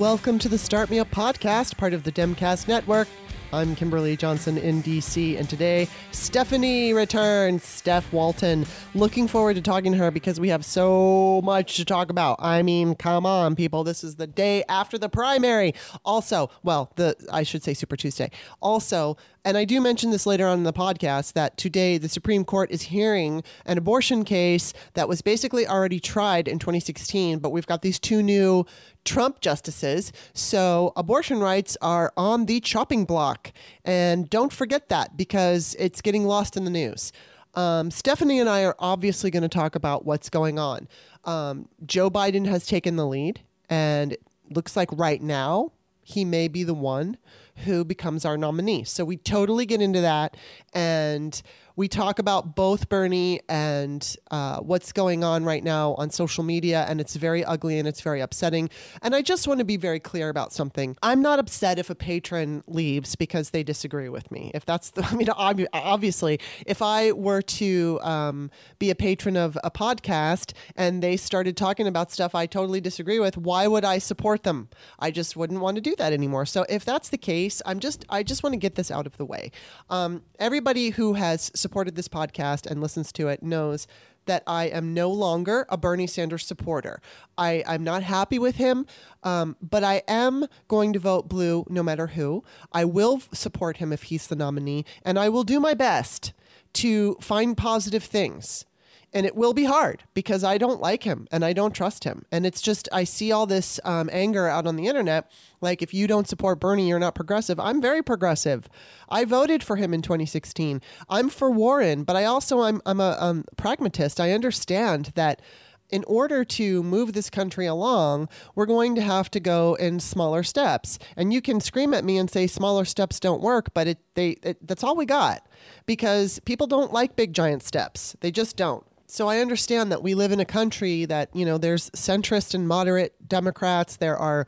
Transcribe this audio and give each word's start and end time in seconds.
Welcome 0.00 0.38
to 0.38 0.48
the 0.48 0.56
Start 0.56 0.88
Me 0.88 0.98
Up 0.98 1.10
podcast, 1.10 1.76
part 1.76 1.92
of 1.92 2.04
the 2.04 2.10
Demcast 2.10 2.66
Network. 2.66 3.06
I'm 3.52 3.76
Kimberly 3.76 4.16
Johnson 4.16 4.56
in 4.56 4.82
DC, 4.82 5.38
and 5.38 5.46
today 5.46 5.88
Stephanie 6.10 6.94
returns. 6.94 7.64
Steph 7.64 8.10
Walton. 8.10 8.64
Looking 8.94 9.28
forward 9.28 9.56
to 9.56 9.60
talking 9.60 9.92
to 9.92 9.98
her 9.98 10.10
because 10.10 10.40
we 10.40 10.48
have 10.48 10.64
so 10.64 11.42
much 11.44 11.76
to 11.76 11.84
talk 11.84 12.08
about. 12.08 12.38
I 12.40 12.62
mean, 12.62 12.94
come 12.94 13.26
on, 13.26 13.54
people. 13.54 13.84
This 13.84 14.02
is 14.02 14.16
the 14.16 14.26
day 14.26 14.64
after 14.70 14.96
the 14.96 15.10
primary. 15.10 15.74
Also, 16.02 16.48
well, 16.62 16.92
the 16.96 17.14
I 17.30 17.42
should 17.42 17.62
say 17.62 17.74
Super 17.74 17.96
Tuesday. 17.96 18.30
Also, 18.62 19.18
and 19.44 19.56
I 19.56 19.64
do 19.64 19.80
mention 19.80 20.10
this 20.10 20.26
later 20.26 20.46
on 20.46 20.58
in 20.58 20.64
the 20.64 20.72
podcast 20.72 21.32
that 21.32 21.56
today 21.56 21.98
the 21.98 22.08
Supreme 22.08 22.44
Court 22.44 22.70
is 22.70 22.82
hearing 22.82 23.42
an 23.64 23.78
abortion 23.78 24.24
case 24.24 24.72
that 24.94 25.08
was 25.08 25.22
basically 25.22 25.66
already 25.66 25.98
tried 25.98 26.46
in 26.46 26.58
2016, 26.58 27.38
but 27.38 27.50
we've 27.50 27.66
got 27.66 27.82
these 27.82 27.98
two 27.98 28.22
new 28.22 28.66
Trump 29.04 29.40
justices. 29.40 30.12
So 30.34 30.92
abortion 30.96 31.38
rights 31.38 31.76
are 31.80 32.12
on 32.16 32.46
the 32.46 32.60
chopping 32.60 33.04
block. 33.04 33.52
And 33.84 34.28
don't 34.28 34.52
forget 34.52 34.88
that 34.88 35.16
because 35.16 35.74
it's 35.78 36.00
getting 36.00 36.26
lost 36.26 36.56
in 36.56 36.64
the 36.64 36.70
news. 36.70 37.12
Um, 37.54 37.90
Stephanie 37.90 38.38
and 38.38 38.48
I 38.48 38.64
are 38.64 38.76
obviously 38.78 39.30
going 39.30 39.42
to 39.42 39.48
talk 39.48 39.74
about 39.74 40.04
what's 40.04 40.28
going 40.28 40.58
on. 40.58 40.86
Um, 41.24 41.68
Joe 41.84 42.10
Biden 42.10 42.46
has 42.46 42.66
taken 42.66 42.96
the 42.96 43.06
lead, 43.06 43.40
and 43.68 44.16
looks 44.50 44.76
like 44.76 44.88
right 44.92 45.20
now 45.20 45.72
he 46.02 46.24
may 46.24 46.48
be 46.48 46.64
the 46.64 46.74
one 46.74 47.16
who 47.60 47.84
becomes 47.84 48.24
our 48.24 48.36
nominee. 48.36 48.84
So 48.84 49.04
we 49.04 49.16
totally 49.16 49.66
get 49.66 49.80
into 49.80 50.00
that. 50.00 50.36
And 50.72 51.40
we 51.76 51.88
talk 51.88 52.18
about 52.18 52.54
both 52.54 52.88
Bernie 52.88 53.40
and 53.48 54.16
uh, 54.30 54.60
what's 54.60 54.92
going 54.92 55.24
on 55.24 55.44
right 55.44 55.62
now 55.64 55.94
on 55.94 56.10
social 56.10 56.44
media, 56.44 56.84
and 56.88 57.00
it's 57.00 57.16
very 57.16 57.44
ugly 57.44 57.78
and 57.78 57.88
it's 57.88 58.00
very 58.00 58.20
upsetting. 58.20 58.70
And 59.02 59.14
I 59.14 59.22
just 59.22 59.48
want 59.48 59.58
to 59.58 59.64
be 59.64 59.76
very 59.76 60.00
clear 60.00 60.28
about 60.28 60.52
something. 60.52 60.96
I'm 61.02 61.22
not 61.22 61.38
upset 61.38 61.78
if 61.78 61.90
a 61.90 61.94
patron 61.94 62.62
leaves 62.66 63.16
because 63.16 63.50
they 63.50 63.62
disagree 63.62 64.08
with 64.08 64.30
me. 64.30 64.50
If 64.54 64.64
that's 64.64 64.90
the, 64.90 65.04
I 65.10 65.14
mean, 65.14 65.30
ob- 65.30 65.66
obviously, 65.72 66.40
if 66.66 66.82
I 66.82 67.12
were 67.12 67.42
to 67.42 67.98
um, 68.02 68.50
be 68.78 68.90
a 68.90 68.94
patron 68.94 69.36
of 69.36 69.58
a 69.64 69.70
podcast 69.70 70.52
and 70.76 71.02
they 71.02 71.16
started 71.16 71.56
talking 71.56 71.86
about 71.86 72.12
stuff 72.12 72.34
I 72.34 72.46
totally 72.46 72.80
disagree 72.80 73.18
with, 73.18 73.36
why 73.36 73.66
would 73.66 73.84
I 73.84 73.98
support 73.98 74.42
them? 74.42 74.68
I 74.98 75.10
just 75.10 75.36
wouldn't 75.36 75.60
want 75.60 75.76
to 75.76 75.80
do 75.80 75.94
that 75.96 76.12
anymore. 76.12 76.46
So 76.46 76.66
if 76.68 76.84
that's 76.84 77.08
the 77.08 77.18
case, 77.18 77.62
I'm 77.64 77.80
just, 77.80 78.04
I 78.08 78.22
just 78.22 78.42
want 78.42 78.52
to 78.52 78.58
get 78.58 78.74
this 78.74 78.90
out 78.90 79.06
of 79.06 79.16
the 79.16 79.24
way. 79.24 79.50
Um, 79.88 80.22
everybody 80.38 80.90
who 80.90 81.14
has 81.14 81.50
supported 81.54 81.69
this 81.70 82.08
podcast 82.08 82.66
and 82.66 82.80
listens 82.80 83.12
to 83.12 83.28
it 83.28 83.42
knows 83.42 83.86
that 84.26 84.42
I 84.46 84.64
am 84.66 84.94
no 84.94 85.10
longer 85.10 85.66
a 85.68 85.76
Bernie 85.76 86.06
Sanders 86.06 86.46
supporter. 86.46 87.00
I, 87.38 87.64
I'm 87.66 87.82
not 87.82 88.02
happy 88.02 88.38
with 88.38 88.56
him, 88.56 88.86
um, 89.22 89.56
but 89.60 89.82
I 89.82 90.02
am 90.06 90.46
going 90.68 90.92
to 90.92 90.98
vote 90.98 91.28
blue 91.28 91.64
no 91.68 91.82
matter 91.82 92.08
who. 92.08 92.44
I 92.72 92.84
will 92.84 93.20
support 93.32 93.78
him 93.78 93.92
if 93.92 94.04
he's 94.04 94.26
the 94.26 94.36
nominee, 94.36 94.84
and 95.04 95.18
I 95.18 95.28
will 95.28 95.44
do 95.44 95.58
my 95.58 95.74
best 95.74 96.32
to 96.74 97.16
find 97.20 97.56
positive 97.56 98.04
things 98.04 98.64
and 99.12 99.26
it 99.26 99.34
will 99.34 99.52
be 99.52 99.64
hard 99.64 100.04
because 100.14 100.44
I 100.44 100.58
don't 100.58 100.80
like 100.80 101.02
him 101.02 101.26
and 101.32 101.44
I 101.44 101.52
don't 101.52 101.74
trust 101.74 102.04
him. 102.04 102.24
And 102.30 102.46
it's 102.46 102.60
just, 102.60 102.88
I 102.92 103.04
see 103.04 103.32
all 103.32 103.46
this 103.46 103.80
um, 103.84 104.08
anger 104.12 104.46
out 104.46 104.66
on 104.66 104.76
the 104.76 104.86
internet. 104.86 105.30
Like, 105.60 105.82
if 105.82 105.92
you 105.92 106.06
don't 106.06 106.28
support 106.28 106.60
Bernie, 106.60 106.88
you're 106.88 106.98
not 106.98 107.14
progressive. 107.14 107.58
I'm 107.58 107.82
very 107.82 108.02
progressive. 108.02 108.68
I 109.08 109.24
voted 109.24 109.62
for 109.62 109.76
him 109.76 109.92
in 109.92 110.02
2016. 110.02 110.80
I'm 111.08 111.28
for 111.28 111.50
Warren, 111.50 112.04
but 112.04 112.16
I 112.16 112.24
also, 112.24 112.60
I'm, 112.60 112.80
I'm 112.86 113.00
a 113.00 113.16
um, 113.18 113.44
pragmatist. 113.56 114.20
I 114.20 114.32
understand 114.32 115.12
that 115.16 115.42
in 115.90 116.04
order 116.04 116.44
to 116.44 116.82
move 116.82 117.12
this 117.12 117.28
country 117.30 117.66
along, 117.66 118.28
we're 118.54 118.66
going 118.66 118.94
to 118.94 119.02
have 119.02 119.30
to 119.32 119.40
go 119.40 119.74
in 119.74 120.00
smaller 120.00 120.42
steps. 120.42 120.98
And 121.16 121.32
you 121.32 121.42
can 121.42 121.60
scream 121.60 121.92
at 121.94 122.04
me 122.04 122.16
and 122.16 122.30
say 122.30 122.46
smaller 122.46 122.84
steps 122.84 123.20
don't 123.20 123.42
work, 123.42 123.74
but 123.74 123.88
it, 123.88 123.98
they, 124.14 124.30
it, 124.42 124.66
that's 124.66 124.84
all 124.84 124.96
we 124.96 125.04
got 125.04 125.46
because 125.86 126.38
people 126.40 126.66
don't 126.66 126.92
like 126.92 127.16
big 127.16 127.32
giant 127.32 127.62
steps. 127.62 128.16
They 128.20 128.30
just 128.30 128.56
don't. 128.56 128.84
So 129.10 129.26
I 129.26 129.40
understand 129.40 129.90
that 129.90 130.04
we 130.04 130.14
live 130.14 130.30
in 130.30 130.38
a 130.38 130.44
country 130.44 131.04
that, 131.04 131.34
you 131.34 131.44
know, 131.44 131.58
there's 131.58 131.90
centrist 131.90 132.54
and 132.54 132.68
moderate 132.68 133.28
Democrats, 133.28 133.96
there 133.96 134.16
are 134.16 134.46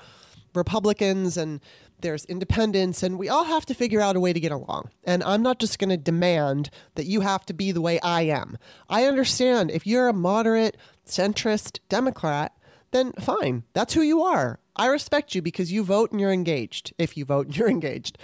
Republicans 0.54 1.36
and 1.36 1.60
there's 1.98 2.24
independents, 2.26 3.02
and 3.02 3.18
we 3.18 3.28
all 3.28 3.42
have 3.42 3.66
to 3.66 3.74
figure 3.74 4.00
out 4.00 4.14
a 4.14 4.20
way 4.20 4.32
to 4.32 4.38
get 4.38 4.52
along. 4.52 4.90
And 5.02 5.24
I'm 5.24 5.42
not 5.42 5.58
just 5.58 5.80
going 5.80 5.90
to 5.90 5.96
demand 5.96 6.70
that 6.94 7.06
you 7.06 7.22
have 7.22 7.44
to 7.46 7.52
be 7.52 7.72
the 7.72 7.80
way 7.80 7.98
I 8.00 8.22
am. 8.22 8.56
I 8.88 9.06
understand 9.06 9.72
if 9.72 9.84
you're 9.84 10.06
a 10.06 10.12
moderate, 10.12 10.76
centrist 11.04 11.80
Democrat, 11.88 12.56
then 12.92 13.12
fine, 13.14 13.64
that's 13.72 13.94
who 13.94 14.02
you 14.02 14.22
are. 14.22 14.60
I 14.76 14.86
respect 14.86 15.34
you 15.34 15.42
because 15.42 15.72
you 15.72 15.82
vote 15.82 16.12
and 16.12 16.20
you're 16.20 16.32
engaged. 16.32 16.92
If 16.98 17.16
you 17.16 17.24
vote 17.24 17.46
and 17.46 17.56
you're 17.56 17.70
engaged. 17.78 18.16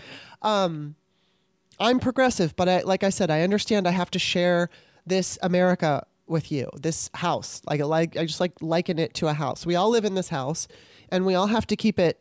Um, 0.43 0.95
I'm 1.81 1.99
progressive, 1.99 2.55
but 2.55 2.69
I, 2.69 2.81
like 2.83 3.03
I 3.03 3.11
said, 3.11 3.29
I 3.29 3.43
understand 3.43 3.89
I 3.89 3.93
have 3.93 4.11
to 4.13 4.21
share 4.21 4.71
this 5.05 5.37
America 5.43 6.07
with 6.29 6.53
you. 6.53 6.69
This 6.81 7.11
house, 7.15 7.63
like 7.67 7.81
like 7.81 8.17
I 8.17 8.27
just 8.27 8.41
like 8.41 8.53
liken 8.61 8.99
it 8.99 9.15
to 9.15 9.29
a 9.29 9.35
house. 9.35 9.67
We 9.67 9.75
all 9.75 9.91
live 9.91 10.05
in 10.05 10.15
this 10.15 10.29
house, 10.29 10.69
and 11.11 11.25
we 11.27 11.35
all 11.35 11.49
have 11.49 11.67
to 11.69 11.77
keep 11.77 11.99
it 11.99 12.21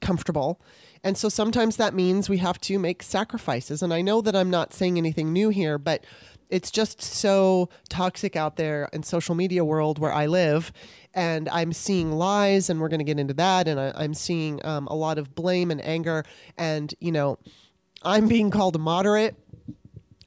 comfortable. 0.00 0.60
And 1.02 1.16
so 1.16 1.28
sometimes 1.28 1.76
that 1.76 1.94
means 1.94 2.28
we 2.28 2.38
have 2.38 2.60
to 2.62 2.78
make 2.78 3.02
sacrifices. 3.02 3.82
And 3.82 3.92
I 3.92 4.02
know 4.02 4.20
that 4.20 4.36
I'm 4.36 4.50
not 4.50 4.74
saying 4.74 4.98
anything 4.98 5.32
new 5.32 5.48
here, 5.48 5.78
but 5.78 6.04
it's 6.50 6.70
just 6.70 7.00
so 7.00 7.68
toxic 7.88 8.36
out 8.36 8.56
there 8.56 8.88
in 8.92 9.02
social 9.02 9.34
media 9.34 9.64
world 9.64 9.98
where 9.98 10.12
I 10.12 10.26
live. 10.26 10.72
And 11.14 11.48
I'm 11.48 11.72
seeing 11.72 12.12
lies, 12.12 12.68
and 12.68 12.80
we're 12.80 12.88
going 12.88 12.98
to 12.98 13.04
get 13.04 13.18
into 13.18 13.34
that. 13.34 13.66
And 13.66 13.80
I, 13.80 14.04
am 14.04 14.14
seeing 14.14 14.64
um, 14.64 14.86
a 14.88 14.94
lot 14.94 15.18
of 15.18 15.34
blame 15.34 15.70
and 15.70 15.82
anger. 15.84 16.24
And, 16.58 16.94
you 17.00 17.12
know, 17.12 17.38
I'm 18.02 18.28
being 18.28 18.50
called 18.50 18.76
a 18.76 18.78
moderate 18.78 19.36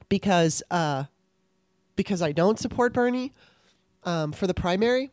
because 0.08 0.62
uh, 0.70 1.04
because 1.96 2.22
I 2.22 2.32
don't 2.32 2.58
support 2.58 2.92
Bernie 2.92 3.32
um, 4.04 4.32
for 4.32 4.46
the 4.46 4.54
primary, 4.54 5.10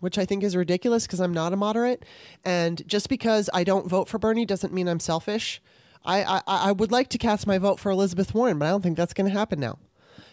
which 0.00 0.18
I 0.18 0.24
think 0.24 0.42
is 0.42 0.56
ridiculous 0.56 1.06
because 1.06 1.20
I'm 1.20 1.32
not 1.32 1.52
a 1.52 1.56
moderate. 1.56 2.04
And 2.44 2.86
just 2.86 3.08
because 3.08 3.48
I 3.52 3.64
don't 3.64 3.88
vote 3.88 4.08
for 4.08 4.18
Bernie 4.18 4.46
doesn't 4.46 4.72
mean 4.72 4.88
I'm 4.88 5.00
selfish. 5.00 5.60
I, 6.04 6.22
I, 6.22 6.40
I 6.46 6.72
would 6.72 6.92
like 6.92 7.08
to 7.08 7.18
cast 7.18 7.46
my 7.46 7.58
vote 7.58 7.80
for 7.80 7.90
Elizabeth 7.90 8.34
Warren, 8.34 8.58
but 8.58 8.66
I 8.66 8.70
don't 8.70 8.82
think 8.82 8.96
that's 8.96 9.12
going 9.12 9.26
to 9.30 9.36
happen 9.36 9.58
now. 9.58 9.78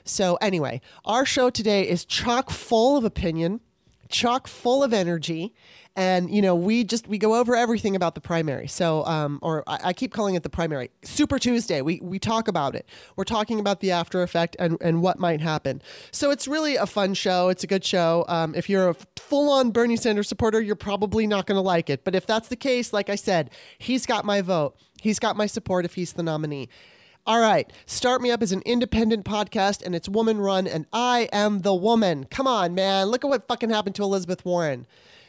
So, 0.06 0.38
anyway, 0.42 0.82
our 1.06 1.26
show 1.26 1.50
today 1.50 1.88
is 1.88 2.06
chock 2.06 2.50
full 2.50 2.98
of 2.98 3.06
opinion, 3.06 3.62
chock 4.10 4.48
full 4.48 4.84
of 4.84 4.94
energy, 4.94 5.54
and 5.96 6.34
you 6.34 6.42
know 6.42 6.56
we 6.56 6.84
just 6.84 7.08
we 7.08 7.18
go 7.18 7.36
over 7.36 7.56
everything 7.56 7.96
about 7.96 8.16
the 8.16 8.22
primary. 8.22 8.68
So, 8.68 9.06
um, 9.06 9.40
or 9.42 9.64
I, 9.68 9.80
I 9.86 9.94
keep 9.94 10.12
calling 10.12 10.36
it 10.36 10.44
the 10.44 10.50
primary 10.50 10.90
Super 11.04 11.38
Tuesday. 11.38 11.82
We 11.82 12.00
we 12.02 12.20
talk 12.20 12.48
about 12.48 12.76
it. 12.76 12.88
We're 13.16 13.24
talking 13.24 13.60
about 13.60 13.80
the 13.80 13.92
after 13.92 14.24
effect 14.24 14.56
and 14.60 14.78
and 14.82 15.02
what 15.02 15.20
might 15.20 15.42
happen. 15.42 15.82
So 16.12 16.32
it's 16.32 16.48
really 16.48 16.76
a 16.76 16.88
fun 16.88 17.14
show. 17.14 17.50
It's 17.50 17.64
a 17.64 17.68
good 17.68 17.86
show. 17.86 18.26
Um, 18.28 18.56
if 18.56 18.70
you're 18.70 18.90
a 18.90 18.96
full 19.18 19.52
on 19.52 19.72
Bernie 19.72 19.98
Sanders 19.98 20.28
supporter, 20.28 20.62
you're 20.62 20.76
probably 20.76 21.28
not 21.28 21.46
going 21.46 21.58
to 21.58 21.62
like 21.62 21.90
it. 21.90 22.04
But 22.04 22.16
if 22.16 22.26
that's 22.26 22.48
the 22.48 22.56
case, 22.56 22.92
like 22.92 23.10
I 23.10 23.16
said, 23.16 23.52
he's 23.78 24.06
got 24.06 24.26
my 24.26 24.42
vote. 24.42 24.76
He's 25.02 25.20
got 25.20 25.36
my 25.36 25.46
support 25.46 25.86
if 25.86 25.96
he's 25.96 26.14
the 26.14 26.24
nominee. 26.24 26.70
All 27.26 27.40
right, 27.40 27.72
Start 27.86 28.22
Me 28.22 28.32
Up 28.32 28.44
is 28.44 28.52
an 28.52 28.62
independent 28.66 29.24
podcast 29.24 29.82
and 29.86 29.96
it's 29.96 30.10
woman 30.10 30.42
run, 30.42 30.68
and 30.68 30.86
I 30.92 31.30
am 31.32 31.62
the 31.62 31.74
woman. 31.74 32.26
Come 32.26 32.48
on, 32.48 32.76
man. 32.76 33.08
Look 33.08 33.24
at 33.24 33.30
what 33.30 33.48
fucking 33.48 33.70
happened 33.70 33.96
to 33.96 34.04
Elizabeth 34.04 34.44
Warren. 34.44 34.86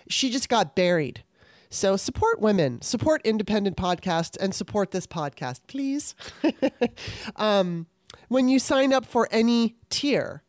She 0.09 0.31
just 0.31 0.49
got 0.49 0.75
buried. 0.75 1.25
So 1.71 1.97
support 1.97 2.41
women, 2.41 2.81
support 2.83 3.21
independent 3.25 3.77
podcasts, 3.77 4.37
and 4.41 4.55
support 4.55 4.93
this 4.93 5.07
podcast, 5.07 5.61
please. 5.67 6.15
um, 7.37 7.87
when 8.29 8.49
you 8.49 8.59
sign 8.59 8.93
up 8.93 9.05
for 9.05 9.29
any 9.31 9.75
tier, 9.91 10.43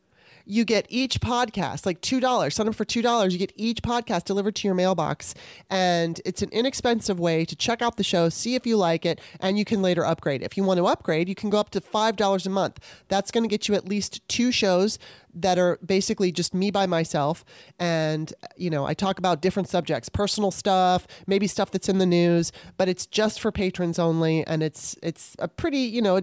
you 0.46 0.64
get 0.64 0.86
each 0.88 1.20
podcast 1.20 1.84
like 1.84 2.00
$2 2.00 2.52
sign 2.52 2.68
up 2.68 2.74
for 2.74 2.84
$2 2.84 3.30
you 3.32 3.38
get 3.38 3.52
each 3.56 3.82
podcast 3.82 4.24
delivered 4.24 4.54
to 4.54 4.68
your 4.68 4.74
mailbox. 4.74 5.34
And 5.68 6.20
it's 6.24 6.40
an 6.40 6.48
inexpensive 6.52 7.18
way 7.18 7.44
to 7.44 7.56
check 7.56 7.82
out 7.82 7.96
the 7.96 8.04
show 8.04 8.28
see 8.28 8.54
if 8.54 8.66
you 8.66 8.76
like 8.76 9.04
it 9.04 9.20
and 9.40 9.58
you 9.58 9.64
can 9.64 9.82
later 9.82 10.04
upgrade. 10.04 10.42
If 10.42 10.56
you 10.56 10.62
want 10.62 10.78
to 10.78 10.86
upgrade 10.86 11.28
you 11.28 11.34
can 11.34 11.50
go 11.50 11.58
up 11.58 11.70
to 11.70 11.80
$5 11.80 12.46
a 12.46 12.50
month. 12.50 12.78
That's 13.08 13.30
going 13.30 13.42
to 13.44 13.48
get 13.48 13.68
you 13.68 13.74
at 13.74 13.88
least 13.88 14.26
two 14.28 14.52
shows 14.52 14.98
that 15.34 15.58
are 15.58 15.78
basically 15.84 16.32
just 16.32 16.54
me 16.54 16.70
by 16.70 16.86
myself. 16.86 17.44
And 17.78 18.32
you 18.56 18.70
know 18.70 18.86
i 18.86 18.94
talk 18.94 19.18
about 19.18 19.42
different 19.42 19.68
subjects 19.68 20.08
personal 20.08 20.50
stuff 20.50 21.06
maybe 21.26 21.46
stuff 21.46 21.70
that's 21.70 21.88
in 21.88 21.98
the 21.98 22.06
news 22.06 22.52
but 22.76 22.88
it's 22.88 23.04
just 23.06 23.40
for 23.40 23.50
patrons 23.50 23.98
only. 23.98 24.46
And 24.46 24.62
it's 24.62 24.96
it's 25.02 25.34
a 25.40 25.48
pretty 25.48 25.80
you 25.80 26.00
know 26.00 26.18
a, 26.18 26.22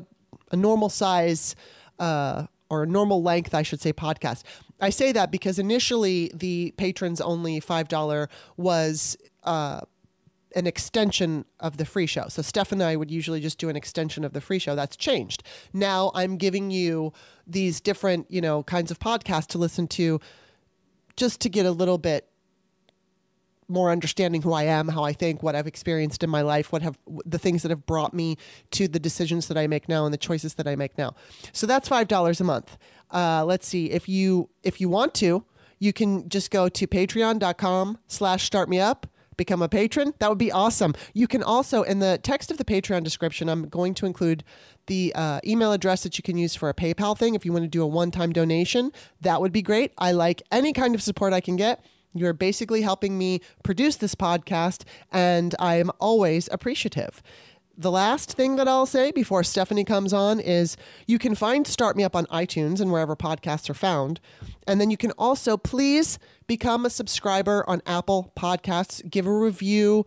a 0.52 0.56
normal 0.56 0.90
size 0.90 1.56
uh, 2.00 2.48
or 2.74 2.84
a 2.84 2.88
normal 2.88 3.22
length, 3.22 3.54
I 3.54 3.62
should 3.62 3.82
say, 3.82 3.94
podcast. 3.94 4.42
I 4.82 4.90
say 4.90 5.12
that 5.12 5.32
because 5.32 5.60
initially 5.60 6.32
the 6.34 6.74
patrons 6.78 7.22
only 7.22 7.62
$5 7.62 8.28
was 8.58 9.16
uh, 9.44 9.82
an 10.56 10.66
extension 10.66 11.46
of 11.60 11.78
the 11.78 11.86
free 11.86 12.08
show. 12.08 12.26
So 12.30 12.42
Steph 12.42 12.72
and 12.72 12.82
I 12.82 12.96
would 12.96 13.12
usually 13.12 13.40
just 13.40 13.60
do 13.60 13.70
an 13.70 13.76
extension 13.76 14.24
of 14.24 14.34
the 14.34 14.42
free 14.42 14.58
show. 14.58 14.76
That's 14.76 14.96
changed. 14.96 15.44
Now 15.72 16.12
I'm 16.16 16.38
giving 16.38 16.72
you 16.72 17.14
these 17.46 17.80
different, 17.80 18.26
you 18.32 18.42
know, 18.42 18.64
kinds 18.64 18.90
of 18.90 18.98
podcasts 18.98 19.48
to 19.50 19.60
listen 19.60 19.88
to 19.90 20.20
just 21.16 21.40
to 21.42 21.50
get 21.50 21.68
a 21.68 21.72
little 21.72 22.00
bit 22.00 22.28
more 23.68 23.92
understanding 23.92 24.42
who 24.42 24.54
I 24.54 24.64
am, 24.64 24.88
how 24.90 25.04
I 25.04 25.14
think, 25.14 25.44
what 25.44 25.56
I've 25.56 25.68
experienced 25.68 26.24
in 26.24 26.30
my 26.30 26.42
life, 26.42 26.72
what 26.72 26.82
have 26.82 26.98
the 27.26 27.40
things 27.40 27.62
that 27.64 27.70
have 27.70 27.86
brought 27.86 28.14
me 28.14 28.38
to 28.72 28.88
the 28.88 29.00
decisions 29.00 29.48
that 29.48 29.58
I 29.58 29.68
make 29.68 29.88
now 29.90 30.06
and 30.06 30.14
the 30.14 30.18
choices 30.18 30.56
that 30.56 30.68
I 30.68 30.76
make 30.76 30.98
now. 30.98 31.16
So 31.52 31.68
that's 31.68 31.88
five 31.88 32.08
dollars 32.08 32.42
a 32.42 32.44
month. 32.44 32.78
Uh, 33.12 33.44
let's 33.46 33.68
see 33.68 33.92
if 33.92 34.10
you 34.10 34.50
if 34.64 34.82
you 34.82 34.90
want 34.90 35.14
to, 35.16 35.46
you 35.80 35.94
can 35.94 36.30
just 36.30 36.52
go 36.52 36.70
to 36.70 36.88
patreon.com 36.88 38.00
slash 38.08 38.44
start 38.44 38.70
me 38.70 38.80
up 38.80 39.08
become 39.38 39.62
a 39.62 39.70
patron. 39.70 40.14
That 40.20 40.30
would 40.30 40.38
be 40.38 40.52
awesome. 40.52 40.94
You 41.14 41.28
can 41.28 41.44
also 41.44 41.84
in 41.84 42.00
the 42.00 42.20
text 42.22 42.52
of 42.52 42.58
the 42.58 42.66
patreon 42.66 43.04
description 43.04 43.50
i'm 43.50 43.68
going 43.68 43.94
to 43.96 44.06
include 44.06 44.44
the 44.88 45.14
uh, 45.16 45.40
email 45.46 45.72
address 45.72 46.04
that 46.04 46.18
you 46.18 46.24
can 46.24 46.38
use 46.38 46.56
for 46.56 46.70
a 46.70 46.74
paypal 46.74 47.18
thing. 47.18 47.36
If 47.36 47.46
you 47.46 47.54
want 47.54 47.64
to 47.64 47.70
do 47.70 47.82
a 47.82 47.88
one-time 47.88 48.34
donation 48.34 48.92
that 49.22 49.42
would 49.42 49.52
be 49.52 49.62
great. 49.62 49.94
I 49.98 50.12
like 50.12 50.42
any 50.52 50.74
kind 50.74 50.96
of 50.96 51.02
support 51.02 51.34
i 51.34 51.42
can 51.42 51.56
get 51.56 51.84
you're 52.14 52.34
basically 52.34 52.82
helping 52.82 53.18
me 53.18 53.42
produce 53.64 53.96
this 53.98 54.16
podcast, 54.16 54.84
and 55.12 55.56
I 55.60 55.76
am 55.76 55.92
always 56.00 56.50
appreciative. 56.52 57.22
The 57.76 57.90
last 57.90 58.34
thing 58.34 58.58
that 58.58 58.68
I'll 58.68 58.86
say 58.86 59.12
before 59.12 59.44
Stephanie 59.44 59.84
comes 59.84 60.14
on 60.14 60.40
is 60.40 60.78
you 61.08 61.18
can 61.18 61.34
find 61.34 61.66
Start 61.66 61.98
Me 61.98 62.04
Up 62.04 62.16
on 62.16 62.28
iTunes 62.28 62.80
and 62.80 62.92
wherever 62.92 63.16
podcasts 63.16 63.68
are 63.68 63.74
found. 63.74 64.20
And 64.68 64.80
then 64.80 64.92
you 64.92 64.98
can 64.98 65.10
also 65.18 65.58
please 65.58 66.20
become 66.46 66.86
a 66.86 66.92
subscriber 66.92 67.68
on 67.68 67.82
Apple 67.88 68.32
Podcasts, 68.38 69.10
give 69.10 69.26
a 69.26 69.34
review, 69.34 70.06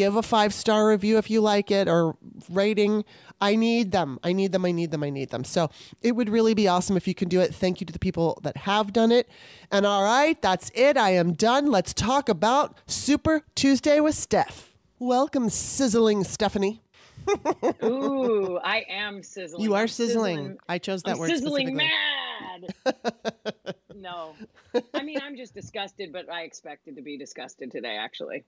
give 0.00 0.16
a 0.16 0.22
five 0.22 0.54
star 0.54 0.88
review 0.88 1.18
if 1.18 1.28
you 1.28 1.42
like 1.42 1.70
it 1.70 1.86
or 1.86 2.16
rating. 2.48 3.04
I 3.38 3.54
need 3.54 3.92
them. 3.92 4.18
I 4.24 4.32
need 4.32 4.50
them. 4.50 4.64
I 4.64 4.72
need 4.72 4.92
them. 4.92 5.02
I 5.02 5.10
need 5.10 5.28
them. 5.28 5.44
So 5.44 5.68
it 6.00 6.12
would 6.12 6.30
really 6.30 6.54
be 6.54 6.66
awesome 6.66 6.96
if 6.96 7.06
you 7.06 7.14
can 7.14 7.28
do 7.28 7.38
it. 7.38 7.54
Thank 7.54 7.82
you 7.82 7.86
to 7.86 7.92
the 7.92 7.98
people 7.98 8.38
that 8.42 8.56
have 8.56 8.94
done 8.94 9.12
it. 9.12 9.28
And 9.70 9.84
all 9.84 10.02
right, 10.02 10.40
that's 10.40 10.70
it. 10.74 10.96
I 10.96 11.10
am 11.10 11.34
done. 11.34 11.70
Let's 11.70 11.92
talk 11.92 12.30
about 12.30 12.78
Super 12.86 13.42
Tuesday 13.54 14.00
with 14.00 14.14
Steph. 14.14 14.74
Welcome, 14.98 15.50
sizzling 15.50 16.24
Stephanie. 16.24 16.80
Ooh, 17.84 18.58
I 18.64 18.86
am 18.88 19.22
sizzling. 19.22 19.62
You 19.62 19.74
are 19.74 19.82
I'm 19.82 19.88
sizzling. 19.88 20.58
I 20.66 20.78
chose 20.78 21.02
that 21.02 21.12
I'm 21.12 21.18
word 21.18 21.28
sizzling 21.28 21.76
mad. 21.76 22.74
no, 23.94 24.34
I 24.94 25.02
mean 25.02 25.18
I'm 25.22 25.36
just 25.36 25.52
disgusted, 25.52 26.10
but 26.10 26.30
I 26.30 26.44
expected 26.44 26.96
to 26.96 27.02
be 27.02 27.18
disgusted 27.18 27.70
today. 27.70 27.98
Actually, 27.98 28.44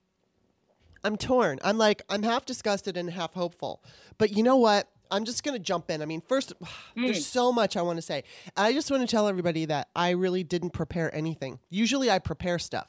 I'm 1.05 1.17
torn. 1.17 1.59
I'm 1.65 1.79
like, 1.79 2.03
I'm 2.09 2.23
half 2.23 2.45
disgusted 2.45 2.97
and 2.97 3.11
half 3.11 3.35
hopeful. 3.35 3.83
But 4.19 4.33
you 4.33 4.43
know 4.43 4.57
what? 4.57 4.89
I'm 5.11 5.25
just 5.27 5.45
going 5.45 5.55
to 5.55 5.63
jump 5.63 5.91
in. 5.91 6.01
I 6.01 6.07
mean, 6.07 6.23
first, 6.27 6.53
there's 6.97 7.27
so 7.27 7.53
much 7.53 7.77
I 7.77 7.83
want 7.83 7.99
to 7.99 8.03
say. 8.03 8.25
I 8.57 8.73
just 8.73 8.91
want 8.91 9.03
to 9.03 9.07
tell 9.07 9.29
everybody 9.29 9.67
that 9.67 9.89
I 9.95 10.11
really 10.11 10.43
didn't 10.43 10.71
prepare 10.71 11.15
anything. 11.15 11.59
Usually 11.71 12.11
I 12.11 12.19
prepare 12.19 12.59
stuff. 12.59 12.89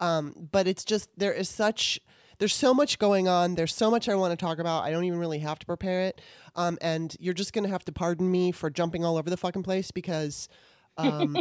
Um, 0.00 0.48
but 0.52 0.66
it's 0.66 0.84
just, 0.84 1.08
there 1.16 1.32
is 1.32 1.48
such, 1.48 2.00
there's 2.38 2.54
so 2.54 2.74
much 2.74 2.98
going 2.98 3.28
on. 3.28 3.54
There's 3.54 3.74
so 3.74 3.90
much 3.90 4.08
I 4.08 4.14
want 4.14 4.38
to 4.38 4.42
talk 4.42 4.58
about. 4.58 4.84
I 4.84 4.90
don't 4.90 5.04
even 5.04 5.18
really 5.18 5.40
have 5.40 5.58
to 5.58 5.66
prepare 5.66 6.02
it. 6.02 6.20
Um, 6.54 6.78
and 6.80 7.16
you're 7.18 7.34
just 7.34 7.52
going 7.52 7.64
to 7.64 7.70
have 7.70 7.84
to 7.86 7.92
pardon 7.92 8.30
me 8.30 8.52
for 8.52 8.70
jumping 8.70 9.04
all 9.04 9.16
over 9.16 9.30
the 9.30 9.36
fucking 9.36 9.62
place 9.62 9.90
because 9.90 10.48
um, 10.96 11.36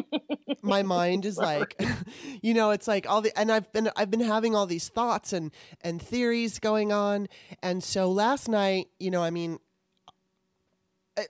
my 0.62 0.84
mind 0.98 1.26
is 1.26 1.38
like 1.38 1.82
you 2.42 2.54
know 2.54 2.72
it's 2.72 2.88
like 2.88 3.08
all 3.08 3.22
the 3.22 3.38
and 3.38 3.52
i've 3.52 3.72
been 3.72 3.90
i've 3.96 4.10
been 4.10 4.20
having 4.20 4.56
all 4.56 4.66
these 4.66 4.90
thoughts 4.90 5.34
and 5.34 5.52
and 5.82 6.02
theories 6.02 6.60
going 6.60 6.92
on. 6.92 7.28
And 7.62 7.84
so 7.84 8.10
last 8.12 8.48
night 8.48 8.88
you 9.00 9.12
know 9.12 9.24
i 9.24 9.30
mean 9.30 9.60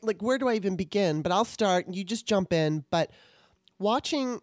like 0.01 0.21
where 0.21 0.37
do 0.37 0.47
i 0.47 0.53
even 0.53 0.75
begin? 0.75 1.21
But 1.21 1.31
i'll 1.31 1.45
start 1.45 1.85
and 1.85 1.95
you 1.95 2.03
just 2.03 2.25
jump 2.25 2.53
in. 2.53 2.85
But 2.89 3.11
watching 3.79 4.39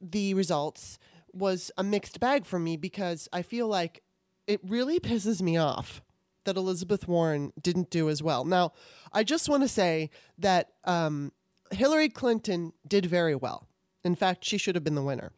the 0.00 0.34
results 0.34 0.98
was 1.32 1.70
a 1.76 1.82
mixed 1.82 2.20
bag 2.20 2.46
for 2.46 2.58
me 2.58 2.76
because 2.76 3.28
i 3.32 3.42
feel 3.42 3.68
like 3.68 4.02
it 4.46 4.60
really 4.66 4.98
pisses 4.98 5.42
me 5.42 5.56
off 5.56 6.00
that 6.44 6.56
elizabeth 6.56 7.06
warren 7.06 7.52
didn't 7.60 7.90
do 7.90 8.08
as 8.08 8.22
well. 8.22 8.44
Now 8.44 8.72
i 9.12 9.24
just 9.24 9.48
want 9.48 9.62
to 9.64 9.68
say 9.68 10.10
that 10.38 10.72
um, 10.84 11.32
Hillary 11.70 12.08
Clinton 12.08 12.72
did 12.86 13.06
very 13.06 13.34
well. 13.34 13.68
In 14.04 14.14
fact, 14.14 14.44
she 14.44 14.58
should 14.58 14.74
have 14.74 14.84
been 14.84 14.94
the 14.94 15.02
winner. 15.02 15.32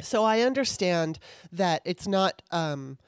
So 0.00 0.24
I 0.24 0.40
understand 0.40 1.18
that 1.52 1.82
it's 1.84 2.06
not. 2.06 2.42
Um, 2.50 2.98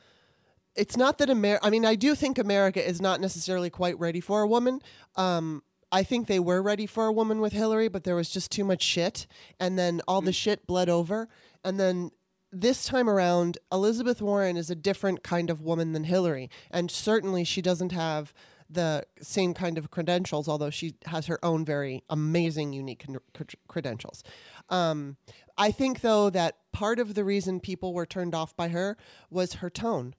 it's 0.75 0.97
not 0.97 1.19
that 1.19 1.29
America. 1.29 1.67
I 1.67 1.71
mean, 1.71 1.85
I 1.85 1.95
do 1.95 2.15
think 2.15 2.39
America 2.39 2.87
is 2.87 3.01
not 3.01 3.21
necessarily 3.21 3.69
quite 3.69 3.99
ready 3.99 4.21
for 4.21 4.41
a 4.41 4.49
woman. 4.49 4.81
Um, 5.17 5.63
I 5.91 6.03
think 6.03 6.27
they 6.27 6.41
were 6.41 6.63
ready 6.63 6.87
for 6.87 7.07
a 7.07 7.13
woman 7.13 7.41
with 7.41 7.53
Hillary, 7.53 7.89
but 7.89 8.05
there 8.05 8.17
was 8.17 8.31
just 8.31 8.51
too 8.51 8.65
much 8.65 8.83
shit, 8.83 9.27
and 9.61 9.79
then 9.79 10.01
all 10.09 10.23
the 10.23 10.33
shit 10.33 10.67
bled 10.67 10.89
over, 10.89 11.29
and 11.63 11.79
then 11.79 12.11
this 12.51 12.85
time 12.85 13.09
around, 13.09 13.59
Elizabeth 13.71 14.21
Warren 14.21 14.57
is 14.57 14.71
a 14.71 14.75
different 14.75 15.23
kind 15.23 15.51
of 15.51 15.63
woman 15.63 15.93
than 15.93 16.05
Hillary, 16.05 16.51
and 16.71 16.91
certainly 16.91 17.45
she 17.45 17.63
doesn't 17.63 17.93
have 17.93 18.33
the 18.73 19.05
same 19.21 19.55
kind 19.55 19.79
of 19.79 19.91
credentials, 19.91 20.49
although 20.49 20.71
she 20.71 20.95
has 21.07 21.27
her 21.27 21.39
own 21.45 21.65
very 21.65 22.03
amazing, 22.09 22.73
unique 22.73 23.07
credentials. 23.69 24.23
Um, 24.69 25.17
I 25.57 25.71
think, 25.71 26.01
though, 26.01 26.31
that 26.31 26.57
part 26.73 26.99
of 26.99 27.15
the 27.15 27.25
reason 27.25 27.61
people 27.61 27.93
were 27.93 28.07
turned 28.07 28.35
off 28.35 28.57
by 28.57 28.69
her 28.69 28.97
was 29.31 29.55
her 29.55 29.71
tone, 29.71 30.15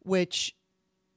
which 0.00 0.54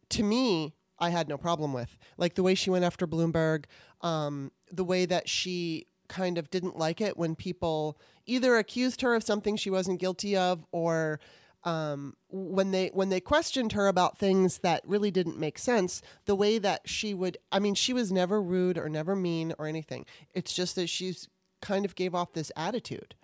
to 0.09 0.23
me, 0.23 0.75
I 0.99 1.09
had 1.09 1.27
no 1.27 1.37
problem 1.37 1.73
with. 1.73 1.97
Like 2.17 2.35
the 2.35 2.43
way 2.43 2.55
she 2.55 2.69
went 2.69 2.85
after 2.85 3.07
Bloomberg, 3.07 3.65
um, 4.01 4.51
the 4.71 4.83
way 4.83 5.05
that 5.05 5.27
she 5.27 5.87
kind 6.07 6.37
of 6.37 6.49
didn't 6.49 6.77
like 6.77 7.01
it 7.01 7.17
when 7.17 7.35
people 7.35 7.99
either 8.25 8.57
accused 8.57 9.01
her 9.01 9.15
of 9.15 9.23
something 9.23 9.55
she 9.55 9.69
wasn't 9.69 9.99
guilty 9.99 10.37
of 10.37 10.63
or 10.71 11.19
um, 11.65 12.15
when 12.29 12.71
they 12.71 12.91
when 12.93 13.09
they 13.09 13.19
questioned 13.19 13.73
her 13.73 13.87
about 13.87 14.17
things 14.17 14.59
that 14.59 14.83
really 14.85 15.11
didn't 15.11 15.39
make 15.39 15.57
sense, 15.57 16.01
the 16.25 16.35
way 16.35 16.59
that 16.59 16.87
she 16.87 17.13
would 17.13 17.37
I 17.51 17.59
mean, 17.59 17.75
she 17.75 17.91
was 17.91 18.11
never 18.11 18.41
rude 18.41 18.77
or 18.77 18.87
never 18.87 19.15
mean 19.15 19.53
or 19.57 19.67
anything. 19.67 20.05
It's 20.33 20.53
just 20.53 20.75
that 20.75 20.87
she's 20.87 21.27
kind 21.61 21.83
of 21.83 21.95
gave 21.95 22.13
off 22.13 22.33
this 22.33 22.51
attitude. 22.55 23.15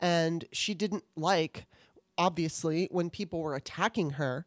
And 0.00 0.44
she 0.52 0.74
didn't 0.74 1.04
like, 1.16 1.66
obviously, 2.18 2.88
when 2.90 3.10
people 3.10 3.40
were 3.40 3.54
attacking 3.54 4.10
her. 4.10 4.44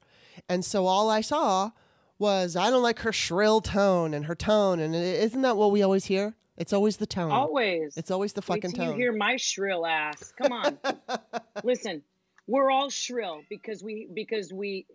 And 0.49 0.63
so 0.63 0.85
all 0.85 1.09
I 1.09 1.21
saw 1.21 1.71
was 2.19 2.55
I 2.55 2.69
don't 2.69 2.83
like 2.83 2.99
her 2.99 3.13
shrill 3.13 3.61
tone 3.61 4.13
and 4.13 4.25
her 4.25 4.35
tone. 4.35 4.79
And 4.79 4.93
isn't 4.93 5.41
that 5.41 5.55
what 5.55 5.71
we 5.71 5.81
always 5.81 6.05
hear? 6.05 6.35
It's 6.57 6.73
always 6.73 6.97
the 6.97 7.05
tone. 7.05 7.31
Always. 7.31 7.95
It's 7.97 8.11
always 8.11 8.33
the 8.33 8.41
fucking 8.41 8.71
tone. 8.71 8.89
You 8.89 8.93
hear 8.93 9.13
my 9.13 9.37
shrill 9.37 9.85
ass. 9.85 10.33
Come 10.37 10.51
on. 10.51 10.77
Listen, 11.63 12.03
we're 12.47 12.71
all 12.71 12.89
shrill 12.89 13.41
because 13.49 13.83
we 13.83 14.07
because 14.13 14.51
we 14.51 14.85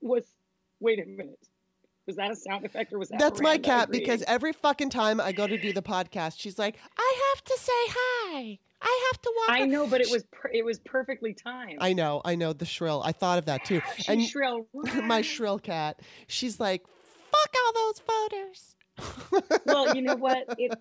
was 0.00 0.24
wait 0.80 0.98
a 0.98 1.06
minute. 1.06 1.38
Was 2.06 2.16
that 2.16 2.32
a 2.32 2.36
sound 2.36 2.66
effect 2.66 2.92
or 2.92 2.98
was 2.98 3.10
that 3.10 3.20
That's 3.20 3.40
my 3.40 3.58
cat 3.58 3.90
because 3.90 4.24
every 4.24 4.52
fucking 4.52 4.90
time 4.90 5.20
I 5.20 5.30
go 5.30 5.46
to 5.46 5.56
do 5.56 5.72
the 5.72 5.82
podcast, 5.82 6.34
she's 6.36 6.58
like, 6.58 6.76
I 6.98 7.32
have 7.32 7.44
to 7.44 7.56
say 7.56 7.72
hi. 7.72 8.58
I 8.84 9.10
have 9.12 9.22
to 9.22 9.32
walk. 9.36 9.56
I 9.56 9.66
know, 9.66 9.86
but 9.86 10.00
it 10.00 10.10
was 10.10 10.24
per- 10.24 10.50
it 10.52 10.64
was 10.64 10.80
perfectly 10.80 11.32
timed. 11.32 11.78
I 11.80 11.92
know, 11.92 12.20
I 12.24 12.34
know 12.34 12.52
the 12.52 12.64
shrill. 12.64 13.02
I 13.04 13.12
thought 13.12 13.38
of 13.38 13.44
that 13.44 13.64
too. 13.64 13.80
She's 13.96 14.08
and 14.08 14.24
shrill. 14.24 14.66
my 15.04 15.22
shrill 15.22 15.60
cat, 15.60 16.00
she's 16.26 16.58
like, 16.58 16.84
fuck 17.30 17.54
all 17.64 17.72
those 17.72 18.00
voters. 18.00 19.60
well, 19.64 19.94
you 19.94 20.02
know 20.02 20.16
what? 20.16 20.44
It 20.58 20.72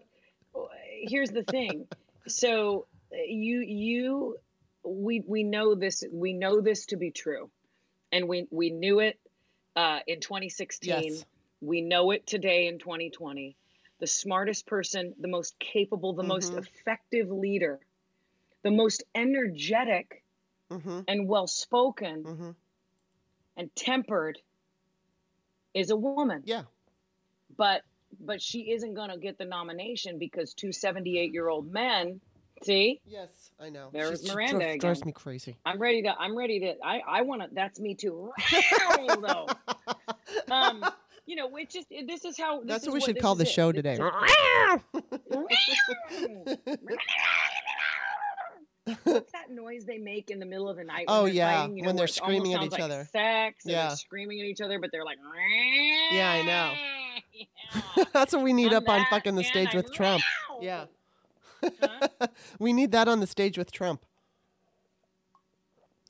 here's 1.03 1.30
the 1.30 1.44
thing. 1.44 1.88
So 2.27 2.88
uh, 3.13 3.18
you 3.27 3.60
you 3.60 4.38
we 4.84 5.22
we 5.28 5.44
know 5.44 5.76
this 5.76 6.04
we 6.12 6.34
know 6.34 6.62
this 6.62 6.88
to 6.88 6.98
be 6.98 7.12
true, 7.12 7.52
and 8.12 8.28
we 8.28 8.48
we 8.52 8.70
knew 8.72 9.00
it 9.00 9.20
uh, 9.76 10.00
in 10.08 10.20
2016. 10.22 11.16
Yes. 11.16 11.26
We 11.62 11.82
know 11.82 12.12
it 12.12 12.26
today 12.28 12.68
in 12.68 12.80
2020. 12.80 13.56
The 14.00 14.08
smartest 14.08 14.66
person, 14.68 15.14
the 15.20 15.28
most 15.28 15.60
capable, 15.60 16.14
the 16.14 16.24
most 16.24 16.54
Mhm. 16.54 16.58
effective 16.58 17.30
leader, 17.32 17.80
the 18.64 18.72
most 18.72 19.04
energetic 19.16 20.24
hmm 20.70 21.02
and 21.08 21.28
well 21.28 21.48
spoken 21.48 22.26
hmm 22.26 22.52
and 23.58 23.74
tempered 23.76 24.40
is 25.74 25.90
a 25.92 25.96
woman. 25.96 26.44
Yeah. 26.44 26.64
but 27.58 27.84
but 28.20 28.42
she 28.42 28.72
isn't 28.72 28.94
going 28.94 29.10
to 29.10 29.18
get 29.18 29.38
the 29.38 29.46
nomination 29.46 30.18
because 30.18 30.54
two 30.54 30.72
78 30.72 31.32
year 31.34 31.48
old 31.50 31.72
men 31.72 32.22
see 32.63 33.01
Yes, 33.06 33.51
I 33.60 33.70
know. 33.70 33.89
There's 33.91 34.20
She's- 34.22 34.30
she 34.30 34.34
Miranda 34.36 34.65
dri- 34.70 34.77
drives 34.80 35.00
again. 35.00 35.08
me 35.08 35.13
crazy. 35.13 35.58
i'm 35.65 35.80
ready 35.80 36.01
to 36.03 36.15
i'm 36.20 36.38
ready 36.38 36.60
to 36.62 36.75
i 36.84 37.01
i 37.08 37.22
want 37.22 37.41
to 37.41 37.48
that's 37.53 37.80
me 37.80 37.96
too 37.96 38.32
though 39.22 39.48
um 40.51 40.84
you 41.25 41.36
know 41.36 41.50
it's 41.58 41.74
just 41.74 41.88
this 42.08 42.25
is 42.25 42.38
how 42.38 42.60
this 42.60 42.68
That's 42.68 42.84
is 42.84 42.88
what 42.89 42.94
we 42.96 43.01
should 43.01 43.15
this 43.15 43.22
call 43.22 43.36
the 43.36 43.46
show 43.46 43.72
This 43.72 43.84
today. 43.84 43.98
What's 49.03 49.32
that 49.32 49.51
noise 49.51 49.86
they 49.86 50.00
make 50.00 50.32
in 50.32 50.39
the 50.39 50.46
middle 50.46 50.68
of 50.68 50.75
the 50.75 50.84
night? 50.84 51.06
when 51.08 51.15
Oh, 51.18 51.24
they're 51.25 51.34
yeah, 51.34 51.60
fighting, 51.62 51.77
you 51.77 51.84
know, 51.84 51.88
when 51.88 51.96
they're 51.96 52.01
where 52.03 52.06
it 52.08 52.20
almost 52.22 52.41
screaming 52.41 52.53
at 52.56 52.63
each 52.63 52.72
like 52.72 52.82
other. 52.82 53.08
Sex. 53.12 53.63
and 53.65 53.72
Yeah. 53.74 53.88
they're 53.89 53.96
screaming 53.98 54.39
at 54.41 54.48
each 54.48 54.60
other, 54.62 54.80
but 54.80 54.89
they're 54.91 55.06
like. 55.06 55.18
Yeah, 56.12 56.32
I 56.32 56.41
know. 56.44 56.74
Yeah. 57.96 58.03
That's 58.13 58.34
what 58.34 58.41
we 58.44 58.51
need 58.53 58.74
I'm 58.74 58.84
up 58.84 58.89
on 58.89 59.06
fucking 59.10 59.36
the 59.36 59.39
and 59.41 59.48
stage 59.48 59.70
I'm 59.72 59.77
with 59.77 59.94
Trump. 59.94 60.24
loud. 60.50 60.63
Yeah. 60.63 60.86
Huh? 61.63 62.27
we 62.60 62.74
need 62.74 62.91
that 62.91 63.08
on 63.08 63.20
the 63.20 63.27
stage 63.27 63.58
with 63.58 63.72
Trump. 63.72 64.06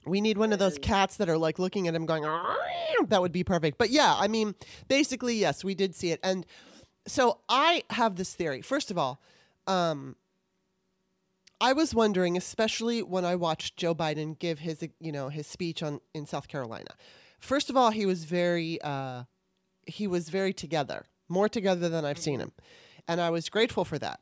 We 0.05 0.20
need 0.20 0.38
one 0.38 0.51
of 0.51 0.60
those 0.60 0.79
cats 0.79 1.17
that 1.17 1.29
are 1.29 1.38
like 1.38 1.60
looking 1.60 1.88
at 1.88 1.93
him 1.93 2.05
going, 2.05 2.24
that 3.08 3.22
would 3.22 3.31
be 3.31 3.43
perfect. 3.43 3.77
But 3.77 3.91
yeah, 3.91 4.15
I 4.17 4.27
mean, 4.27 4.55
basically, 4.88 5.36
yes, 5.36 5.63
we 5.63 5.75
did 5.75 5.96
see 5.96 6.12
it. 6.12 6.20
And 6.24 6.46
so 7.08 7.39
I 7.48 7.84
have 7.91 8.15
this 8.15 8.34
theory. 8.34 8.62
First 8.62 8.89
of 8.89 8.98
all, 8.98 9.22
um, 9.67 10.15
I 11.60 11.74
was 11.74 11.93
wondering, 11.93 12.36
especially 12.36 13.03
when 13.03 13.24
I 13.24 13.36
watched 13.36 13.77
Joe 13.77 13.93
Biden 13.93 14.38
give 14.39 14.60
his, 14.60 14.84
you 15.00 15.12
know, 15.12 15.29
his 15.29 15.46
speech 15.46 15.84
on 15.84 16.01
in 16.13 16.25
South 16.25 16.48
Carolina. 16.48 16.96
First 17.39 17.70
of 17.70 17.77
all, 17.77 17.91
he 17.91 18.05
was 18.08 18.24
very, 18.24 18.81
uh, 18.81 19.24
he 19.86 20.08
was 20.08 20.29
very 20.29 20.53
together, 20.53 21.05
more 21.29 21.48
together 21.48 21.88
than 21.88 22.03
I've 22.03 22.17
seen 22.17 22.39
him, 22.39 22.51
and 23.08 23.22
I 23.22 23.29
was 23.29 23.50
grateful 23.50 23.86
for 23.86 24.00
that. 24.00 24.20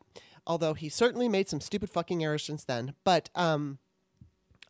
Although 0.49 0.73
he 0.73 0.89
certainly 0.89 1.29
made 1.29 1.47
some 1.47 1.61
stupid 1.61 1.91
fucking 1.91 2.23
errors 2.23 2.43
since 2.43 2.63
then, 2.63 2.95
but 3.03 3.29
um, 3.35 3.77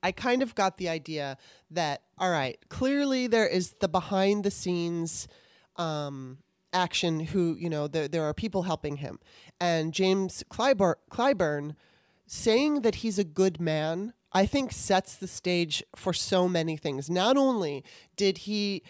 I 0.04 0.12
kind 0.12 0.44
of 0.44 0.54
got 0.54 0.78
the 0.78 0.90
idea 0.90 1.38
that 1.72 2.04
all 2.18 2.30
right, 2.30 2.60
clearly 2.68 3.28
there 3.28 3.48
is 3.48 3.76
the 3.80 3.88
behind 3.88 4.44
the 4.44 4.52
scenes 4.52 5.30
um, 5.78 6.40
action. 6.74 7.22
Who 7.22 7.56
you 7.58 7.70
know 7.70 7.88
there 7.88 8.10
there 8.10 8.24
are 8.24 8.34
people 8.34 8.64
helping 8.64 8.98
him, 8.98 9.20
and 9.62 9.94
James 9.94 10.44
Clyburn, 10.52 10.96
Clyburn 11.10 11.76
saying 12.28 12.82
that 12.82 12.96
he's 12.96 13.18
a 13.18 13.24
good 13.24 13.62
man. 13.62 14.14
I 14.34 14.46
think 14.46 14.74
sets 14.74 15.16
the 15.16 15.28
stage 15.28 15.82
for 15.96 16.12
so 16.14 16.48
many 16.50 16.76
things. 16.76 17.10
Not 17.10 17.38
only 17.38 17.86
did 18.18 18.40
he, 18.40 18.84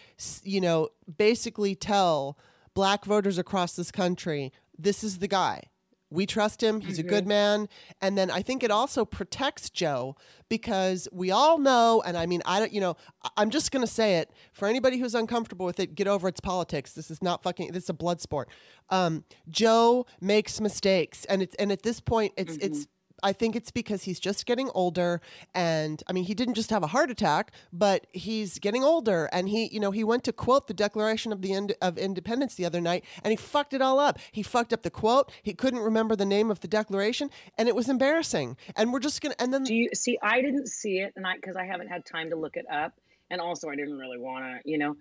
you 0.43 0.59
know, 0.59 0.89
basically 1.17 1.75
tell 1.75 2.37
black 2.73 3.05
voters 3.05 3.37
across 3.37 3.75
this 3.75 3.91
country, 3.91 4.51
this 4.77 5.03
is 5.03 5.19
the 5.19 5.29
guy. 5.29 5.63
We 6.11 6.25
trust 6.25 6.63
him. 6.63 6.81
He's 6.81 6.97
a 6.97 7.03
good 7.03 7.27
man. 7.27 7.69
And 8.01 8.17
then 8.17 8.31
I 8.31 8.41
think 8.41 8.63
it 8.63 8.71
also 8.71 9.05
protects 9.05 9.69
Joe 9.69 10.15
because 10.49 11.07
we 11.11 11.29
all 11.29 11.59
know, 11.59 12.01
and 12.03 12.17
I 12.17 12.25
mean, 12.25 12.41
I 12.45 12.59
don't, 12.59 12.73
you 12.73 12.81
know, 12.81 12.97
I'm 13.37 13.51
just 13.51 13.71
going 13.71 13.85
to 13.85 13.91
say 13.91 14.17
it 14.17 14.31
for 14.51 14.67
anybody 14.67 14.97
who's 14.97 15.13
uncomfortable 15.13 15.67
with 15.67 15.79
it, 15.79 15.93
get 15.93 16.07
over 16.07 16.27
its 16.27 16.39
politics. 16.39 16.93
This 16.93 17.11
is 17.11 17.21
not 17.21 17.43
fucking, 17.43 17.73
this 17.73 17.83
is 17.83 17.89
a 17.89 17.93
blood 17.93 18.21
sport. 18.21 18.49
Um, 18.89 19.23
Joe 19.49 20.07
makes 20.19 20.59
mistakes. 20.59 21.25
And 21.25 21.43
it's, 21.43 21.55
and 21.55 21.71
at 21.71 21.83
this 21.83 21.99
point, 21.99 22.33
it's, 22.37 22.57
it's, 22.57 22.87
I 23.23 23.33
think 23.33 23.55
it's 23.55 23.71
because 23.71 24.03
he's 24.03 24.19
just 24.19 24.45
getting 24.45 24.69
older 24.73 25.21
and 25.53 26.03
I 26.07 26.13
mean 26.13 26.25
he 26.25 26.33
didn't 26.33 26.53
just 26.53 26.69
have 26.69 26.83
a 26.83 26.87
heart 26.87 27.09
attack 27.09 27.51
but 27.73 28.07
he's 28.11 28.59
getting 28.59 28.83
older 28.83 29.29
and 29.31 29.49
he 29.49 29.67
you 29.71 29.79
know 29.79 29.91
he 29.91 30.03
went 30.03 30.23
to 30.25 30.33
quote 30.33 30.67
the 30.67 30.73
Declaration 30.73 31.31
of 31.31 31.41
the 31.41 31.53
Ind- 31.53 31.75
of 31.81 31.97
Independence 31.97 32.55
the 32.55 32.65
other 32.65 32.81
night 32.81 33.03
and 33.23 33.31
he 33.31 33.35
fucked 33.35 33.73
it 33.73 33.81
all 33.81 33.99
up. 33.99 34.19
He 34.31 34.43
fucked 34.43 34.73
up 34.73 34.83
the 34.83 34.91
quote. 34.91 35.31
He 35.43 35.53
couldn't 35.53 35.81
remember 35.81 36.15
the 36.15 36.25
name 36.25 36.51
of 36.51 36.59
the 36.59 36.67
declaration 36.67 37.29
and 37.57 37.67
it 37.67 37.75
was 37.75 37.89
embarrassing. 37.89 38.55
And 38.75 38.93
we're 38.93 38.99
just 38.99 39.21
going 39.21 39.33
to 39.33 39.41
and 39.41 39.53
then 39.53 39.63
Do 39.63 39.73
you 39.73 39.89
see? 39.93 40.17
I 40.21 40.41
didn't 40.41 40.67
see 40.67 40.99
it, 40.99 41.13
and 41.15 41.25
I 41.25 41.35
because 41.35 41.55
I 41.55 41.65
haven't 41.65 41.87
had 41.87 42.05
time 42.05 42.29
to 42.31 42.35
look 42.35 42.57
it 42.57 42.65
up, 42.69 42.93
and 43.29 43.39
also 43.41 43.69
I 43.69 43.75
didn't 43.75 43.97
really 43.97 44.17
want 44.17 44.43
to, 44.43 44.69
you 44.69 44.77
know. 44.77 44.97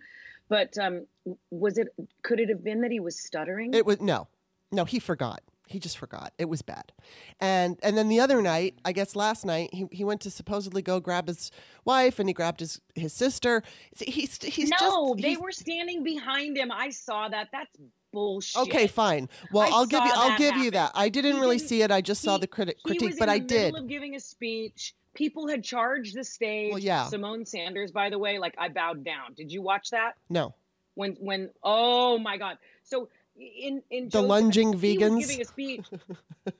But 0.49 0.79
um, 0.79 1.07
was 1.51 1.79
it? 1.79 1.89
Could 2.23 2.41
it 2.41 2.49
have 2.49 2.65
been 2.65 2.83
that 2.83 2.91
he 2.91 3.01
was 3.01 3.19
stuttering? 3.19 3.75
It 3.75 3.85
was 3.85 4.01
no, 4.01 4.29
no. 4.73 4.85
He 4.85 4.99
forgot. 4.99 5.43
He 5.69 5.79
just 5.79 5.99
forgot. 5.99 6.33
It 6.39 6.49
was 6.49 6.63
bad. 6.63 6.93
And 7.41 7.79
and 7.83 7.97
then 7.97 8.09
the 8.09 8.21
other 8.21 8.41
night, 8.43 8.79
I 8.85 8.93
guess 8.93 9.15
last 9.15 9.45
night, 9.45 9.69
he, 9.73 9.87
he 9.93 10.03
went 10.03 10.21
to 10.23 10.31
supposedly 10.31 10.81
go 10.83 10.99
grab 10.99 11.29
his 11.29 11.51
wife, 11.85 12.19
and 12.19 12.29
he 12.29 12.33
grabbed 12.33 12.61
his 12.61 12.81
his 12.95 13.13
sister. 13.13 13.63
He's 13.99 14.43
he's 14.43 14.71
no, 14.71 14.77
just 15.15 15.23
they 15.23 15.29
he's- 15.31 15.41
were 15.41 15.53
standing 15.53 16.03
behind 16.03 16.57
him. 16.57 16.73
I 16.73 16.91
saw 16.91 17.29
that. 17.29 17.49
That's 17.53 17.71
bullshit. 18.13 18.63
Okay, 18.63 18.87
fine. 18.87 19.29
Well, 19.53 19.65
I 19.71 19.77
I'll 19.77 19.87
give 19.87 20.03
you 20.03 20.11
I'll 20.15 20.39
give 20.39 20.57
you 20.57 20.71
that. 20.73 20.93
I 20.95 21.11
didn't 21.11 21.35
He 21.35 21.41
really 21.41 21.59
didn't- 21.59 21.69
see 21.69 21.83
it. 21.83 21.91
I 21.91 22.01
just 22.01 22.23
saw 22.23 22.35
he- 22.37 22.41
the 22.41 22.49
criti- 22.49 22.75
He 22.77 22.83
critique, 22.85 23.11
was 23.11 23.19
but 23.19 23.29
in 23.29 23.35
I 23.35 23.39
the 23.41 23.45
did. 23.47 23.77
of 23.77 23.87
giving 23.89 24.15
a 24.17 24.21
speech. 24.21 24.95
People 25.15 25.49
had 25.49 25.63
charged 25.65 26.15
the 26.17 26.25
stage. 26.25 26.71
Well, 26.71 26.79
yeah. 26.79 27.09
Symone 27.11 27.47
Sanders, 27.47 27.91
by 27.93 28.09
the 28.09 28.19
way, 28.19 28.39
like 28.39 28.55
I 28.57 28.69
bowed 28.69 29.05
down. 29.05 29.35
Did 29.37 29.51
you 29.53 29.61
watch 29.61 29.91
that? 29.91 30.15
No. 30.31 30.55
When 30.95 31.13
when 31.21 31.51
oh 31.63 32.19
my 32.19 32.39
god. 32.39 32.57
So 32.85 33.09
in 33.39 33.83
in 33.91 34.05
The 34.05 34.11
defense, 34.11 34.29
lunging 34.29 34.75
vegans? 34.75 35.21
giving 35.21 35.41
a 35.41 35.45
speech. 35.45 35.87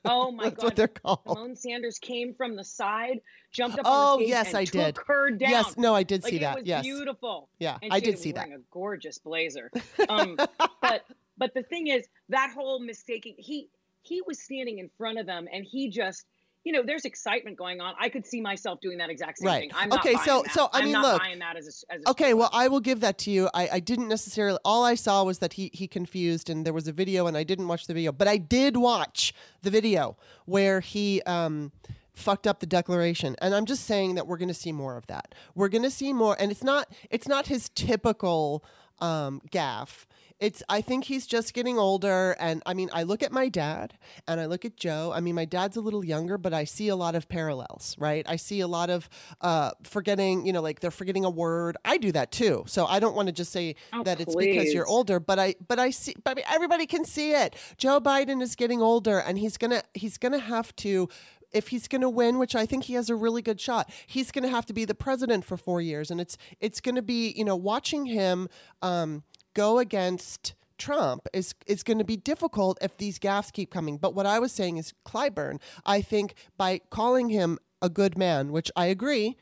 Oh 0.05 0.31
my 0.31 0.45
That's 0.45 0.57
god. 0.57 0.65
what 0.65 0.77
they're 0.77 0.89
called. 0.89 1.25
Symone 1.27 1.57
Sanders 1.57 1.99
came 1.99 2.35
from 2.35 2.57
the 2.57 2.65
side, 2.65 3.21
jumped 3.53 3.79
up 3.79 3.87
Oh, 3.89 4.15
on 4.15 4.19
the 4.19 4.25
stage, 4.27 4.29
yes, 4.31 4.49
and 4.49 4.57
I 4.59 4.65
took 4.65 4.73
did. 4.73 4.99
her 5.07 5.31
down. 5.31 5.51
Yes, 5.51 5.77
no, 5.79 5.95
I 5.95 6.03
did 6.03 6.23
like, 6.23 6.31
see 6.31 6.37
it 6.37 6.41
that. 6.41 6.57
was 6.59 6.67
Yes. 6.67 6.83
beautiful. 6.83 7.49
Yeah, 7.59 7.79
I 7.91 7.99
did 8.01 8.19
see 8.19 8.33
that. 8.33 8.49
a 8.49 8.59
gorgeous 8.71 9.19
blazer. 9.19 9.71
Um, 10.09 10.37
but 10.83 11.05
but 11.39 11.55
the 11.55 11.63
thing 11.63 11.87
is, 11.87 12.07
that 12.29 12.51
whole 12.55 12.81
mistaking 12.81 13.35
he 13.39 13.71
he 14.03 14.21
was 14.27 14.39
standing 14.43 14.79
in 14.79 14.91
front 14.99 15.19
of 15.19 15.27
them, 15.27 15.49
and 15.53 15.65
he 15.65 15.89
just. 15.91 16.25
You 16.65 16.73
know, 16.73 16.83
there's 16.83 17.05
excitement 17.05 17.57
going 17.57 17.81
on. 17.81 17.95
I 17.99 18.09
could 18.09 18.27
see 18.27 18.41
myself 18.41 18.81
doing 18.81 18.99
that 18.99 19.09
exact 19.11 19.39
same 19.39 19.47
Right. 19.47 19.61
thing. 19.61 19.71
I'm 19.75 19.93
Okay, 19.95 20.17
so- 20.25 20.43
that. 20.43 20.53
so, 20.53 20.69
I 20.73 20.83
mean, 20.83 20.93
not 20.93 21.05
look. 21.23 21.23
as 21.57 21.85
a, 21.89 21.95
as 21.95 22.03
a 22.05 22.11
Okay, 22.11 22.35
well, 22.35 22.51
I 22.53 22.69
will 22.69 22.81
give 22.81 23.01
that 23.01 23.17
to 23.19 23.31
you. 23.31 23.49
I, 23.55 23.69
I 23.75 23.81
didn't 23.81 24.09
necessarily. 24.09 24.59
All 24.65 24.85
I 24.85 24.95
saw 24.95 25.23
was 25.25 25.39
that 25.39 25.55
he 25.55 25.71
he 25.73 25.87
confused, 25.89 26.51
and 26.51 26.67
there 26.67 26.73
was 26.75 26.87
a 26.89 26.93
video, 26.93 27.27
and 27.27 27.37
I 27.37 27.45
didn't 27.45 27.69
watch 27.69 27.87
the 27.87 27.95
video, 27.95 28.13
but 28.13 28.29
I 28.29 28.37
did 28.37 28.77
watch 28.77 29.33
the 29.63 29.71
video 29.71 30.17
where 30.45 30.81
he 30.81 31.23
um 31.23 31.73
fucked 32.13 32.47
up 32.49 32.59
the 32.59 32.67
declaration, 32.67 33.37
and 33.41 33.55
I'm 33.55 33.65
just 33.65 33.85
saying 33.85 34.17
that 34.17 34.27
we're 34.27 34.39
going 34.39 34.49
to 34.49 34.55
see 34.55 34.73
more 34.73 34.97
of 34.97 35.07
that. 35.07 35.35
We're 35.55 35.69
going 35.69 35.85
to 35.85 35.91
see 35.91 36.13
more, 36.13 36.37
and 36.39 36.51
it's 36.51 36.65
not 36.65 36.93
it's 37.09 37.29
not 37.29 37.47
his 37.47 37.69
typical 37.71 38.65
um 39.01 39.41
gaffe. 39.51 40.05
It's 40.41 40.63
I 40.69 40.81
think 40.81 41.05
he's 41.05 41.27
just 41.27 41.53
getting 41.53 41.79
older 41.79 42.37
and 42.39 42.63
I 42.65 42.75
mean 42.75 42.91
I 42.93 43.03
look 43.03 43.23
at 43.23 43.33
my 43.33 43.49
dad 43.49 43.95
and 44.29 44.41
I 44.41 44.47
look 44.47 44.65
at 44.65 44.77
Joe. 44.77 45.13
I 45.15 45.21
mean 45.21 45.35
my 45.35 45.45
dad's 45.45 45.77
a 45.77 45.81
little 45.81 46.05
younger 46.05 46.39
but 46.39 46.55
I 46.55 46.65
see 46.65 46.89
a 46.89 46.97
lot 46.97 47.15
of 47.17 47.29
parallels, 47.29 47.97
right? 47.99 48.25
I 48.29 48.37
see 48.37 48.61
a 48.61 48.69
lot 48.69 48.89
of 48.89 49.09
uh 49.41 49.73
forgetting, 49.83 50.47
you 50.47 50.53
know, 50.53 50.63
like 50.63 50.81
they're 50.81 50.91
forgetting 50.91 51.25
a 51.25 51.31
word. 51.31 51.77
I 51.85 51.99
do 51.99 52.13
that 52.13 52.31
too. 52.31 52.65
So 52.67 52.87
I 52.87 53.01
don't 53.01 53.17
want 53.17 53.27
to 53.27 53.33
just 53.33 53.51
say 53.51 53.75
Oh, 53.93 54.05
that 54.05 54.21
it's 54.21 54.35
because 54.37 54.73
you're 54.73 54.87
older, 54.87 55.19
but 55.19 55.39
I 55.41 55.57
but 55.67 55.79
I 55.79 55.91
see 55.91 56.15
but 56.23 56.33
I 56.33 56.35
mean, 56.35 56.45
everybody 56.49 56.87
can 56.87 57.05
see 57.05 57.33
it. 57.33 57.57
Joe 57.77 58.01
Biden 58.01 58.41
is 58.41 58.55
getting 58.55 58.81
older 58.81 59.19
and 59.19 59.39
he's 59.39 59.57
going 59.57 59.73
to 59.73 59.83
he's 59.95 60.19
going 60.19 60.33
to 60.33 60.39
have 60.39 60.75
to 60.77 61.09
if 61.51 61.69
he's 61.69 61.89
going 61.89 62.03
to 62.03 62.11
win, 62.11 62.39
which 62.39 62.55
I 62.55 62.67
think 62.67 62.85
he 62.85 62.95
has 62.95 63.09
a 63.09 63.17
really 63.17 63.43
good 63.43 63.61
shot, 63.61 63.91
he's 64.07 64.31
going 64.31 64.43
to 64.43 64.51
have 64.51 64.67
to 64.67 64.73
be 64.73 64.85
the 64.85 64.95
president 64.95 65.45
for 65.45 65.57
four 65.57 65.81
years, 65.81 66.11
and 66.11 66.21
it's 66.21 66.37
it's 66.61 66.81
going 66.81 66.95
to 66.95 67.03
be 67.03 67.33
you 67.37 67.45
know 67.45 67.57
watching 67.57 68.07
him 68.07 68.49
um, 68.83 69.23
go 69.59 69.79
against 69.81 70.55
Trump 70.79 71.27
is 71.33 71.53
is 71.67 71.83
going 71.83 71.99
to 71.99 72.05
be 72.05 72.17
difficult 72.17 72.79
if 72.81 72.97
these 72.97 73.19
gaffes 73.19 73.53
keep 73.53 73.71
coming. 73.71 73.99
But 73.99 74.15
what 74.15 74.25
I 74.25 74.39
was 74.39 74.53
saying 74.53 74.77
is 74.77 74.95
Clyburn, 75.05 75.61
I 75.85 76.01
think 76.01 76.35
by 76.57 76.81
calling 76.91 77.29
him 77.31 77.59
a 77.83 77.89
good 77.89 78.17
man, 78.17 78.53
which 78.53 78.71
I 78.77 78.87
agree. 78.87 79.37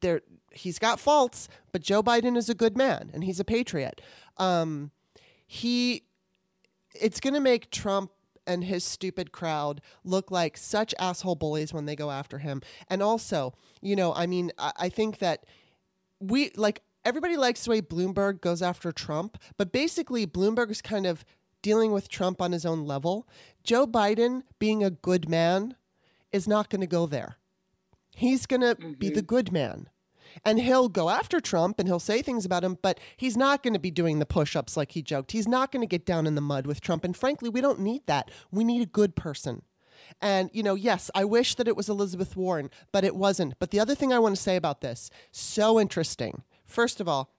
There 0.00 0.20
he's 0.52 0.78
got 0.78 1.00
faults, 1.00 1.48
but 1.72 1.82
Joe 1.82 2.02
Biden 2.02 2.36
is 2.36 2.48
a 2.48 2.54
good 2.54 2.76
man 2.76 3.10
and 3.12 3.24
he's 3.24 3.40
a 3.40 3.44
patriot. 3.44 4.00
Um, 4.36 4.90
he, 5.46 6.04
it's 6.94 7.20
going 7.20 7.34
to 7.34 7.40
make 7.40 7.70
Trump 7.70 8.10
and 8.46 8.64
his 8.64 8.84
stupid 8.84 9.30
crowd 9.32 9.80
look 10.04 10.30
like 10.30 10.56
such 10.56 10.94
asshole 10.98 11.36
bullies 11.36 11.72
when 11.72 11.86
they 11.86 11.94
go 11.94 12.10
after 12.10 12.38
him. 12.38 12.62
And 12.88 13.02
also, 13.02 13.54
you 13.80 13.94
know, 13.94 14.12
I 14.14 14.26
mean, 14.26 14.50
I, 14.58 14.72
I 14.76 14.88
think 14.88 15.18
that 15.18 15.44
we 16.20 16.50
like 16.56 16.82
everybody 17.04 17.36
likes 17.36 17.64
the 17.64 17.70
way 17.70 17.80
Bloomberg 17.80 18.40
goes 18.40 18.62
after 18.62 18.92
Trump, 18.92 19.38
but 19.56 19.72
basically 19.72 20.26
Bloomberg 20.26 20.70
is 20.70 20.82
kind 20.82 21.06
of 21.06 21.24
dealing 21.62 21.92
with 21.92 22.08
Trump 22.08 22.40
on 22.40 22.52
his 22.52 22.64
own 22.64 22.84
level. 22.86 23.28
Joe 23.64 23.86
Biden, 23.86 24.42
being 24.58 24.82
a 24.82 24.90
good 24.90 25.28
man, 25.28 25.76
is 26.32 26.48
not 26.48 26.70
going 26.70 26.80
to 26.80 26.86
go 26.86 27.06
there. 27.06 27.36
He's 28.14 28.46
going 28.46 28.62
to 28.62 28.74
be 28.74 29.08
the 29.08 29.16
mm-hmm. 29.16 29.26
good 29.26 29.52
man. 29.52 29.88
And 30.44 30.60
he'll 30.60 30.88
go 30.88 31.10
after 31.10 31.40
Trump 31.40 31.78
and 31.78 31.88
he'll 31.88 31.98
say 31.98 32.22
things 32.22 32.44
about 32.44 32.62
him, 32.62 32.78
but 32.82 33.00
he's 33.16 33.36
not 33.36 33.62
going 33.62 33.72
to 33.72 33.80
be 33.80 33.90
doing 33.90 34.20
the 34.20 34.26
push 34.26 34.54
ups 34.54 34.76
like 34.76 34.92
he 34.92 35.02
joked. 35.02 35.32
He's 35.32 35.48
not 35.48 35.72
going 35.72 35.80
to 35.80 35.88
get 35.88 36.06
down 36.06 36.26
in 36.26 36.36
the 36.36 36.40
mud 36.40 36.66
with 36.66 36.80
Trump. 36.80 37.04
And 37.04 37.16
frankly, 37.16 37.48
we 37.48 37.60
don't 37.60 37.80
need 37.80 38.06
that. 38.06 38.30
We 38.50 38.62
need 38.62 38.82
a 38.82 38.86
good 38.86 39.16
person. 39.16 39.62
And, 40.20 40.50
you 40.52 40.62
know, 40.62 40.74
yes, 40.74 41.10
I 41.14 41.24
wish 41.24 41.56
that 41.56 41.68
it 41.68 41.76
was 41.76 41.88
Elizabeth 41.88 42.36
Warren, 42.36 42.70
but 42.92 43.04
it 43.04 43.16
wasn't. 43.16 43.58
But 43.58 43.70
the 43.70 43.80
other 43.80 43.94
thing 43.94 44.12
I 44.12 44.18
want 44.18 44.36
to 44.36 44.40
say 44.40 44.56
about 44.56 44.80
this, 44.80 45.10
so 45.30 45.80
interesting. 45.80 46.42
First 46.70 47.00
of 47.00 47.08
all, 47.08 47.30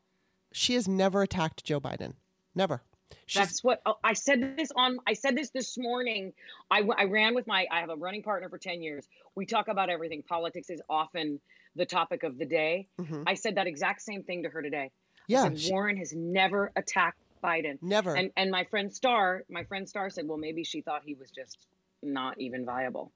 she 0.52 0.74
has 0.76 0.88
never 0.88 1.22
attacked 1.22 1.64
Joe 1.64 1.80
Biden. 1.80 2.14
Never. 2.54 2.82
She's, 3.26 3.42
That's 3.42 3.64
what 3.64 3.82
oh, 3.86 3.96
I 4.04 4.14
said 4.14 4.58
this 4.58 4.72
on. 4.76 4.98
I 5.08 5.14
said 5.14 5.36
this 5.36 5.50
this 5.50 5.78
morning. 5.78 6.34
I, 6.70 6.82
I 6.98 7.06
ran 7.06 7.34
with 7.34 7.48
my. 7.48 7.66
I 7.72 7.80
have 7.80 7.90
a 7.90 7.96
running 7.96 8.24
partner 8.24 8.50
for 8.50 8.58
ten 8.58 8.82
years. 8.82 9.08
We 9.36 9.46
talk 9.46 9.68
about 9.68 9.90
everything. 9.90 10.22
Politics 10.24 10.70
is 10.70 10.82
often 10.90 11.40
the 11.76 11.86
topic 11.86 12.24
of 12.24 12.38
the 12.38 12.46
day. 12.46 12.88
Mhm. 13.00 13.24
I 13.26 13.36
said 13.36 13.56
that 13.56 13.68
exact 13.68 14.02
same 14.02 14.24
thing 14.24 14.44
to 14.44 14.50
her 14.50 14.62
today. 14.62 14.92
Yeah, 15.28 15.44
said, 15.44 15.60
she- 15.60 15.72
Warren 15.72 15.98
has 15.98 16.14
never 16.14 16.72
attacked 16.76 17.20
Biden. 17.44 17.78
never. 17.82 18.16
And 18.16 18.32
and 18.36 18.52
my 18.52 18.66
friend 18.66 18.94
Star, 18.94 19.44
my 19.50 19.64
friend 19.64 19.88
Star 19.88 20.10
said, 20.10 20.28
well, 20.28 20.38
maybe 20.38 20.64
she 20.64 20.82
thought 20.82 21.02
he 21.06 21.14
was 21.16 21.32
just 21.32 21.58
not 22.04 22.40
even 22.40 22.66
viable. 22.66 23.12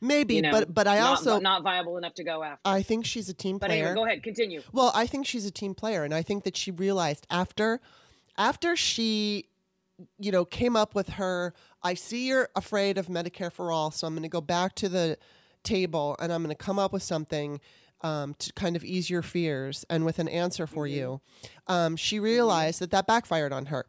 Maybe, 0.00 0.36
You 0.36 0.42
know, 0.42 0.50
but 0.50 0.72
but 0.72 0.86
I 0.86 0.98
not, 0.98 1.08
also 1.08 1.40
not 1.40 1.62
viable 1.62 1.96
enough 1.96 2.14
to 2.14 2.24
go 2.24 2.42
after. 2.42 2.60
I 2.64 2.82
think 2.82 3.06
she's 3.06 3.28
a 3.28 3.34
team 3.34 3.58
but 3.58 3.68
player. 3.68 3.86
anyway, 3.86 3.94
go 3.94 4.04
ahead, 4.04 4.22
continue. 4.22 4.62
Well, 4.72 4.92
I 4.94 5.06
think 5.06 5.26
she's 5.26 5.46
a 5.46 5.50
team 5.50 5.74
player, 5.74 6.04
and 6.04 6.14
I 6.14 6.22
think 6.22 6.44
that 6.44 6.56
she 6.56 6.70
realized 6.70 7.26
after, 7.30 7.80
after 8.36 8.76
she, 8.76 9.46
you 10.18 10.30
know, 10.32 10.44
came 10.44 10.76
up 10.76 10.94
with 10.94 11.10
her. 11.10 11.54
I 11.82 11.94
see 11.94 12.28
you're 12.28 12.48
afraid 12.56 12.98
of 12.98 13.06
Medicare 13.06 13.52
for 13.52 13.70
all, 13.70 13.90
so 13.90 14.06
I'm 14.06 14.14
going 14.14 14.24
to 14.24 14.28
go 14.28 14.40
back 14.40 14.74
to 14.76 14.88
the 14.88 15.18
table 15.62 16.16
and 16.18 16.32
I'm 16.32 16.42
going 16.42 16.54
to 16.54 16.64
come 16.64 16.78
up 16.78 16.92
with 16.92 17.02
something 17.02 17.60
um, 18.02 18.34
to 18.38 18.52
kind 18.52 18.76
of 18.76 18.84
ease 18.84 19.10
your 19.10 19.22
fears 19.22 19.84
and 19.90 20.04
with 20.04 20.18
an 20.18 20.28
answer 20.28 20.66
for 20.66 20.86
you. 20.86 21.20
Um, 21.66 21.96
she 21.96 22.18
realized 22.20 22.80
that 22.80 22.90
that 22.90 23.06
backfired 23.06 23.52
on 23.52 23.66
her, 23.66 23.86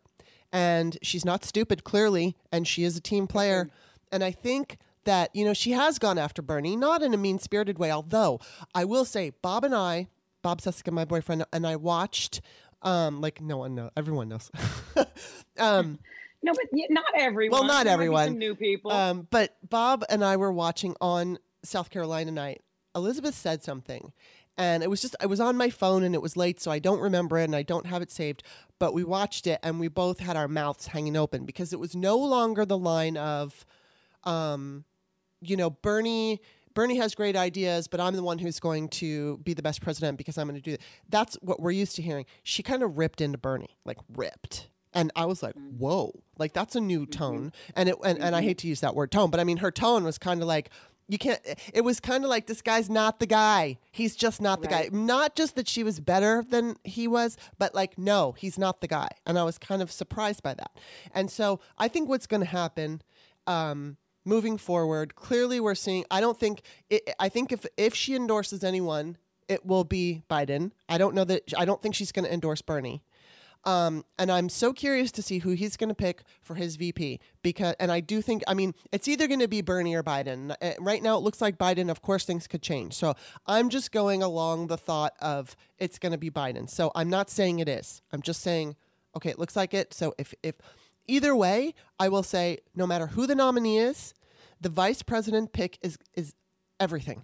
and 0.52 0.98
she's 1.02 1.26
not 1.26 1.44
stupid 1.44 1.84
clearly, 1.84 2.36
and 2.52 2.68
she 2.68 2.84
is 2.84 2.98
a 2.98 3.02
team 3.02 3.28
player, 3.28 3.70
and 4.12 4.24
I 4.24 4.32
think. 4.32 4.78
That 5.08 5.34
you 5.34 5.46
know 5.46 5.54
she 5.54 5.72
has 5.72 6.00
gone 6.00 6.18
after 6.18 6.42
Bernie, 6.42 6.76
not 6.76 7.02
in 7.02 7.14
a 7.14 7.18
mean-spirited 7.18 7.80
way. 7.80 7.92
Although 7.92 8.42
I 8.76 8.84
will 8.84 9.06
say, 9.06 9.32
Bob 9.42 9.64
and 9.64 9.74
I, 9.74 10.08
Bob 10.42 10.60
Suska, 10.62 10.92
my 10.92 11.06
boyfriend, 11.06 11.46
and 11.54 11.66
I 11.66 11.78
watched. 11.78 12.42
Um, 12.82 13.22
like 13.22 13.40
no 13.42 13.58
one 13.58 13.74
knows, 13.74 13.90
everyone 13.98 14.28
knows. 14.30 14.52
um, 15.58 15.98
No, 16.44 16.54
but 16.54 16.66
not 16.90 17.06
everyone. 17.18 17.60
Well, 17.60 17.68
not 17.68 17.86
There 17.86 17.94
everyone. 17.94 18.38
new 18.38 18.54
people. 18.54 18.92
um, 18.92 19.28
but 19.32 19.56
Bob 19.68 20.04
and 20.10 20.24
I 20.24 20.36
were 20.38 20.52
watching 20.52 20.94
on 21.02 21.40
South 21.64 21.90
Carolina 21.90 22.32
night. 22.32 22.62
Elizabeth 22.96 23.34
said 23.36 23.64
something, 23.64 24.12
and 24.58 24.84
it 24.84 24.90
was 24.90 25.02
just 25.02 25.16
I 25.20 25.26
was 25.26 25.40
on 25.40 25.56
my 25.58 25.70
phone 25.70 26.04
and 26.04 26.14
it 26.16 26.22
was 26.22 26.36
late, 26.38 26.60
so 26.60 26.70
I 26.70 26.80
don't 26.80 27.00
remember 27.00 27.38
it 27.40 27.46
and 27.46 27.56
I 27.56 27.64
don't 27.64 27.86
have 27.88 28.02
it 28.02 28.12
saved. 28.12 28.44
But 28.78 28.94
we 28.94 29.04
watched 29.04 29.48
it 29.48 29.60
and 29.64 29.80
we 29.80 29.88
both 29.88 30.20
had 30.20 30.36
our 30.38 30.48
mouths 30.48 30.88
hanging 30.88 31.16
open 31.16 31.46
because 31.46 31.72
it 31.74 31.80
was 31.80 31.96
no 31.96 32.18
longer 32.18 32.66
the 32.66 32.78
line 32.78 33.18
of, 33.18 33.66
um, 34.24 34.84
you 35.42 35.58
know, 35.58 35.70
Bernie. 35.70 36.42
Bernie 36.74 36.98
has 36.98 37.16
great 37.16 37.36
ideas, 37.36 37.88
but 37.88 38.00
I'm 38.00 38.16
the 38.16 38.22
one 38.22 38.38
who's 38.38 38.60
going 38.60 38.90
to 38.90 39.40
be 39.40 39.56
the 39.56 39.64
best 39.64 39.82
president 39.82 40.16
because 40.16 40.38
I'm 40.38 40.48
going 40.48 40.62
to 40.62 40.62
do 40.62 40.72
that. 40.74 40.82
That's 41.10 41.36
what 41.42 41.60
we're 41.60 41.72
used 41.72 41.96
to 41.96 42.04
hearing. 42.04 42.28
She 42.44 42.62
kind 42.62 42.84
of 42.84 43.00
ripped 43.00 43.20
into 43.20 43.40
Bernie, 43.40 43.76
like 43.84 43.98
ripped. 44.16 44.70
And 44.94 45.12
I 45.16 45.26
was 45.26 45.44
like, 45.44 45.56
mm-hmm. 45.56 45.78
whoa, 45.78 46.12
like 46.38 46.54
that's 46.54 46.76
a 46.76 46.82
new 46.82 47.02
mm-hmm. 47.02 47.12
tone. 47.12 47.52
And 47.76 47.90
it 47.90 47.96
and, 48.04 48.20
and 48.20 48.36
I 48.36 48.40
mm-hmm. 48.40 48.48
hate 48.48 48.58
to 48.60 48.68
use 48.68 48.82
that 48.82 48.96
word 48.96 49.12
tone, 49.12 49.30
but 49.30 49.40
I 49.40 49.44
mean 49.44 49.58
her 49.58 49.72
tone 49.72 50.04
was 50.04 50.18
kind 50.18 50.42
of 50.42 50.48
like 50.48 50.70
you 51.08 51.18
can't 51.18 51.40
it 51.74 51.82
was 51.82 52.00
kind 52.00 52.24
of 52.24 52.30
like 52.30 52.48
this 52.48 52.62
guy's 52.62 52.90
not 52.90 53.20
the 53.20 53.26
guy. 53.26 53.78
He's 53.92 54.16
just 54.16 54.42
not 54.42 54.62
the 54.62 54.68
Right. 54.70 54.92
guy. 54.92 54.98
Not 54.98 55.36
just 55.36 55.56
that 55.56 55.68
she 55.68 55.84
was 55.84 56.00
better 56.00 56.44
than 56.48 56.78
he 56.84 57.08
was, 57.08 57.38
but 57.58 57.76
like 57.76 57.98
no, 57.98 58.34
he's 58.38 58.58
not 58.58 58.82
the 58.82 58.88
guy. 58.88 59.10
And 59.26 59.38
I 59.38 59.44
was 59.44 59.58
kind 59.58 59.82
of 59.82 59.92
surprised 59.92 60.42
by 60.42 60.54
that. 60.56 60.72
And 61.14 61.30
so 61.30 61.60
I 61.78 61.88
think 61.88 62.10
what's 62.10 62.28
going 62.28 62.42
to 62.42 62.48
happen 62.48 63.02
um 63.46 63.98
moving 64.28 64.58
forward, 64.58 65.16
clearly 65.16 65.60
we're 65.60 65.76
seeing 65.76 66.06
I 66.12 66.22
don't 66.22 66.40
think 66.40 66.62
it, 66.90 67.14
I 67.20 67.30
think 67.30 67.52
if 67.52 67.66
if 67.78 67.96
she 67.96 68.16
endorses 68.16 68.64
anyone, 68.64 69.18
it 69.48 69.66
will 69.66 69.84
be 69.84 70.24
Biden. 70.30 70.72
I 70.90 70.98
don't 70.98 71.16
know 71.16 71.24
that 71.24 71.54
I 71.58 71.66
don't 71.66 71.82
think 71.82 71.96
she's 71.96 72.12
going 72.12 72.26
to 72.26 72.34
endorse 72.34 72.62
Bernie. 72.62 73.02
Um, 73.64 74.06
and 74.18 74.32
I'm 74.32 74.48
so 74.48 74.72
curious 74.72 75.12
to 75.14 75.22
see 75.22 75.40
who 75.40 75.50
he's 75.50 75.76
going 75.76 75.90
to 75.90 75.96
pick 75.96 76.24
for 76.42 76.56
his 76.56 76.78
VP 76.78 77.20
because, 77.42 77.76
and 77.82 77.92
I 77.92 78.00
do 78.00 78.22
think, 78.22 78.44
I 78.48 78.54
mean, 78.54 78.74
it's 78.94 79.10
either 79.10 79.28
going 79.28 79.42
to 79.42 79.48
be 79.50 79.62
Bernie 79.62 79.94
or 79.94 80.04
Biden. 80.04 80.56
Uh, 80.62 80.72
Right 80.80 81.04
now, 81.04 81.18
it 81.18 81.22
looks 81.22 81.42
like 81.42 81.58
Biden. 81.58 81.90
Of 81.90 82.02
course, 82.02 82.24
things 82.24 82.48
could 82.48 82.62
change. 82.62 82.94
So 82.94 83.16
I'm 83.46 83.68
just 83.70 83.92
going 83.92 84.24
along 84.24 84.68
the 84.68 84.78
thought 84.78 85.16
of 85.20 85.58
it's 85.80 86.00
going 86.00 86.14
to 86.14 86.18
be 86.18 86.30
Biden. 86.30 86.70
So 86.70 86.92
I'm 86.96 87.10
not 87.10 87.30
saying 87.30 87.60
it 87.60 87.68
is. 87.68 88.02
I'm 88.14 88.22
just 88.22 88.42
saying, 88.42 88.78
okay, 89.18 89.32
it 89.32 89.40
looks 89.40 89.58
like 89.58 89.74
it. 89.74 89.94
So 89.94 90.14
if 90.18 90.34
if 90.44 90.56
either 91.08 91.36
way, 91.36 91.74
I 92.00 92.08
will 92.08 92.24
say, 92.24 92.60
no 92.74 92.88
matter 92.88 93.08
who 93.08 93.28
the 93.28 93.36
nominee 93.36 93.80
is, 93.80 94.14
the 94.62 94.70
vice 94.70 95.02
president 95.02 95.54
pick 95.54 95.78
is 95.82 95.98
is 96.14 96.34
everything 96.80 97.24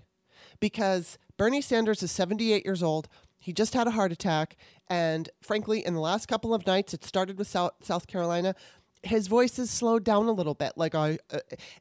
because 0.59 1.17
Bernie 1.37 1.61
Sanders 1.61 2.03
is 2.03 2.11
78 2.11 2.65
years 2.65 2.83
old. 2.83 3.07
He 3.39 3.53
just 3.53 3.73
had 3.73 3.87
a 3.87 3.91
heart 3.91 4.11
attack. 4.11 4.55
And 4.87 5.29
frankly, 5.41 5.85
in 5.85 5.93
the 5.93 5.99
last 5.99 6.27
couple 6.27 6.53
of 6.53 6.65
nights, 6.65 6.93
it 6.93 7.03
started 7.03 7.37
with 7.37 7.47
South, 7.47 7.73
South 7.81 8.07
Carolina. 8.07 8.55
His 9.01 9.27
voice 9.27 9.57
has 9.57 9.69
slowed 9.69 10.03
down 10.03 10.27
a 10.27 10.31
little 10.31 10.53
bit. 10.53 10.73
Like 10.77 10.95
I, 10.95 11.17
uh, 11.31 11.39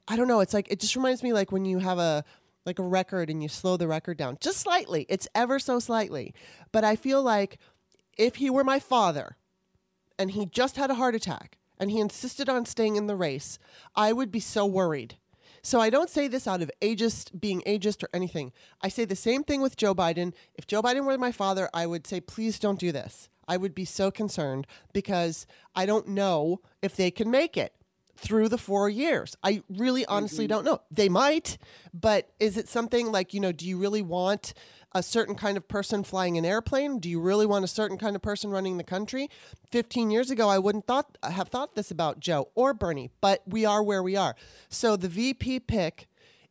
I 0.08 0.16
don't 0.16 0.28
know. 0.28 0.40
It's 0.40 0.54
like 0.54 0.70
it 0.70 0.80
just 0.80 0.96
reminds 0.96 1.22
me 1.22 1.32
like 1.32 1.52
when 1.52 1.64
you 1.64 1.78
have 1.78 1.98
a 1.98 2.24
like 2.64 2.78
a 2.78 2.82
record 2.82 3.28
and 3.28 3.42
you 3.42 3.48
slow 3.48 3.76
the 3.76 3.88
record 3.88 4.16
down 4.16 4.38
just 4.40 4.58
slightly. 4.58 5.06
It's 5.08 5.28
ever 5.34 5.58
so 5.58 5.78
slightly. 5.78 6.34
But 6.70 6.84
I 6.84 6.96
feel 6.96 7.22
like 7.22 7.58
if 8.16 8.36
he 8.36 8.50
were 8.50 8.64
my 8.64 8.78
father, 8.78 9.36
and 10.18 10.32
he 10.32 10.46
just 10.46 10.76
had 10.76 10.90
a 10.90 10.94
heart 10.94 11.14
attack, 11.14 11.58
and 11.78 11.90
he 11.90 12.00
insisted 12.00 12.48
on 12.48 12.66
staying 12.66 12.96
in 12.96 13.06
the 13.06 13.16
race, 13.16 13.58
I 13.96 14.12
would 14.12 14.30
be 14.30 14.40
so 14.40 14.66
worried. 14.66 15.16
So 15.62 15.80
I 15.80 15.90
don't 15.90 16.10
say 16.10 16.26
this 16.26 16.48
out 16.48 16.60
of 16.60 16.70
ageist, 16.80 17.38
being 17.38 17.62
ageist 17.62 18.02
or 18.02 18.08
anything. 18.12 18.52
I 18.80 18.88
say 18.88 19.04
the 19.04 19.14
same 19.16 19.44
thing 19.44 19.60
with 19.60 19.76
Joe 19.76 19.94
Biden. 19.94 20.34
If 20.54 20.66
Joe 20.66 20.82
Biden 20.82 21.04
were 21.04 21.16
my 21.16 21.30
father, 21.30 21.70
I 21.72 21.86
would 21.86 22.06
say, 22.06 22.20
please 22.20 22.58
don't 22.58 22.80
do 22.80 22.90
this. 22.90 23.28
I 23.46 23.56
would 23.56 23.74
be 23.74 23.84
so 23.84 24.10
concerned 24.10 24.66
because 24.92 25.46
I 25.74 25.86
don't 25.86 26.08
know 26.08 26.60
if 26.80 26.96
they 26.96 27.10
can 27.10 27.30
make 27.30 27.56
it 27.56 27.74
through 28.16 28.48
the 28.48 28.58
four 28.58 28.88
years. 28.88 29.36
I 29.42 29.62
really 29.68 30.04
honestly 30.06 30.44
mm-hmm. 30.44 30.50
don't 30.50 30.64
know. 30.64 30.80
They 30.90 31.08
might, 31.08 31.58
but 31.94 32.30
is 32.40 32.56
it 32.56 32.68
something 32.68 33.10
like, 33.10 33.34
you 33.34 33.40
know, 33.40 33.52
do 33.52 33.66
you 33.66 33.78
really 33.78 34.02
want 34.02 34.54
a 34.94 35.02
certain 35.02 35.34
kind 35.34 35.56
of 35.56 35.66
person 35.68 36.02
flying 36.04 36.36
an 36.36 36.44
airplane? 36.44 36.98
Do 36.98 37.08
you 37.08 37.20
really 37.20 37.46
want 37.46 37.64
a 37.64 37.68
certain 37.68 37.98
kind 37.98 38.14
of 38.16 38.22
person 38.22 38.50
running 38.50 38.76
the 38.76 38.84
country? 38.84 39.28
15 39.70 40.10
years 40.10 40.30
ago, 40.30 40.48
I 40.48 40.58
wouldn't 40.58 40.86
thought 40.86 41.16
have 41.22 41.48
thought 41.48 41.74
this 41.74 41.90
about 41.90 42.20
Joe 42.20 42.48
or 42.54 42.74
Bernie, 42.74 43.10
but 43.20 43.42
we 43.46 43.64
are 43.64 43.82
where 43.82 44.02
we 44.02 44.16
are. 44.16 44.34
So 44.68 44.96
the 44.96 45.08
VP 45.08 45.60
pick 45.60 46.08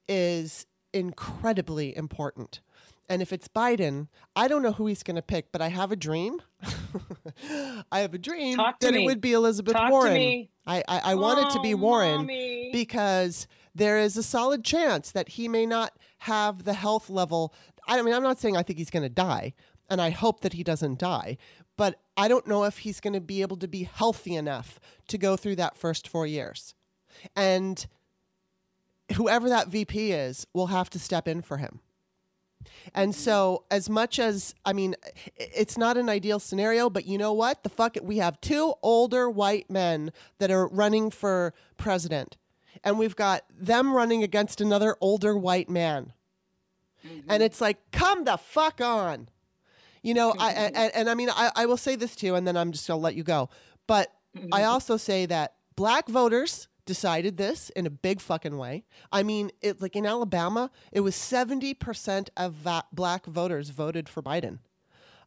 is 0.07 0.65
incredibly 0.93 1.95
important. 1.95 2.61
And 3.09 3.21
if 3.21 3.33
it's 3.33 3.49
Biden, 3.49 4.07
I 4.37 4.47
don't 4.47 4.61
know 4.61 4.71
who 4.71 4.87
he's 4.87 5.03
going 5.03 5.17
to 5.17 5.21
pick, 5.21 5.51
but 5.51 5.61
I 5.61 5.67
have 5.67 5.91
a 5.91 5.97
dream. 5.97 6.41
I 7.91 7.99
have 7.99 8.13
a 8.13 8.17
dream 8.17 8.57
that 8.79 8.93
it 8.95 9.03
would 9.03 9.19
be 9.21 9.33
Elizabeth 9.33 9.73
Talk 9.73 9.91
Warren. 9.91 10.13
me. 10.13 10.49
I, 10.65 10.83
I, 10.87 10.99
I 11.11 11.15
want 11.15 11.39
it 11.39 11.49
to 11.51 11.61
be 11.61 11.73
Oh, 11.73 11.77
Warren 11.77 12.17
mommy. 12.21 12.69
because 12.71 13.47
there 13.75 13.97
is 13.99 14.15
a 14.15 14.23
solid 14.23 14.63
chance 14.63 15.11
that 15.11 15.29
he 15.29 15.47
may 15.49 15.65
not 15.65 15.93
have 16.19 16.63
the 16.63 16.73
health 16.73 17.09
level. 17.09 17.53
I 17.87 18.01
mean, 18.01 18.13
I'm 18.13 18.23
not 18.23 18.39
saying 18.39 18.57
I 18.57 18.63
think 18.63 18.79
he's 18.79 18.89
going 18.89 19.03
to 19.03 19.09
die, 19.09 19.53
and 19.89 20.01
I 20.01 20.09
hope 20.09 20.41
that 20.41 20.53
he 20.53 20.63
doesn't 20.63 20.99
die, 20.99 21.37
but 21.77 21.99
I 22.15 22.27
don't 22.27 22.47
know 22.47 22.63
if 22.63 22.79
he's 22.79 22.99
going 22.99 23.13
to 23.13 23.21
be 23.21 23.41
able 23.41 23.57
to 23.57 23.67
be 23.67 23.83
healthy 23.83 24.35
enough 24.35 24.79
to 25.07 25.17
go 25.17 25.35
through 25.35 25.55
that 25.57 25.77
first 25.77 26.07
four 26.07 26.25
years. 26.27 26.75
And 27.35 27.85
whoever 29.13 29.49
that 29.49 29.67
VP 29.67 30.11
is 30.11 30.47
will 30.53 30.67
have 30.67 30.89
to 30.91 30.99
step 30.99 31.27
in 31.27 31.41
for 31.41 31.57
him. 31.57 31.79
And 32.93 33.15
so, 33.15 33.63
as 33.71 33.89
much 33.89 34.19
as 34.19 34.53
I 34.65 34.73
mean, 34.73 34.95
it's 35.35 35.77
not 35.77 35.97
an 35.97 36.09
ideal 36.09 36.39
scenario, 36.39 36.89
but 36.89 37.05
you 37.05 37.17
know 37.17 37.33
what? 37.33 37.63
The 37.63 37.69
fuck 37.69 37.97
it, 37.97 38.05
we 38.05 38.17
have 38.17 38.39
two 38.41 38.75
older 38.83 39.29
white 39.29 39.69
men 39.69 40.11
that 40.37 40.51
are 40.51 40.67
running 40.67 41.09
for 41.09 41.53
president, 41.77 42.37
and 42.83 42.99
we've 42.99 43.15
got 43.15 43.43
them 43.49 43.93
running 43.93 44.23
against 44.23 44.61
another 44.61 44.95
older 45.01 45.35
white 45.35 45.69
man. 45.69 46.13
And 47.27 47.41
it's 47.43 47.59
like, 47.61 47.77
come 47.91 48.23
the 48.25 48.37
fuck 48.37 48.81
on. 48.81 49.27
You 50.03 50.13
know, 50.13 50.33
I 50.39 50.53
Mm-hmm. 50.53 50.75
and, 50.75 50.95
and 50.95 51.09
I 51.09 51.13
mean 51.15 51.29
I, 51.29 51.51
I 51.55 51.65
will 51.65 51.77
say 51.77 51.95
this 51.95 52.15
too, 52.15 52.35
and 52.35 52.47
then 52.47 52.57
I'm 52.57 52.71
just 52.71 52.87
gonna 52.87 52.99
let 52.99 53.15
you 53.15 53.23
go. 53.23 53.49
But 53.87 54.11
Mm-hmm. 54.35 54.53
I 54.53 54.63
also 54.63 54.95
say 54.95 55.25
that 55.25 55.55
black 55.75 56.07
voters 56.07 56.69
decided 56.85 57.35
this 57.35 57.69
in 57.71 57.85
a 57.85 57.89
big 57.89 58.21
fucking 58.21 58.57
way. 58.57 58.85
I 59.11 59.23
mean, 59.23 59.51
it 59.61 59.81
like 59.81 59.95
in 59.95 60.05
Alabama, 60.05 60.71
it 60.93 61.01
was 61.01 61.15
70% 61.15 62.29
of 62.37 62.53
va- 62.53 62.85
black 62.93 63.25
voters 63.25 63.69
voted 63.69 64.07
for 64.07 64.21
Biden. 64.23 64.59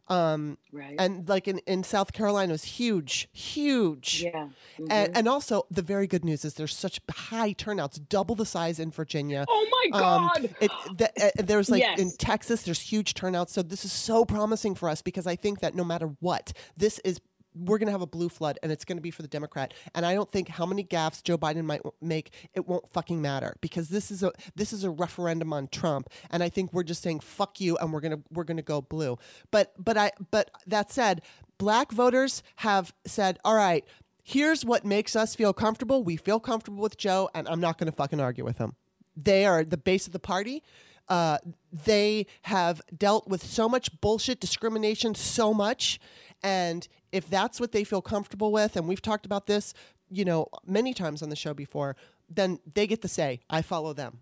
Um, 0.07 0.57
Right. 0.71 0.95
and 0.99 1.27
like 1.27 1.47
in, 1.47 1.59
in 1.59 1.83
South 1.83 2.13
Carolina, 2.13 2.49
it 2.49 2.53
was 2.53 2.63
huge, 2.65 3.27
huge. 3.31 4.23
yeah. 4.23 4.49
Mhm. 4.77 4.87
And, 4.91 5.17
and 5.17 5.27
also, 5.27 5.65
the 5.71 5.81
very 5.81 6.05
good 6.05 6.23
news 6.23 6.45
is 6.45 6.53
there's 6.55 6.75
such 6.75 6.99
high 7.09 7.53
turnouts, 7.53 7.97
double 7.97 8.35
the 8.35 8.45
size 8.45 8.79
in 8.79 8.91
Virginia. 8.91 9.45
oh 9.47 9.67
my 9.91 9.97
Um, 9.97 10.01
God. 10.01 10.55
it, 10.61 10.71
the, 10.97 11.25
uh, 11.25 11.29
there's 11.43 11.69
like 11.69 11.83
in 11.97 12.11
Texas, 12.17 12.63
there's 12.63 12.81
huge 12.81 13.13
turnouts. 13.15 13.53
So 13.53 13.61
this 13.63 13.83
is 13.85 13.91
so 13.91 14.25
promising 14.25 14.75
for 14.75 14.89
us 14.89 15.01
because 15.01 15.25
I 15.25 15.35
think 15.35 15.59
that 15.61 15.73
no 15.75 15.83
matter 15.83 16.15
what, 16.19 16.53
this 16.77 16.99
is 16.99 17.19
we're 17.55 17.77
going 17.77 17.87
to 17.87 17.91
have 17.91 18.01
a 18.01 18.07
blue 18.07 18.29
flood 18.29 18.59
and 18.61 18.71
it's 18.71 18.85
going 18.85 18.97
to 18.97 19.01
be 19.01 19.11
for 19.11 19.21
the 19.21 19.27
Democrat. 19.27 19.73
And 19.93 20.05
I 20.05 20.13
don't 20.13 20.29
think 20.29 20.49
how 20.49 20.65
many 20.65 20.83
gaffes 20.83 21.23
Joe 21.23 21.37
Biden 21.37 21.63
might 21.63 21.81
make, 22.01 22.31
it 22.53 22.67
won't 22.67 22.87
fucking 22.89 23.21
matter 23.21 23.55
because 23.61 23.89
this 23.89 24.11
is 24.11 24.23
a 24.23 24.31
this 24.55 24.73
is 24.73 24.83
a 24.83 24.89
referendum 24.89 25.53
on 25.53 25.67
Trump. 25.67 26.09
And 26.29 26.43
I 26.43 26.49
think 26.49 26.73
we're 26.73 26.83
just 26.83 27.01
saying 27.01 27.21
fuck 27.21 27.61
you 27.61 27.77
and 27.77 27.93
we're 27.93 28.01
going 28.01 28.17
to 28.17 28.23
we're 28.31 28.43
going 28.43 28.57
to 28.57 28.63
go 28.63 28.81
blue. 28.81 29.17
But 29.51 29.73
but 29.77 29.97
I 29.97 30.11
but 30.31 30.51
that 30.67 30.91
said, 30.91 31.21
black 31.57 31.91
voters 31.91 32.43
have 32.57 32.93
said, 33.05 33.39
"All 33.45 33.55
right, 33.55 33.85
here's 34.23 34.65
what 34.65 34.85
makes 34.85 35.15
us 35.15 35.35
feel 35.35 35.53
comfortable. 35.53 36.03
We 36.03 36.17
feel 36.17 36.39
comfortable 36.39 36.81
with 36.81 36.97
Joe 36.97 37.29
and 37.33 37.47
I'm 37.47 37.61
not 37.61 37.77
going 37.77 37.89
to 37.89 37.95
fucking 37.95 38.19
argue 38.19 38.43
with 38.43 38.57
him." 38.57 38.75
They 39.15 39.45
are 39.45 39.63
the 39.63 39.77
base 39.77 40.07
of 40.07 40.13
the 40.13 40.19
party. 40.19 40.61
Uh, 41.07 41.37
they 41.71 42.25
have 42.43 42.81
dealt 42.95 43.27
with 43.27 43.43
so 43.45 43.69
much 43.69 43.89
bullshit, 44.01 44.39
discrimination, 44.39 45.15
so 45.15 45.53
much. 45.53 45.99
And 46.43 46.87
if 47.15 47.29
that's 47.29 47.59
what 47.59 47.71
they 47.71 47.83
feel 47.83 48.01
comfortable 48.01 48.51
with, 48.51 48.75
and 48.75 48.87
we've 48.87 49.01
talked 49.01 49.25
about 49.25 49.47
this, 49.47 49.73
you 50.09 50.25
know, 50.25 50.47
many 50.65 50.93
times 50.93 51.21
on 51.23 51.29
the 51.29 51.35
show 51.35 51.53
before, 51.53 51.95
then 52.29 52.59
they 52.73 52.85
get 52.87 53.01
to 53.03 53.07
say, 53.07 53.39
I 53.49 53.61
follow 53.61 53.93
them. 53.93 54.19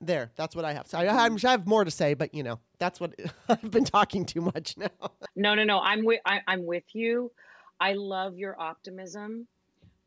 There, 0.00 0.32
that's 0.34 0.56
what 0.56 0.64
I 0.64 0.72
have. 0.72 0.88
So 0.88 0.98
I, 0.98 1.04
I'm- 1.06 1.36
I 1.44 1.50
have 1.52 1.66
more 1.66 1.84
to 1.84 1.90
say, 1.90 2.14
but 2.14 2.34
you 2.34 2.42
know, 2.42 2.58
that's 2.78 2.98
what 2.98 3.14
I've 3.48 3.70
been 3.70 3.84
talking 3.84 4.24
too 4.24 4.40
much 4.40 4.76
now. 4.84 4.88
No, 5.36 5.54
no, 5.54 5.62
no. 5.62 5.78
I'm 5.78 6.04
with 6.04 6.20
I, 6.26 6.40
I'm 6.48 6.66
with 6.66 6.82
you. 6.92 7.30
I 7.80 7.92
love 7.92 8.36
your 8.36 8.60
optimism. 8.60 9.46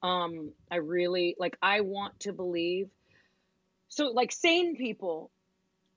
Um, 0.03 0.51
I 0.69 0.75
really 0.77 1.35
like. 1.39 1.57
I 1.61 1.79
want 1.81 2.19
to 2.21 2.33
believe. 2.33 2.89
So, 3.87 4.07
like, 4.07 4.31
sane 4.33 4.75
people 4.75 5.31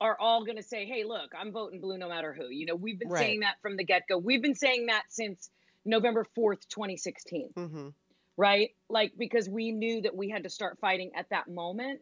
are 0.00 0.16
all 0.20 0.44
going 0.44 0.56
to 0.58 0.62
say, 0.62 0.86
"Hey, 0.86 1.02
look, 1.04 1.32
I'm 1.36 1.50
voting 1.50 1.80
blue 1.80 1.98
no 1.98 2.08
matter 2.08 2.32
who." 2.32 2.48
You 2.48 2.66
know, 2.66 2.76
we've 2.76 2.98
been 3.00 3.08
Right. 3.08 3.18
saying 3.20 3.40
that 3.40 3.56
from 3.62 3.76
the 3.76 3.84
get 3.84 4.02
go. 4.08 4.16
We've 4.18 4.40
been 4.42 4.54
saying 4.54 4.86
that 4.86 5.04
since 5.08 5.50
November 5.84 6.24
fourth, 6.34 6.68
2016 6.68 7.50
hmm 7.56 7.88
right? 8.36 8.70
Like 8.88 9.14
because 9.18 9.48
we 9.48 9.72
knew 9.72 10.02
that 10.02 10.14
we 10.14 10.28
had 10.30 10.44
to 10.44 10.48
start 10.48 10.78
fighting 10.80 11.10
at 11.16 11.28
that 11.30 11.48
moment 11.48 12.00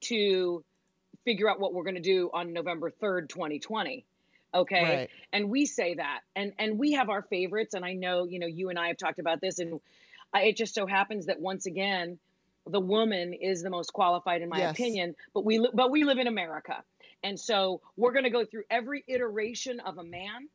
to 0.00 0.64
figure 1.24 1.48
out 1.48 1.60
what 1.60 1.72
we're 1.72 1.84
going 1.84 1.94
to 1.94 2.00
do 2.00 2.28
on 2.34 2.52
November 2.52 2.90
3rd, 2.90 3.28
2020. 3.28 4.04
Okay? 4.52 4.82
Right. 4.82 5.10
And 5.32 5.48
we 5.48 5.64
say 5.64 5.94
that. 5.94 6.20
And 6.34 6.52
and 6.58 6.76
we 6.78 6.92
have 6.94 7.08
our 7.08 7.22
favorites 7.22 7.74
and 7.74 7.84
I 7.84 7.92
know, 7.92 8.24
you 8.24 8.40
know, 8.40 8.48
you 8.48 8.68
and 8.68 8.78
I 8.78 8.88
have 8.88 8.96
talked 8.96 9.20
about 9.20 9.40
this 9.40 9.60
and 9.60 9.80
I, 10.34 10.46
it 10.46 10.56
just 10.56 10.74
so 10.74 10.86
happens 10.86 11.26
that 11.26 11.38
once 11.40 11.66
again 11.66 12.18
the 12.68 12.80
woman 12.80 13.32
is 13.32 13.62
the 13.62 13.70
most 13.70 13.92
qualified 13.92 14.42
in 14.42 14.48
my 14.48 14.58
Yes. 14.58 14.72
opinion, 14.72 15.14
but 15.34 15.44
we 15.44 15.60
li- 15.60 15.70
but 15.72 15.92
we 15.92 16.02
live 16.02 16.18
in 16.18 16.26
America. 16.26 16.82
And 17.22 17.38
so 17.38 17.80
we're 17.96 18.12
going 18.12 18.24
to 18.24 18.30
go 18.30 18.44
through 18.44 18.64
every 18.68 19.04
iteration 19.06 19.78
of 19.78 19.98
a 19.98 20.04
man 20.04 20.48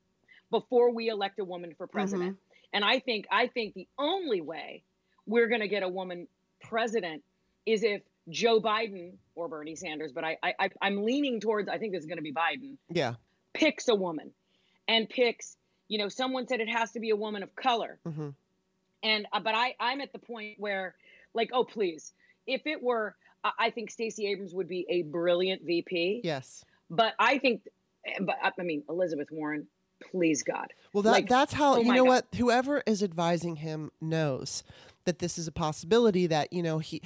before 0.50 0.92
we 0.94 1.08
elect 1.08 1.40
a 1.40 1.46
woman 1.46 1.74
for 1.78 1.88
president. 1.88 2.38
And 2.74 2.84
I 2.86 3.00
think 3.00 3.26
I 3.32 3.48
think 3.48 3.74
the 3.74 3.88
only 3.98 4.42
way 4.42 4.84
we're 5.26 5.48
going 5.48 5.62
to 5.62 5.68
get 5.68 5.84
a 5.84 5.90
woman 5.90 6.28
president 6.62 7.24
is 7.66 7.84
if 7.84 8.02
Joe 8.30 8.62
Biden 8.62 9.14
or 9.36 9.48
Bernie 9.48 9.76
Sanders, 9.76 10.12
but 10.12 10.24
I, 10.24 10.38
I 10.44 10.70
I'm 10.82 11.04
leaning 11.04 11.40
towards 11.40 11.68
I 11.70 11.78
think 11.78 11.92
this 11.94 12.02
is 12.02 12.06
going 12.08 12.18
to 12.18 12.24
be 12.24 12.34
Biden 12.34 12.78
Yeah. 12.90 13.16
picks 13.54 13.88
a 13.88 13.96
woman 13.96 14.32
and 14.88 15.08
picks 15.10 15.58
you 15.88 15.98
know 15.98 16.08
someone 16.10 16.48
said 16.48 16.60
it 16.62 16.70
has 16.70 16.92
to 16.94 17.00
be 17.00 17.10
a 17.10 17.16
woman 17.16 17.44
of 17.44 17.54
color 17.56 18.00
hmm 18.06 18.30
and 19.04 19.26
uh, 19.34 19.40
but 19.40 19.56
I 19.56 19.76
I'm 19.80 20.00
at 20.02 20.12
the 20.14 20.20
point 20.20 20.56
where 20.60 20.96
like 21.34 21.50
oh 21.54 21.64
please 21.64 22.14
if 22.48 22.62
it 22.66 22.82
were 22.82 23.16
I, 23.44 23.52
I 23.60 23.70
think 23.72 23.92
Stacey 23.92 24.28
Abrams 24.28 24.54
would 24.54 24.68
be 24.70 24.86
a 24.90 25.02
brilliant 25.04 25.64
VP 25.64 26.22
Yes. 26.24 26.64
but 26.90 27.14
I 27.20 27.38
think 27.40 27.64
but 28.22 28.36
I 28.42 28.52
I 28.58 28.64
mean 28.64 28.84
Elizabeth 28.90 29.28
Warren 29.32 29.68
please 30.10 30.44
God 30.44 30.74
Well, 30.94 31.04
that, 31.04 31.12
Like, 31.12 31.30
that's 31.30 31.54
how 31.54 31.76
oh 31.76 31.82
you 31.82 31.94
know 31.94 32.04
God. 32.04 32.10
what. 32.10 32.26
Whoever 32.38 32.84
is 32.86 33.02
advising 33.04 33.58
him 33.58 33.92
knows 34.02 34.64
that 35.06 35.20
this 35.20 35.38
is 35.38 35.48
a 35.48 35.52
possibility. 35.52 36.28
That 36.28 36.52
you 36.52 36.64
know 36.64 36.80
he, 36.80 37.02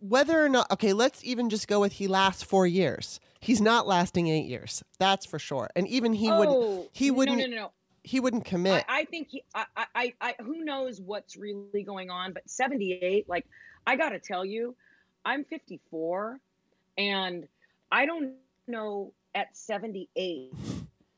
whether 0.00 0.42
or 0.44 0.48
not. 0.48 0.70
Okay, 0.70 0.92
let's 0.92 1.22
even 1.24 1.50
just 1.50 1.68
go 1.68 1.80
with 1.80 1.92
he 1.92 2.08
lasts 2.08 2.42
four 2.42 2.66
years. 2.66 3.20
He's 3.40 3.60
not 3.60 3.86
lasting 3.86 4.28
eight 4.28 4.46
years. 4.46 4.82
That's 4.98 5.24
for 5.26 5.38
sure. 5.38 5.70
And 5.76 5.86
even 5.86 6.12
he 6.12 6.30
would. 6.30 6.48
oh 6.48 6.88
he 6.92 7.10
wouldn't 7.10 7.38
no 7.38 7.46
no 7.46 7.56
no 7.56 7.70
He 8.02 8.20
wouldn't 8.20 8.44
commit. 8.44 8.84
I, 8.88 9.00
I 9.00 9.04
think 9.04 9.28
he, 9.28 9.44
I, 9.54 9.64
I, 9.76 9.86
I, 9.94 10.14
I, 10.20 10.34
who 10.42 10.64
knows 10.64 11.00
what's 11.00 11.36
really 11.36 11.82
going 11.82 12.10
on, 12.10 12.32
but 12.32 12.48
78, 12.48 13.28
like, 13.28 13.46
I 13.86 13.96
got 13.96 14.10
to 14.10 14.18
tell 14.18 14.44
you, 14.44 14.74
I'm 15.24 15.44
54 15.44 16.40
and 16.96 17.46
I 17.92 18.06
don't 18.06 18.32
know 18.66 19.12
at 19.34 19.54
78 19.56 20.52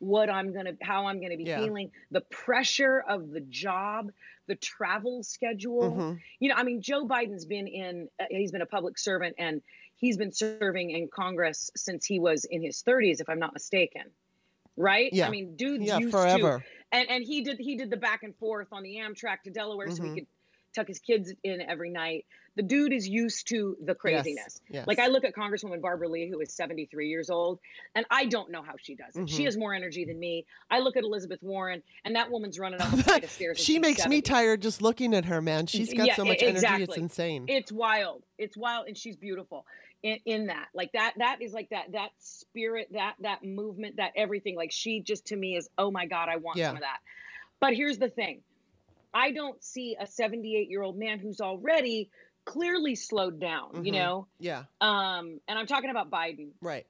what 0.01 0.31
I'm 0.31 0.53
going 0.53 0.67
to, 0.67 0.77
how 0.83 1.07
I'm 1.07 1.21
going 1.21 1.31
to 1.33 1.39
be 1.39 1.47
Yeah. 1.47 1.61
feeling. 1.61 1.93
The 2.11 2.23
pressure 2.23 3.01
of 3.09 3.31
the 3.31 3.41
job, 3.43 4.13
the 4.49 4.57
travel 4.57 5.23
schedule. 5.23 6.05
Mhm. 6.05 6.23
You 6.41 6.51
know, 6.51 6.57
I 6.57 6.65
mean, 6.65 6.83
Joe 6.83 7.07
Biden's 7.07 7.47
been 7.47 7.69
in, 7.69 8.09
uh, 8.21 8.27
he's 8.31 8.53
been 8.53 8.63
a 8.63 8.67
public 8.67 8.99
servant 8.99 9.37
and 9.39 9.63
he's 9.97 10.19
been 10.19 10.33
serving 10.33 10.91
in 10.91 11.09
Congress 11.09 11.71
since 11.77 12.07
he 12.07 12.21
was 12.21 12.45
in 12.47 12.63
his 12.63 12.83
30s, 12.83 13.21
if 13.21 13.29
I'm 13.31 13.39
not 13.39 13.55
mistaken. 13.55 14.13
Right? 14.77 15.13
Yeah. 15.13 15.27
I 15.27 15.31
mean, 15.31 15.57
dude's 15.57 15.87
Yeah, 15.87 15.97
used 15.97 16.31
to 16.31 16.51
forever. 16.51 16.65
and 16.93 17.09
and 17.11 17.25
he 17.25 17.43
did 17.43 17.59
he 17.59 17.77
did 17.77 17.91
the 17.91 17.99
back 17.99 18.23
and 18.25 18.37
forth 18.39 18.69
on 18.73 18.83
the 18.83 18.97
Amtrak 18.97 19.43
to 19.45 19.51
Delaware 19.51 19.91
so 19.91 20.03
Mhm. 20.03 20.07
he 20.07 20.13
could 20.13 20.27
tuck 20.75 20.89
his 20.89 20.99
kids 20.99 21.33
in 21.43 21.61
every 21.61 21.91
night. 21.91 22.27
The 22.57 22.63
dude 22.63 22.93
is 22.93 23.09
used 23.09 23.49
to 23.49 23.77
the 23.83 23.95
craziness. 23.95 24.61
Yes. 24.69 24.87
Like 24.87 24.99
I 24.99 25.07
look 25.07 25.25
at 25.25 25.35
Congresswoman 25.35 25.81
Barbara 25.81 26.09
Lee, 26.09 26.29
who 26.29 26.41
is 26.41 26.53
73 26.53 27.09
years 27.09 27.31
old, 27.31 27.61
and 27.95 28.05
I 28.11 28.27
don't 28.27 28.51
know 28.51 28.63
how 28.63 28.75
she 28.77 28.97
does 28.97 29.15
it. 29.15 29.31
She 29.31 29.43
Mhm. 29.43 29.45
has 29.47 29.57
more 29.57 29.73
energy 29.73 30.05
than 30.05 30.19
me. 30.19 30.47
I 30.69 30.81
look 30.81 30.97
at 30.97 31.05
Elizabeth 31.05 31.41
Warren, 31.43 31.83
and 32.05 32.17
that 32.17 32.31
woman's 32.31 32.59
running 32.59 32.81
up 32.81 32.91
the 32.97 33.03
flight 33.05 33.23
of 33.25 33.31
stairs. 33.31 33.59
she 33.59 33.79
makes 33.79 34.07
me 34.07 34.21
tired 34.21 34.63
just 34.63 34.83
looking 34.83 35.15
at 35.15 35.27
her, 35.27 35.41
man. 35.41 35.67
She's 35.67 35.95
got 35.95 36.09
Yeah, 36.09 36.17
so 36.17 36.25
much 36.25 36.43
energy. 36.43 36.83
It's 36.83 36.97
insane. 36.97 37.45
It's 37.49 37.71
wild. 37.71 38.25
It's 38.37 38.57
wild, 38.57 38.89
and 38.89 38.99
she's 38.99 39.17
beautiful 39.17 39.65
in, 40.03 40.19
in 40.27 40.47
that. 40.49 40.69
Like 40.75 40.91
that. 40.93 41.15
That 41.19 41.41
is 41.41 41.53
like 41.53 41.69
that. 41.71 41.93
That 41.93 42.11
spirit. 42.19 42.89
That 42.93 43.15
that 43.21 43.45
movement. 43.45 43.97
That 43.99 44.11
everything. 44.17 44.57
Like 44.57 44.73
she 44.73 45.01
just 45.01 45.27
to 45.27 45.37
me 45.37 45.57
is. 45.57 45.69
Oh 45.79 45.91
my 45.93 46.07
God, 46.07 46.29
I 46.29 46.37
want 46.37 46.59
Yeah. 46.59 46.69
some 46.71 46.77
of 46.77 46.83
that. 46.83 46.99
But 47.61 47.75
here's 47.75 47.99
the 47.99 48.09
thing. 48.09 48.41
I 49.13 49.33
don't 49.33 49.63
see 49.63 49.97
a 49.99 50.07
78 50.07 50.69
year 50.71 50.83
old 50.83 50.97
man 50.99 51.19
who's 51.19 51.41
already 51.41 52.11
clearly 52.45 52.95
slowed 52.95 53.41
down. 53.41 53.85
You 53.85 53.93
Mhm. 53.93 53.95
know. 53.95 54.27
yeah. 54.39 54.65
Um, 54.81 55.41
and 55.49 55.59
I'm 55.59 55.67
talking 55.67 55.91
about 55.91 56.11
Biden. 56.11 56.51
Right. 56.63 56.87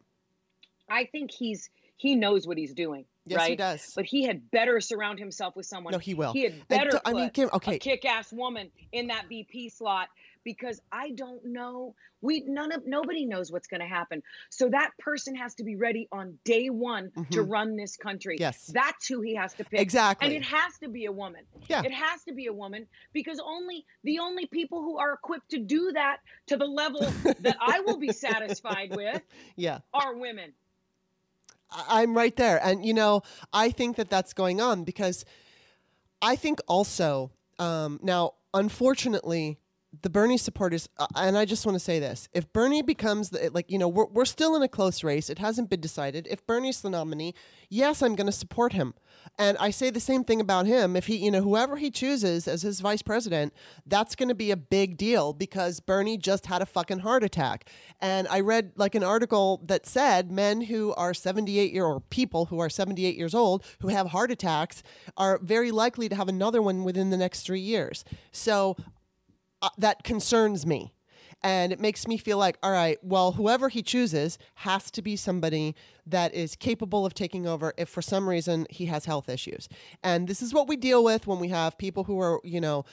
I 0.88 1.04
think 1.06 1.30
he's 1.30 1.70
he 1.96 2.14
knows 2.14 2.46
what 2.46 2.56
he's 2.56 2.72
doing. 2.72 3.04
Yes, 3.26 3.37
right. 3.38 3.50
he 3.50 3.56
does. 3.56 3.92
But 3.94 4.06
he 4.06 4.22
had 4.24 4.50
better 4.50 4.80
surround 4.80 5.18
himself 5.18 5.54
with 5.54 5.66
someone. 5.66 5.92
no, 5.92 5.98
he 5.98 6.14
will. 6.14 6.33
He 6.33 6.44
had 6.44 6.66
better. 6.68 6.98
I 7.04 7.12
mean, 7.12 7.30
Kim. 7.30 7.50
Okay. 7.52 7.78
kick-ass 7.78 8.33
woman 8.33 8.70
in 8.90 9.09
that 9.09 9.28
VP 9.28 9.68
slot 9.68 10.09
because 10.44 10.81
I 10.92 11.11
don't 11.11 11.44
know. 11.44 11.94
We 12.22 12.44
none 12.46 12.72
of 12.72 12.87
nobody 12.87 13.24
knows 13.24 13.50
what's 13.50 13.66
going 13.68 13.81
to 13.81 13.87
happen. 13.87 14.22
So 14.50 14.68
that 14.68 14.90
person 14.98 15.35
has 15.37 15.55
to 15.57 15.64
be 15.64 15.76
ready 15.76 16.09
on 16.12 16.38
day 16.44 16.68
one 16.70 17.11
to 17.31 17.42
Mhm. 17.44 17.50
run 17.50 17.76
this 17.76 17.96
country. 17.96 18.37
Yes. 18.38 18.66
that's 18.66 19.07
who 19.09 19.20
he 19.20 19.35
has 19.35 19.55
to 19.55 19.64
pick. 19.64 19.81
Exactly. 19.81 20.26
And 20.26 20.37
it 20.37 20.44
has 20.44 20.79
to 20.79 20.88
be 20.88 21.07
a 21.07 21.12
woman. 21.12 21.44
Yeah. 21.68 21.83
It 21.83 21.92
has 21.92 22.22
to 22.24 22.33
be 22.35 22.46
a 22.46 22.53
woman 22.53 22.87
because 23.12 23.40
only 23.44 23.85
the 24.05 24.18
only 24.18 24.46
people 24.46 24.81
who 24.83 24.98
are 24.98 25.12
equipped 25.14 25.50
to 25.50 25.59
do 25.59 25.92
that 25.92 26.18
to 26.48 26.57
the 26.57 26.66
level 26.66 27.00
that 27.40 27.57
I 27.61 27.81
will 27.81 27.98
be 27.98 28.12
satisfied 28.29 28.94
with 28.94 29.22
yeah. 29.57 29.79
are 29.94 30.14
women. 30.14 30.53
I'm 31.88 32.16
right 32.16 32.35
there. 32.35 32.59
And, 32.64 32.85
you 32.85 32.92
know, 32.94 33.22
I 33.53 33.70
think 33.70 33.96
that 33.96 34.11
that's 34.11 34.33
going 34.33 34.61
on 34.61 34.85
because 34.85 35.24
I 36.20 36.35
think 36.37 36.61
also, 36.66 37.31
um, 37.59 38.00
now, 38.03 38.35
unfortunately, 38.53 39.59
the 40.03 40.11
Bernie 40.11 40.38
supporters, 40.38 40.88
uh, 40.98 41.07
and 41.16 41.37
I 41.37 41.44
just 41.44 41.66
want 41.66 41.74
to 41.74 41.81
say 41.81 41.98
this 41.98 42.29
if 42.33 42.53
Bernie 42.53 42.83
becomes 42.83 43.31
the, 43.31 43.50
like, 43.53 43.70
you 43.70 43.79
know, 43.79 43.88
we're, 43.88 44.07
we're 44.07 44.24
still 44.24 44.55
in 44.55 44.62
a 44.62 44.68
close 44.68 45.03
race, 45.03 45.29
it 45.29 45.38
hasn't 45.38 45.68
been 45.68 45.81
decided. 45.81 46.29
If 46.31 46.46
Bernie's 46.46 46.81
the 46.81 46.90
nominee, 46.90 47.35
yes, 47.68 48.03
I'm 48.03 48.14
going 48.14 48.26
to 48.26 48.33
support 48.33 48.72
him. 48.72 48.94
And 49.38 49.57
I 49.59 49.70
say 49.70 49.90
the 49.90 50.00
same 50.00 50.24
thing 50.24 50.40
about 50.40 50.66
him. 50.66 50.96
If 50.96 51.07
he, 51.07 51.16
you 51.16 51.31
know, 51.31 51.42
whoever 51.42 51.76
he 51.76 51.90
chooses 51.90 52.46
as 52.46 52.62
his 52.62 52.81
vice 52.81 53.03
president, 53.03 53.53
that's 53.87 54.14
going 54.14 54.29
to 54.29 54.35
be 54.35 54.50
a 54.50 54.57
big 54.57 54.96
deal 54.96 55.33
because 55.33 55.81
Bernie 55.81 56.16
just 56.16 56.46
had 56.46 56.62
a 56.62 56.66
fucking 56.66 57.00
heart 57.00 57.24
attack. 57.24 57.68
And 58.00 58.29
I 58.29 58.40
read 58.40 58.72
like 58.76 58.94
an 58.94 59.05
article 59.05 59.61
that 59.64 59.87
said 59.87 60.31
men 60.31 60.62
who 60.62 60.94
are 60.94 61.14
78 61.14 61.72
year 61.72 61.85
or 61.85 62.00
people 62.00 62.46
who 62.46 62.59
are 62.61 62.70
78 62.70 63.16
years 63.16 63.35
old 63.35 63.64
who 63.81 63.88
have 63.88 64.09
heart 64.09 64.31
attacks 64.31 64.83
are 65.16 65.38
very 65.42 65.70
likely 65.70 66.09
to 66.09 66.16
have 66.16 66.29
another 66.29 66.62
one 66.62 66.85
within 66.85 67.11
the 67.11 67.16
next 67.16 67.42
three 67.42 67.61
years. 67.61 68.05
So 68.33 68.76
uh, 69.62 69.68
that 69.79 70.05
concerns 70.05 70.66
me. 70.66 70.92
And 71.42 71.73
it 71.73 71.81
makes 71.81 72.07
me 72.07 72.18
feel 72.18 72.37
like, 72.37 72.59
all 72.62 72.70
right, 72.70 72.99
well, 73.03 73.33
whoever 73.33 73.70
he 73.70 73.83
chooses 73.83 74.37
has 74.57 74.90
to 74.90 75.01
be 75.01 75.16
somebody 75.16 75.75
that 76.05 76.35
is 76.35 76.55
capable 76.55 77.07
of 77.07 77.14
taking 77.14 77.46
over 77.46 77.73
if 77.79 77.88
for 77.88 78.03
some 78.03 78.29
reason 78.29 78.66
he 78.68 78.87
has 78.87 79.07
health 79.07 79.29
issues. 79.29 79.68
And 80.03 80.29
this 80.29 80.42
is 80.42 80.53
what 80.53 80.68
we 80.68 80.77
deal 80.77 81.03
with 81.03 81.27
when 81.27 81.38
we 81.38 81.49
have 81.49 81.79
people 81.79 82.05
who 82.05 82.20
are, 82.20 82.40
you 82.44 82.61
know, 82.61 82.85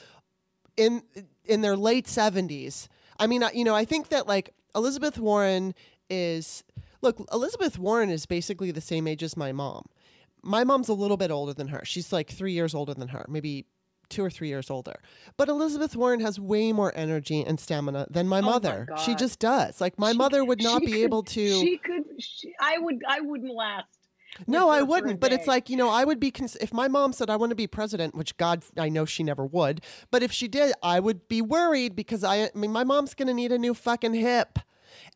in 0.78 1.02
in 1.44 1.60
their 1.60 1.76
late 1.76 2.06
70s. 2.06 2.88
I 3.18 3.26
mean, 3.26 3.42
you 3.52 3.64
know, 3.64 3.74
I 3.74 3.84
think 3.84 4.08
that 4.08 4.26
like 4.26 4.54
Elizabeth 4.74 5.18
Warren 5.18 5.74
is 6.08 6.64
look, 7.02 7.26
Elizabeth 7.32 7.78
Warren 7.78 8.08
is 8.08 8.24
basically 8.24 8.70
the 8.70 8.80
same 8.80 9.06
age 9.06 9.22
as 9.22 9.36
my 9.36 9.52
mom. 9.52 9.84
My 10.42 10.64
mom's 10.64 10.88
a 10.88 10.94
little 10.94 11.16
bit 11.16 11.30
older 11.30 11.52
than 11.52 11.68
her. 11.68 11.82
She's 11.84 12.12
like 12.12 12.30
3 12.30 12.52
years 12.52 12.74
older 12.74 12.94
than 12.94 13.08
her, 13.08 13.26
maybe 13.28 13.66
two 14.08 14.24
or 14.24 14.30
three 14.30 14.48
years 14.48 14.70
older. 14.70 15.00
But 15.36 15.48
Elizabeth 15.48 15.94
Warren 15.96 16.20
has 16.20 16.38
way 16.40 16.72
more 16.72 16.92
energy 16.96 17.44
and 17.44 17.58
stamina 17.60 18.06
than 18.10 18.26
my 18.28 18.38
Oh 18.38 18.42
my 18.42 18.50
mother. 18.52 18.88
she 19.04 19.14
just 19.14 19.38
does. 19.38 19.80
Like 19.80 19.98
my 19.98 20.12
She- 20.12 20.18
mother 20.18 20.44
would 20.44 20.62
not 20.62 20.80
be 20.80 20.88
could- 20.92 20.96
able 21.00 21.22
to. 21.24 21.60
She 21.60 21.78
could. 21.78 22.04
She, 22.18 22.52
I 22.60 22.78
would. 22.78 23.02
I 23.08 23.20
wouldn't 23.20 23.54
last. 23.54 23.86
no, 24.46 24.68
I 24.68 24.74
her 24.76 24.80
for 24.80 24.82
a 24.82 24.86
wouldn't. 24.86 25.20
But 25.20 25.32
it's 25.32 25.46
like 25.46 25.68
you 25.70 25.76
know, 25.76 25.88
I 25.88 26.04
would 26.04 26.20
be 26.20 26.30
cons- 26.30 26.56
if 26.60 26.72
my 26.72 26.88
mom 26.88 27.12
said 27.12 27.28
I 27.30 27.36
want 27.36 27.50
to 27.50 27.56
be 27.56 27.66
president, 27.66 28.14
which 28.14 28.36
God, 28.36 28.62
I 28.76 28.88
know 28.88 29.04
she 29.04 29.22
never 29.22 29.44
would. 29.44 29.80
But 30.10 30.22
if 30.22 30.32
she 30.32 30.48
did, 30.48 30.72
I 30.82 31.00
would 31.00 31.28
be 31.28 31.40
worried 31.42 31.96
because 31.96 32.22
I, 32.24 32.44
I 32.44 32.50
mean, 32.54 32.70
my 32.72 32.84
mom's 32.84 33.14
gonna 33.14 33.34
need 33.34 33.52
a 33.52 33.58
new 33.58 33.74
fucking 33.74 34.14
hip. 34.14 34.58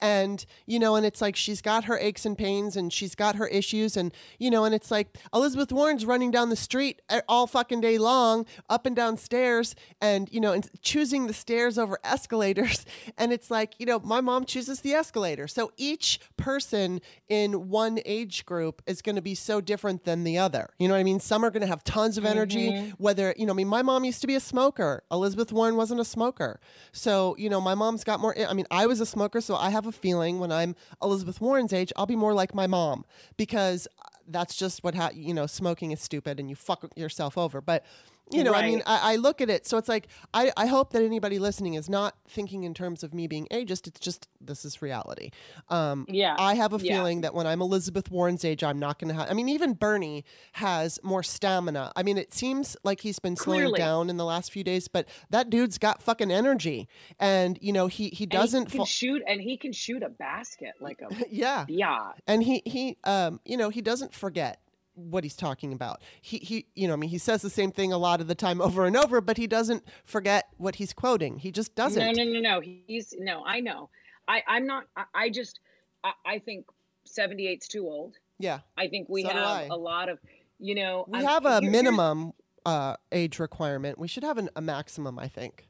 And, 0.01 0.45
you 0.67 0.79
know, 0.79 0.97
and 0.97 1.07
it's 1.07 1.21
like 1.21 1.37
she's 1.37 1.61
got 1.61 1.85
her 1.85 1.99
aches 1.99 2.25
and 2.27 2.37
pains 2.37 2.77
and 2.77 2.93
she's 2.93 3.15
got 3.15 3.37
her 3.37 3.47
issues. 3.47 3.97
And, 3.97 4.13
you 4.39 4.51
know, 4.51 4.65
and 4.65 4.75
it's 4.75 4.91
like 4.91 5.19
Elizabeth 5.35 5.73
Warren's 5.73 6.05
running 6.05 6.31
down 6.31 6.51
the 6.51 6.57
street 6.57 7.03
all 7.29 7.47
fucking 7.47 7.81
day 7.81 7.99
long, 7.99 8.47
up 8.69 8.87
and 8.87 8.97
down 8.97 9.17
stairs, 9.17 9.75
and, 10.01 10.29
you 10.33 10.41
know, 10.41 10.53
and 10.53 10.69
choosing 10.83 11.27
the 11.27 11.35
stairs 11.35 11.79
over 11.79 11.99
escalators. 12.05 12.85
And 13.19 13.33
it's 13.33 13.51
like, 13.51 13.75
you 13.79 13.87
know, 13.87 13.99
my 14.01 14.21
mom 14.21 14.45
chooses 14.45 14.81
the 14.81 14.93
escalator. 14.93 15.49
So 15.49 15.73
each 15.77 16.21
person 16.37 17.01
in 17.29 17.69
one 17.69 18.01
age 18.05 18.45
group 18.45 18.83
is 18.87 19.03
going 19.03 19.17
to 19.17 19.23
be 19.23 19.35
so 19.35 19.61
different 19.61 20.05
than 20.05 20.25
the 20.25 20.39
other. 20.39 20.71
You 20.79 20.89
know 20.89 20.95
what 20.95 21.01
I 21.01 21.05
mean? 21.05 21.21
Some 21.21 21.45
are 21.45 21.51
going 21.51 21.63
to 21.63 21.67
have 21.67 21.85
tons 21.85 22.19
of 22.19 22.25
energy, 22.25 22.71
mm-hmm. 22.71 22.91
whether, 22.99 23.35
you 23.37 23.47
know, 23.47 23.53
I 23.53 23.57
mean, 23.57 23.69
my 23.69 23.83
mom 23.83 24.05
used 24.05 24.21
to 24.23 24.27
be 24.27 24.35
a 24.35 24.41
smoker. 24.41 25.05
Elizabeth 25.11 25.53
Warren 25.53 25.77
wasn't 25.77 26.01
a 26.01 26.05
smoker. 26.05 26.61
So, 26.93 27.37
you 27.39 27.49
know, 27.49 27.61
my 27.61 27.75
mom's 27.75 28.05
got 28.05 28.21
more, 28.21 28.37
I 28.39 28.53
mean, 28.55 28.67
I 28.71 28.87
was 28.87 29.01
a 29.01 29.07
smoker, 29.07 29.41
so 29.41 29.57
I 29.57 29.71
have 29.71 29.82
a 29.87 29.93
feeling 29.93 30.39
when 30.39 30.53
I'm 30.53 30.77
Elizabeth 31.03 31.41
Warren's 31.41 31.73
age, 31.73 31.93
I'll 31.97 32.07
be 32.07 32.17
more 32.17 32.35
like 32.35 32.55
my 32.55 32.67
mom 32.67 33.05
because 33.37 33.87
uh, 33.99 34.09
that's 34.29 34.55
just 34.55 34.83
what, 34.85 34.95
ha- 34.95 35.11
you 35.15 35.35
know, 35.35 35.47
smoking 35.47 35.91
is 35.93 36.01
stupid 36.01 36.39
and 36.41 36.49
you 36.49 36.57
fuck 36.57 36.87
yourself 36.97 37.37
over. 37.39 37.61
But, 37.61 37.85
you 38.31 38.43
know, 38.45 38.55
I 38.55 38.67
mean, 38.67 38.83
I, 38.87 39.13
I 39.13 39.17
look 39.17 39.41
at 39.41 39.51
it. 39.51 39.67
So 39.67 39.77
it's 39.77 39.89
like, 39.89 40.07
I, 40.33 40.53
I 40.57 40.67
hope 40.67 40.93
that 40.93 41.03
anybody 41.03 41.39
listening 41.39 41.75
is 41.75 41.91
not 41.91 42.15
thinking 42.27 42.65
in 42.65 42.73
terms 42.73 43.03
of 43.03 43.13
me 43.13 43.27
being 43.27 43.47
ageist. 43.51 43.87
It's 43.87 44.01
just, 44.01 44.27
this 44.41 44.65
is 44.65 44.81
reality. 44.81 45.31
Um, 45.69 46.07
Yeah. 46.09 46.35
I 46.39 46.55
have 46.55 46.73
a 46.73 46.79
Yeah. 46.79 46.95
feeling 46.97 47.21
that 47.23 47.35
when 47.35 47.47
I'm 47.47 47.61
Elizabeth 47.61 48.11
Warren's 48.11 48.45
age, 48.45 48.65
I'm 48.65 48.79
not 48.79 48.99
going 48.99 49.09
to 49.09 49.15
have. 49.21 49.31
I 49.31 49.35
mean, 49.35 49.51
even 49.51 49.75
Bernie 49.75 50.25
has 50.53 50.99
more 51.03 51.23
stamina. 51.23 51.93
I 51.95 52.03
mean, 52.03 52.17
it 52.17 52.33
seems 52.33 52.75
like 52.85 53.01
he's 53.03 53.19
been 53.19 53.37
slowing 53.37 53.61
Clearly. 53.61 53.79
down 53.79 54.09
in 54.09 54.17
the 54.17 54.25
last 54.25 54.51
few 54.51 54.65
days, 54.65 54.89
but 54.89 55.07
that 55.31 55.51
dude's 55.51 55.77
got 55.77 56.03
fucking 56.03 56.31
energy, 56.31 56.89
and 57.21 57.59
you 57.61 57.73
know 57.73 57.87
he 57.87 58.09
he 58.09 58.25
doesn't. 58.27 58.71
He 58.73 58.79
can 58.79 58.87
fa- 58.87 58.91
shoot, 58.91 59.23
and 59.27 59.41
he 59.41 59.57
can 59.57 59.73
shoot 59.73 60.03
a 60.03 60.09
basket 60.09 60.73
like 60.81 61.03
a 61.03 61.09
yeah, 61.31 61.67
yeah. 61.69 62.13
and 62.27 62.43
he 62.43 62.63
he 62.65 62.97
um 63.05 63.41
you 63.45 63.57
know 63.57 63.69
he 63.69 63.83
doesn't 63.83 64.15
forget 64.15 64.59
what 64.95 65.25
he's 65.25 65.37
talking 65.37 65.73
about. 65.73 66.03
He 66.21 66.39
he 66.39 66.67
you 66.75 66.87
know 66.87 66.95
I 66.95 66.97
mean 66.97 67.11
he 67.11 67.19
says 67.19 67.43
the 67.43 67.51
same 67.51 67.73
thing 67.73 67.93
a 67.93 67.99
lot 67.99 68.21
of 68.21 68.29
the 68.29 68.35
time 68.35 68.61
over 68.67 68.87
and 68.87 68.97
over, 68.97 69.21
but 69.21 69.37
he 69.37 69.47
doesn't 69.47 69.85
forget 70.05 70.49
what 70.57 70.77
he's 70.77 70.93
quoting. 70.93 71.39
He 71.39 71.51
just 71.51 71.75
doesn't. 71.75 72.17
No, 72.17 72.25
no, 72.25 72.31
no, 72.31 72.41
no. 72.41 72.61
He's 72.61 73.15
no. 73.19 73.45
I 73.45 73.61
know. 73.61 73.91
I 74.29 74.43
I'm 74.47 74.67
not. 74.67 74.85
I, 74.97 75.05
I 75.15 75.31
just. 75.31 75.61
I, 76.05 76.13
I 76.27 76.39
think 76.41 76.67
78's 77.07 77.69
too 77.69 77.85
old. 77.85 78.17
Yeah, 78.39 78.61
I 78.77 78.89
think 78.89 79.09
we 79.09 79.23
So 79.23 79.29
have 79.31 79.71
a 79.71 79.77
lot 79.77 80.09
of. 80.09 80.19
You 80.59 80.75
know. 80.75 81.05
we 81.09 81.19
I'm- 81.19 81.27
have 81.27 81.47
a 81.47 81.61
minimum 81.63 82.33
uh, 82.65 82.97
age 83.11 83.39
requirement. 83.39 83.99
We 83.99 84.09
should 84.09 84.25
have 84.25 84.39
an, 84.39 84.49
a 84.55 84.61
maximum, 84.61 85.19
I 85.19 85.29
think. 85.29 85.69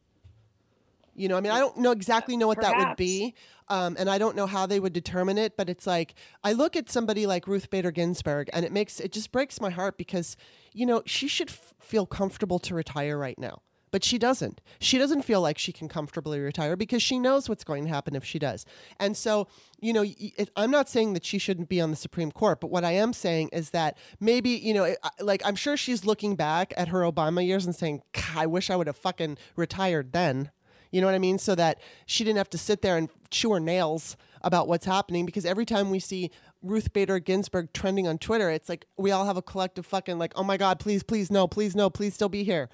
You 1.15 1.29
know, 1.29 1.37
I 1.37 1.41
mean, 1.41 1.53
I 1.53 1.59
don't 1.59 1.77
know 1.79 1.91
exactly 1.91 2.37
know 2.37 2.47
what 2.47 2.61
that 2.61 2.77
would 2.77 2.97
be, 2.97 3.35
um, 3.69 3.97
and 3.99 4.09
I 4.09 4.19
don't 4.19 4.35
know 4.35 4.47
how 4.47 4.67
they 4.67 4.81
would 4.81 4.93
determine 4.93 5.39
it. 5.39 5.57
But 5.57 5.69
it's 5.69 5.87
like 5.87 6.15
I 6.43 6.53
look 6.53 6.75
at 6.77 6.91
somebody 6.91 7.27
like 7.27 7.47
Ruth 7.47 7.71
Bader 7.71 7.91
Ginsburg, 7.91 8.49
and 8.53 8.65
it 8.65 8.73
makes 8.73 8.99
it 9.01 9.13
just 9.13 9.31
breaks 9.33 9.61
my 9.61 9.71
heart 9.71 9.99
because 9.99 10.37
you 10.73 10.87
know 10.87 11.03
she 11.07 11.29
should 11.29 11.51
f- 11.51 11.75
feel 11.81 12.07
comfortable 12.07 12.59
to 12.61 12.75
retire 12.75 13.19
right 13.19 13.39
now, 13.39 13.61
but 13.91 14.03
she 14.03 14.19
doesn't. 14.19 14.61
She 14.81 14.97
doesn't 14.97 15.23
feel 15.23 15.43
like 15.43 15.59
she 15.59 15.71
can 15.71 15.87
comfortably 15.87 16.41
retire 16.41 16.77
because 16.77 17.03
she 17.03 17.19
knows 17.19 17.49
what's 17.49 17.63
going 17.63 17.85
to 17.85 17.91
happen 17.91 18.17
if 18.17 18.25
she 18.25 18.39
does. 18.39 18.65
And 18.99 19.17
so, 19.17 19.49
you 19.81 19.93
know, 19.93 20.05
it, 20.07 20.51
I'm 20.57 20.71
not 20.71 20.89
saying 20.89 21.13
that 21.13 21.27
she 21.27 21.39
shouldn't 21.39 21.69
be 21.69 21.81
on 21.81 21.91
the 21.91 21.97
Supreme 21.97 22.33
Court, 22.33 22.59
but 22.59 22.71
what 22.71 22.85
I 22.85 22.93
am 22.93 23.13
saying 23.13 23.51
is 23.53 23.71
that 23.71 23.99
maybe, 24.19 24.51
you 24.51 24.73
know, 24.73 24.85
it, 24.85 24.99
like 25.21 25.43
I'm 25.45 25.57
sure 25.57 25.77
she's 25.77 26.07
looking 26.07 26.37
back 26.37 26.73
at 26.77 26.89
her 26.89 27.01
Obama 27.01 27.47
years 27.47 27.67
and 27.67 27.75
saying, 27.77 28.01
I 28.35 28.47
wish 28.47 28.71
I 28.71 28.77
would 28.77 28.87
have 28.87 28.97
fucking 28.97 29.37
retired 29.57 30.13
then. 30.13 30.51
You 30.93 31.01
know 31.01 31.07
what 31.09 31.15
I 31.17 31.19
mean? 31.19 31.39
So 31.39 31.55
that 31.57 31.81
she 32.07 32.23
didn't 32.23 32.37
have 32.39 32.51
to 32.51 32.59
sit 32.59 32.83
there 32.83 32.97
and 32.97 33.09
chew 33.31 33.53
her 33.53 33.61
nails 33.61 34.17
about 34.43 34.69
what's 34.69 34.85
happening 34.87 35.25
because 35.27 35.45
every 35.45 35.65
time 35.65 35.91
we 35.91 35.99
see 35.99 36.31
Ruth 36.63 36.93
Bader 36.93 37.19
Ginsburg 37.19 37.73
trending 37.73 38.07
on 38.07 38.19
Twitter, 38.19 38.51
it's 38.51 38.69
like 38.69 38.87
we 38.97 39.11
all 39.11 39.25
have 39.27 39.37
a 39.37 39.43
collective 39.43 39.87
fucking 39.87 40.19
like, 40.19 40.33
oh 40.37 40.45
my 40.45 40.57
God, 40.57 40.79
please, 40.79 41.03
please, 41.03 41.31
no, 41.31 41.49
please, 41.49 41.75
no, 41.75 41.91
please 41.91 42.15
still 42.15 42.29
be 42.29 42.45
here. 42.45 42.69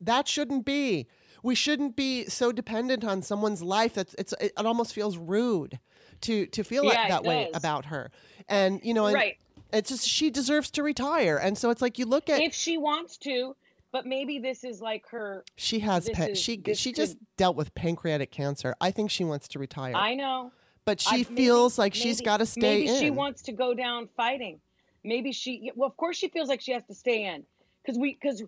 That 0.00 0.26
shouldn't 0.26 0.64
be. 0.64 1.06
We 1.42 1.54
shouldn't 1.54 1.96
be 1.96 2.26
so 2.26 2.52
dependent 2.52 3.04
on 3.04 3.22
someone's 3.22 3.62
life 3.62 3.94
that's 3.94 4.14
it's 4.14 4.32
it, 4.40 4.52
it 4.58 4.66
almost 4.66 4.92
feels 4.94 5.16
rude 5.16 5.78
to 6.22 6.46
to 6.46 6.62
feel 6.64 6.84
like 6.84 6.94
Yeah, 6.94 7.06
it 7.06 7.08
that 7.10 7.24
way 7.24 7.44
does. 7.52 7.56
about 7.56 7.86
her. 7.86 8.10
And 8.48 8.80
you 8.82 8.94
know, 8.94 9.06
and 9.06 9.14
Right. 9.14 9.38
it's 9.72 9.88
just 9.90 10.06
she 10.06 10.30
deserves 10.30 10.70
to 10.72 10.82
retire. 10.82 11.36
And 11.38 11.56
so 11.58 11.70
it's 11.70 11.80
like 11.82 11.98
you 11.98 12.06
look 12.06 12.28
at 12.28 12.40
If 12.40 12.54
she 12.54 12.76
wants 12.78 13.16
to, 13.18 13.56
but 13.92 14.06
maybe 14.06 14.38
this 14.38 14.64
is 14.64 14.80
like 14.80 15.04
her. 15.10 15.44
she 15.56 15.80
has 15.80 16.08
pa- 16.10 16.24
is- 16.24 16.38
she 16.38 16.62
she 16.74 16.92
could- 16.92 16.96
just 16.96 17.16
dealt 17.36 17.56
with 17.56 17.74
pancreatic 17.74 18.30
cancer. 18.30 18.74
I 18.80 18.90
think 18.90 19.10
she 19.10 19.24
wants 19.24 19.48
to 19.48 19.58
retire. 19.58 19.94
I 19.94 20.14
know. 20.14 20.52
but 20.84 21.04
I- 21.06 21.10
she 21.18 21.24
maybe- 21.24 21.36
feels 21.36 21.78
like 21.78 21.94
she's 21.94 22.20
got 22.20 22.38
to 22.38 22.46
stay 22.46 22.60
maybe 22.84 22.88
in. 22.88 23.00
she 23.00 23.10
wants 23.10 23.42
to 23.42 23.52
go 23.52 23.74
down 23.74 24.08
fighting. 24.16 24.60
Maybe 25.04 25.32
she. 25.32 25.70
Well, 25.74 25.88
of 25.88 25.96
course 25.96 26.16
she 26.16 26.28
feels 26.28 26.48
like 26.48 26.60
she 26.60 26.72
has 26.72 26.84
to 26.84 26.94
stay 26.94 27.24
in 27.26 27.44
because 27.82 27.98
we 27.98 28.14
because 28.14 28.42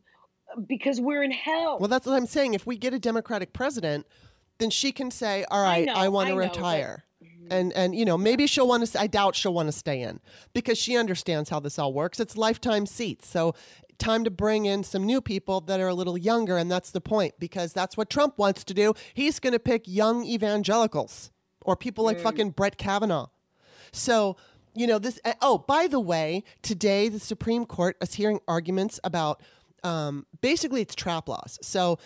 because 0.67 1.01
we're 1.01 1.23
in 1.23 1.31
hell. 1.31 1.79
well, 1.79 1.89
that's 1.89 2.07
what 2.07 2.15
I'm 2.15 2.27
saying. 2.27 2.55
If 2.55 2.67
we 2.67 2.77
get 2.77 2.93
a 2.93 2.99
Democratic 2.99 3.53
president, 3.53 4.07
then 4.59 4.69
she 4.71 4.93
can 4.93 5.11
say, 5.11 5.45
"All 5.51 5.63
right, 5.63 5.89
I, 5.89 6.05
know, 6.05 6.11
want 6.11 6.29
to 6.29 6.35
I 6.35 6.37
know, 6.37 6.43
but- 6.49 6.57
retire." 6.57 7.05
Mm-hmm. 7.23 7.47
And 7.53 7.73
and 7.75 7.95
you 7.95 8.05
know 8.05 8.19
maybe 8.19 8.47
she'll 8.47 8.67
want 8.69 8.85
to. 8.87 9.01
I 9.01 9.07
doubt 9.07 9.35
she'll 9.37 9.55
want 9.55 9.69
to 9.69 9.73
stay 9.73 10.03
in 10.03 10.21
because 10.53 10.77
she 10.77 10.97
understands 10.97 11.49
how 11.51 11.61
this 11.61 11.79
all 11.79 11.93
works. 11.93 12.19
It's 12.21 12.37
lifetime 12.37 12.85
seats, 12.87 13.29
so 13.29 13.55
time 14.03 14.25
to 14.25 14.31
bring 14.31 14.67
in 14.67 14.85
some 14.85 15.05
new 15.05 15.21
people 15.21 15.61
that 15.63 15.81
are 15.81 15.89
a 15.89 15.95
little 15.95 16.19
younger, 16.19 16.57
and 16.57 16.71
that's 16.71 16.91
the 16.91 17.01
point 17.01 17.35
because 17.39 17.73
that's 17.73 17.97
what 17.97 18.11
Trump 18.11 18.39
wants 18.39 18.65
to 18.65 18.75
do. 18.75 18.95
He's 19.15 19.39
going 19.39 19.53
to 19.53 19.59
pick 19.59 19.83
young 19.87 20.25
evangelicals 20.25 21.31
or 21.63 21.77
people 21.77 22.05
like 22.05 22.19
fucking 22.21 22.51
Brett 22.51 22.77
Kavanaugh. 22.77 23.29
So, 23.93 24.37
you 24.75 24.87
know, 24.87 24.99
this. 24.99 25.21
uh, 25.25 25.35
Oh, 25.41 25.59
by 25.59 25.87
the 25.87 26.01
way, 26.01 26.45
today 26.63 27.09
the 27.09 27.21
Supreme 27.21 27.65
Court 27.67 27.97
is 28.01 28.15
hearing 28.15 28.41
arguments 28.49 28.99
about 29.05 29.41
um, 29.85 30.27
basically 30.41 30.81
it's 30.81 30.95
trap 30.95 31.29
laws. 31.29 31.59
So, 31.63 31.99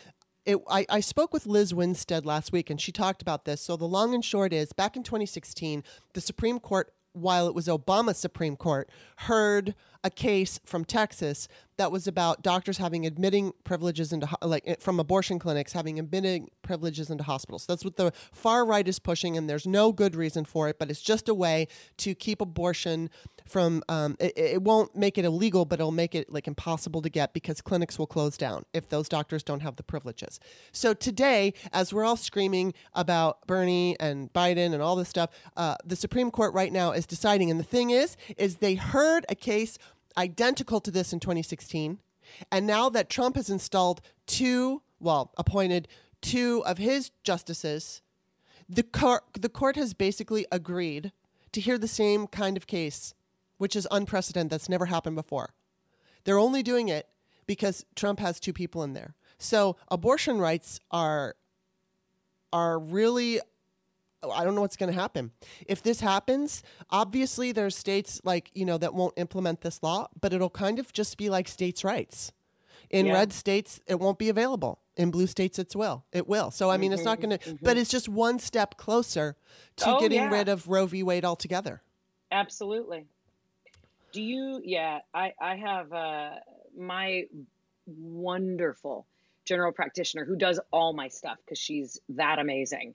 it, 0.45 0.59
I, 0.71 0.87
I 0.89 1.01
spoke 1.01 1.33
with 1.33 1.47
Lizz 1.47 1.75
Winstead 1.75 2.25
last 2.25 2.53
week 2.53 2.71
and 2.71 2.81
she 2.81 2.93
talked 2.93 3.21
about 3.21 3.45
this. 3.47 3.61
So, 3.61 3.77
the 3.77 3.87
long 3.87 4.15
and 4.15 4.25
short 4.25 4.53
is 4.53 4.73
back 4.73 4.97
in 4.97 5.03
2016, 5.03 5.83
the 6.13 6.21
Supreme 6.21 6.59
Court, 6.61 6.93
while 7.13 7.47
it 7.49 7.55
was 7.55 7.67
Obama's 7.67 8.19
Supreme 8.19 8.57
Court, 8.57 8.91
heard 9.17 9.75
a 10.05 10.11
case 10.11 10.61
from 10.65 10.85
Texas 10.85 11.49
that 11.79 11.93
was 11.93 12.07
about 12.07 12.43
doctors 12.43 12.79
having 12.79 13.07
admitting 13.07 13.53
privileges 13.65 14.13
into 14.13 14.29
like 14.43 14.63
eh, 14.67 14.77
from 14.81 14.99
abortion 14.99 15.39
clinics 15.39 15.73
having 15.73 15.99
admitting 15.99 16.51
privileges 16.63 17.11
into 17.11 17.25
hospitals. 17.25 17.67
That's 17.67 17.85
what 17.85 17.97
the 17.97 18.13
far 18.33 18.65
right 18.65 18.87
is 18.87 18.99
pushing, 18.99 19.37
and 19.37 19.49
there's 19.49 19.67
no 19.67 19.93
good 19.93 20.17
reason 20.17 20.45
for 20.45 20.69
it, 20.69 20.79
but 20.79 20.91
it's 20.91 21.03
just 21.03 21.29
a 21.29 21.35
way 21.35 21.69
to 21.99 22.15
keep 22.15 22.41
abortion 22.41 23.11
from. 23.47 23.83
Um, 23.89 24.17
it, 24.19 24.33
it 24.37 24.63
won't 24.63 24.97
make 24.97 25.19
it 25.19 25.25
illegal, 25.25 25.65
but 25.65 25.81
it'll 25.81 25.93
make 25.93 26.15
it 26.15 26.33
like 26.33 26.47
impossible 26.47 27.03
to 27.03 27.11
get 27.11 27.33
because 27.33 27.61
clinics 27.61 27.99
will 27.99 28.07
close 28.07 28.37
down 28.37 28.65
if 28.73 28.89
those 28.89 29.09
doctors 29.09 29.43
don't 29.43 29.61
have 29.61 29.77
the 29.77 29.83
privileges. 29.83 30.41
So 30.73 30.95
today, 30.95 31.53
as 31.73 31.93
we're 31.93 32.05
all 32.05 32.17
screaming 32.17 32.75
about 32.95 33.47
Bernie 33.47 33.97
and 34.01 34.33
Biden 34.33 34.73
and 34.73 34.83
all 34.83 34.97
this 34.97 35.09
stuff, 35.09 35.31
uh, 35.57 35.77
the 35.85 35.97
Supreme 35.97 36.31
Court 36.31 36.55
right 36.55 36.73
now 36.73 36.93
is 36.93 37.07
deciding, 37.07 37.51
and 37.51 37.61
the 37.61 37.65
thing 37.65 37.91
is, 37.91 38.17
is 38.39 38.57
they 38.57 38.75
heard 38.75 39.27
a 39.29 39.35
case 39.35 39.79
identical 40.17 40.81
to 40.81 40.91
this 40.91 41.13
in 41.13 41.21
2016. 41.21 41.99
And 42.51 42.67
now 42.67 42.89
that 42.89 43.09
Trump 43.09 43.37
has 43.37 43.51
installed 43.51 44.01
two, 44.27 44.83
well, 44.99 45.33
appointed 45.37 45.89
two 46.21 46.63
of 46.67 46.79
his 46.79 47.11
justices, 47.23 48.03
the 48.69 48.83
court, 48.83 49.23
the 49.39 49.49
court 49.49 49.77
has 49.77 49.95
basically 49.95 50.47
agreed 50.51 51.13
to 51.53 51.61
hear 51.61 51.79
the 51.79 51.89
same 51.89 52.27
kind 52.27 52.57
of 52.57 52.67
case, 52.67 53.15
which 53.59 53.77
is 53.77 53.87
unprecedented. 53.91 54.51
That's 54.51 54.69
never 54.69 54.87
happened 54.87 55.17
before. 55.17 55.55
They're 56.25 56.39
only 56.39 56.63
doing 56.63 56.89
it 56.89 57.09
because 57.47 57.85
Trump 57.95 58.19
has 58.19 58.41
two 58.41 58.53
people 58.53 58.83
in 58.83 58.93
there. 58.93 59.15
So 59.39 59.77
abortion 59.89 60.39
rights 60.39 60.81
are 60.91 61.37
are 62.53 62.79
really 62.79 63.41
I 64.33 64.45
don't 64.45 64.55
know 64.55 64.61
what's 64.61 64.77
going 64.77 64.93
to 64.93 64.99
happen. 65.01 65.33
If 65.67 65.83
this 65.83 66.01
happens, 66.01 66.63
obviously 66.91 67.53
there 67.53 67.67
are 67.67 67.71
states 67.71 68.21
like, 68.25 68.51
you 68.55 68.65
know, 68.65 68.79
that 68.79 68.95
won't 68.95 69.15
implement 69.17 69.61
this 69.63 69.83
law, 69.83 70.09
but 70.21 70.33
it'll 70.33 70.51
kind 70.51 70.79
of 70.79 70.93
just 70.93 71.17
be 71.19 71.29
like 71.31 71.49
states' 71.49 71.85
rights. 71.85 72.33
In 72.91 73.07
Yeah. 73.07 73.15
red 73.15 73.33
states, 73.33 73.81
it 73.87 73.99
won't 73.99 74.19
be 74.19 74.29
available. 74.29 74.81
In 74.97 75.11
blue 75.11 75.27
states, 75.27 75.59
it's 75.59 75.75
will. 75.75 76.05
It 76.13 76.29
will. 76.29 76.51
So 76.51 76.71
I 76.71 76.77
mean, 76.77 76.93
it's 76.93 77.05
not 77.05 77.21
going 77.21 77.39
to. 77.39 77.59
But 77.61 77.77
it's 77.77 77.91
just 77.91 78.09
one 78.09 78.39
step 78.39 78.77
closer 78.77 79.37
to 79.77 79.85
Mm-hmm, 79.85 79.95
Oh, 79.95 80.01
getting 80.01 80.19
yeah. 80.19 80.31
rid 80.31 80.49
of 80.49 80.69
Roe 80.69 80.87
v. 80.87 81.03
Wade 81.03 81.25
altogether. 81.25 81.83
Absolutely. 82.31 83.07
Do 84.13 84.23
you? 84.23 84.61
Yeah, 84.65 85.01
I 85.13 85.33
I 85.41 85.57
have 85.57 85.93
uh, 85.93 86.31
my 86.77 87.25
wonderful 87.87 89.07
general 89.45 89.73
practitioner 89.73 90.25
who 90.25 90.37
does 90.37 90.59
all 90.73 90.93
my 90.93 91.09
stuff 91.09 91.39
because 91.45 91.59
she's 91.59 92.01
that 92.11 92.39
amazing. 92.39 92.95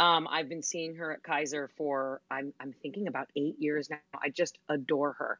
Um, 0.00 0.26
I've 0.30 0.48
been 0.48 0.62
seeing 0.62 0.96
her 0.96 1.12
at 1.12 1.22
Kaiser 1.22 1.68
for 1.76 2.22
I'm 2.30 2.54
I'm 2.58 2.72
thinking 2.72 3.06
about 3.06 3.28
eight 3.36 3.56
years 3.58 3.90
now. 3.90 3.98
I 4.20 4.30
just 4.30 4.58
adore 4.68 5.12
her. 5.12 5.38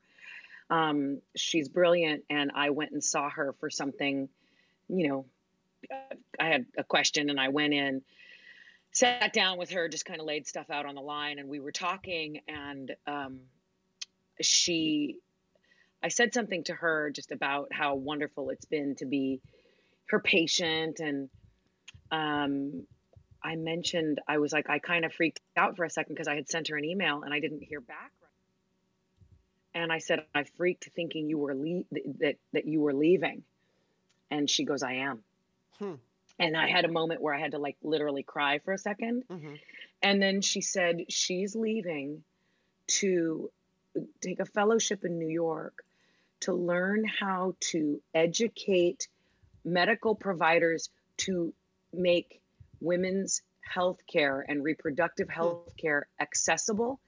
Um, 0.68 1.22
she's 1.34 1.68
brilliant, 1.68 2.24
and 2.28 2.52
I 2.54 2.70
went 2.70 2.92
and 2.92 3.02
saw 3.02 3.30
her 3.30 3.54
for 3.58 3.70
something. 3.70 4.28
You 4.88 5.08
know, 5.08 5.24
I 6.38 6.46
had 6.46 6.66
a 6.76 6.84
question, 6.84 7.30
and 7.30 7.40
I 7.40 7.48
went 7.48 7.72
in, 7.72 8.02
sat 8.92 9.32
down 9.32 9.56
with 9.56 9.70
her, 9.70 9.88
just 9.88 10.04
kind 10.04 10.20
of 10.20 10.26
laid 10.26 10.46
stuff 10.46 10.68
out 10.70 10.84
on 10.84 10.94
the 10.94 11.00
line, 11.00 11.38
and 11.38 11.48
we 11.48 11.58
were 11.58 11.72
talking, 11.72 12.42
and 12.46 12.94
um, 13.06 13.40
she 14.42 15.16
I 16.02 16.08
said 16.08 16.34
something 16.34 16.64
to 16.64 16.74
her 16.74 17.10
just 17.10 17.32
about 17.32 17.72
how 17.72 17.94
wonderful 17.94 18.50
it's 18.50 18.64
been 18.64 18.94
to 18.96 19.06
be 19.06 19.40
her 20.06 20.20
patient 20.20 21.00
and 21.00 21.28
um 22.10 22.86
I 23.42 23.57
mentioned 23.57 24.20
I 24.29 24.38
was 24.38 24.53
like 24.53 24.68
I 24.68 24.79
kind 24.79 25.05
of 25.05 25.12
freaked 25.12 25.40
out 25.57 25.76
for 25.76 25.85
a 25.85 25.90
second 25.90 26.14
because 26.14 26.29
I 26.29 26.35
had 26.35 26.48
sent 26.48 26.68
her 26.68 26.76
an 26.76 26.85
email 26.85 27.22
and 27.22 27.33
I 27.33 27.40
didn't 27.40 27.62
hear 27.62 27.81
back. 27.81 28.12
And 29.74 29.92
I 29.92 29.98
said 29.98 30.24
I 30.35 30.44
freaked 30.57 30.88
thinking 30.94 31.29
you 31.29 31.38
were 31.38 31.55
le- 31.55 31.85
that 32.18 32.37
that 32.53 32.66
you 32.66 32.81
were 32.81 32.92
leaving. 32.94 33.44
And 34.31 34.48
she 34.48 34.64
goes 34.64 34.83
I 34.83 34.94
am. 34.94 35.22
Hmm. 35.79 35.94
And 36.38 36.57
I 36.57 36.68
had 36.68 36.85
a 36.85 36.88
moment 36.88 37.20
where 37.20 37.35
I 37.35 37.40
had 37.40 37.53
to 37.53 37.59
like 37.59 37.76
literally 37.83 38.22
cry 38.22 38.59
for 38.59 38.72
a 38.72 38.79
second. 38.79 39.24
Mhm. 39.29 39.59
And 40.03 40.22
then 40.22 40.40
she 40.40 40.61
said 40.61 41.12
she's 41.12 41.55
leaving 41.55 42.24
to 42.87 43.50
take 44.20 44.40
a 44.40 44.46
fellowship 44.46 45.05
in 45.05 45.18
New 45.18 45.29
York 45.29 45.85
to 46.40 46.55
learn 46.55 47.05
how 47.05 47.55
to 47.61 48.00
educate 48.14 49.09
medical 49.64 50.14
providers 50.14 50.88
to 51.18 51.53
make 51.92 52.40
women's 52.80 53.42
health 53.60 54.00
care 54.10 54.44
and 54.48 54.64
reproductive 54.64 55.28
health 55.28 55.76
care 55.76 56.06
accessible 56.20 56.98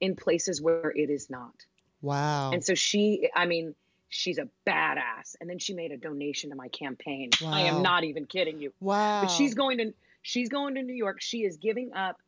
in 0.00 0.14
places 0.16 0.60
where 0.60 0.90
it 0.90 1.10
is 1.10 1.30
not. 1.30 1.54
Wow. 2.00 2.50
And 2.52 2.64
so 2.64 2.74
she, 2.74 3.28
I 3.34 3.46
mean, 3.46 3.74
she's 4.08 4.38
a 4.38 4.48
badass. 4.66 5.36
And 5.40 5.48
then 5.48 5.58
she 5.58 5.74
made 5.74 5.90
a 5.92 5.96
donation 5.96 6.50
to 6.50 6.56
my 6.56 6.68
campaign. 6.68 7.30
I 7.44 7.62
am 7.62 7.82
not 7.82 8.04
even 8.04 8.26
kidding 8.26 8.60
you 8.60 8.72
wow. 8.80 9.22
but 9.22 9.30
she's 9.30 9.54
going 9.54 9.78
to 9.78 9.94
she's 10.22 10.48
going 10.48 10.74
to 10.76 10.82
New 10.82 10.94
York. 10.94 11.20
She 11.20 11.38
is 11.44 11.56
giving 11.56 11.92
up. 11.92 12.20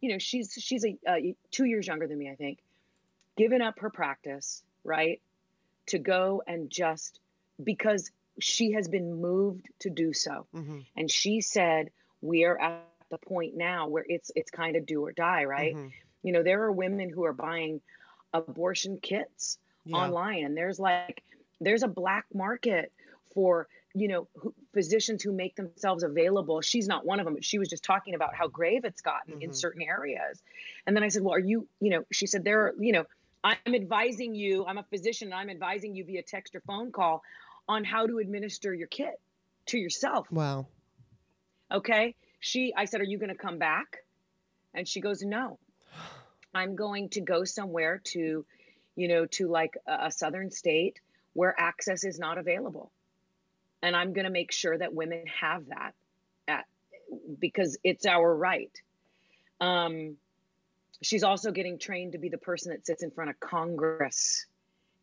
You 0.00 0.12
know, 0.12 0.18
she's 0.18 0.52
she's 0.58 0.84
a 0.84 0.96
uh, 1.06 1.16
two 1.50 1.66
years 1.66 1.86
younger 1.86 2.06
than 2.06 2.18
me, 2.18 2.30
I 2.30 2.34
think. 2.34 2.58
Giving 3.36 3.60
up 3.60 3.80
her 3.80 3.90
practice, 3.90 4.62
right, 4.84 5.20
to 5.86 5.98
go 5.98 6.42
and 6.46 6.70
just 6.70 7.20
because 7.62 8.10
she 8.38 8.72
has 8.72 8.88
been 8.88 9.20
moved 9.20 9.68
to 9.80 9.90
do 9.90 10.12
so, 10.14 10.46
Mhm. 10.54 10.86
and 10.96 11.10
she 11.10 11.42
said 11.42 11.90
we 12.22 12.44
are 12.44 12.60
at 12.60 12.86
the 13.10 13.18
point 13.18 13.56
now 13.56 13.88
where 13.88 14.04
it's 14.08 14.30
it's 14.36 14.50
kind 14.50 14.76
of 14.76 14.86
do 14.86 15.04
or 15.04 15.12
die, 15.12 15.44
right? 15.44 15.74
Mhm. 15.74 15.92
You 16.22 16.32
know, 16.32 16.42
there 16.42 16.62
are 16.62 16.72
women 16.72 17.10
who 17.10 17.24
are 17.24 17.32
buying 17.32 17.80
abortion 18.32 18.98
kits 19.00 19.58
Yeah. 19.84 19.96
online 19.96 20.44
and 20.44 20.56
there's 20.56 20.78
like 20.78 21.22
there's 21.60 21.82
a 21.82 21.88
black 21.88 22.26
market 22.32 22.92
for 23.34 23.66
you 23.94 24.06
know 24.06 24.28
who, 24.36 24.54
physicians 24.72 25.22
who 25.22 25.32
make 25.32 25.56
themselves 25.56 26.04
available 26.04 26.60
she's 26.60 26.86
not 26.86 27.04
one 27.04 27.18
of 27.18 27.24
them 27.24 27.34
but 27.34 27.44
she 27.44 27.58
was 27.58 27.68
just 27.68 27.82
talking 27.82 28.14
about 28.14 28.34
how 28.34 28.46
grave 28.46 28.84
it's 28.84 29.00
gotten 29.00 29.34
in 29.40 29.50
Mhm. 29.50 29.54
certain 29.54 29.82
areas 29.82 30.42
and 30.86 30.94
then 30.94 31.02
i 31.02 31.08
said 31.08 31.22
well 31.22 31.34
are 31.34 31.40
you 31.40 31.66
you 31.80 31.90
know 31.90 32.04
she 32.12 32.26
said 32.26 32.44
there 32.44 32.66
are 32.66 32.74
you 32.78 32.92
know 32.92 33.04
i'm 33.42 33.74
advising 33.74 34.34
you 34.34 34.64
i'm 34.66 34.78
a 34.78 34.84
physician 34.84 35.26
and 35.28 35.34
i'm 35.34 35.50
advising 35.50 35.94
you 35.96 36.04
via 36.04 36.22
text 36.22 36.54
or 36.54 36.60
phone 36.60 36.92
call 36.92 37.22
on 37.68 37.82
how 37.84 38.06
to 38.06 38.18
administer 38.18 38.72
your 38.72 38.86
kit 38.88 39.20
to 39.66 39.78
yourself 39.78 40.28
Wow. 40.30 40.68
Okay? 41.70 42.14
She 42.40 42.72
i 42.76 42.84
said 42.84 43.00
are 43.00 43.04
you 43.04 43.18
going 43.18 43.30
to 43.30 43.38
come 43.38 43.58
back? 43.58 43.98
And 44.74 44.86
she 44.86 45.00
goes 45.00 45.22
no. 45.22 45.58
I'm 46.54 46.76
going 46.76 47.10
to 47.10 47.20
go 47.20 47.44
somewhere 47.44 48.00
to 48.12 48.44
you 48.96 49.08
know 49.08 49.26
to 49.26 49.48
like 49.48 49.76
a, 49.86 50.06
a 50.06 50.10
southern 50.10 50.50
state 50.50 51.00
where 51.32 51.54
access 51.58 52.04
is 52.04 52.18
not 52.18 52.38
available. 52.38 52.90
And 53.82 53.96
i'm 53.96 54.12
going 54.12 54.26
to 54.26 54.30
make 54.30 54.52
sure 54.52 54.76
that 54.76 54.94
women 54.94 55.24
have 55.40 55.66
that 55.68 55.92
at, 56.48 56.66
because 57.38 57.78
it's 57.84 58.06
our 58.06 58.34
right. 58.34 58.72
Um, 59.60 60.16
she's 61.02 61.22
also 61.22 61.50
getting 61.50 61.78
trained 61.78 62.12
to 62.12 62.18
be 62.18 62.28
the 62.28 62.38
person 62.38 62.72
that 62.72 62.86
sits 62.86 63.02
in 63.02 63.10
front 63.10 63.30
of 63.30 63.40
congress 63.40 64.46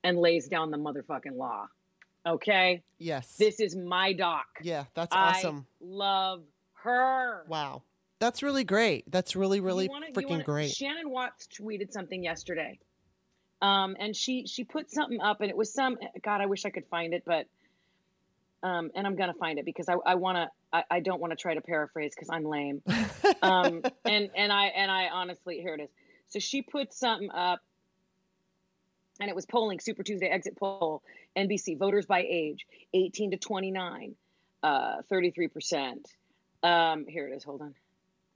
and 0.03 0.17
lays 0.17 0.47
down 0.47 0.71
the 0.71 0.77
motherfucking 0.77 1.35
law. 1.35 1.67
Okay? 2.25 2.83
Yes. 2.97 3.35
this 3.37 3.59
is 3.59 3.75
my 3.75 4.13
doc. 4.13 4.45
Yeah, 4.61 4.85
that's 4.93 5.15
I 5.15 5.29
awesome. 5.29 5.65
love 5.79 6.43
her 6.83 7.45
Wow. 7.47 7.83
That's 8.19 8.41
really 8.41 8.63
great. 8.63 9.09
That's 9.11 9.35
really, 9.35 9.59
really 9.59 9.87
wanna- 9.87 10.07
freaking 10.11 10.29
wanna- 10.29 10.43
great. 10.43 10.71
Shannon 10.71 11.09
Watts 11.11 11.47
tweeted 11.47 11.91
something 11.91 12.23
yesterday, 12.23 12.79
um, 13.61 13.95
and 13.99 14.15
she 14.15 14.47
she 14.47 14.63
put 14.63 14.89
something 14.91 15.21
up, 15.21 15.41
and 15.41 15.51
it 15.51 15.57
was 15.57 15.71
some 15.71 15.97
God. 16.23 16.41
I 16.41 16.47
wish 16.47 16.65
I 16.65 16.71
could 16.71 16.87
find 16.87 17.13
it, 17.13 17.23
but 17.25 17.45
um, 18.63 18.89
and 18.95 19.05
I'm 19.05 19.15
gonna 19.15 19.35
find 19.35 19.59
it 19.59 19.65
because 19.65 19.87
I 19.87 19.93
I 20.03 20.15
want 20.15 20.37
to. 20.37 20.49
I, 20.73 20.83
I 20.89 20.99
don't 20.99 21.21
want 21.21 21.31
to 21.31 21.37
try 21.37 21.53
to 21.53 21.61
paraphrase 21.61 22.13
because 22.15 22.29
I'm 22.29 22.43
lame. 22.43 22.81
Um, 23.41 23.83
and 24.05 24.29
and 24.35 24.51
I 24.53 24.67
and 24.67 24.89
I 24.89 25.09
honestly 25.09 25.59
here 25.59 25.75
it 25.75 25.81
is. 25.81 25.89
So 26.29 26.39
she 26.39 26.61
put 26.61 26.93
something 26.93 27.29
up, 27.29 27.59
and 29.19 29.29
it 29.29 29.35
was 29.35 29.45
polling 29.45 29.79
Super 29.79 30.01
Tuesday 30.01 30.27
exit 30.27 30.55
poll 30.57 31.03
NBC 31.35 31.77
voters 31.77 32.05
by 32.05 32.21
age 32.27 32.65
18 32.93 33.31
to 33.31 33.37
29, 33.37 34.15
uh, 34.63 35.01
33 35.09 35.47
percent. 35.49 36.07
Um, 36.63 37.05
here 37.07 37.27
it 37.27 37.35
is. 37.35 37.43
Hold 37.43 37.61
on. 37.61 37.75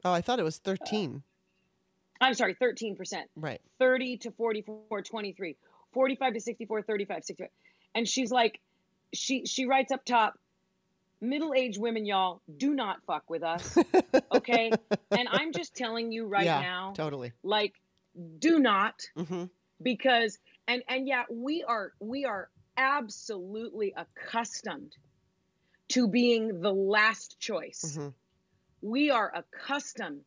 oh, 0.06 0.14
I 0.14 0.22
thought 0.22 0.40
it 0.40 0.44
was 0.44 0.58
13. 0.58 1.24
I'm 2.22 2.34
sorry, 2.36 2.56
13%. 2.56 3.24
right. 3.36 3.60
30 3.80 4.18
to 4.18 4.32
44 4.32 5.02
23 5.02 5.58
45 5.94 6.34
to 6.34 6.40
64 6.40 6.82
35 6.84 7.24
65 7.24 7.50
and 7.96 8.08
she's 8.08 8.32
like 8.32 8.60
she 9.14 9.46
she 9.46 9.66
writes 9.66 9.92
up 9.92 10.06
top 10.06 10.40
middle-aged 11.20 11.80
women 11.80 12.06
y'all 12.06 12.42
do 12.58 12.74
not 12.74 12.98
fuck 13.06 13.30
with 13.30 13.44
us 13.44 13.78
okay 14.32 14.72
and 15.12 15.28
i'm 15.32 15.52
just 15.52 15.76
telling 15.76 16.12
you 16.12 16.26
right 16.26 16.46
yeah, 16.46 16.62
now 16.62 16.94
Totally. 16.96 17.32
like 17.44 17.74
do 18.40 18.60
not 18.60 19.02
hmm 19.18 19.46
because 19.82 20.38
and 20.68 20.84
and 20.88 21.08
yeah 21.08 21.24
we 21.30 21.64
are 21.68 21.92
we 22.00 22.26
are 22.26 22.50
absolutely 22.78 23.94
accustomed 23.98 24.96
to 25.92 26.08
being 26.08 26.62
the 26.62 26.74
last 26.74 27.40
choice 27.40 27.96
hmm 27.98 28.10
we 28.84 29.12
are 29.12 29.32
accustomed 29.36 30.22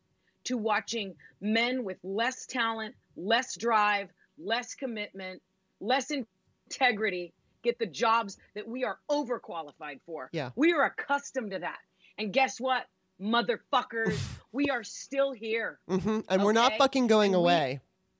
to 0.45 0.57
watching 0.57 1.13
men 1.41 1.83
with 1.83 1.97
less 2.03 2.45
talent, 2.45 2.95
less 3.17 3.57
drive, 3.57 4.07
less 4.37 4.75
commitment, 4.75 5.41
less 5.81 6.09
integrity 6.09 7.33
get 7.63 7.77
the 7.79 7.85
jobs 7.85 8.37
that 8.53 8.65
we 8.65 8.85
are 8.85 8.97
overqualified 9.11 9.99
for. 10.05 10.29
Yeah. 10.31 10.51
We 10.55 10.71
are 10.71 10.85
accustomed 10.85 11.51
to 11.51 11.59
that. 11.59 11.79
And 12.17 12.31
guess 12.31 12.61
what? 12.61 12.85
Motherfuckers, 13.19 14.17
we 14.53 14.69
are 14.69 14.85
still 14.85 15.33
here 15.33 15.77
Mm-hmm. 15.89 16.19
And 16.29 16.41
we're 16.41 16.53
not 16.53 16.77
fucking 16.77 17.07
going 17.07 17.33
and 17.33 17.43
we- 17.43 17.51
away. 17.51 17.79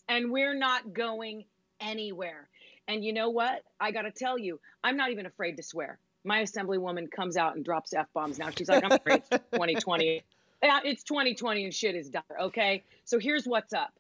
and 0.10 0.32
we're 0.32 0.58
not 0.58 0.92
going 0.92 1.46
anywhere. 1.80 2.50
And 2.90 3.06
you 3.06 3.14
know 3.14 3.30
what? 3.30 3.64
I 3.80 3.92
got 3.92 4.02
to 4.02 4.12
tell 4.12 4.38
you, 4.38 4.60
I'm 4.84 4.98
not 4.98 5.12
even 5.12 5.26
afraid 5.26 5.56
to 5.58 5.64
swear. 5.64 5.98
My 6.26 6.42
assemblywoman 6.44 7.10
comes 7.12 7.38
out 7.38 7.56
and 7.56 7.64
drops 7.64 7.94
F 7.94 8.08
bombs 8.14 8.40
now. 8.40 8.50
She's 8.50 8.70
like, 8.70 8.84
I'm 8.84 8.92
afraid 8.92 9.22
it's 9.30 9.30
2020. 9.54 10.24
Yeah, 10.64 10.80
it's 10.84 11.04
2020 11.04 11.66
and 11.66 11.74
shit 11.74 11.96
is 11.96 12.10
done. 12.10 12.24
Okay. 12.42 12.84
So 13.04 13.20
here's 13.20 13.46
what's 13.46 13.74
up 13.74 13.92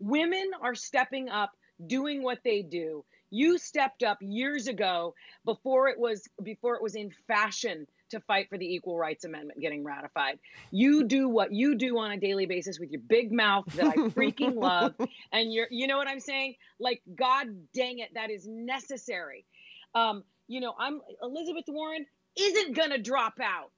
women 0.00 0.50
are 0.60 0.74
stepping 0.74 1.28
up, 1.28 1.52
doing 1.86 2.22
what 2.22 2.38
they 2.44 2.62
do. 2.62 3.04
You 3.30 3.56
stepped 3.56 4.02
up 4.02 4.18
years 4.20 4.66
ago 4.66 5.14
before 5.44 5.88
it 5.88 5.98
was 5.98 6.28
before 6.42 6.74
it 6.76 6.82
was 6.82 6.94
in 6.94 7.10
fashion 7.26 7.86
to 8.10 8.20
fight 8.20 8.48
for 8.50 8.58
the 8.58 8.74
Equal 8.74 8.98
Rights 8.98 9.24
Amendment 9.24 9.58
getting 9.60 9.84
ratified. 9.84 10.38
You 10.70 11.04
do 11.04 11.28
what 11.28 11.52
you 11.52 11.76
do 11.76 11.98
on 11.98 12.12
a 12.12 12.18
daily 12.18 12.44
basis 12.46 12.78
with 12.78 12.90
your 12.90 13.00
big 13.00 13.32
mouth 13.32 13.64
that 13.74 13.86
I 13.86 13.94
freaking 14.10 14.54
love. 14.54 14.94
And 15.32 15.50
you're, 15.50 15.66
you 15.70 15.86
know 15.86 15.96
what 15.96 16.08
I'm 16.08 16.20
saying? 16.20 16.56
Like, 16.78 17.00
God 17.14 17.46
dang 17.74 18.00
it, 18.00 18.12
that 18.14 18.30
is 18.30 18.46
necessary. 18.46 19.46
Um, 19.94 20.24
you 20.48 20.60
know, 20.60 20.74
I'm 20.78 21.00
Elizabeth 21.22 21.64
Warren 21.68 22.06
isn't 22.38 22.74
gonna 22.76 22.98
drop 22.98 23.34
out 23.40 23.70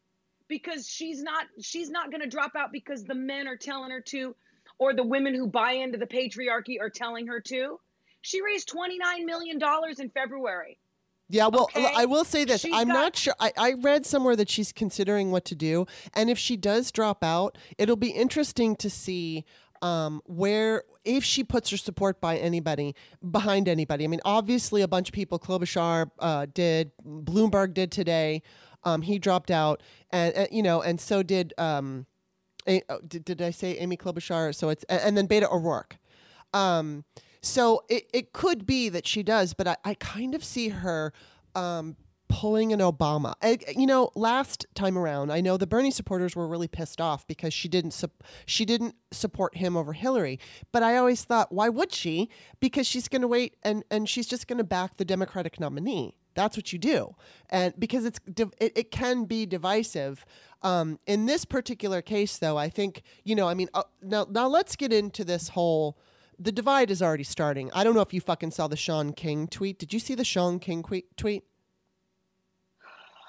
because 0.49 0.89
she's 0.89 1.23
not 1.23 1.47
she's 1.61 1.91
not 1.91 2.11
gonna 2.11 2.27
drop 2.29 2.53
out 2.57 2.73
because 2.73 3.05
the 3.05 3.15
men 3.15 3.47
are 3.49 3.57
telling 3.57 3.91
her 3.91 4.01
to, 4.01 4.35
or 4.79 4.95
the 4.95 5.05
women 5.05 5.35
who 5.35 5.47
buy 5.47 5.73
into 5.73 5.99
the 5.99 6.07
patriarchy 6.07 6.81
are 6.81 6.91
telling 6.91 7.27
her 7.27 7.41
to. 7.41 7.79
She 8.23 8.41
raised 8.43 8.71
$29 8.71 9.25
million 9.27 9.61
in 9.99 10.09
February. 10.11 10.79
Yeah, 11.29 11.49
well, 11.49 11.65
Okay. 11.75 11.93
I 11.95 12.07
will 12.07 12.25
say 12.25 12.45
this. 12.45 12.63
She's 12.63 12.73
I'm 12.75 12.87
got- 12.89 12.95
not 12.95 13.17
sure. 13.17 13.35
I, 13.39 13.53
I 13.57 13.73
read 13.75 14.07
somewhere 14.07 14.35
that 14.37 14.49
she's 14.49 14.73
considering 14.73 15.31
what 15.31 15.45
to 15.47 15.55
do. 15.55 15.87
And 16.15 16.31
if 16.31 16.39
she 16.39 16.57
does 16.57 16.91
drop 16.91 17.23
out, 17.23 17.59
it'll 17.77 17.97
be 17.97 18.11
interesting 18.11 18.77
to 18.77 18.89
see 18.89 19.45
um, 19.83 20.23
where, 20.25 20.85
if 21.05 21.25
she 21.25 21.45
puts 21.45 21.71
her 21.71 21.77
support 21.77 22.21
by 22.21 22.37
anybody, 22.37 22.95
behind 23.31 23.69
anybody. 23.69 24.05
I 24.05 24.07
mean, 24.09 24.21
obviously, 24.25 24.83
a 24.83 24.89
bunch 24.89 25.09
of 25.09 25.15
people, 25.15 25.39
Klobuchar 25.39 26.11
uh, 26.19 26.47
did, 26.53 26.93
Bloomberg 27.07 27.75
did 27.75 27.91
today. 27.91 28.43
Um, 28.85 29.03
he 29.03 29.19
dropped 29.19 29.51
out. 29.51 29.83
And, 30.11 30.35
and, 30.35 30.49
you 30.51 30.63
know, 30.63 30.83
and 30.83 31.01
so 31.01 31.23
did, 31.23 31.55
um, 31.59 32.07
A- 32.67 32.83
oh, 32.89 33.01
did, 33.07 33.25
did 33.25 33.43
I 33.43 33.51
say 33.51 33.77
Amy 33.79 33.97
Klobuchar? 33.97 34.55
So 34.55 34.69
it's, 34.69 34.85
and 34.85 35.17
then 35.17 35.29
Beto 35.29 35.51
O'Rourke. 35.51 35.99
Um, 36.53 37.05
so 37.43 37.85
it, 37.89 38.09
it 38.13 38.33
could 38.33 38.65
be 38.65 38.89
that 38.89 39.07
she 39.07 39.23
does, 39.23 39.55
but 39.55 39.69
I, 39.69 39.77
I 39.85 39.95
kind 39.95 40.35
of 40.35 40.43
see 40.43 40.71
her 40.71 41.13
um, 41.55 41.97
pulling 42.29 42.73
an 42.73 42.81
Obama. 42.81 43.35
I, 43.43 43.59
you 43.77 43.87
know, 43.87 44.11
last 44.15 44.67
time 44.75 44.97
around, 44.99 45.31
I 45.31 45.41
know 45.41 45.57
the 45.57 45.67
Bernie 45.67 45.91
supporters 45.91 46.35
were 46.35 46.49
really 46.49 46.69
pissed 46.69 47.01
off 47.01 47.27
because 47.27 47.53
she 47.53 47.69
didn't 47.69 47.93
sup- 47.93 48.25
she 48.47 48.65
didn't 48.65 48.95
support 49.13 49.57
him 49.57 49.77
over 49.77 49.93
Hillary. 49.93 50.39
But 50.73 50.83
I 50.83 50.97
always 50.97 51.25
thought, 51.25 51.53
why 51.53 51.69
would 51.69 51.93
she? 51.93 52.29
Because 52.61 52.87
she's 52.87 53.09
going 53.09 53.23
to 53.23 53.29
wait 53.29 53.57
and 53.63 53.85
and 53.91 54.09
she's 54.09 54.27
just 54.27 54.47
going 54.47 54.59
to 54.59 54.65
back 54.65 54.97
the 54.97 55.05
Democratic 55.05 55.61
nominee. 55.61 56.17
That's 56.35 56.57
what 56.57 56.73
you 56.73 56.79
do, 56.79 57.15
and 57.51 57.73
because 57.79 58.05
it's 58.05 58.19
it, 58.59 58.73
it 58.77 58.91
can 58.91 59.25
be 59.25 59.47
divisive. 59.47 60.25
Um, 60.63 60.99
in 61.07 61.27
this 61.27 61.45
particular 61.45 62.03
case, 62.03 62.39
though, 62.39 62.57
I 62.57 62.69
think 62.69 63.03
you 63.23 63.37
know. 63.37 63.49
I 63.49 63.55
mean, 63.55 63.69
uh, 63.75 63.85
now 64.03 64.27
now 64.29 64.49
let's 64.49 64.75
get 64.77 64.93
into 64.93 65.25
this 65.25 65.51
whole. 65.51 65.99
The 66.37 66.51
divide 66.51 66.91
is 66.91 67.01
already 67.01 67.23
starting. 67.23 67.71
I 67.73 67.85
don't 67.85 67.95
know 67.95 68.01
if 68.01 68.13
you 68.13 68.21
fucking 68.21 68.51
saw 68.51 68.67
the 68.67 68.77
Shaun 68.77 69.13
King 69.13 69.47
tweet. 69.47 69.79
Did 69.79 69.93
you 69.93 70.01
see 70.01 70.17
the 70.17 70.25
Shaun 70.25 70.59
King 70.59 70.83
tweet? 71.17 71.45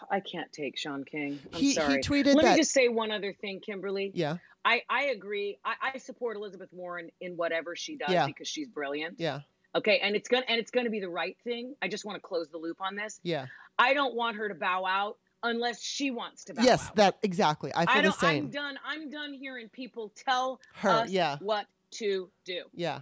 I 0.09 0.19
can't 0.19 0.51
take 0.51 0.77
Shaun 0.77 1.03
King. 1.03 1.39
I'm 1.53 1.59
He- 1.59 1.67
he 1.69 1.73
sorry. 1.73 2.01
tweeted 2.03 2.35
Let 2.35 2.43
that- 2.45 2.51
me 2.53 2.57
just 2.61 2.71
say 2.71 2.87
one 2.87 3.11
other 3.11 3.33
thing, 3.33 3.59
Kimberly. 3.59 4.11
Yeah, 4.13 4.37
I, 4.63 4.81
I 4.89 5.05
agree. 5.05 5.57
I, 5.63 5.91
I 5.93 5.97
support 5.99 6.37
Elizabeth 6.37 6.69
Warren 6.71 7.09
in 7.21 7.37
whatever 7.37 7.75
she 7.75 7.97
does 7.97 8.09
Yeah. 8.09 8.25
because 8.27 8.47
she's 8.47 8.67
brilliant. 8.67 9.19
yeah, 9.19 9.41
Okay, 9.75 9.99
and 9.99 10.15
it's 10.15 10.29
gonna 10.29 10.45
and 10.47 10.59
it's 10.59 10.71
gonna 10.71 10.89
be 10.89 10.99
the 11.01 11.09
right 11.09 11.37
thing. 11.43 11.75
I 11.81 11.87
just 11.87 12.05
want 12.05 12.15
to 12.15 12.21
close 12.21 12.47
the 12.49 12.57
loop 12.57 12.81
on 12.81 12.95
this. 12.95 13.19
yeah. 13.23 13.47
I 13.77 13.93
don't 13.93 14.15
want 14.15 14.37
her 14.37 14.47
to 14.47 14.55
bow 14.55 14.85
out 14.85 15.17
unless 15.43 15.83
she 15.83 16.09
wants 16.09 16.45
to 16.45 16.53
bow 16.53 16.63
yes, 16.63 16.87
out. 16.87 16.95
that 16.95 17.17
exactly. 17.23 17.71
I 17.75 17.85
feel 17.85 17.89
I 17.89 17.97
the 17.97 18.01
don't. 18.09 18.23
I'm 18.23 18.49
done. 18.49 18.79
I'm 18.85 19.09
done 19.09 19.33
hearing 19.33 19.67
people 19.69 20.13
tell 20.15 20.61
Her, 20.75 20.89
us 20.89 21.09
yeah. 21.09 21.37
what 21.41 21.67
to 21.91 22.29
do. 22.45 22.63
Yeah. 22.73 23.01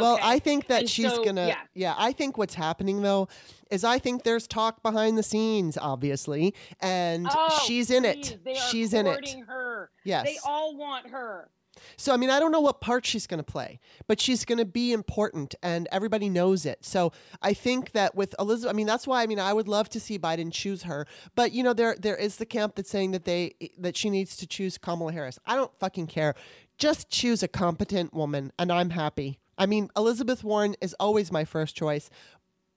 Well? 0.00 0.18
I 0.22 0.38
think 0.38 0.66
that 0.68 0.80
And 0.80 0.90
she's 0.90 1.10
so, 1.12 1.24
gonna. 1.24 1.56
yeah. 1.74 1.94
I 1.96 2.12
think 2.12 2.36
what's 2.38 2.54
happening 2.54 3.02
though 3.02 3.28
is 3.70 3.84
I 3.84 3.98
think 3.98 4.24
there's 4.24 4.46
talk 4.46 4.82
behind 4.82 5.16
the 5.18 5.22
scenes, 5.22 5.76
obviously, 5.78 6.54
and 6.80 7.26
Oh, 7.30 7.62
she's 7.66 7.90
in 7.90 8.04
it. 8.04 8.38
She's 8.70 8.92
in 8.94 9.06
it. 9.06 9.28
Her. 9.46 9.90
Yes. 10.04 10.26
They 10.26 10.36
all 10.44 10.76
want 10.76 11.08
her. 11.10 11.48
So 11.96 12.14
I 12.14 12.16
mean, 12.16 12.30
I 12.30 12.38
don't 12.38 12.52
know 12.52 12.60
what 12.60 12.80
part 12.80 13.04
she's 13.04 13.26
going 13.26 13.38
to 13.42 13.44
play, 13.44 13.80
but 14.06 14.20
she's 14.20 14.44
going 14.44 14.58
to 14.58 14.64
be 14.64 14.92
important, 14.92 15.56
and 15.60 15.88
everybody 15.90 16.28
knows 16.28 16.64
it. 16.66 16.84
So 16.84 17.12
I 17.42 17.52
think 17.52 17.92
that 17.92 18.14
with 18.14 18.32
Elizabeth, 18.38 18.72
I 18.72 18.76
mean, 18.76 18.86
that's 18.86 19.06
why 19.08 19.22
I 19.22 19.26
mean, 19.26 19.40
I 19.40 19.52
would 19.52 19.66
love 19.66 19.88
to 19.90 20.00
see 20.00 20.16
Biden 20.18 20.52
choose 20.52 20.84
her, 20.84 21.04
but 21.34 21.50
you 21.52 21.62
know, 21.64 21.72
there 21.72 21.96
there 21.98 22.16
is 22.16 22.36
the 22.36 22.46
camp 22.46 22.76
that's 22.76 22.90
saying 22.90 23.10
that 23.10 23.24
they 23.24 23.54
that 23.76 23.96
she 23.96 24.08
needs 24.08 24.36
to 24.36 24.46
choose 24.46 24.78
Kamala 24.78 25.12
Harris. 25.12 25.38
I 25.46 25.56
don't 25.56 25.72
fucking 25.80 26.06
care. 26.06 26.34
Just 26.78 27.10
choose 27.10 27.42
a 27.42 27.48
competent 27.48 28.14
woman, 28.14 28.52
and 28.58 28.70
I'm 28.70 28.90
happy. 28.90 29.40
I 29.58 29.66
mean, 29.66 29.88
Elizabeth 29.96 30.44
Warren 30.44 30.74
is 30.80 30.94
always 31.00 31.30
my 31.32 31.44
first 31.44 31.76
choice, 31.76 32.10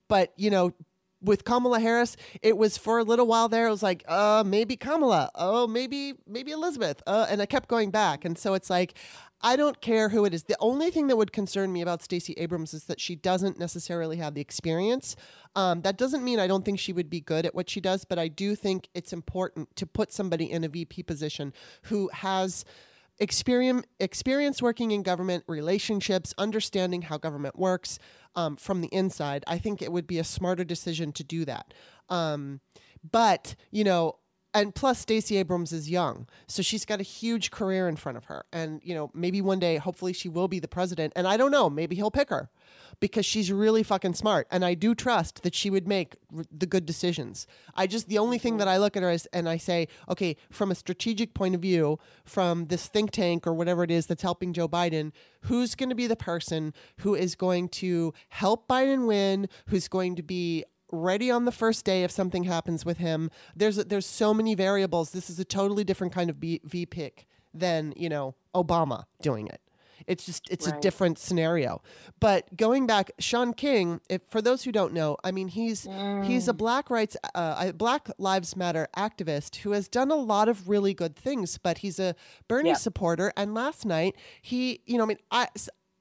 but 0.08 0.32
you 0.36 0.50
know. 0.50 0.72
With 1.20 1.42
Kamala 1.42 1.80
Harris, 1.80 2.16
it 2.42 2.56
was 2.56 2.78
for 2.78 3.00
a 3.00 3.02
little 3.02 3.26
while 3.26 3.48
there. 3.48 3.66
It 3.66 3.70
was 3.70 3.82
like, 3.82 4.04
uh, 4.06 4.44
maybe 4.46 4.76
Kamala. 4.76 5.32
Oh, 5.34 5.66
maybe 5.66 6.14
maybe 6.28 6.52
Elizabeth. 6.52 7.02
Uh, 7.08 7.26
and 7.28 7.42
I 7.42 7.46
kept 7.46 7.68
going 7.68 7.90
back, 7.90 8.24
and 8.24 8.38
so 8.38 8.54
it's 8.54 8.70
like, 8.70 8.94
I 9.40 9.54
don't 9.54 9.80
care 9.80 10.08
who 10.08 10.24
it 10.24 10.34
is. 10.34 10.44
The 10.44 10.56
only 10.58 10.90
thing 10.90 11.06
that 11.08 11.16
would 11.16 11.32
concern 11.32 11.72
me 11.72 11.80
about 11.80 12.02
Stacey 12.02 12.34
Abrams 12.38 12.74
is 12.74 12.84
that 12.84 13.00
she 13.00 13.14
doesn't 13.14 13.58
necessarily 13.58 14.16
have 14.16 14.34
the 14.34 14.40
experience. 14.40 15.14
Um, 15.54 15.82
that 15.82 15.96
doesn't 15.96 16.24
mean 16.24 16.40
I 16.40 16.48
don't 16.48 16.64
think 16.64 16.80
she 16.80 16.92
would 16.92 17.08
be 17.08 17.20
good 17.20 17.46
at 17.46 17.54
what 17.54 17.70
she 17.70 17.80
does, 17.80 18.04
but 18.04 18.18
I 18.18 18.28
do 18.28 18.56
think 18.56 18.88
it's 18.94 19.12
important 19.12 19.74
to 19.76 19.86
put 19.86 20.12
somebody 20.12 20.50
in 20.50 20.64
a 20.64 20.68
VP 20.68 21.04
position 21.04 21.52
who 21.82 22.10
has 22.12 22.64
experience 23.20 23.84
experience 23.98 24.62
working 24.62 24.92
in 24.92 25.02
government 25.02 25.44
relationships 25.46 26.32
understanding 26.38 27.02
how 27.02 27.18
government 27.18 27.58
works 27.58 27.98
um, 28.36 28.56
from 28.56 28.80
the 28.80 28.88
inside 28.88 29.42
i 29.46 29.58
think 29.58 29.82
it 29.82 29.90
would 29.90 30.06
be 30.06 30.18
a 30.18 30.24
smarter 30.24 30.64
decision 30.64 31.12
to 31.12 31.24
do 31.24 31.44
that. 31.44 31.74
Um, 32.08 32.60
but 33.10 33.54
you 33.70 33.84
know 33.84 34.16
and 34.58 34.74
plus 34.74 34.98
Stacey 34.98 35.36
Abrams 35.36 35.72
is 35.72 35.88
young, 35.88 36.26
so 36.48 36.62
she's 36.62 36.84
got 36.84 36.98
a 36.98 37.04
huge 37.04 37.50
career 37.52 37.88
in 37.88 37.94
front 37.94 38.18
of 38.18 38.24
her. 38.24 38.44
And 38.52 38.80
you 38.82 38.94
know, 38.94 39.10
maybe 39.14 39.40
one 39.40 39.60
day, 39.60 39.76
hopefully, 39.76 40.12
she 40.12 40.28
will 40.28 40.48
be 40.48 40.58
the 40.58 40.68
president. 40.68 41.12
And 41.14 41.28
I 41.28 41.36
don't 41.36 41.52
know, 41.52 41.70
maybe 41.70 41.94
he'll 41.94 42.10
pick 42.10 42.30
her 42.30 42.50
because 43.00 43.24
she's 43.24 43.52
really 43.52 43.82
fucking 43.82 44.14
smart. 44.14 44.48
And 44.50 44.64
I 44.64 44.74
do 44.74 44.94
trust 44.94 45.42
that 45.44 45.54
she 45.54 45.70
would 45.70 45.86
make 45.86 46.16
r- 46.36 46.44
the 46.50 46.66
good 46.66 46.86
decisions. 46.86 47.46
I 47.76 47.86
just 47.86 48.08
the 48.08 48.18
only 48.18 48.38
thing 48.38 48.54
mm-hmm. 48.54 48.58
that 48.58 48.68
I 48.68 48.78
look 48.78 48.96
at 48.96 49.02
her 49.02 49.10
as, 49.10 49.26
and 49.26 49.48
I 49.48 49.56
say, 49.56 49.86
okay, 50.08 50.36
from 50.50 50.72
a 50.72 50.74
strategic 50.74 51.34
point 51.34 51.54
of 51.54 51.62
view, 51.62 51.98
from 52.24 52.66
this 52.66 52.88
think 52.88 53.12
tank 53.12 53.46
or 53.46 53.54
whatever 53.54 53.84
it 53.84 53.90
is 53.90 54.06
that's 54.06 54.22
helping 54.22 54.52
Joe 54.52 54.68
Biden, 54.68 55.12
who's 55.42 55.76
going 55.76 55.90
to 55.90 55.94
be 55.94 56.08
the 56.08 56.16
person 56.16 56.74
who 56.98 57.14
is 57.14 57.36
going 57.36 57.68
to 57.68 58.12
help 58.30 58.66
Biden 58.66 59.06
win? 59.06 59.48
Who's 59.66 59.86
going 59.86 60.16
to 60.16 60.22
be 60.22 60.64
ready 60.90 61.30
on 61.30 61.44
the 61.44 61.52
first 61.52 61.84
day 61.84 62.02
if 62.04 62.10
something 62.10 62.44
happens 62.44 62.84
with 62.84 62.98
him. 62.98 63.30
There's 63.56 63.76
there's 63.76 64.06
so 64.06 64.32
many 64.34 64.54
variables. 64.54 65.10
This 65.10 65.28
is 65.30 65.38
a 65.38 65.44
totally 65.44 65.84
different 65.84 66.12
kind 66.12 66.30
of 66.30 66.40
B, 66.40 66.60
V 66.64 66.86
pick 66.86 67.26
than 67.54 67.92
you 67.96 68.08
know 68.08 68.34
Obama 68.54 69.04
doing 69.22 69.46
it. 69.48 69.60
It's 70.06 70.24
just 70.24 70.48
it's 70.48 70.66
a 70.66 70.70
different 70.80 71.18
scenario. 71.18 71.82
But 72.20 72.56
going 72.56 72.86
back, 72.86 73.10
Shaun 73.18 73.52
King, 73.52 74.00
if, 74.08 74.22
for 74.28 74.40
those 74.40 74.62
who 74.62 74.72
don't 74.72 74.92
know, 74.94 75.16
I 75.24 75.32
mean 75.32 75.48
he's 75.48 75.86
he's 76.22 76.46
a 76.48 76.54
Black 76.54 76.88
rights 76.88 77.16
uh, 77.34 77.66
a 77.68 77.72
Black 77.72 78.08
Lives 78.16 78.56
Matter 78.56 78.86
activist 78.96 79.56
who 79.56 79.72
has 79.72 79.88
done 79.88 80.10
a 80.10 80.16
lot 80.16 80.48
of 80.48 80.68
really 80.68 80.94
good 80.94 81.16
things. 81.16 81.58
But 81.58 81.78
he's 81.78 81.98
a 81.98 82.14
Bernie 82.46 82.70
Yeah. 82.70 82.74
supporter, 82.76 83.32
and 83.36 83.54
last 83.54 83.84
night 83.84 84.14
he 84.40 84.80
you 84.86 84.96
know 84.96 85.04
I 85.04 85.06
mean 85.08 85.18
I 85.30 85.48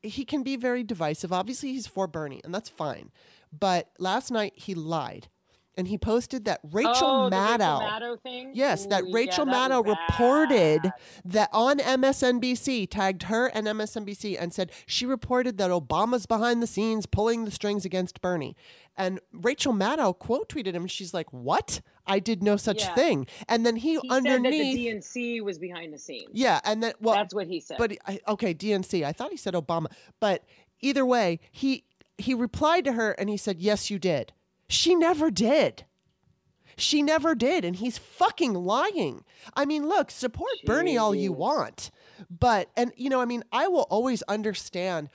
he 0.04 0.24
can 0.24 0.44
be 0.44 0.56
very 0.56 0.84
divisive. 0.84 1.34
Obviously, 1.34 1.74
he's 1.74 1.88
for 1.88 2.08
Bernie, 2.08 2.40
and 2.44 2.54
that's 2.54 2.70
fine. 2.70 3.12
But 3.52 3.90
last 4.00 4.32
night 4.32 4.54
he 4.56 4.74
lied, 4.76 5.28
and 5.76 5.88
he 5.88 5.98
posted 5.98 6.46
that 6.46 6.60
Rachel 6.64 6.92
oh, 6.96 7.30
the 7.30 7.36
Rachel 7.36 7.58
Maddow. 7.58 7.80
Maddow 7.82 8.20
thing. 8.22 8.52
Yes, 8.56 8.88
that 8.88 9.04
Ooh, 9.04 9.14
Rachel 9.14 9.46
yeah, 9.48 9.54
Maddow 9.54 9.86
was 9.86 9.96
reported 10.10 10.92
that 11.24 11.50
on 11.54 11.78
MSNBC, 11.78 12.88
tagged 12.90 13.24
her 13.24 13.48
and 13.48 13.68
MSNBC, 13.68 14.38
and 14.40 14.52
said 14.54 14.72
she 14.88 15.06
reported 15.06 15.58
that 15.60 15.70
Obama's 15.70 16.26
behind 16.26 16.64
the 16.64 16.68
scenes 16.68 17.06
pulling 17.06 17.46
the 17.46 17.52
strings 17.52 17.86
against 17.86 18.22
Bernie. 18.22 18.56
And 18.96 19.20
Rachel 19.32 19.72
Maddow 19.72 20.18
quote 20.18 20.50
tweeted 20.50 20.74
him. 20.74 20.88
She's 20.88 21.14
like, 21.14 21.32
"What? 21.32 21.82
I 22.08 22.18
did 22.18 22.42
no 22.42 22.58
such 22.58 22.82
Yeah. 22.82 22.96
thing." 22.96 23.28
And 23.48 23.64
then 23.64 23.76
he, 23.76 24.00
He 24.00 24.10
said 24.10 24.24
that 24.24 24.36
underneath, 24.38 24.76
the 24.76 24.88
DNC 24.88 25.42
was 25.42 25.60
behind 25.60 25.94
the 25.94 26.00
scenes. 26.00 26.32
yeah, 26.34 26.60
and 26.64 26.82
then 26.82 26.94
well, 27.00 27.14
That's 27.14 27.36
what 27.36 27.46
he 27.46 27.60
said. 27.60 27.78
but 27.78 27.96
okay, 28.28 28.54
DNC. 28.56 29.04
I 29.06 29.12
thought 29.12 29.30
he 29.30 29.38
said 29.38 29.54
Obama, 29.54 29.88
but 30.20 30.44
either 30.82 31.06
way, 31.06 31.40
he 31.52 31.84
he 32.18 32.34
replied 32.34 32.86
to 32.86 32.94
her 32.94 33.12
and 33.12 33.30
he 33.30 33.38
said, 33.38 33.60
"Yes, 33.60 33.90
you 33.90 34.00
did." 34.00 34.34
She 34.70 34.96
never 34.96 35.32
did. 35.32 35.86
She 36.80 37.02
never 37.02 37.34
did, 37.34 37.66
and 37.66 37.76
he's 37.76 37.98
fucking 37.98 38.54
lying. 38.54 39.24
I 39.56 39.66
mean, 39.66 39.88
look, 39.88 40.12
support 40.12 40.52
Bernie 40.64 40.98
all 40.98 41.16
you 41.16 41.32
want, 41.32 41.90
but 42.30 42.70
and 42.78 42.92
you 42.96 43.10
know, 43.10 43.20
I 43.20 43.26
mean, 43.26 43.44
I 43.52 43.68
will 43.68 43.88
always 43.90 44.22
understand. 44.24 45.10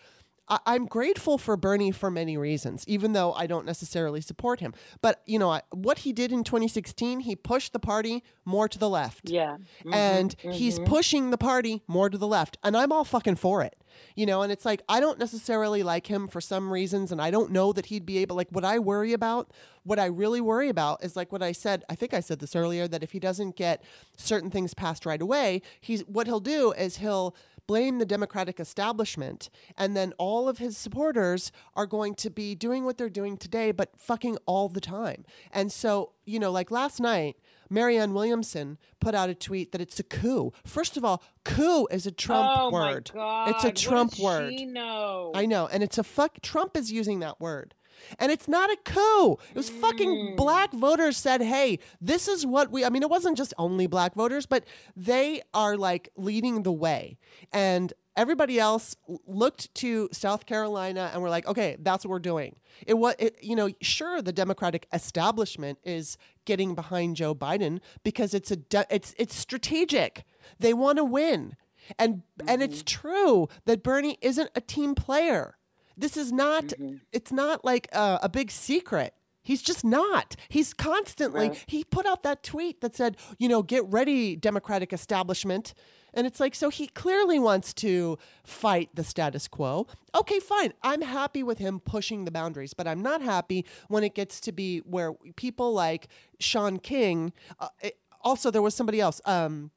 I- 0.49 0.59
I'm 0.67 0.87
grateful 0.87 1.39
for 1.39 1.57
Bernie 1.57 1.93
for 1.93 2.11
many 2.11 2.37
reasons, 2.37 2.85
even 2.89 3.13
though 3.13 3.33
I 3.33 3.47
don't 3.47 3.65
necessarily 3.65 4.21
support 4.21 4.61
him. 4.61 4.75
But 5.01 5.23
you 5.25 5.39
know 5.39 5.51
I, 5.51 5.63
what 5.71 5.99
he 5.99 6.13
did 6.13 6.33
in 6.33 6.45
2016, 6.45 7.21
he 7.21 7.37
pushed 7.37 7.73
the 7.73 7.79
party 7.79 8.23
more 8.45 8.69
to 8.69 8.79
the 8.79 8.89
left, 8.89 9.31
Yeah. 9.31 9.59
Mhm, 9.85 9.95
and 9.95 10.37
he's 10.41 10.79
mhm. 10.81 10.87
pushing 10.87 11.31
the 11.31 11.39
party 11.39 11.83
more 11.87 12.11
to 12.11 12.19
the 12.19 12.27
left, 12.27 12.59
and 12.65 12.77
I'm 12.77 12.91
all 12.93 13.05
fucking 13.05 13.37
for 13.37 13.63
it. 13.63 13.77
You 14.17 14.25
know, 14.27 14.41
and 14.43 14.51
it's 14.51 14.65
like 14.65 14.83
I 14.89 15.01
don't 15.01 15.19
necessarily 15.19 15.83
like 15.83 16.07
him 16.09 16.27
for 16.27 16.41
some 16.41 16.73
reasons, 16.73 17.13
and 17.13 17.21
I 17.21 17.31
don't 17.31 17.53
know 17.53 17.73
that 17.75 17.87
he'd 17.87 18.05
be 18.07 18.19
able. 18.19 18.35
Like, 18.37 18.49
what 18.51 18.65
I 18.65 18.79
worry 18.79 19.13
about, 19.13 19.53
what 19.85 19.99
I 19.99 20.07
really 20.07 20.41
worry 20.41 20.69
about, 20.71 21.05
is 21.05 21.15
like 21.15 21.31
what 21.31 21.43
I 21.43 21.53
said. 21.53 21.85
I 21.91 21.95
think 21.95 22.15
I 22.15 22.21
said 22.21 22.39
this 22.41 22.57
earlier 22.57 22.89
that 22.89 23.03
if 23.03 23.13
he 23.13 23.21
doesn't 23.21 23.55
get 23.55 23.83
certain 24.17 24.51
things 24.51 24.73
passed 24.75 25.05
right 25.07 25.21
away, 25.21 25.63
he's 25.81 26.01
what 26.07 26.27
he'll 26.27 26.41
do 26.41 26.73
is 26.73 26.97
he'll 26.97 27.37
blame 27.67 27.99
the 27.99 28.07
Democratic 28.07 28.61
establishment, 28.61 29.51
and 29.77 29.97
then 29.97 30.13
all 30.19 30.49
of 30.49 30.59
his 30.59 30.77
supporters 30.77 31.53
are 31.75 31.87
going 31.87 32.15
to 32.17 32.31
be 32.31 32.55
doing 32.55 32.85
what 32.85 32.99
they're 32.99 33.09
doing 33.09 33.37
today, 33.37 33.73
but 33.73 33.91
fucking 33.99 34.39
all 34.47 34.69
the 34.69 34.81
time. 34.81 35.25
And 35.53 35.73
so, 35.73 36.13
you 36.25 36.39
know, 36.39 36.51
like 36.51 36.71
last 36.71 37.01
night, 37.01 37.37
Marianne 37.71 38.13
Williamson 38.13 38.79
put 39.01 39.15
out 39.15 39.31
a 39.31 39.35
tweet 39.35 39.73
that 39.73 39.81
it's 39.81 39.99
a 39.99 40.03
coup. 40.03 40.53
First 40.67 40.97
of 40.97 41.05
all, 41.05 41.23
coup 41.45 41.87
is 41.91 42.07
a 42.07 42.13
Trump 42.13 42.51
oh 42.53 42.71
word. 42.71 43.11
My 43.15 43.21
God. 43.21 43.51
It's 43.51 43.65
a 43.65 43.73
Trump 43.73 44.19
word. 44.19 44.53
Know. 44.53 45.33
I 45.35 45.47
know, 45.47 45.69
and 45.73 45.83
it's 45.83 45.99
a 45.99 46.05
fuck. 46.05 46.43
Trump 46.43 46.77
is 46.77 46.93
using 46.93 47.21
that 47.21 47.41
word. 47.41 47.75
And 48.19 48.33
it's 48.33 48.49
not 48.49 48.71
a 48.71 48.77
coup. 48.85 49.33
It 49.51 49.57
was 49.57 49.71
fucking 49.71 50.11
mm. 50.11 50.37
black 50.37 50.73
voters 50.73 51.17
said, 51.17 51.43
hey, 51.43 51.79
this 52.01 52.29
is 52.29 52.47
what 52.47 52.71
we, 52.71 52.85
I 52.85 52.91
mean, 52.91 53.03
it 53.03 53.11
wasn't 53.11 53.37
just 53.37 53.55
only 53.59 53.87
black 53.87 54.15
voters, 54.15 54.47
but 54.47 54.65
they 54.97 55.43
are 55.55 55.77
like 55.77 56.11
leading 56.17 56.63
the 56.63 56.73
way. 56.73 57.19
And 57.53 57.93
everybody 58.17 58.59
else 58.59 58.97
looked 59.27 59.75
to 59.77 60.09
South 60.13 60.47
Carolina 60.47 61.11
and 61.13 61.23
were 61.23 61.31
like, 61.31 61.47
okay, 61.47 61.77
that's 61.81 62.05
what 62.05 62.11
we're 62.11 62.19
doing. 62.19 62.57
It 62.87 62.95
was, 62.95 63.15
it, 63.19 63.37
you 63.43 63.57
know, 63.57 63.71
sure, 63.81 64.21
the 64.23 64.33
Democratic 64.33 64.87
establishment 64.93 65.79
is 65.85 66.19
getting 66.45 66.75
behind 66.75 67.17
Joe 67.17 67.35
Biden 67.35 67.81
because 68.03 68.35
it's 68.35 68.51
a, 68.51 68.57
de- 68.57 68.87
it's, 68.91 69.15
it's 69.19 69.35
strategic. 69.35 70.25
They 70.59 70.75
want 70.75 70.99
to 70.99 71.05
win. 71.05 71.57
And, 71.99 72.23
and 72.47 72.63
it's 72.63 72.83
mm-hmm. 72.83 73.09
true 73.09 73.49
that 73.65 73.83
Bernie 73.83 74.19
isn't 74.21 74.51
a 74.55 74.61
team 74.61 74.95
player. 74.95 75.57
This 75.97 76.17
is 76.17 76.33
not, 76.33 76.73
it's 77.13 77.33
not 77.33 77.65
like 77.65 77.89
a, 77.93 78.21
a 78.23 78.29
big 78.29 78.51
secret. 78.51 79.15
He's 79.45 79.61
just 79.63 79.85
not. 79.85 80.37
He's 80.49 80.73
constantly, 80.73 81.49
Right. 81.49 81.65
he 81.67 81.83
put 81.85 82.07
out 82.07 82.23
that 82.23 82.43
tweet 82.45 82.81
that 82.81 82.95
said, 82.95 83.17
you 83.39 83.49
know, 83.49 83.63
get 83.63 83.85
ready, 83.91 84.37
Democratic 84.37 84.93
establishment. 84.93 85.75
And 86.15 86.27
it's 86.27 86.39
like, 86.39 86.55
so 86.55 86.69
he 86.69 86.87
clearly 86.87 87.39
wants 87.41 87.73
to 87.75 88.19
fight 88.45 88.91
the 88.95 89.03
status 89.03 89.49
quo. 89.49 89.87
Okay, 90.15 90.39
fine. 90.39 90.73
I'm 90.83 91.01
happy 91.01 91.43
with 91.43 91.59
him 91.59 91.81
pushing 91.81 92.25
the 92.25 92.31
boundaries, 92.31 92.73
but 92.75 92.87
I'm 92.87 93.03
not 93.03 93.21
happy 93.23 93.65
when 93.89 94.05
it 94.05 94.15
gets 94.15 94.39
to 94.43 94.53
be 94.53 94.79
where 94.81 95.15
people 95.37 95.73
like 95.73 96.07
Shaun 96.39 96.79
King, 96.79 97.33
uh, 97.59 97.69
it- 97.81 97.99
also, 98.25 98.53
there 98.53 98.63
was 98.63 98.75
somebody 98.77 99.01
else. 99.01 99.21
Um, 99.25 99.73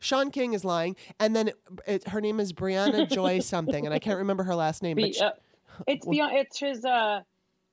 Shaun 0.00 0.30
King 0.30 0.52
is 0.52 0.62
lying, 0.64 0.94
and 1.18 1.34
then 1.34 1.48
it, 1.48 1.56
it, 1.86 2.08
her 2.08 2.20
name 2.20 2.38
is 2.40 2.52
Briahna 2.52 3.08
Joy 3.10 3.38
something, 3.38 3.86
and 3.86 3.94
I 3.94 3.98
can't 3.98 4.18
remember 4.18 4.44
her 4.44 4.54
last 4.54 4.82
name. 4.82 4.96
But 4.96 5.14
she, 5.14 5.20
uh, 5.22 5.30
it's 5.86 6.06
beyond. 6.06 6.36
It's 6.36 6.58
his. 6.58 6.84
Uh, 6.84 7.20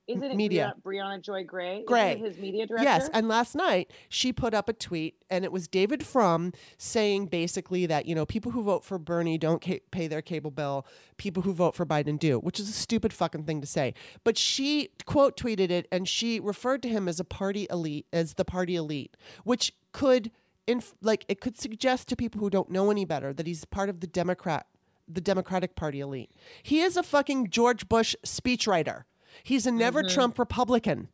isn't 0.06 0.22
it 0.22 0.36
Media. 0.36 0.72
Briahna, 0.84 1.20
Joy 1.20 1.42
Gray? 1.42 1.82
Gray. 1.84 2.16
his 2.16 2.38
media 2.38 2.64
director. 2.64 2.84
Yes, 2.84 3.10
and 3.12 3.26
last 3.26 3.56
night 3.56 3.90
she 4.08 4.32
put 4.32 4.54
up 4.54 4.68
a 4.68 4.72
tweet, 4.72 5.16
and 5.30 5.44
it 5.44 5.50
was 5.50 5.66
David 5.66 6.06
Frum 6.06 6.52
saying 6.78 7.26
basically 7.26 7.86
that 7.86 8.06
you 8.06 8.14
know 8.14 8.24
people 8.24 8.52
who 8.52 8.62
vote 8.62 8.84
for 8.84 8.98
Bernie 9.00 9.36
don't 9.36 9.60
ca- 9.60 9.80
pay 9.90 10.06
their 10.06 10.22
cable 10.22 10.52
bill, 10.52 10.86
people 11.16 11.42
who 11.42 11.52
vote 11.52 11.74
for 11.74 11.84
Biden 11.84 12.20
do, 12.20 12.38
which 12.38 12.60
is 12.60 12.68
a 12.68 12.72
stupid 12.72 13.12
fucking 13.12 13.44
thing 13.46 13.60
to 13.60 13.66
say. 13.66 13.94
But 14.22 14.38
she 14.38 14.90
quote 15.06 15.36
tweeted 15.36 15.70
it, 15.70 15.88
and 15.90 16.08
she 16.08 16.38
referred 16.38 16.82
to 16.84 16.88
him 16.88 17.08
as 17.08 17.18
a 17.18 17.24
party 17.24 17.66
elite, 17.68 18.06
as 18.12 18.34
the 18.34 18.44
party 18.44 18.76
elite, 18.76 19.16
which 19.42 19.72
could, 19.90 20.30
inf- 20.68 20.94
like, 21.02 21.24
it 21.26 21.40
could 21.40 21.58
suggest 21.58 22.06
to 22.08 22.16
people 22.16 22.40
who 22.40 22.48
don't 22.50 22.70
know 22.70 22.92
any 22.92 23.04
better 23.04 23.32
that 23.32 23.46
he's 23.48 23.64
part 23.64 23.88
of 23.88 23.98
the 23.98 24.06
Democrat, 24.06 24.66
the 25.08 25.20
Democratic 25.20 25.76
Party 25.76 26.00
elite. 26.00 26.30
He 26.62 26.80
is 26.80 26.96
a 26.96 27.02
fucking 27.02 27.50
George 27.50 27.88
Bush 27.88 28.14
speechwriter. 28.24 29.04
He's 29.42 29.66
a 29.66 29.70
never 29.70 30.02
Trump 30.02 30.38
Republican. 30.38 31.08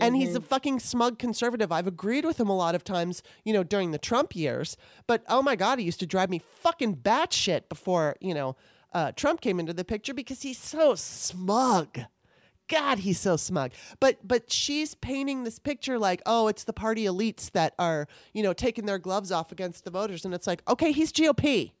And 0.00 0.14
he's 0.14 0.36
a 0.36 0.40
fucking 0.40 0.78
smug 0.78 1.18
conservative. 1.18 1.72
I've 1.72 1.88
agreed 1.88 2.24
with 2.24 2.38
him 2.38 2.48
a 2.48 2.56
lot 2.56 2.76
of 2.76 2.84
times, 2.84 3.22
you 3.44 3.52
know, 3.52 3.64
during 3.64 3.90
the 3.90 3.98
Trump 3.98 4.36
years. 4.36 4.76
But 5.08 5.24
oh 5.28 5.42
my 5.42 5.56
God, 5.56 5.80
he 5.80 5.84
used 5.84 5.98
to 6.00 6.06
drive 6.06 6.30
me 6.30 6.38
fucking 6.38 6.98
batshit 6.98 7.68
before, 7.68 8.14
you 8.20 8.32
know, 8.32 8.54
uh, 8.92 9.12
Trump 9.12 9.40
came 9.40 9.58
into 9.58 9.72
the 9.72 9.84
picture 9.84 10.14
because 10.14 10.42
he's 10.42 10.58
so 10.58 10.94
smug. 10.94 11.98
God, 12.68 12.98
he's 12.98 13.18
so 13.18 13.36
smug. 13.36 13.72
But 13.98 14.18
but 14.26 14.52
she's 14.52 14.94
painting 14.94 15.44
this 15.44 15.58
picture 15.58 15.98
like, 15.98 16.22
oh, 16.26 16.48
it's 16.48 16.64
the 16.64 16.72
party 16.72 17.04
elites 17.04 17.50
that 17.52 17.74
are, 17.78 18.06
you 18.32 18.42
know, 18.42 18.52
taking 18.52 18.86
their 18.86 18.98
gloves 18.98 19.32
off 19.32 19.50
against 19.50 19.84
the 19.84 19.90
voters. 19.90 20.24
And 20.24 20.34
it's 20.34 20.46
like, 20.46 20.62
okay, 20.68 20.92
he's 20.92 21.12
GOP. 21.12 21.72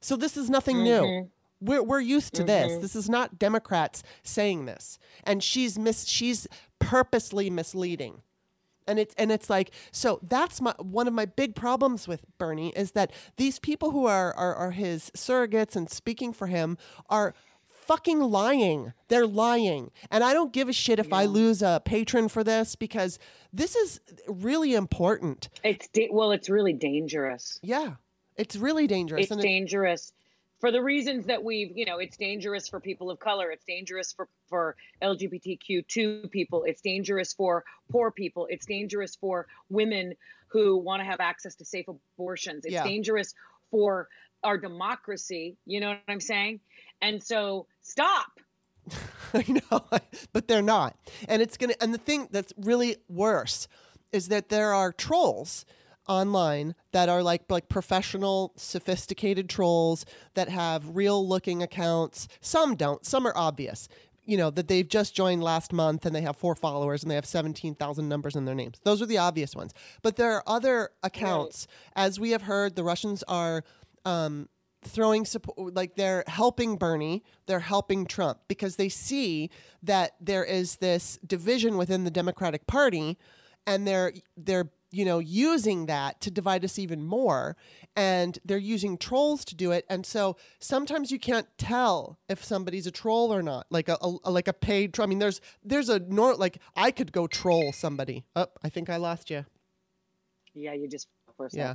So 0.00 0.16
this 0.16 0.36
is 0.36 0.50
nothing 0.50 0.82
new. 0.82 1.02
Mm-hmm. 1.02 1.26
We're, 1.60 1.82
we're 1.82 2.00
used 2.00 2.34
to 2.34 2.44
this. 2.44 2.72
Mm-hmm. 2.72 2.82
This 2.82 2.94
is 2.94 3.08
not 3.08 3.38
Democrats 3.38 4.02
saying 4.22 4.66
this. 4.66 4.98
And 5.24 5.42
she's 5.42 5.78
mis- 5.78 6.06
she's 6.06 6.46
purposely 6.78 7.50
misleading. 7.50 8.22
And 8.88 9.00
it's 9.00 9.16
and 9.18 9.32
it's 9.32 9.50
like 9.50 9.72
so 9.90 10.20
that's 10.22 10.60
my 10.60 10.72
one 10.78 11.08
of 11.08 11.14
my 11.14 11.24
big 11.24 11.56
problems 11.56 12.06
with 12.06 12.24
Bernie 12.38 12.72
is 12.76 12.92
that 12.92 13.10
these 13.36 13.58
people 13.58 13.90
who 13.90 14.06
are 14.06 14.32
are, 14.34 14.54
are 14.54 14.70
his 14.70 15.10
surrogates 15.16 15.74
and 15.74 15.90
speaking 15.90 16.32
for 16.32 16.46
him 16.46 16.78
are 17.10 17.34
fucking 17.86 18.20
lying. 18.20 18.92
They're 19.08 19.26
lying. 19.26 19.90
And 20.10 20.22
I 20.22 20.32
don't 20.32 20.52
give 20.52 20.68
a 20.68 20.72
shit 20.72 20.98
if 20.98 21.12
I 21.12 21.24
lose 21.24 21.62
a 21.62 21.80
patron 21.84 22.28
for 22.28 22.44
this 22.44 22.76
because 22.76 23.18
this 23.52 23.76
is 23.76 24.00
really 24.28 24.74
important. 24.74 25.48
It's 25.64 25.88
da- 25.88 26.10
well, 26.12 26.32
it's 26.32 26.48
really 26.48 26.72
dangerous. 26.72 27.58
Yeah. 27.62 27.94
It's 28.36 28.56
really 28.56 28.86
dangerous. 28.86 29.22
It's 29.24 29.30
and 29.30 29.40
it- 29.40 29.44
dangerous 29.44 30.12
for 30.58 30.70
the 30.72 30.82
reasons 30.82 31.26
that 31.26 31.44
we've, 31.44 31.76
you 31.76 31.84
know, 31.84 31.98
it's 31.98 32.16
dangerous 32.16 32.66
for 32.68 32.80
people 32.80 33.10
of 33.10 33.18
color. 33.18 33.50
It's 33.50 33.64
dangerous 33.64 34.12
for 34.12 34.28
for 34.48 34.76
LGBTQ2 35.02 36.30
people. 36.30 36.64
It's 36.64 36.80
dangerous 36.80 37.32
for 37.32 37.64
poor 37.90 38.10
people. 38.10 38.46
It's 38.50 38.66
dangerous 38.66 39.16
for 39.16 39.46
women 39.68 40.14
who 40.48 40.76
want 40.78 41.00
to 41.00 41.04
have 41.04 41.20
access 41.20 41.56
to 41.56 41.64
safe 41.64 41.86
abortions. 41.88 42.64
It's 42.64 42.72
Yeah. 42.72 42.84
dangerous 42.84 43.34
for 43.70 44.08
our 44.42 44.56
democracy. 44.58 45.56
You 45.66 45.80
know 45.80 45.88
what 45.88 46.00
I'm 46.08 46.20
saying? 46.20 46.60
And 47.02 47.22
so 47.22 47.66
stop. 47.82 48.40
I 49.34 49.44
know, 49.48 49.84
but 50.32 50.48
they're 50.48 50.62
not. 50.62 50.96
And 51.28 51.42
it's 51.42 51.56
going 51.56 51.70
to 51.70 51.82
and 51.82 51.92
the 51.92 51.98
thing 51.98 52.28
that's 52.30 52.52
really 52.56 52.96
worse 53.08 53.68
is 54.12 54.28
that 54.28 54.48
there 54.48 54.72
are 54.72 54.92
trolls 54.92 55.66
online 56.08 56.74
that 56.92 57.08
are 57.08 57.22
like 57.22 57.42
like 57.48 57.68
professional 57.68 58.52
sophisticated 58.56 59.48
trolls 59.48 60.04
that 60.34 60.48
have 60.48 60.96
real 60.96 61.26
looking 61.26 61.62
accounts. 61.62 62.28
Some 62.40 62.76
don't. 62.76 63.04
Some 63.04 63.26
are 63.26 63.36
obvious. 63.36 63.88
You 64.24 64.36
know, 64.36 64.50
that 64.50 64.66
they've 64.66 64.88
just 64.88 65.14
joined 65.14 65.44
last 65.44 65.72
month 65.72 66.04
and 66.04 66.14
they 66.14 66.22
have 66.22 66.36
four 66.36 66.56
followers 66.56 67.02
and 67.02 67.10
they 67.10 67.14
have 67.14 67.26
17,000 67.26 68.08
numbers 68.08 68.34
in 68.34 68.44
their 68.44 68.56
names. 68.56 68.80
Those 68.82 69.00
are 69.00 69.06
the 69.06 69.18
obvious 69.18 69.54
ones. 69.54 69.72
But 70.02 70.16
there 70.16 70.32
are 70.32 70.42
other 70.48 70.90
accounts 71.04 71.68
as 71.94 72.18
we 72.18 72.30
have 72.30 72.42
heard 72.42 72.74
the 72.74 72.82
Russians 72.84 73.22
are 73.28 73.62
um 74.04 74.48
throwing 74.84 75.24
support 75.24 75.74
like 75.74 75.96
they're 75.96 76.24
helping 76.26 76.76
Bernie, 76.76 77.24
they're 77.46 77.60
helping 77.60 78.06
Trump 78.06 78.38
because 78.48 78.76
they 78.76 78.88
see 78.88 79.50
that 79.82 80.12
there 80.20 80.44
is 80.44 80.76
this 80.76 81.18
division 81.26 81.76
within 81.76 82.04
the 82.04 82.10
Democratic 82.10 82.66
Party 82.66 83.18
and 83.66 83.86
they're 83.86 84.12
they're 84.36 84.70
you 84.90 85.04
know 85.04 85.18
using 85.18 85.86
that 85.86 86.20
to 86.20 86.30
divide 86.30 86.64
us 86.64 86.78
even 86.78 87.02
more 87.02 87.56
and 87.96 88.38
they're 88.44 88.58
using 88.58 88.96
trolls 88.96 89.44
to 89.44 89.54
do 89.54 89.72
it 89.72 89.84
and 89.88 90.06
so 90.06 90.36
sometimes 90.58 91.10
you 91.10 91.18
can't 91.18 91.46
tell 91.58 92.18
if 92.28 92.44
somebody's 92.44 92.86
a 92.86 92.90
troll 92.90 93.32
or 93.32 93.42
not 93.42 93.66
like 93.70 93.88
a, 93.88 93.96
a 94.00 94.30
like 94.30 94.48
a 94.48 94.52
paid 94.52 94.92
troll. 94.92 95.06
I 95.06 95.08
mean 95.08 95.18
there's 95.18 95.40
there's 95.64 95.88
a 95.88 95.98
nor 95.98 96.34
like 96.34 96.58
I 96.74 96.90
could 96.90 97.12
go 97.12 97.26
troll 97.26 97.72
somebody. 97.72 98.24
Oh, 98.34 98.46
I 98.62 98.68
think 98.68 98.90
I 98.90 98.96
lost 98.96 99.30
you. 99.30 99.44
Yeah, 100.54 100.72
you 100.72 100.88
just 100.88 101.08
for 101.36 101.46
a 101.46 101.50
Yeah. 101.52 101.74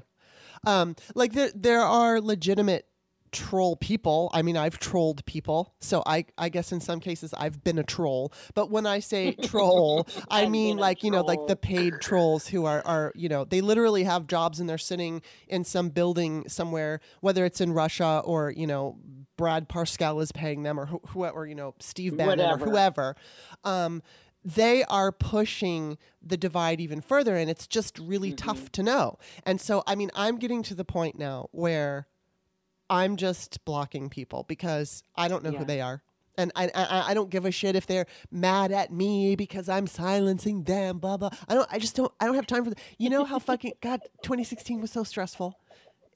Um, 0.66 0.96
like 1.16 1.34
there 1.34 1.52
there 1.56 1.82
are 1.82 2.20
legitimate 2.20 2.86
troll 3.32 3.76
people. 3.76 4.30
I 4.34 4.42
mean, 4.42 4.58
I've 4.58 4.80
trolled 4.80 5.26
people, 5.26 5.74
so 5.80 6.04
I 6.06 6.26
I 6.38 6.50
guess 6.50 6.72
in 6.72 6.82
some 6.82 7.00
cases 7.00 7.34
I've 7.38 7.64
been 7.64 7.78
a 7.78 7.84
troll. 7.84 8.34
But 8.54 8.70
when 8.70 8.86
I 8.86 9.00
say 9.00 9.32
troll, 9.44 10.08
I 10.30 10.48
mean 10.48 10.78
like 10.78 11.04
you 11.04 11.12
know 11.12 11.22
like 11.22 11.40
the 11.48 11.56
paid 11.56 11.96
trolls 12.02 12.48
who 12.48 12.66
are 12.66 12.82
are 12.86 13.12
you 13.16 13.30
know 13.30 13.46
they 13.46 13.62
literally 13.62 14.04
have 14.04 14.28
jobs 14.28 14.60
and 14.60 14.70
they're 14.70 14.78
sitting 14.78 15.22
in 15.48 15.64
some 15.64 15.90
building 15.90 16.48
somewhere, 16.48 17.00
whether 17.22 17.46
it's 17.46 17.62
in 17.62 17.74
Russia 17.74 18.22
or 18.26 18.52
you 18.52 18.68
know 18.68 18.98
Brad 19.38 19.70
Parscale 19.70 20.22
is 20.22 20.32
paying 20.32 20.64
them 20.64 20.80
or 20.80 20.86
who, 20.88 21.02
whoever 21.08 21.46
you 21.46 21.56
know 21.56 21.74
Steve 21.80 22.18
Bannon 22.18 22.40
Whatever. 22.40 22.66
or 22.66 22.70
whoever. 22.70 23.16
Um, 23.64 24.04
they 24.44 24.84
are 24.86 25.12
pushing 25.12 25.98
the 26.22 26.38
divide 26.38 26.82
even 26.82 27.00
further 27.00 27.36
and 27.36 27.50
it's 27.50 27.68
just 27.68 28.00
really 28.00 28.34
tough 28.34 28.72
to 28.72 28.84
know. 28.84 29.18
And 29.46 29.62
so 29.62 29.84
I 29.86 29.96
mean 29.96 30.10
I'm 30.16 30.38
getting 30.38 30.64
to 30.64 30.76
the 30.76 30.86
point 30.86 31.18
now 31.18 31.48
where 31.52 32.08
I'm 32.92 33.16
just 33.16 33.64
blocking 33.66 34.10
people 34.10 34.44
because 34.48 35.04
I 35.16 35.28
don't 35.30 35.44
know 35.44 35.52
Yeah. 35.52 35.60
who 35.60 35.66
they 35.66 35.82
are. 35.82 36.04
And 36.38 36.52
I, 36.56 36.70
I 36.76 37.12
I 37.12 37.14
don't 37.14 37.30
give 37.30 37.46
a 37.46 37.52
shit 37.52 37.76
if 37.76 37.88
they're 37.88 38.06
mad 38.32 38.72
at 38.72 38.92
me 38.92 39.36
because 39.36 39.68
I'm 39.70 39.86
silencing 39.88 40.64
them. 40.64 41.00
Blah 41.00 41.18
blah. 41.18 41.30
I 41.48 41.56
don't. 41.56 41.68
I 41.72 41.80
just 41.80 41.96
don't. 41.96 42.12
I 42.20 42.26
don't 42.26 42.36
have 42.36 42.48
time 42.48 42.64
for 42.64 42.70
that. 42.72 42.80
You 42.98 43.10
know 43.10 43.26
how 43.26 43.38
fucking 43.40 43.74
God 43.82 44.02
2016 44.24 44.80
was 44.82 44.92
so 44.92 45.04
stressful. 45.04 45.58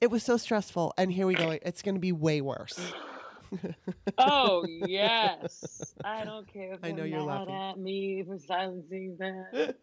It 0.00 0.10
was 0.10 0.22
so 0.22 0.36
stressful, 0.36 0.94
and 0.98 1.10
here 1.12 1.26
we 1.26 1.34
go. 1.34 1.50
It's 1.50 1.82
going 1.82 1.94
to 1.96 2.00
be 2.00 2.12
way 2.12 2.40
worse. 2.40 2.78
oh 4.18 4.64
yes, 4.66 5.94
I 6.04 6.24
don't 6.24 6.50
care 6.52 6.74
if 6.74 6.80
I 6.82 6.90
know 6.90 6.96
they're 6.98 7.06
you're 7.06 7.26
mad 7.26 7.48
laughing. 7.48 7.54
at 7.54 7.78
me 7.78 8.24
for 8.26 8.38
silencing 8.38 9.16
them. 9.18 9.46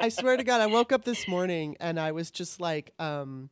I 0.00 0.08
swear 0.08 0.36
to 0.36 0.44
God, 0.44 0.60
I 0.60 0.66
woke 0.66 0.92
up 0.92 1.04
this 1.04 1.28
morning 1.28 1.76
and 1.78 2.00
I 2.00 2.12
was 2.12 2.30
just 2.30 2.60
like, 2.60 2.92
um, 2.98 3.50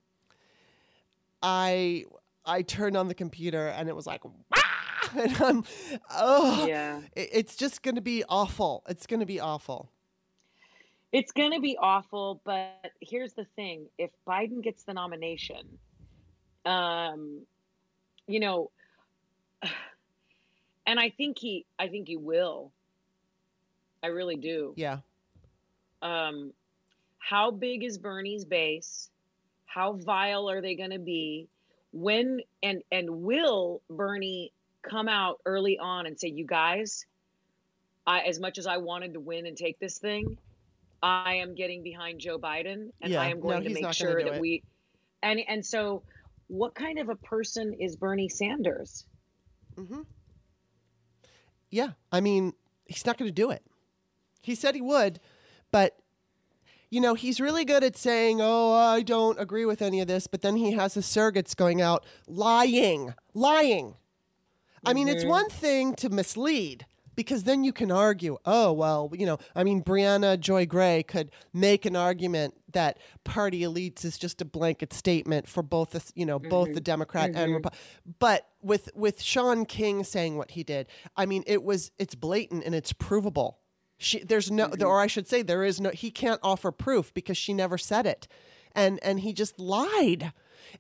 I 1.42 2.04
I 2.44 2.62
turned 2.62 2.96
on 2.96 3.08
the 3.08 3.14
computer 3.14 3.68
and 3.68 3.88
it 3.88 3.96
was 3.96 4.06
like, 4.06 4.24
"Wah!" 4.24 4.32
and 5.18 5.36
I'm, 5.42 5.64
oh, 6.14 6.66
yeah, 6.66 7.00
it- 7.16 7.30
it's 7.32 7.56
just 7.56 7.82
going 7.82 7.94
to 7.96 8.00
be 8.00 8.22
awful. 8.28 8.82
It's 8.88 9.06
going 9.06 9.20
to 9.20 9.26
be 9.26 9.40
awful. 9.40 9.90
it's 11.12 11.32
going 11.32 11.52
to 11.52 11.60
be 11.60 11.76
awful. 11.78 12.40
But 12.44 12.92
here's 13.00 13.32
the 13.34 13.44
thing: 13.56 13.86
if 13.98 14.10
Biden 14.26 14.62
gets 14.62 14.84
the 14.84 14.94
nomination, 14.94 15.78
um, 16.64 17.40
you 18.26 18.40
know, 18.40 18.70
and 20.86 20.98
I 21.00 21.10
think 21.10 21.38
he, 21.38 21.66
I 21.78 21.88
think 21.88 22.08
he 22.08 22.16
will. 22.16 22.72
I 24.02 24.08
really 24.08 24.36
do. 24.36 24.72
Yeah, 24.76 24.98
um, 26.02 26.52
how 27.18 27.50
big 27.50 27.84
is 27.84 27.98
Bernie's 27.98 28.44
base? 28.44 29.09
How 29.72 29.92
vile 29.92 30.50
are 30.50 30.60
they 30.60 30.74
going 30.74 30.90
to 30.90 30.98
be? 30.98 31.48
When 31.92 32.40
and 32.60 32.82
and 32.90 33.22
will 33.22 33.82
Bernie 33.88 34.52
come 34.82 35.08
out 35.08 35.40
early 35.46 35.78
on 35.78 36.06
and 36.06 36.18
say, 36.18 36.28
"You 36.28 36.44
guys, 36.44 37.06
I 38.04 38.20
as 38.22 38.40
much 38.40 38.58
as 38.58 38.66
I 38.66 38.78
wanted 38.78 39.14
to 39.14 39.20
win 39.20 39.46
and 39.46 39.56
take 39.56 39.78
this 39.78 39.98
thing, 39.98 40.38
I 41.02 41.34
am 41.34 41.54
getting 41.54 41.84
behind 41.84 42.20
Joe 42.20 42.38
Biden, 42.38 42.90
and 43.00 43.12
Yeah, 43.12 43.20
I 43.20 43.28
am 43.28 43.36
no, 43.38 43.42
going 43.42 43.64
to 43.64 43.70
make 43.70 43.92
sure 43.92 44.22
that 44.24 44.34
it. 44.34 44.40
we." 44.40 44.62
And 45.22 45.40
and 45.46 45.64
so, 45.64 46.02
what 46.48 46.74
kind 46.74 46.98
of 46.98 47.08
a 47.08 47.16
person 47.16 47.74
is 47.74 47.94
Bernie 47.94 48.28
Sanders? 48.28 49.06
Mm-hmm. 49.76 50.00
yeah. 51.70 51.90
I 52.10 52.20
mean, 52.20 52.54
he's 52.86 53.06
not 53.06 53.18
going 53.18 53.28
to 53.28 53.32
do 53.34 53.50
it. 53.50 53.62
He 54.42 54.54
said 54.56 54.74
he 54.74 54.80
would, 54.80 55.20
but 55.70 55.99
you 56.90 57.00
know, 57.00 57.14
he's 57.14 57.40
really 57.40 57.64
good 57.64 57.84
at 57.84 57.96
saying, 57.96 58.40
"Oh, 58.42 58.72
I 58.72 59.02
don't 59.02 59.38
agree 59.40 59.64
with 59.64 59.80
any 59.80 60.00
of 60.00 60.08
this," 60.08 60.26
but 60.26 60.42
then 60.42 60.56
he 60.56 60.72
has 60.72 60.94
his 60.94 61.06
surrogates 61.06 61.54
going 61.56 61.80
out 61.80 62.04
lying, 62.26 63.14
lying. 63.34 63.94
I 64.84 64.92
mean, 64.94 65.08
it's 65.08 65.24
Mhm. 65.24 65.28
one 65.28 65.48
thing 65.50 65.94
to 65.96 66.08
mislead 66.08 66.86
because 67.14 67.44
then 67.44 67.64
you 67.64 67.72
can 67.72 67.90
argue, 67.90 68.38
oh, 68.46 68.72
well, 68.72 69.10
you 69.12 69.26
know, 69.26 69.36
I 69.54 69.62
mean, 69.62 69.82
Briahna 69.82 70.40
Joy 70.40 70.64
Gray 70.64 71.02
could 71.02 71.30
make 71.52 71.84
an 71.84 71.94
argument 71.96 72.54
that 72.72 72.98
party 73.24 73.60
elites 73.60 74.04
is 74.06 74.16
just 74.16 74.40
a 74.40 74.44
blanket 74.44 74.92
statement 74.94 75.46
for 75.46 75.62
both 75.62 75.90
the, 75.90 76.02
you 76.14 76.24
know, 76.24 76.38
both 76.38 76.72
the 76.72 76.80
Democrat 76.80 77.30
and 77.34 77.52
Mhm. 77.52 77.60
Repu- 77.60 77.74
but 78.18 78.48
with 78.62 78.90
with 78.94 79.20
Shaun 79.22 79.64
King 79.66 80.02
saying 80.02 80.38
what 80.38 80.52
he 80.52 80.64
did, 80.64 80.86
I 81.16 81.26
mean, 81.26 81.44
it 81.46 81.62
was 81.62 81.90
it's 81.98 82.14
blatant 82.14 82.64
and 82.64 82.74
it's 82.74 82.92
provable. 82.92 83.58
She, 84.02 84.24
there's 84.24 84.50
no, 84.50 84.68
mm-hmm. 84.68 84.82
or 84.82 84.98
I 84.98 85.06
should 85.06 85.28
say, 85.28 85.42
there 85.42 85.62
is 85.62 85.78
no. 85.78 85.90
He 85.90 86.10
can't 86.10 86.40
offer 86.42 86.72
proof 86.72 87.12
because 87.12 87.36
she 87.36 87.52
never 87.52 87.76
said 87.76 88.06
it, 88.06 88.26
and 88.74 88.98
and 89.02 89.20
he 89.20 89.34
just 89.34 89.60
lied, 89.60 90.32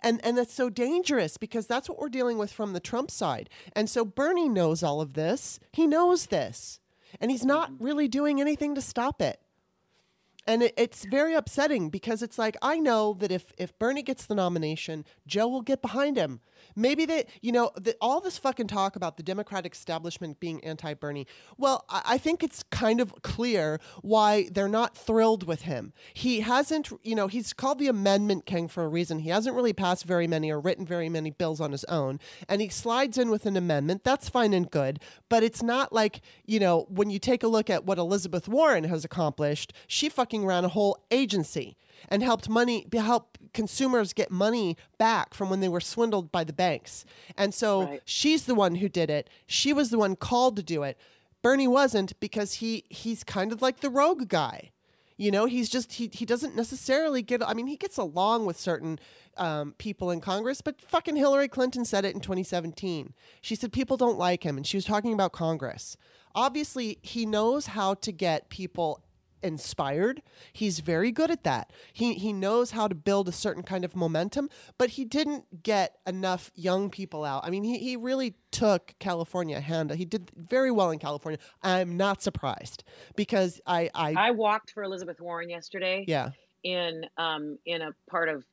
and 0.02 0.24
and 0.24 0.38
that's 0.38 0.54
so 0.54 0.70
dangerous 0.70 1.36
because 1.36 1.66
that's 1.66 1.86
what 1.86 1.98
we're 1.98 2.08
dealing 2.08 2.38
with 2.38 2.50
from 2.50 2.72
the 2.72 2.80
Trump 2.80 3.10
side, 3.10 3.50
and 3.76 3.90
so 3.90 4.06
Bernie 4.06 4.48
knows 4.48 4.82
all 4.82 5.02
of 5.02 5.12
this. 5.12 5.60
He 5.70 5.86
knows 5.86 6.26
this, 6.26 6.80
and 7.20 7.30
he's 7.30 7.44
not 7.44 7.70
mm-hmm. 7.70 7.84
really 7.84 8.08
doing 8.08 8.40
anything 8.40 8.74
to 8.74 8.80
stop 8.80 9.20
it. 9.20 9.38
And 10.46 10.62
it, 10.62 10.72
it's 10.78 11.04
very 11.04 11.34
upsetting 11.34 11.90
because 11.90 12.22
it's 12.22 12.38
like 12.38 12.56
I 12.62 12.78
know 12.78 13.12
that 13.20 13.30
if 13.30 13.52
if 13.58 13.78
Bernie 13.78 14.02
gets 14.02 14.24
the 14.24 14.34
nomination, 14.34 15.04
Joe 15.26 15.46
will 15.46 15.60
get 15.60 15.82
behind 15.82 16.16
him. 16.16 16.40
Maybe 16.76 17.06
they, 17.06 17.26
you 17.42 17.52
know, 17.52 17.70
the, 17.76 17.96
all 18.00 18.20
this 18.20 18.38
fucking 18.38 18.68
talk 18.68 18.96
about 18.96 19.16
the 19.16 19.22
Democratic 19.22 19.74
establishment 19.74 20.40
being 20.40 20.62
anti-Bernie. 20.64 21.26
Well, 21.56 21.84
I, 21.88 22.02
I 22.04 22.18
think 22.18 22.42
it's 22.42 22.62
kind 22.64 23.00
of 23.00 23.22
clear 23.22 23.80
why 24.02 24.48
they're 24.52 24.68
not 24.68 24.96
thrilled 24.96 25.46
with 25.46 25.62
him. 25.62 25.92
He 26.14 26.40
hasn't, 26.40 26.90
you 27.02 27.14
know, 27.14 27.28
he's 27.28 27.52
called 27.52 27.78
the 27.78 27.88
Amendment 27.88 28.46
King 28.46 28.68
for 28.68 28.84
a 28.84 28.88
reason. 28.88 29.20
He 29.20 29.30
hasn't 29.30 29.56
really 29.56 29.72
passed 29.72 30.04
very 30.04 30.26
many 30.26 30.50
or 30.50 30.60
written 30.60 30.86
very 30.86 31.08
many 31.08 31.30
bills 31.30 31.60
on 31.60 31.72
his 31.72 31.84
own, 31.84 32.20
and 32.48 32.60
he 32.60 32.68
slides 32.68 33.18
in 33.18 33.30
with 33.30 33.46
an 33.46 33.56
amendment. 33.56 34.04
That's 34.04 34.28
fine 34.28 34.52
and 34.52 34.70
good, 34.70 35.00
but 35.28 35.42
it's 35.42 35.62
not 35.62 35.92
like 35.92 36.20
you 36.46 36.60
know 36.60 36.86
when 36.88 37.10
you 37.10 37.18
take 37.18 37.42
a 37.42 37.48
look 37.48 37.70
at 37.70 37.84
what 37.84 37.98
Elizabeth 37.98 38.48
Warren 38.48 38.84
has 38.84 39.04
accomplished. 39.04 39.72
She 39.86 40.08
fucking 40.08 40.46
ran 40.46 40.64
a 40.64 40.68
whole 40.68 40.98
agency 41.10 41.76
and 42.08 42.22
helped 42.22 42.48
money 42.48 42.86
help 42.92 43.38
consumers 43.52 44.12
get 44.12 44.30
money 44.30 44.76
back 44.98 45.34
from 45.34 45.50
when 45.50 45.60
they 45.60 45.68
were 45.68 45.80
swindled 45.80 46.30
by 46.30 46.44
the 46.44 46.52
banks. 46.52 47.04
And 47.36 47.52
so 47.52 47.82
Right. 47.84 48.02
she's 48.04 48.44
the 48.44 48.54
one 48.54 48.76
who 48.76 48.88
did 48.88 49.10
it. 49.10 49.28
She 49.46 49.72
was 49.72 49.90
the 49.90 49.98
one 49.98 50.16
called 50.16 50.56
to 50.56 50.62
do 50.62 50.82
it. 50.82 50.96
Bernie 51.42 51.68
wasn't 51.68 52.18
because 52.20 52.54
he 52.54 52.84
he's 52.90 53.24
kind 53.24 53.52
of 53.52 53.60
like 53.62 53.80
the 53.80 53.90
rogue 53.90 54.28
guy. 54.28 54.70
You 55.16 55.30
know, 55.30 55.44
he's 55.46 55.68
just 55.68 55.94
he 55.94 56.08
he 56.12 56.24
doesn't 56.24 56.56
necessarily 56.56 57.20
get. 57.22 57.42
I 57.46 57.52
mean, 57.54 57.66
he 57.66 57.76
gets 57.76 57.96
along 57.98 58.46
with 58.46 58.58
certain 58.58 58.98
um, 59.36 59.74
people 59.76 60.10
in 60.10 60.20
Congress, 60.20 60.60
but 60.62 60.80
fucking 60.80 61.16
Hillary 61.16 61.48
Clinton 61.48 61.84
said 61.84 62.04
it 62.04 62.14
in 62.14 62.20
2017. 62.20 63.12
She 63.42 63.54
said 63.54 63.72
people 63.72 63.96
don't 63.96 64.18
like 64.18 64.44
him, 64.44 64.56
and 64.56 64.66
she 64.66 64.76
was 64.76 64.84
talking 64.86 65.12
about 65.12 65.32
Congress. 65.32 65.96
Obviously, 66.34 66.98
he 67.02 67.26
knows 67.26 67.66
how 67.66 67.94
to 67.94 68.12
get 68.12 68.48
people 68.48 69.02
inspired. 69.42 70.22
He's 70.52 70.80
very 70.80 71.10
good 71.12 71.30
at 71.30 71.44
that. 71.44 71.72
He 71.92 72.14
he 72.14 72.32
knows 72.32 72.72
how 72.72 72.88
to 72.88 72.94
build 72.94 73.28
a 73.28 73.32
certain 73.32 73.62
kind 73.62 73.84
of 73.84 73.96
momentum, 73.96 74.48
but 74.78 74.90
he 74.90 75.04
didn't 75.04 75.62
get 75.62 75.96
enough 76.06 76.50
young 76.54 76.90
people 76.90 77.24
out. 77.24 77.44
I 77.44 77.50
mean, 77.50 77.64
he, 77.64 77.78
he 77.78 77.96
really 77.96 78.34
took 78.50 78.94
California 78.98 79.56
a 79.58 79.60
hand. 79.60 79.90
He 79.92 80.04
did 80.04 80.30
very 80.36 80.70
well 80.70 80.90
in 80.90 80.98
California. 80.98 81.38
I'm 81.62 81.96
not 81.96 82.22
surprised 82.22 82.84
because 83.16 83.60
I 83.66 83.90
I, 83.94 84.14
I 84.16 84.30
walked 84.32 84.72
for 84.72 84.82
Elizabeth 84.82 85.20
Warren 85.20 85.48
yesterday. 85.50 86.04
yeah. 86.06 86.30
in 86.62 87.06
um 87.16 87.58
in 87.64 87.82
a 87.82 87.90
part 88.08 88.28
of 88.28 88.44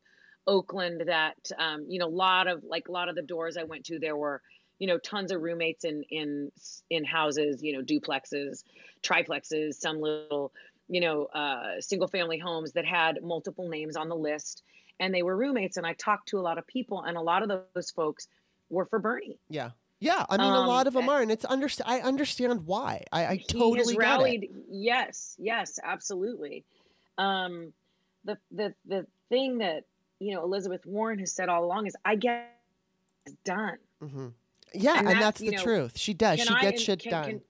Oakland 0.45 1.03
that 1.07 1.35
um 1.57 1.85
you 1.88 1.99
know 1.99 2.07
a 2.07 2.17
lot 2.27 2.47
of 2.47 2.63
like 2.63 2.88
a 2.88 2.91
lot 2.91 3.09
of 3.09 3.15
the 3.15 3.21
doors 3.21 3.57
I 3.57 3.63
went 3.63 3.85
to 3.85 3.99
there 3.99 4.15
were 4.15 4.41
you 4.79 4.88
know 4.88 4.97
tons 4.97 5.31
of 5.31 5.41
roommates 5.41 5.83
in 5.83 6.03
in 6.09 6.51
in 6.89 7.03
houses 7.03 7.61
you 7.61 7.73
know 7.73 7.81
duplexes 7.83 8.63
triplexes 9.03 9.73
some 9.75 9.99
little 9.99 10.51
you 10.89 11.01
know 11.01 11.25
uh 11.25 11.79
single 11.81 12.07
family 12.07 12.38
homes 12.38 12.71
that 12.73 12.85
had 12.85 13.21
multiple 13.23 13.67
names 13.69 13.95
on 13.95 14.07
the 14.09 14.15
list 14.15 14.63
and 14.99 15.13
they 15.13 15.21
were 15.23 15.35
roommates 15.35 15.77
and 15.77 15.85
I 15.85 15.93
talked 15.93 16.29
to 16.29 16.39
a 16.39 16.41
lot 16.41 16.57
of 16.57 16.65
people 16.67 17.03
and 17.03 17.17
a 17.17 17.21
lot 17.21 17.43
of 17.43 17.49
those 17.75 17.91
folks 17.91 18.27
were 18.69 18.85
for 18.85 18.99
Bernie 18.99 19.38
Yeah. 19.49 19.71
Yeah, 19.99 20.25
I 20.29 20.38
mean, 20.38 20.45
a 20.53 20.57
Um, 20.59 20.67
lot 20.67 20.85
of 20.85 20.93
them 20.93 21.09
are, 21.09 21.23
and 21.23 21.31
it's 21.31 21.43
underst- 21.43 21.81
I 21.83 22.01
understand 22.01 22.67
why. 22.67 23.03
I, 23.11 23.25
I 23.25 23.35
he 23.38 23.45
totally 23.45 23.79
has 23.79 23.88
get 23.88 23.95
it. 23.95 23.97
rallied 23.97 24.49
yes 24.69 25.35
yes 25.39 25.79
absolutely 25.83 26.63
um 27.17 27.73
the 28.23 28.38
the 28.51 28.73
the 28.85 29.07
thing 29.29 29.57
that 29.57 29.85
you 30.19 30.35
know 30.35 30.43
elizabeth 30.43 30.85
warren 30.85 31.17
has 31.19 31.31
said 31.31 31.49
all 31.49 31.63
along 31.65 31.88
is 31.88 31.95
i 32.05 32.15
get 32.15 32.53
done 33.43 33.77
hmm 34.01 34.27
Yeah, 34.73 34.99
And 34.99 35.07
and, 35.07 35.15
that, 35.15 35.19
that's 35.21 35.39
the 35.39 35.51
know, 35.51 35.63
truth. 35.63 35.97
She 35.97 36.13
does. 36.13 36.41
She 36.41 36.53
I- 36.53 36.61
gets 36.61 36.81
shit 36.81 36.99
can- 37.01 37.11
done. 37.11 37.25
can- 37.25 37.41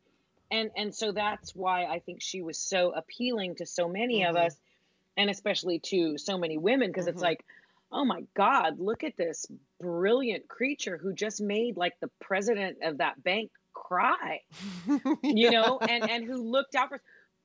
and 0.51 0.71
and 0.75 0.93
so 0.93 1.11
that's 1.11 1.55
why 1.55 1.85
i 1.85 1.99
think 1.99 2.21
she 2.21 2.41
was 2.41 2.57
so 2.57 2.91
appealing 2.91 3.55
to 3.55 3.65
so 3.65 3.87
many 3.87 4.23
of 4.23 4.35
Mhm. 4.35 4.45
us 4.45 4.55
and 5.17 5.29
especially 5.29 5.79
to 5.79 6.17
so 6.17 6.37
many 6.37 6.57
women 6.57 6.89
because 6.89 7.05
Mhm. 7.05 7.09
it's 7.11 7.21
like 7.21 7.43
oh 7.91 8.05
my 8.05 8.23
god 8.35 8.79
look 8.79 9.03
at 9.03 9.17
this 9.17 9.45
brilliant 9.79 10.47
creature 10.47 10.97
who 10.97 11.13
just 11.13 11.41
made 11.41 11.77
like 11.77 11.99
the 11.99 12.09
president 12.19 12.77
of 12.83 12.97
that 12.97 13.21
bank 13.23 13.51
cry 13.73 14.41
you 15.23 15.49
know 15.49 15.79
and 15.87 16.03
and 16.05 16.23
who 16.25 16.49
looked 16.49 16.75
out 16.75 16.89
for 16.89 17.01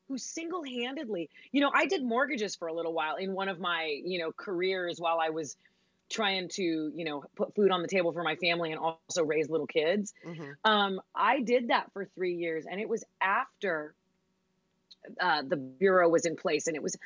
who 0.09 0.19
single-handedly 0.19 1.31
you 1.53 1.61
know 1.61 1.71
i 1.75 1.87
did 1.87 2.03
mortgages 2.03 2.57
for 2.57 2.69
a 2.69 2.75
little 2.75 2.93
while 2.93 3.17
in 3.17 3.33
one 3.33 3.49
of 3.49 3.61
my 3.61 4.01
you 4.05 4.19
know 4.19 4.33
careers 4.33 4.99
while 4.99 5.19
i 5.21 5.31
was 5.31 5.57
trying 6.13 6.49
to 6.49 6.93
you 6.95 7.05
know 7.05 7.25
put 7.37 7.55
food 7.55 7.71
on 7.73 7.83
the 7.83 7.89
table 7.89 8.13
for 8.13 8.23
my 8.23 8.37
family 8.37 8.71
and 8.73 8.79
also 8.79 9.25
raise 9.25 9.49
little 9.51 9.67
kids 9.67 10.13
Mhm. 10.25 10.57
um 10.65 11.01
i 11.15 11.41
did 11.41 11.69
that 11.69 11.93
for 11.93 12.05
three 12.05 12.35
years 12.37 12.67
and 12.71 12.81
it 12.81 12.89
was 12.89 13.05
after 13.21 13.95
uh, 15.21 15.43
the 15.43 15.57
bureau 15.57 16.09
was 16.09 16.27
in 16.27 16.37
place 16.37 16.67
and 16.67 16.77
it 16.77 16.83
was 16.83 16.97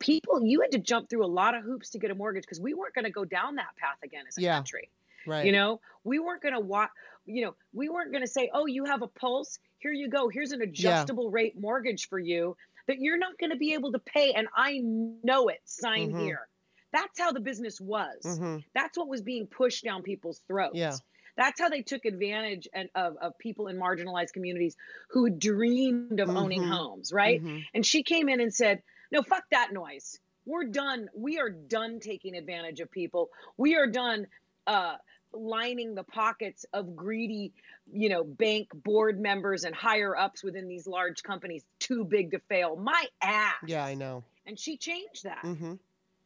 people 0.00 0.42
you 0.44 0.60
had 0.60 0.72
to 0.72 0.78
jump 0.78 1.08
through 1.08 1.24
a 1.24 1.28
lot 1.28 1.54
of 1.54 1.62
hoops 1.64 1.90
to 1.90 1.98
get 1.98 2.10
a 2.10 2.14
mortgage 2.14 2.42
because 2.44 2.60
we 2.60 2.74
weren't 2.74 2.94
going 2.94 3.04
to 3.04 3.10
go 3.10 3.24
down 3.24 3.56
that 3.56 3.76
path 3.76 3.98
again 4.04 4.24
as 4.28 4.38
a 4.38 4.42
Yeah. 4.42 4.56
country 4.56 4.90
Right. 5.26 5.46
you 5.46 5.52
know, 5.52 5.80
we 6.04 6.18
weren't 6.18 6.42
going 6.42 6.54
to 6.54 6.60
watch, 6.60 6.90
you 7.26 7.44
know, 7.44 7.54
we 7.72 7.88
weren't 7.88 8.12
going 8.12 8.22
to 8.24 8.30
say, 8.30 8.50
oh, 8.52 8.66
you 8.66 8.84
have 8.84 9.02
a 9.02 9.08
pulse. 9.08 9.58
Here 9.78 9.92
you 9.92 10.08
go. 10.08 10.28
Here's 10.28 10.52
an 10.52 10.60
adjustable 10.62 11.30
rate 11.30 11.58
mortgage 11.58 12.08
for 12.10 12.18
you 12.18 12.56
that 12.88 12.98
you're 13.00 13.16
not 13.18 13.38
going 13.38 13.50
to 13.50 13.56
be 13.56 13.72
able 13.74 13.92
to 13.92 13.98
pay. 14.00 14.32
And 14.34 14.48
I 14.54 14.80
know 14.82 15.48
it. 15.48 15.60
Sign 15.64 16.10
Mhm. 16.10 16.18
here. 16.18 16.48
That's 16.94 17.20
how 17.20 17.32
the 17.32 17.40
business 17.40 17.78
was. 17.80 18.22
Mhm. 18.24 18.64
That's 18.74 18.96
what 18.96 19.08
was 19.08 19.20
being 19.20 19.46
pushed 19.48 19.84
down 19.84 20.02
people's 20.02 20.40
throats. 20.48 20.76
Yeah. 20.76 20.96
That's 21.36 21.60
how 21.60 21.68
they 21.68 21.82
took 21.82 22.04
advantage 22.04 22.68
and 22.72 22.88
of, 22.94 23.16
of 23.20 23.36
people 23.38 23.66
in 23.66 23.76
marginalized 23.76 24.32
communities 24.32 24.76
who 25.10 25.28
dreamed 25.30 26.20
of 26.20 26.28
owning 26.30 26.62
Mhm. 26.62 26.68
homes, 26.70 27.12
right? 27.12 27.42
Mhm. 27.42 27.64
And 27.74 27.84
she 27.84 28.04
came 28.04 28.28
in 28.28 28.40
and 28.40 28.54
said, 28.54 28.82
No, 29.10 29.22
fuck 29.22 29.44
that 29.50 29.72
noise. 29.72 30.18
We're 30.46 30.64
done. 30.64 31.08
We 31.14 31.38
are 31.40 31.50
done 31.50 32.00
taking 32.00 32.34
advantage 32.36 32.80
of 32.80 32.90
people. 32.90 33.30
We 33.56 33.76
are 33.76 33.86
done 33.88 34.26
uh, 34.66 34.96
lining 35.32 35.94
the 35.94 36.04
pockets 36.04 36.64
of 36.72 36.94
greedy, 36.96 37.52
you 37.92 38.08
know, 38.08 38.24
bank 38.24 38.68
board 38.72 39.20
members 39.20 39.64
and 39.64 39.74
higher 39.74 40.16
ups 40.16 40.42
within 40.44 40.68
these 40.68 40.86
large 40.86 41.22
companies 41.22 41.64
too 41.80 42.04
big 42.04 42.30
to 42.30 42.38
fail. 42.48 42.76
My 42.76 43.04
ass. 43.20 43.54
Yeah, 43.66 43.84
I 43.84 43.94
know. 43.94 44.24
And 44.46 44.58
she 44.58 44.76
changed 44.78 45.24
that. 45.24 45.40
hmm 45.42 45.74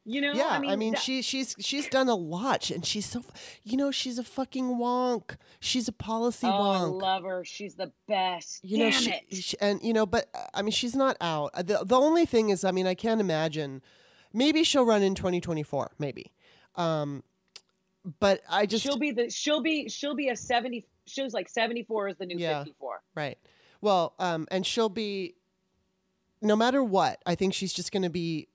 You 0.09 0.23
know, 0.23 0.33
Yeah, 0.33 0.49
I 0.49 0.75
mean, 0.75 0.95
that- 0.95 1.03
she 1.03 1.21
she's 1.21 1.55
she's 1.61 1.87
done 1.89 2.09
a 2.09 2.15
lot, 2.15 2.71
and 2.71 2.85
she's 2.85 3.05
so, 3.05 3.23
you 3.63 3.77
know, 3.77 3.91
she's 3.91 4.19
a 4.19 4.25
fucking 4.25 4.77
wonk. 4.77 5.37
She's 5.61 5.87
a 5.87 5.93
policy 5.93 6.47
oh, 6.47 6.51
I 6.51 6.79
wonk. 6.79 7.03
love 7.03 7.25
her. 7.25 7.45
She's 7.45 7.75
the 7.75 7.93
best. 8.07 8.65
you 8.65 8.79
know, 8.79 8.91
she, 8.91 9.11
it. 9.11 9.35
she- 9.35 9.57
and 9.61 9.83
you 9.83 9.93
know, 9.93 10.07
but 10.07 10.29
I 10.55 10.63
mean, 10.63 10.73
she's 10.73 10.97
not 10.97 11.19
out. 11.21 11.53
The 11.55 11.85
the 11.85 11.97
only 11.99 12.25
thing 12.25 12.49
is, 12.49 12.65
I 12.65 12.71
mean, 12.71 12.87
I 12.87 12.95
can't 12.95 13.21
imagine. 13.21 13.83
Maybe 14.33 14.65
she'll 14.65 14.87
run 14.87 15.03
in 15.03 15.15
2024, 15.15 15.93
maybe. 15.99 16.33
Um, 16.77 17.23
but 18.19 18.41
I 18.49 18.65
just 18.65 18.85
she'll 18.85 18.99
be 18.99 19.11
the 19.11 19.29
she'll 19.29 19.61
be 19.63 19.89
she'll 19.91 20.15
be 20.15 20.31
a 20.31 20.37
70 20.37 20.87
she's 21.07 21.35
like 21.35 21.49
74 21.49 22.09
is 22.09 22.17
the 22.17 22.27
new 22.27 22.39
Yeah. 22.39 22.61
54 22.61 23.03
Right. 23.15 23.39
Well, 23.81 24.15
um, 24.19 24.47
and 24.51 24.67
she'll 24.67 24.89
be, 24.89 25.35
no 26.41 26.57
matter 26.57 26.83
what, 26.83 27.21
I 27.27 27.35
think 27.35 27.55
she's 27.55 27.73
just 27.73 27.93
going 27.93 28.03
to 28.03 28.11
be 28.11 28.49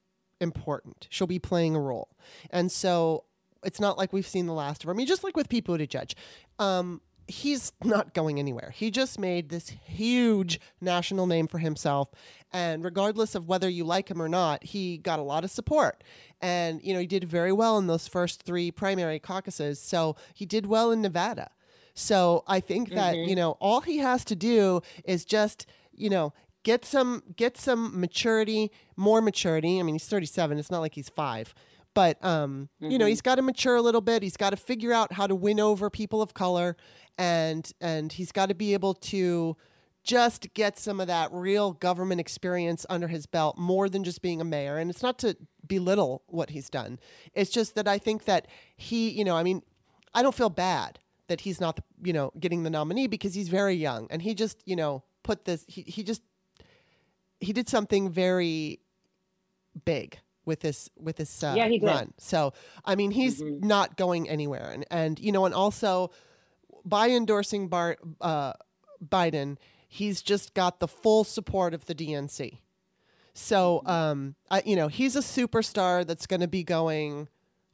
important. 0.44 1.08
She'll 1.10 1.26
be 1.26 1.40
playing 1.40 1.76
a 1.76 1.80
role. 1.80 2.10
And 2.52 2.72
so 2.72 3.24
it's 3.64 3.80
not 3.80 3.98
like 3.98 4.14
we've 4.14 4.28
seen 4.28 4.46
the 4.46 4.54
last 4.54 4.84
of 4.84 4.88
her. 4.88 4.94
I 4.94 4.96
mean, 4.96 5.08
just 5.08 5.24
like 5.24 5.36
with 5.36 5.50
Pete 5.50 5.66
Buttigieg, 5.66 6.14
um, 6.60 7.02
he's 7.28 7.72
not 7.84 8.14
going 8.14 8.38
anywhere. 8.38 8.72
He 8.76 8.92
just 8.92 9.18
made 9.18 9.50
this 9.50 9.70
huge 9.70 10.60
national 10.82 11.26
name 11.26 11.48
for 11.48 11.58
himself. 11.58 12.10
And 12.52 12.84
regardless 12.84 13.34
of 13.34 13.48
whether 13.48 13.70
you 13.70 13.86
like 13.86 14.12
him 14.12 14.22
or 14.22 14.30
not, 14.30 14.64
he 14.64 14.98
got 14.98 15.20
a 15.20 15.24
lot 15.24 15.44
of 15.44 15.50
support. 15.50 16.04
And, 16.42 16.82
you 16.84 16.94
know, 16.94 17.00
he 17.00 17.08
did 17.08 17.24
very 17.24 17.54
well 17.54 17.78
in 17.78 17.88
those 17.88 18.08
first 18.08 18.44
three 18.44 18.70
primary 18.72 19.20
caucuses. 19.20 19.80
So 19.80 20.18
he 20.34 20.46
did 20.46 20.66
well 20.66 20.92
in 20.92 21.02
Nevada. 21.02 21.50
So 21.96 22.44
I 22.48 22.60
think 22.60 22.90
that, 22.94 23.16
you 23.16 23.36
know, 23.36 23.52
all 23.62 23.82
he 23.82 24.00
has 24.00 24.26
to 24.26 24.36
do 24.36 24.82
is 25.06 25.26
just, 25.26 25.68
you 25.94 26.10
know, 26.10 26.34
get 26.64 26.86
some 26.86 27.24
get 27.36 27.58
some 27.58 28.00
maturity, 28.00 28.72
more 28.96 29.22
maturity. 29.22 29.80
I 29.80 29.84
mean, 29.84 29.96
he's 29.96 30.08
37. 30.08 30.58
It's 30.58 30.72
not 30.72 30.80
like 30.80 30.96
he's 30.96 31.10
5. 31.10 31.54
But 31.94 32.24
um, 32.26 32.70
you 32.80 32.98
know, 32.98 33.06
he's 33.06 33.22
got 33.22 33.36
to 33.36 33.44
mature 33.44 33.76
a 33.76 33.82
little 33.82 34.02
bit. 34.02 34.24
He's 34.24 34.38
got 34.38 34.50
to 34.50 34.58
figure 34.58 34.92
out 34.92 35.14
how 35.14 35.28
to 35.28 35.36
win 35.36 35.60
over 35.60 35.90
people 35.90 36.22
of 36.22 36.34
color 36.34 36.76
and 37.18 37.72
and 37.80 38.12
he's 38.12 38.32
got 38.32 38.50
to 38.50 38.56
be 38.56 38.74
able 38.74 38.96
to 38.96 39.56
just 40.04 40.54
get 40.54 40.78
some 40.78 41.00
of 41.00 41.08
that 41.08 41.32
real 41.32 41.72
government 41.74 42.20
experience 42.20 42.86
under 42.90 43.08
his 43.08 43.26
belt 43.26 43.58
more 43.58 43.88
than 43.88 44.04
just 44.04 44.22
being 44.22 44.42
a 44.42 44.44
mayor. 44.44 44.78
And 44.78 44.90
it's 44.90 45.02
not 45.02 45.18
to 45.20 45.38
belittle 45.66 46.24
what 46.28 46.50
he's 46.50 46.70
done. 46.70 47.00
It's 47.34 47.50
just 47.50 47.76
that 47.76 47.88
I 47.88 47.98
think 47.98 48.26
that 48.26 48.48
he, 48.76 49.10
you 49.10 49.24
know, 49.24 49.38
I 49.38 49.44
mean, 49.44 49.62
I 50.14 50.22
don't 50.22 50.36
feel 50.36 50.50
bad 50.50 51.00
that 51.28 51.42
he's 51.42 51.62
not, 51.62 51.80
you 52.04 52.12
know, 52.12 52.32
getting 52.38 52.64
the 52.64 52.70
nominee 52.70 53.08
because 53.08 53.34
he's 53.34 53.48
very 53.48 53.76
young 53.76 54.08
and 54.10 54.22
he 54.22 54.34
just, 54.36 54.62
you 54.66 54.76
know, 54.76 55.04
put 55.24 55.46
this, 55.46 55.64
he, 55.70 55.84
he 55.84 56.04
just, 56.04 56.22
he 57.44 57.54
did 57.54 57.68
something 57.70 58.10
very 58.10 58.80
big 59.86 60.20
with 60.46 60.62
this 60.62 60.90
with 60.98 61.18
this 61.18 61.44
uh, 61.44 61.54
Yeah, 61.56 61.68
he 61.68 61.80
did. 61.80 61.86
run. 61.86 62.14
So 62.18 62.54
I 62.86 62.96
mean, 62.96 63.12
he's 63.12 63.42
not 63.42 63.98
going 63.98 64.30
anywhere, 64.30 64.70
and 64.72 64.86
and 64.92 65.20
you 65.20 65.32
know, 65.32 65.46
and 65.46 65.54
also 65.54 66.12
by 66.86 67.10
endorsing 67.10 67.68
Bar, 67.70 67.98
uh, 68.20 68.54
Biden, 69.04 69.58
he's 69.88 70.22
just 70.22 70.54
got 70.54 70.80
the 70.80 70.88
full 70.88 71.24
support 71.24 71.74
of 71.74 71.86
the 71.86 71.96
DNC. 71.96 72.60
So 73.34 73.82
um, 73.86 74.36
I, 74.52 74.62
you 74.66 74.76
know, 74.76 74.90
he's 74.90 75.16
a 75.16 75.20
superstar 75.22 76.06
that's 76.06 76.28
going 76.28 76.42
to 76.42 76.48
be 76.48 76.64
going 76.64 77.30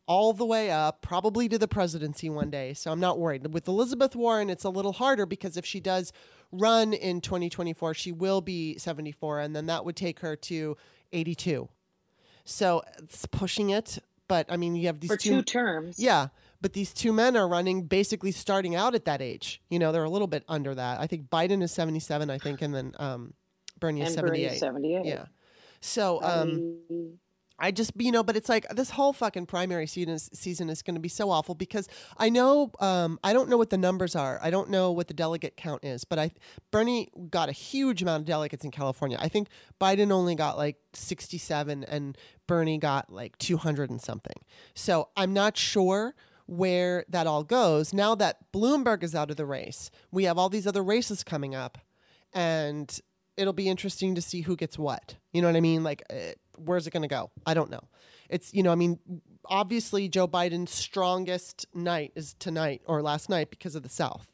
all 0.09 0.33
the 0.33 0.43
way 0.43 0.71
up, 0.71 1.03
probably 1.03 1.47
to 1.47 1.59
the 1.59 1.67
presidency 1.67 2.31
one 2.31 2.49
day. 2.49 2.73
So 2.73 2.91
I'm 2.91 2.99
not 2.99 3.19
worried. 3.19 3.53
With 3.53 3.67
Elizabeth 3.67 4.15
Warren, 4.15 4.49
it's 4.49 4.63
a 4.63 4.69
little 4.69 4.93
harder 4.93 5.27
because 5.27 5.55
if 5.55 5.67
she 5.67 5.79
does 5.79 6.11
run 6.51 6.93
in 6.93 7.21
2024, 7.21 7.93
she 7.93 8.11
will 8.11 8.41
be 8.41 8.75
74, 8.79 9.39
and 9.39 9.55
then 9.55 9.67
that 9.67 9.85
would 9.85 9.95
take 9.95 10.21
her 10.21 10.35
to 10.35 10.75
82. 11.13 11.69
So 12.43 12.81
it's 12.97 13.27
pushing 13.27 13.69
it. 13.69 13.99
But 14.27 14.47
I 14.49 14.57
mean, 14.57 14.75
you 14.75 14.87
have 14.87 14.99
these 14.99 15.11
for 15.11 15.17
two, 15.17 15.37
two 15.37 15.41
terms 15.43 15.99
yeah, 15.99 16.27
but 16.61 16.73
these 16.73 16.93
two 16.93 17.13
men 17.13 17.37
are 17.37 17.47
running 17.47 17.83
basically 17.83 18.31
starting 18.31 18.75
out 18.75 18.95
at 18.95 19.05
that 19.05 19.21
age. 19.21 19.61
You 19.69 19.77
know, 19.79 19.91
they're 19.91 20.03
a 20.03 20.09
little 20.09 20.27
bit 20.27 20.43
under 20.47 20.73
that. 20.73 20.99
I 20.99 21.07
think 21.07 21.29
Biden 21.29 21.63
is 21.63 21.71
77, 21.71 22.29
I 22.29 22.37
think, 22.37 22.61
and 22.61 22.73
then 22.73 22.93
um, 22.99 23.33
Bernie 23.79 24.01
is 24.01 24.15
and 24.15 24.25
Bernie 24.25 24.43
78. 24.43 24.53
is 24.53 24.59
78 24.59 25.05
Yeah. 25.05 25.25
So 25.81 26.21
um, 26.21 27.17
I 27.59 27.71
just, 27.71 27.91
you 27.97 28.11
know, 28.11 28.23
but 28.23 28.35
it's 28.35 28.49
like 28.49 28.67
this 28.69 28.89
whole 28.89 29.13
fucking 29.13 29.45
primary 29.45 29.87
season 29.87 30.13
is, 30.13 30.29
season 30.33 30.69
is 30.69 30.81
going 30.81 30.95
to 30.95 31.01
be 31.01 31.09
so 31.09 31.29
awful 31.29 31.55
because 31.55 31.87
I 32.17 32.29
know, 32.29 32.71
um, 32.79 33.19
I 33.23 33.33
don't 33.33 33.49
know 33.49 33.57
what 33.57 33.69
the 33.69 33.77
numbers 33.77 34.15
are. 34.15 34.39
I 34.41 34.49
don't 34.49 34.69
know 34.69 34.91
what 34.91 35.07
the 35.07 35.13
delegate 35.13 35.57
count 35.57 35.83
is, 35.83 36.03
but 36.05 36.19
I, 36.19 36.31
Bernie 36.71 37.09
got 37.29 37.49
a 37.49 37.51
huge 37.51 38.01
amount 38.01 38.21
of 38.21 38.25
delegates 38.25 38.63
in 38.63 38.71
California. 38.71 39.17
I 39.19 39.27
think 39.27 39.49
Biden 39.79 40.11
only 40.11 40.35
got 40.35 40.57
like 40.57 40.77
67 40.93 41.83
and 41.83 42.17
Bernie 42.47 42.77
got 42.77 43.11
like 43.11 43.37
200 43.37 43.89
and 43.89 44.01
something. 44.01 44.37
So 44.73 45.09
I'm 45.17 45.33
not 45.33 45.57
sure 45.57 46.15
where 46.45 47.05
that 47.09 47.27
all 47.27 47.43
goes. 47.43 47.93
Now 47.93 48.15
that 48.15 48.51
Bloomberg 48.51 49.03
is 49.03 49.13
out 49.13 49.29
of 49.29 49.37
the 49.37 49.45
race, 49.45 49.91
we 50.11 50.23
have 50.23 50.37
all 50.37 50.49
these 50.49 50.65
other 50.65 50.83
races 50.83 51.23
coming 51.23 51.53
up 51.53 51.77
and 52.33 52.99
it'll 53.37 53.53
be 53.53 53.69
interesting 53.69 54.15
to 54.15 54.21
see 54.21 54.41
who 54.41 54.55
gets 54.55 54.77
what. 54.77 55.15
You 55.31 55.41
know 55.41 55.47
what 55.47 55.55
I 55.55 55.61
mean? 55.61 55.83
Like, 55.83 56.03
uh, 56.09 56.33
where's 56.63 56.87
it 56.87 56.91
going 56.91 57.03
to 57.03 57.07
go? 57.07 57.31
I 57.45 57.53
don't 57.53 57.69
know. 57.69 57.81
It's, 58.29 58.53
you 58.53 58.63
know, 58.63 58.71
I 58.71 58.75
mean, 58.75 58.99
obviously 59.45 60.07
Joe 60.07 60.27
Biden's 60.27 60.71
strongest 60.71 61.65
night 61.73 62.11
is 62.15 62.35
tonight 62.35 62.81
or 62.85 63.01
last 63.01 63.29
night 63.29 63.49
because 63.49 63.75
of 63.75 63.83
the 63.83 63.89
South. 63.89 64.27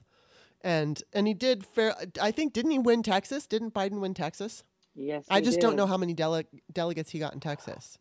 And 0.61 1.01
and 1.13 1.27
he 1.27 1.33
did 1.33 1.65
fair. 1.65 1.95
I 2.19 2.31
think 2.31 2.53
didn't 2.53 2.71
he 2.71 2.79
win 2.79 3.03
Texas? 3.03 3.45
Didn't 3.45 3.73
Biden 3.73 3.99
win 3.99 4.13
Texas? 4.13 4.63
yes 4.95 5.25
I 5.29 5.41
just 5.41 5.59
don't 5.59 5.75
know 5.75 5.85
how 5.85 5.97
many 5.97 6.13
dele- 6.13 6.47
delegates 6.71 7.11
he 7.11 7.19
got 7.19 7.33
in 7.33 7.39
Texas. 7.39 7.99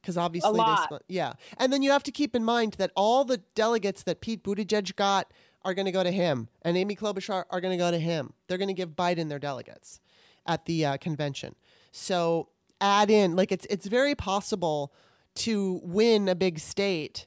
Because 0.00 0.18
obviously, 0.18 0.60
split- 0.82 1.04
yeah. 1.08 1.34
And 1.56 1.72
then 1.72 1.82
you 1.82 1.90
have 1.92 2.02
to 2.02 2.10
keep 2.10 2.34
in 2.34 2.44
mind 2.44 2.74
that 2.74 2.90
all 2.94 3.24
the 3.24 3.38
delegates 3.54 4.02
that 4.02 4.20
Pete 4.20 4.42
Buttigieg 4.42 4.96
got 4.96 5.30
are 5.64 5.72
going 5.72 5.86
to 5.86 5.92
go 5.92 6.02
to 6.02 6.10
him, 6.10 6.48
and 6.60 6.76
Amy 6.76 6.94
Klobuchar 6.94 7.44
are 7.48 7.60
going 7.60 7.72
to 7.72 7.82
go 7.82 7.90
to 7.90 7.98
him. 7.98 8.34
They're 8.46 8.58
going 8.58 8.68
to 8.68 8.74
give 8.74 8.90
Biden 8.90 9.30
their 9.30 9.38
delegates 9.38 10.00
at 10.46 10.66
the 10.66 10.84
uh, 10.84 10.96
convention. 10.98 11.54
So 11.90 12.48
add 12.84 13.10
in, 13.10 13.34
like 13.34 13.50
it's 13.50 13.66
it's 13.70 13.86
very 13.86 14.14
possible 14.14 14.92
to 15.36 15.80
win 15.82 16.28
a 16.28 16.34
big 16.34 16.58
state, 16.58 17.26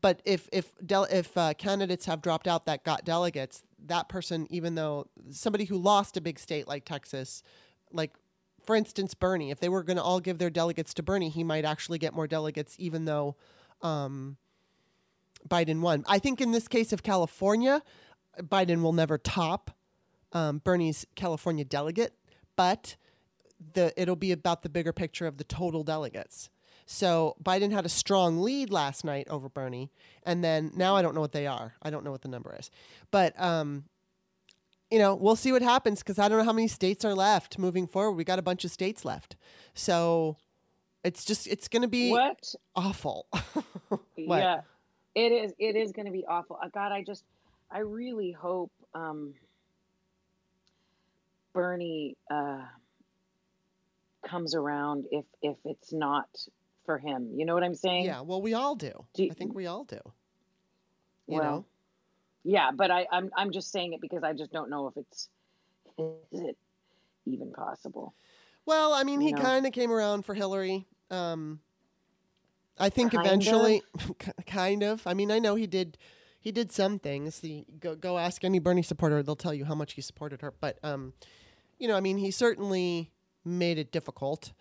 but 0.00 0.20
if 0.24 0.48
if 0.52 0.74
del- 0.84 1.04
if 1.10 1.36
uh, 1.36 1.54
candidates 1.54 2.06
have 2.06 2.20
dropped 2.22 2.46
out 2.46 2.66
that 2.66 2.84
got 2.84 3.04
delegates, 3.04 3.62
that 3.86 4.08
person, 4.08 4.46
even 4.50 4.74
though 4.74 5.06
somebody 5.30 5.64
who 5.64 5.76
lost 5.76 6.16
a 6.16 6.20
big 6.20 6.38
state 6.38 6.68
like 6.68 6.84
Texas, 6.84 7.42
like 7.92 8.12
for 8.62 8.76
instance, 8.76 9.14
Bernie, 9.14 9.50
if 9.50 9.60
they 9.60 9.70
were 9.70 9.82
going 9.82 9.96
to 9.96 10.02
all 10.02 10.20
give 10.20 10.38
their 10.38 10.50
delegates 10.50 10.92
to 10.94 11.02
Bernie, 11.02 11.30
he 11.30 11.42
might 11.42 11.64
actually 11.64 11.98
get 11.98 12.12
more 12.12 12.26
delegates, 12.26 12.76
even 12.78 13.06
though 13.06 13.34
um, 13.80 14.36
Biden 15.48 15.80
won. 15.80 16.04
I 16.06 16.18
think 16.18 16.40
in 16.40 16.52
this 16.52 16.68
case 16.68 16.92
of 16.92 17.02
California, 17.02 17.82
Biden 18.38 18.82
will 18.82 18.92
never 18.92 19.16
top 19.16 19.70
um, 20.32 20.58
Bernie's 20.58 21.06
California 21.14 21.64
delegate, 21.64 22.12
but 22.56 22.96
the 23.74 23.92
it'll 24.00 24.16
be 24.16 24.32
about 24.32 24.62
the 24.62 24.68
bigger 24.68 24.92
picture 24.92 25.26
of 25.26 25.36
the 25.38 25.44
total 25.44 25.82
delegates. 25.82 26.50
So 26.86 27.36
Biden 27.42 27.70
had 27.70 27.84
a 27.84 27.88
strong 27.90 28.40
lead 28.42 28.70
last 28.70 29.04
night 29.04 29.28
over 29.28 29.48
Bernie, 29.48 29.90
and 30.24 30.42
then 30.42 30.72
now 30.74 30.96
I 30.96 31.02
don't 31.02 31.14
know 31.14 31.20
what 31.20 31.32
they 31.32 31.46
are. 31.46 31.74
I 31.82 31.90
don't 31.90 32.04
know 32.04 32.10
what 32.10 32.22
the 32.22 32.28
number 32.28 32.56
is, 32.58 32.70
but 33.10 33.38
um, 33.40 33.84
you 34.90 34.98
know 34.98 35.14
we'll 35.14 35.36
see 35.36 35.52
what 35.52 35.62
happens 35.62 35.98
because 36.00 36.18
I 36.18 36.28
don't 36.28 36.38
know 36.38 36.44
how 36.44 36.52
many 36.52 36.68
states 36.68 37.04
are 37.04 37.14
left 37.14 37.58
moving 37.58 37.86
forward. 37.86 38.12
We 38.12 38.24
got 38.24 38.38
a 38.38 38.42
bunch 38.42 38.64
of 38.64 38.70
states 38.70 39.04
left, 39.04 39.36
so 39.74 40.36
it's 41.04 41.24
just 41.24 41.46
it's 41.46 41.68
going 41.68 41.82
to 41.82 41.88
be 41.88 42.10
what 42.10 42.54
awful. 42.74 43.26
What? 44.16 44.38
yeah 44.40 44.60
it 45.14 45.32
is 45.32 45.52
it 45.58 45.74
is 45.76 45.92
going 45.92 46.06
to 46.06 46.12
be 46.12 46.24
awful 46.26 46.58
Uh, 46.62 46.68
god 46.68 46.92
i 46.92 47.02
just 47.02 47.24
i 47.70 47.78
really 47.78 48.30
hope 48.32 48.70
um 48.94 49.34
bernie 51.54 52.16
uh 52.30 52.62
comes 54.28 54.54
around 54.54 55.06
if 55.10 55.24
if 55.42 55.56
it's 55.64 55.92
not 55.92 56.28
for 56.84 56.98
him 56.98 57.30
you 57.34 57.44
know 57.46 57.54
what 57.54 57.62
i'm 57.62 57.74
saying 57.74 58.04
Yeah, 58.04 58.20
well, 58.22 58.40
we 58.42 58.54
all 58.54 58.74
do. 58.74 58.92
Do 59.14 59.24
you- 59.24 59.30
I 59.30 59.34
think 59.34 59.54
we 59.54 59.66
all 59.66 59.84
do. 59.84 60.00
You 61.26 61.38
well 61.38 61.42
know, 61.42 61.64
yeah 62.44 62.70
but 62.74 62.90
i 62.90 63.06
i'm 63.12 63.30
i'm 63.36 63.52
just 63.52 63.70
saying 63.70 63.92
it 63.92 64.00
because 64.00 64.22
i 64.22 64.32
just 64.32 64.52
don't 64.52 64.70
know 64.70 64.88
if 64.88 64.96
it's 64.96 65.28
is 66.32 66.40
it 66.40 66.56
even 67.26 67.52
possible 67.52 68.14
well, 68.68 68.92
I 68.92 69.02
mean, 69.02 69.22
he 69.22 69.28
you 69.30 69.34
know. 69.34 69.40
kind 69.40 69.64
of 69.64 69.72
came 69.72 69.90
around 69.90 70.26
for 70.26 70.34
Hillary. 70.34 70.86
Um, 71.10 71.60
I 72.78 72.90
think 72.90 73.12
Kind 73.12 73.26
eventually, 73.26 73.82
kind 74.46 74.82
of. 74.82 75.06
I 75.06 75.14
mean, 75.14 75.30
I 75.30 75.38
know 75.38 75.54
he 75.54 75.66
did. 75.66 75.96
He 76.38 76.48
he 76.48 76.52
did 76.52 76.70
some 76.70 76.98
things. 76.98 77.40
The, 77.40 77.64
go 77.80 77.94
go 77.94 78.18
ask 78.18 78.44
any 78.44 78.58
Bernie 78.58 78.82
supporter; 78.82 79.22
they'll 79.22 79.36
tell 79.36 79.54
you 79.54 79.64
how 79.64 79.74
much 79.74 79.94
he 79.94 80.02
supported 80.02 80.42
her. 80.42 80.52
But 80.60 80.78
um, 80.82 81.14
you 81.78 81.88
know, 81.88 81.96
I 81.96 82.00
mean, 82.00 82.18
he 82.18 82.30
certainly 82.30 83.10
made 83.48 83.78
it 83.78 83.90
difficult. 83.92 84.52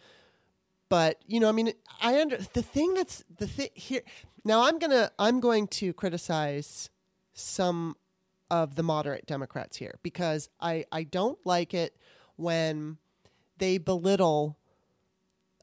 But 0.89 1.21
you 1.27 1.39
know, 1.39 1.49
I 1.49 1.51
mean, 1.51 1.73
I 2.01 2.19
under 2.21 2.37
the 2.37 2.61
thing 2.61 2.93
that's 2.93 3.23
the 3.37 3.47
thing 3.47 3.69
here. 3.73 4.01
Now, 4.45 4.63
I'm 4.63 4.79
gonna 4.79 5.11
I'm 5.19 5.39
going 5.39 5.67
to 5.67 5.93
criticize 5.93 6.89
some 7.33 7.95
of 8.49 8.75
the 8.75 8.83
moderate 8.83 9.25
Democrats 9.25 9.77
here 9.77 9.99
because 10.03 10.49
I 10.61 10.85
I 10.91 11.03
don't 11.03 11.37
like 11.45 11.73
it 11.73 11.95
when 12.37 12.97
they 13.57 13.77
belittle 13.77 14.57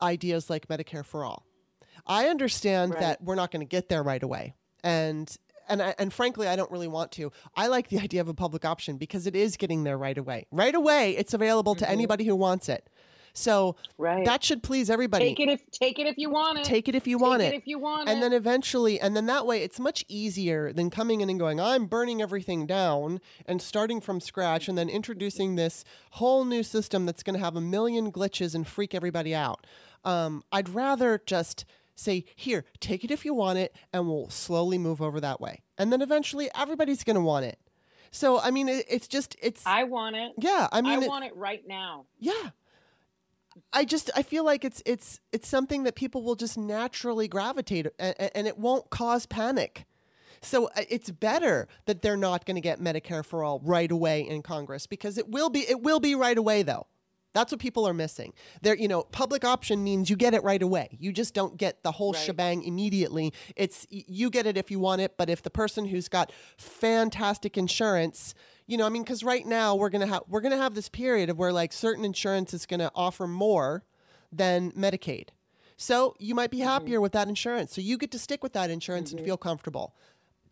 ideas 0.03 0.51
like 0.51 0.69
Medicare 0.69 1.05
for 1.05 1.25
all. 1.25 1.47
I 2.07 2.27
understand 2.27 2.93
Right. 2.93 3.01
that 3.01 3.23
we're 3.23 3.37
not 3.37 3.51
going 3.51 3.61
to 3.61 3.69
get 3.69 3.89
there 3.89 4.03
right 4.03 4.23
away, 4.23 4.55
and 4.83 5.35
and 5.69 5.83
I, 5.83 5.95
and 5.99 6.13
frankly, 6.13 6.47
I 6.47 6.57
don't 6.57 6.71
really 6.71 6.89
want 6.89 7.13
to. 7.13 7.33
I 7.57 7.69
like 7.69 7.89
the 7.89 7.99
idea 7.99 8.21
of 8.21 8.29
a 8.29 8.35
public 8.35 8.65
option 8.65 8.99
because 8.99 9.27
it 9.27 9.35
is 9.35 9.57
getting 9.57 9.85
there 9.85 9.97
right 9.97 10.19
away. 10.19 10.47
Right 10.51 10.75
away, 10.75 11.17
it's 11.17 11.33
available 11.33 11.75
to 11.77 11.85
mm-hmm. 11.85 11.93
anybody 11.93 12.25
who 12.25 12.37
wants 12.37 12.69
it. 12.69 12.89
So 13.37 13.75
Right. 13.99 14.25
that 14.25 14.45
should 14.45 14.63
please 14.63 14.89
everybody. 14.89 15.27
take 15.35 15.41
it 15.41 15.49
if 15.49 15.71
take 15.73 15.99
it 15.99 16.07
if 16.07 16.17
you 16.17 16.31
want 16.31 16.59
it. 16.59 16.65
Take 16.65 16.89
it 16.89 16.95
if 16.95 17.07
you 17.07 17.19
Take 17.19 17.23
want 17.27 17.43
it 17.43 17.53
it. 17.53 17.57
if 17.57 17.67
you 17.67 17.79
want 17.81 18.09
it. 18.09 18.13
and 18.13 18.19
it. 18.19 18.23
then 18.23 18.33
eventually, 18.33 19.01
and 19.01 19.17
then 19.17 19.27
that 19.27 19.45
way, 19.45 19.63
it's 19.63 19.81
much 19.81 20.05
easier 20.09 20.73
than 20.73 20.89
coming 20.89 21.21
in 21.21 21.29
and 21.29 21.39
going, 21.39 21.61
I'm 21.61 21.87
burning 21.87 22.23
everything 22.23 22.65
down 22.65 23.21
and 23.45 23.61
starting 23.61 24.01
from 24.01 24.21
scratch 24.21 24.69
and 24.69 24.79
then 24.79 24.89
introducing 24.89 25.57
this 25.57 25.85
whole 26.13 26.45
new 26.45 26.63
system 26.63 27.07
that's 27.07 27.25
going 27.25 27.35
to 27.37 27.45
have 27.45 27.57
a 27.57 27.61
million 27.61 28.13
glitches 28.13 28.55
and 28.55 28.67
freak 28.67 28.95
everybody 28.95 29.35
out. 29.35 29.67
Um, 30.05 30.45
I'd 30.53 30.69
rather 30.69 31.21
just 31.27 31.65
say, 31.97 32.25
here, 32.37 32.65
take 32.81 33.03
it 33.05 33.11
if 33.11 33.25
you 33.25 33.35
want 33.35 33.59
it, 33.59 33.75
and 33.93 34.07
we'll 34.09 34.29
slowly 34.31 34.79
move 34.79 35.01
over 35.03 35.21
that 35.21 35.41
way. 35.41 35.63
And 35.79 35.93
then 35.93 36.03
eventually, 36.03 36.51
everybody's 36.55 37.03
going 37.05 37.15
to 37.17 37.23
want 37.23 37.47
it. 37.47 37.59
So, 38.13 38.39
I 38.41 38.51
mean, 38.53 38.69
it, 38.69 38.85
it's 38.89 39.09
just, 39.09 39.35
it's, 39.43 39.63
I 39.67 39.85
want 39.85 40.15
it. 40.15 40.33
yeah, 40.39 40.69
I 40.71 40.79
I, 40.79 40.81
mean, 40.83 41.03
it- 41.03 41.09
want 41.09 41.25
it 41.25 41.35
right 41.37 41.63
now. 41.67 42.07
yeah. 42.21 42.51
I 43.73 43.85
just 43.85 44.11
I 44.17 44.23
feel 44.23 44.45
like 44.45 44.65
it's 44.65 44.83
it's 44.87 45.21
it's 45.33 45.49
something 45.49 45.85
that 45.85 45.95
people 45.95 46.23
will 46.23 46.35
just 46.37 46.57
naturally 46.59 47.29
gravitate 47.29 47.87
and, 47.99 48.15
and 48.35 48.47
it 48.47 48.59
won't 48.59 48.91
cause 48.91 49.27
panic. 49.27 49.85
So 50.41 50.67
uh, 50.77 50.83
it's 50.91 51.11
better 51.11 51.69
that 51.87 52.03
they're 52.03 52.17
not 52.17 52.45
going 52.47 52.57
to 52.57 52.61
get 52.61 52.81
Medicare 52.81 53.25
for 53.25 53.43
all 53.45 53.61
right 53.65 53.91
away 53.91 54.21
in 54.29 54.43
Congress 54.43 54.87
because 54.87 55.19
it 55.19 55.29
will 55.29 55.51
be 55.51 55.61
it 55.61 55.83
will 55.83 56.01
be 56.01 56.15
right 56.15 56.37
away 56.37 56.63
though. 56.63 56.87
That's 57.33 57.51
what 57.51 57.61
people 57.61 57.85
are 57.89 57.95
missing. 57.95 58.33
There, 58.63 58.77
you 58.77 58.87
know, 58.87 59.03
public 59.03 59.45
option 59.45 59.83
means 59.83 60.09
you 60.09 60.15
get 60.15 60.35
it 60.35 60.45
right 60.45 60.63
away. 60.63 60.97
You 61.01 61.13
just 61.13 61.35
don't 61.35 61.57
get 61.57 61.83
the 61.83 61.91
whole 61.91 62.13
Right. 62.13 62.23
shebang 62.23 62.63
immediately. 62.63 63.33
It's 63.57 63.87
you 63.91 64.31
get 64.31 64.47
it 64.47 64.57
if 64.57 64.71
you 64.71 64.79
want 64.79 65.01
it, 65.01 65.17
but 65.17 65.29
if 65.29 65.43
the 65.43 65.51
person 65.51 65.87
who's 65.87 66.09
got 66.09 66.31
fantastic 66.59 67.59
insurance, 67.59 68.35
you 68.67 68.77
know, 68.77 68.87
I 68.87 68.89
mean, 68.89 69.03
because 69.03 69.23
right 69.23 69.47
now 69.47 69.75
we're 69.75 69.91
gonna 69.91 70.07
have 70.07 70.23
we're 70.29 70.41
gonna 70.41 70.57
have 70.57 70.75
this 70.75 70.89
period 70.89 71.31
of 71.31 71.39
where 71.39 71.53
like 71.53 71.73
certain 71.73 72.05
insurance 72.05 72.55
is 72.55 72.67
gonna 72.67 72.91
offer 72.95 73.27
more 73.27 73.85
than 74.33 74.73
Medicaid. 74.73 75.29
So 75.77 76.15
you 76.19 76.35
might 76.35 76.51
be 76.51 76.59
mm-hmm. 76.59 76.69
happier 76.69 77.01
with 77.01 77.13
that 77.13 77.29
insurance. 77.29 77.75
So 77.75 77.81
you 77.81 77.99
get 77.99 78.11
to 78.13 78.19
stick 78.19 78.43
with 78.43 78.53
that 78.53 78.71
insurance 78.71 79.11
and 79.11 79.19
mm-hmm. 79.19 79.27
feel 79.27 79.37
comfortable 79.37 79.95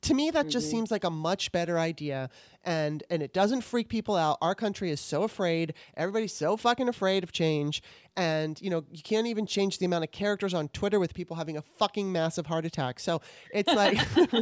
to 0.03 0.15
me 0.15 0.31
that 0.31 0.49
just 0.49 0.67
mm-hmm. 0.67 0.77
seems 0.77 0.91
like 0.91 1.05
a 1.05 1.11
much 1.11 1.51
better 1.53 1.79
idea 1.79 2.29
and 2.65 3.03
and 3.11 3.23
it 3.23 3.33
doesn't 3.33 3.63
freak 3.63 3.89
people 3.89 4.15
out 4.17 4.39
our 4.41 4.55
country 4.55 4.91
is 4.91 5.01
so 5.01 5.23
afraid 5.23 5.75
everybody's 5.97 6.33
so 6.35 6.57
fucking 6.57 6.89
afraid 6.89 7.23
of 7.25 7.33
change 7.33 7.83
and 8.17 8.61
you 8.61 8.69
know 8.71 8.85
you 8.91 9.03
can't 9.03 9.27
even 9.27 9.47
change 9.47 9.79
the 9.79 9.87
amount 9.87 10.05
of 10.05 10.11
characters 10.13 10.53
on 10.55 10.69
twitter 10.69 11.01
with 11.01 11.15
people 11.15 11.37
having 11.37 11.57
a 11.57 11.63
fucking 11.63 12.13
massive 12.13 12.47
heart 12.47 12.65
attack 12.65 13.01
so 13.01 13.21
it's 13.53 13.73
like 13.75 13.99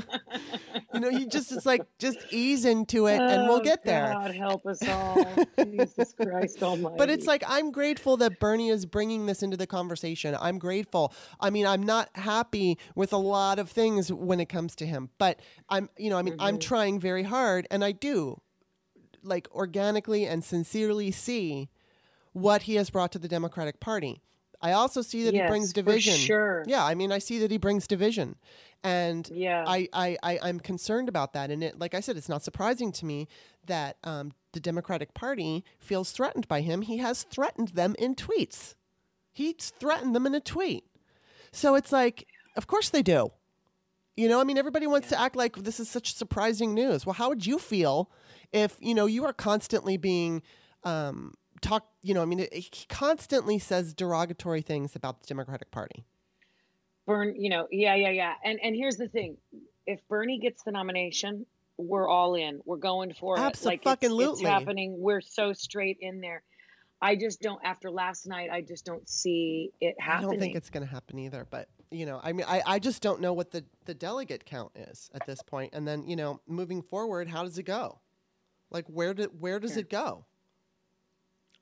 you 0.95 1.01
know 1.01 1.09
you 1.09 1.27
just 1.27 1.53
it's 1.53 1.67
like 1.67 1.83
just 1.99 2.19
ease 2.31 2.65
into 2.65 3.07
it 3.07 3.21
and 3.21 3.47
we'll 3.49 3.59
Oh, 3.61 3.61
get 3.61 3.85
there 3.85 4.13
God 4.15 4.35
help 4.35 4.65
us 4.67 4.87
all. 4.89 5.37
Jesus 5.65 6.15
Christ 6.21 6.63
Almighty. 6.63 6.95
but 6.99 7.11
it's 7.11 7.27
like 7.27 7.43
I'm 7.47 7.71
grateful 7.71 8.17
that 8.19 8.41
Bernie 8.41 8.71
is 8.71 8.87
bringing 8.87 9.27
this 9.27 9.43
into 9.43 9.57
the 9.57 9.67
conversation. 9.67 10.37
I'm 10.41 10.59
grateful. 10.59 11.13
I 11.41 11.51
mean, 11.51 11.67
I'm 11.67 11.83
not 11.83 12.09
happy 12.15 12.79
with 12.95 13.13
a 13.13 13.17
lot 13.19 13.59
of 13.59 13.69
things 13.71 14.11
when 14.13 14.41
it 14.41 14.49
comes 14.49 14.75
to 14.77 14.87
him, 14.87 15.11
but 15.19 15.41
I'm, 15.69 15.89
you 15.99 16.09
know, 16.11 16.17
I 16.19 16.23
mean, 16.23 16.37
I'm 16.39 16.55
Mm-hmm. 16.55 16.59
trying 16.69 17.01
very 17.01 17.23
hard, 17.23 17.67
and 17.71 17.85
I 17.85 17.93
do, 17.93 18.10
like, 19.23 19.49
organically 19.53 20.27
and 20.27 20.43
sincerely 20.45 21.11
see 21.11 21.69
what 22.33 22.63
he 22.63 22.77
has 22.77 22.91
brought 22.91 23.13
to 23.13 23.19
the 23.19 23.29
Democratic 23.29 23.81
Party. 23.81 24.23
I 24.63 24.73
also 24.73 25.01
see 25.03 25.25
that 25.25 25.33
he 25.33 25.41
Yes, 25.41 25.49
brings 25.49 25.71
for 25.71 25.75
division. 25.77 26.15
sure. 26.15 26.65
Yeah, 26.67 26.85
I 26.85 26.95
mean, 26.95 27.13
I 27.13 27.19
see 27.19 27.39
that 27.39 27.51
he 27.51 27.57
brings 27.57 27.87
division, 27.87 28.37
and 28.85 29.27
Yeah. 29.33 29.65
I, 29.67 29.89
I, 29.93 30.17
I, 30.23 30.39
I'm 30.43 30.61
concerned 30.61 31.09
about 31.09 31.33
that. 31.33 31.51
And 31.51 31.65
it, 31.65 31.79
like 31.79 31.95
I 31.95 32.01
said, 32.01 32.17
it's 32.19 32.29
not 32.29 32.43
surprising 32.43 32.93
to 32.93 33.07
me 33.07 33.27
that 33.65 33.97
um, 34.05 34.33
the 34.53 34.61
Democratic 34.61 35.15
Party 35.15 35.65
feels 35.79 36.13
threatened 36.13 36.47
by 36.47 36.61
him. 36.61 36.83
He 36.83 36.99
has 36.99 37.23
threatened 37.23 37.69
them 37.69 37.95
in 37.99 38.15
tweets. 38.15 38.75
He's 39.33 39.73
threatened 39.81 40.15
them 40.15 40.27
in 40.27 40.35
a 40.35 40.41
tweet. 40.41 40.85
So 41.53 41.75
it's 41.75 41.91
like, 41.93 42.27
of 42.57 42.67
course 42.67 42.91
they 42.91 43.03
do. 43.03 43.31
You 44.17 44.29
know, 44.29 44.41
I 44.41 44.45
mean, 44.45 44.59
everybody 44.59 44.87
wants 44.87 45.09
to 45.11 45.21
act 45.21 45.37
like 45.37 45.57
this 45.57 45.81
is 45.81 45.89
such 45.89 46.15
surprising 46.15 46.75
news. 46.75 47.07
Well, 47.07 47.15
how 47.15 47.29
would 47.29 47.47
you 47.47 47.59
feel 47.59 48.11
if, 48.53 48.77
you 48.81 48.95
know, 48.95 49.07
you 49.07 49.25
are 49.25 49.33
constantly 49.33 49.97
being 49.97 50.43
um, 50.85 51.35
talked, 51.61 51.89
you 52.03 52.15
know, 52.15 52.23
I 52.23 52.25
mean, 52.25 52.47
he 52.53 52.87
constantly 52.89 53.59
says 53.59 53.95
derogatory 53.95 54.63
things 54.63 54.97
about 54.97 55.21
the 55.23 55.27
Democratic 55.27 55.71
Party. 55.71 56.05
Burn, 57.07 57.35
you 57.37 57.51
know, 57.51 57.67
yeah, 57.71 57.95
yeah, 57.95 58.11
yeah. 58.11 58.35
And 58.45 58.61
and 58.63 58.77
here's 58.77 58.97
the 58.97 59.09
thing: 59.09 59.37
if 59.87 60.07
Bernie 60.07 60.39
gets 60.39 60.63
the 60.63 60.71
nomination, 60.71 61.45
we're 61.77 62.09
all 62.09 62.35
in. 62.35 62.61
We're 62.65 62.77
going 62.77 63.15
for 63.15 63.37
it. 63.37 63.41
Like 63.65 63.81
it's, 63.85 64.03
it's 64.03 64.43
happening. 64.43 64.95
We're 64.99 65.23
so 65.23 65.53
straight 65.53 65.99
in 66.01 66.21
there. 66.21 66.43
I 67.03 67.17
just 67.17 67.41
don't. 67.41 67.61
After 67.65 67.91
last 67.91 68.29
night, 68.29 68.51
I 68.53 68.61
just 68.61 68.85
don't 68.85 69.09
see 69.09 69.71
it 69.81 69.97
happening. 69.99 70.29
I 70.29 70.31
don't 70.33 70.41
think 70.41 70.57
it's 70.57 70.71
going 70.71 70.87
to 70.87 70.93
happen 70.93 71.19
either. 71.19 71.47
But 71.51 71.69
you 71.91 72.07
know, 72.07 72.21
I 72.23 72.33
mean, 72.33 72.47
I, 72.49 72.63
I 72.67 72.79
just 72.79 73.03
don't 73.03 73.21
know 73.21 73.33
what 73.33 73.51
the 73.51 73.65
the 73.85 73.95
delegate 73.95 74.45
count 74.47 74.73
is 74.77 75.11
at 75.15 75.27
this 75.27 75.43
point. 75.43 75.75
And 75.75 75.87
then 75.87 76.07
you 76.07 76.17
know, 76.17 76.41
moving 76.47 76.83
forward, 76.83 77.29
how 77.29 77.43
does 77.45 77.59
it 77.59 77.65
go? 77.65 77.99
Like 78.71 78.87
where 78.87 79.15
do 79.15 79.25
where 79.39 79.59
does 79.59 79.73
Sure. 79.73 79.81
it 79.81 79.91
go? 79.91 80.25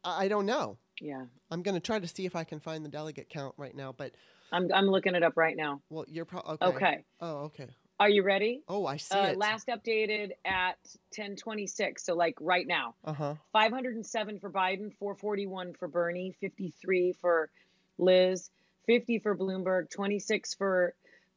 I, 0.05 0.25
I 0.25 0.29
don't 0.29 0.47
know. 0.47 0.79
yeah, 1.01 1.25
I'm 1.51 1.63
going 1.63 1.75
to 1.75 1.81
try 1.81 1.99
to 1.99 2.09
see 2.09 2.27
if 2.27 2.37
I 2.37 2.45
can 2.45 2.61
find 2.61 2.85
the 2.85 2.89
delegate 2.89 3.29
count 3.29 3.55
right 3.57 3.75
now. 3.75 3.93
But 3.97 4.13
I'm 4.53 4.69
I'm 4.73 4.87
looking 4.87 5.15
it 5.15 5.23
up 5.23 5.37
right 5.37 5.57
now. 5.57 5.81
well, 5.91 6.05
you're 6.09 6.25
probably 6.25 6.57
okay. 6.61 6.77
Okay, 6.77 7.05
Oh, 7.21 7.37
okay. 7.47 7.67
are 8.01 8.09
you 8.11 8.23
ready? 8.23 8.63
Oh, 8.69 8.87
I 8.87 8.97
see 8.99 9.17
Uh, 9.19 9.27
it. 9.29 9.39
last 9.39 9.69
updated 9.69 10.33
at 10.45 10.77
10:26. 11.17 12.01
So 12.01 12.15
like 12.15 12.35
right 12.41 12.67
now. 12.67 12.95
uh 13.05 13.13
huh. 13.15 13.35
507 13.53 14.39
for 14.41 14.51
Biden, 14.51 14.93
441 14.99 15.73
for 15.75 15.89
Bernie, 15.89 16.35
53 16.41 17.13
for 17.15 17.51
Liz, 17.99 18.51
50 18.89 19.19
for 19.21 19.37
Bloomberg, 19.37 19.91
26 19.91 20.55
for 20.55 20.95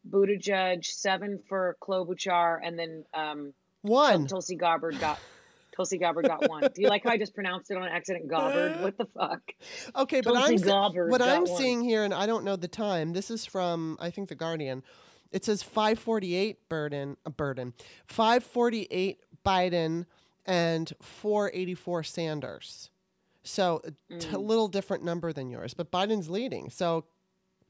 Buttigieg, 0.10 0.84
7 0.86 1.40
for 1.48 1.78
Klobuchar, 1.84 2.58
and 2.64 2.80
then 2.80 3.04
um, 3.14 3.54
One. 3.84 4.26
Tulsi 4.26 4.56
Gabbard 4.56 5.00
got 5.00 5.20
Tulsi 5.76 5.98
Gabbard 6.00 6.28
got 6.28 6.50
one. 6.50 6.62
Do 6.74 6.82
you 6.82 6.88
like 6.90 7.04
how 7.04 7.12
I 7.12 7.18
just 7.18 7.34
pronounced 7.36 7.70
it 7.72 7.78
on 7.78 7.88
accident, 7.88 8.30
Gabbard? 8.30 8.82
What 8.82 8.98
the 8.98 9.06
fuck? 9.06 9.42
Okay, 9.96 10.22
but 10.22 10.34
Tulsi 10.34 10.54
I'm 10.54 10.58
se- 10.58 10.66
Gabbard 10.66 11.12
what 11.12 11.22
I'm 11.22 11.44
one. 11.46 11.58
seeing 11.58 11.82
here, 11.84 12.04
and 12.04 12.14
I 12.14 12.26
don't 12.26 12.44
know 12.46 12.56
the 12.56 12.68
time. 12.68 13.14
This 13.14 13.30
is 13.30 13.46
from 13.46 13.98
I 14.00 14.10
think 14.10 14.30
the 14.30 14.36
Guardian. 14.36 14.82
It 15.32 15.46
says 15.46 15.62
548 15.64 16.68
Burden, 16.68 17.16
uh, 17.26 17.30
Burden, 17.30 17.74
548 18.08 19.20
Biden, 19.46 20.06
and 20.46 20.92
484 21.02 22.04
Sanders. 22.04 22.90
So 23.44 23.82
a 23.86 23.92
t- 24.20 24.28
Mm. 24.28 24.46
little 24.46 24.68
different 24.68 25.04
number 25.04 25.32
than 25.34 25.50
yours, 25.50 25.74
but 25.74 25.90
Biden's 25.92 26.30
leading. 26.30 26.70
So 26.70 27.06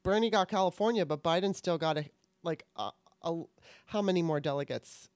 Bernie 0.02 0.30
got 0.30 0.48
California, 0.48 1.04
but 1.06 1.22
Biden 1.22 1.54
still 1.54 1.78
got 1.78 1.96
a 1.98 2.04
like 2.42 2.64
a, 2.76 2.90
a 3.22 3.42
how 3.86 4.02
many 4.02 4.22
more 4.22 4.40
delegates? 4.40 5.08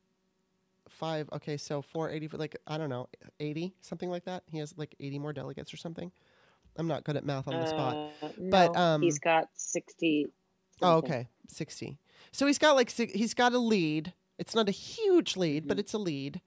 Five. 0.89 1.28
Okay, 1.32 1.57
so 1.57 1.82
480 1.82 2.37
like 2.37 2.57
I 2.66 2.78
don't 2.78 2.89
know, 2.91 3.09
80 3.41 3.74
something 3.80 4.09
like 4.09 4.24
that. 4.24 4.45
He 4.51 4.59
has 4.59 4.74
like 4.78 4.95
80 5.01 5.18
more 5.18 5.32
delegates 5.32 5.74
or 5.74 5.76
something. 5.76 6.12
I'm 6.78 6.87
not 6.87 7.05
good 7.05 7.16
at 7.16 7.24
math 7.24 7.49
on 7.49 7.55
the 7.55 7.66
spot. 7.66 7.97
Uh, 8.22 8.28
But, 8.51 8.74
no, 8.74 8.80
um, 8.80 9.03
he's 9.03 9.18
got 9.18 9.49
60. 9.55 10.26
Oh, 10.82 10.97
okay, 10.99 11.26
sixty. 11.49 11.97
So 12.32 12.47
he's 12.47 12.59
got 12.59 12.76
like 12.76 12.91
he's 12.91 13.32
got 13.32 13.55
a 13.55 13.59
lead. 13.59 14.12
It's 14.39 14.55
not 14.55 14.68
a 14.68 14.72
huge 14.72 15.37
lead, 15.37 15.62
Mm-hmm. 15.62 15.68
but 15.68 15.78
it's 15.78 15.95
a 15.95 15.99
lead. 15.99 16.43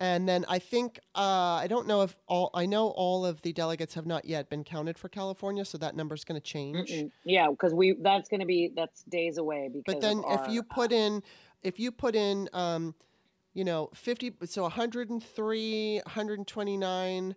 And 0.00 0.26
then 0.26 0.46
I 0.48 0.58
think 0.58 0.98
uh, 1.14 1.20
I 1.60 1.66
don't 1.68 1.86
know 1.86 2.00
if 2.00 2.16
all 2.26 2.50
I 2.54 2.64
know 2.64 2.88
all 2.88 3.26
of 3.26 3.42
the 3.42 3.52
delegates 3.52 3.92
have 3.94 4.06
not 4.06 4.24
yet 4.24 4.48
been 4.48 4.64
counted 4.64 4.98
for 4.98 5.10
California, 5.10 5.62
so 5.62 5.76
that 5.76 5.94
number's 5.94 6.24
going 6.24 6.40
to 6.40 6.44
change. 6.44 6.90
Mm-mm. 6.90 7.10
Yeah, 7.24 7.50
because 7.50 7.74
we 7.74 7.96
that's 8.00 8.30
going 8.30 8.40
to 8.40 8.46
be 8.46 8.72
that's 8.74 9.02
days 9.02 9.36
away 9.36 9.68
because. 9.68 9.94
But 9.94 10.00
then 10.00 10.20
if 10.20 10.40
our, 10.40 10.50
you 10.50 10.60
uh, 10.60 10.74
put 10.74 10.90
in 10.90 11.22
if 11.62 11.78
you 11.78 11.92
put 11.92 12.14
in 12.14 12.48
um, 12.54 12.94
you 13.52 13.62
know 13.62 13.90
50 13.92 14.32
so 14.46 14.62
103 14.62 15.96
129 15.96 17.36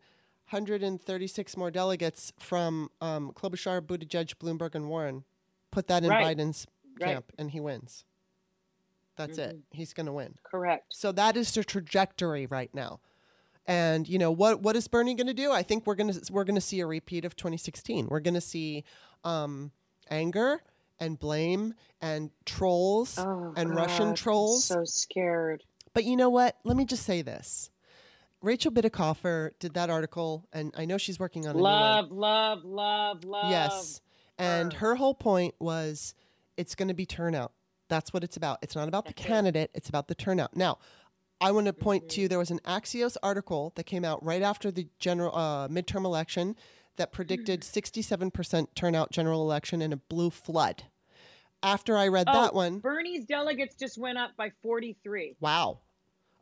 136 0.50 1.58
more 1.58 1.72
delegates 1.72 2.32
from 2.40 2.90
um, 3.02 3.32
Klobuchar, 3.34 3.82
Buttigieg, 3.82 4.36
Bloomberg, 4.36 4.76
and 4.76 4.88
Warren. 4.88 5.26
Put 5.72 5.88
that 5.88 6.04
in 6.04 6.10
Right. 6.10 6.38
Biden's 6.38 6.68
Right. 7.00 7.14
camp, 7.14 7.34
and 7.38 7.52
he 7.52 7.60
wins. 7.60 8.06
That's 9.16 9.38
it. 9.38 9.60
He's 9.72 9.94
going 9.94 10.08
to 10.08 10.12
win. 10.12 10.36
Correct. 10.44 10.86
So 10.90 11.12
that 11.12 11.38
is 11.38 11.52
the 11.54 11.64
trajectory 11.64 12.46
right 12.46 12.74
now. 12.74 13.00
And 13.66 14.08
you 14.10 14.18
know 14.20 14.32
what? 14.32 14.62
What 14.62 14.76
is 14.76 14.88
Bernie 14.88 15.14
going 15.14 15.28
to 15.28 15.34
do? 15.34 15.52
I 15.52 15.64
think 15.64 15.88
we're 15.88 15.96
going 15.96 16.12
to 16.12 16.34
we're 16.34 16.44
going 16.44 16.56
to 16.56 16.62
see 16.62 16.80
a 16.82 16.86
repeat 16.86 17.24
of 17.24 17.36
2016. 17.36 18.08
We're 18.10 18.20
going 18.20 18.34
to 18.34 18.42
see 18.42 18.84
um, 19.24 19.72
anger 20.10 20.62
and 21.00 21.18
blame 21.18 21.74
and 22.02 22.32
trolls 22.46 23.18
Oh, 23.18 23.54
and 23.56 23.70
God, 23.70 23.78
Russian 23.78 24.10
I'm 24.10 24.16
trolls. 24.16 24.66
So 24.66 24.84
scared. 24.84 25.64
But 25.94 26.04
you 26.04 26.18
know 26.18 26.30
what? 26.30 26.58
Let 26.64 26.76
me 26.76 26.86
just 26.86 27.04
say 27.04 27.22
this. 27.22 27.70
Rachel 28.42 28.72
Bitecofer 28.74 29.52
did 29.60 29.74
that 29.76 29.90
article, 29.90 30.46
and 30.52 30.74
I 30.78 30.84
know 30.84 30.98
she's 30.98 31.18
working 31.18 31.48
on 31.48 31.56
a 31.56 31.58
Love, 31.58 32.12
love, 32.12 32.66
love, 32.66 33.24
love. 33.24 33.50
Yes, 33.50 34.02
and 34.38 34.74
her 34.74 34.96
whole 34.96 35.14
point 35.14 35.56
was 35.60 36.14
it's 36.58 36.76
going 36.76 36.90
to 36.90 36.94
be 36.94 37.06
turnout. 37.06 37.54
That's 37.90 38.14
what 38.14 38.24
it's 38.24 38.38
about. 38.38 38.60
It's 38.62 38.76
not 38.76 38.88
about 38.88 39.06
the 39.06 39.14
candidate. 39.14 39.72
It's 39.74 39.90
about 39.90 40.08
the 40.08 40.16
turnout. 40.16 40.56
Now, 40.56 40.80
I 41.42 41.52
want 41.52 41.68
to 41.68 41.74
point 41.74 42.10
to 42.10 42.28
there 42.28 42.40
was 42.40 42.52
an 42.52 42.60
Axios 42.60 43.18
article 43.22 43.74
that 43.76 43.84
came 43.84 44.06
out 44.06 44.24
right 44.24 44.42
after 44.42 44.72
the 44.72 44.88
general 45.00 45.36
uh, 45.36 45.68
midterm 45.68 46.06
election 46.06 46.56
that 46.96 47.12
predicted 47.12 47.62
Mm-hmm. 47.62 48.28
67% 48.28 48.68
turnout 48.76 49.12
general 49.12 49.42
election 49.42 49.82
in 49.82 49.92
a 49.92 49.98
blue 49.98 50.30
flood. 50.30 50.84
After 51.62 51.98
I 51.98 52.08
read 52.10 52.28
Oh, 52.30 52.34
that 52.34 52.54
one, 52.54 52.80
Bernie's 52.80 53.26
delegates 53.26 53.76
just 53.76 53.98
went 53.98 54.18
up 54.18 54.36
by 54.38 54.52
43. 54.62 55.36
wow. 55.40 55.80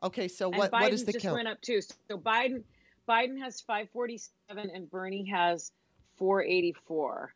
Okay, 0.04 0.28
so 0.28 0.48
And 0.50 0.58
what 0.58 0.72
Biden 0.72 0.82
what 0.82 0.94
is 0.94 1.06
the 1.06 1.12
just 1.14 1.24
count? 1.24 1.36
went 1.36 1.48
up 1.48 1.62
too. 1.62 1.80
So 1.82 2.18
Biden 2.18 2.64
Biden 3.08 3.38
has 3.40 3.62
547 3.62 4.72
and 4.74 4.90
Bernie 4.90 5.26
has 5.30 5.72
484. 6.18 7.34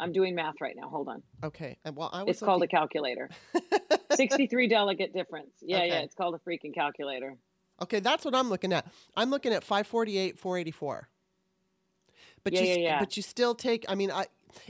I'm 0.00 0.12
doing 0.12 0.34
math 0.34 0.60
right 0.60 0.74
now. 0.76 0.88
Hold 0.88 1.08
on. 1.08 1.22
Okay, 1.42 1.78
and 1.84 1.96
well, 1.96 2.10
I 2.12 2.22
was 2.22 2.30
It's 2.36 2.40
called 2.40 2.62
a 2.62 2.66
calculator. 2.66 3.30
63 4.12 4.68
delegate 4.68 5.12
difference. 5.12 5.52
Yeah, 5.60 5.84
yeah, 5.84 6.00
it's 6.00 6.14
called 6.14 6.34
a 6.34 6.38
freaking 6.48 6.74
calculator. 6.74 7.36
Okay, 7.82 8.00
that's 8.00 8.24
what 8.24 8.34
I'm 8.34 8.48
looking 8.48 8.72
at. 8.72 8.86
I'm 9.16 9.30
looking 9.30 9.52
at 9.52 9.64
548, 9.64 10.38
484. 10.38 11.08
But 12.44 12.52
Yeah, 12.52 12.60
you, 12.60 12.66
yeah, 12.68 12.74
yeah. 12.76 12.98
but 13.00 13.16
you 13.16 13.22
still 13.22 13.54
take. 13.54 13.84
I 13.88 13.94
mean, 13.94 14.10
I 14.10 14.26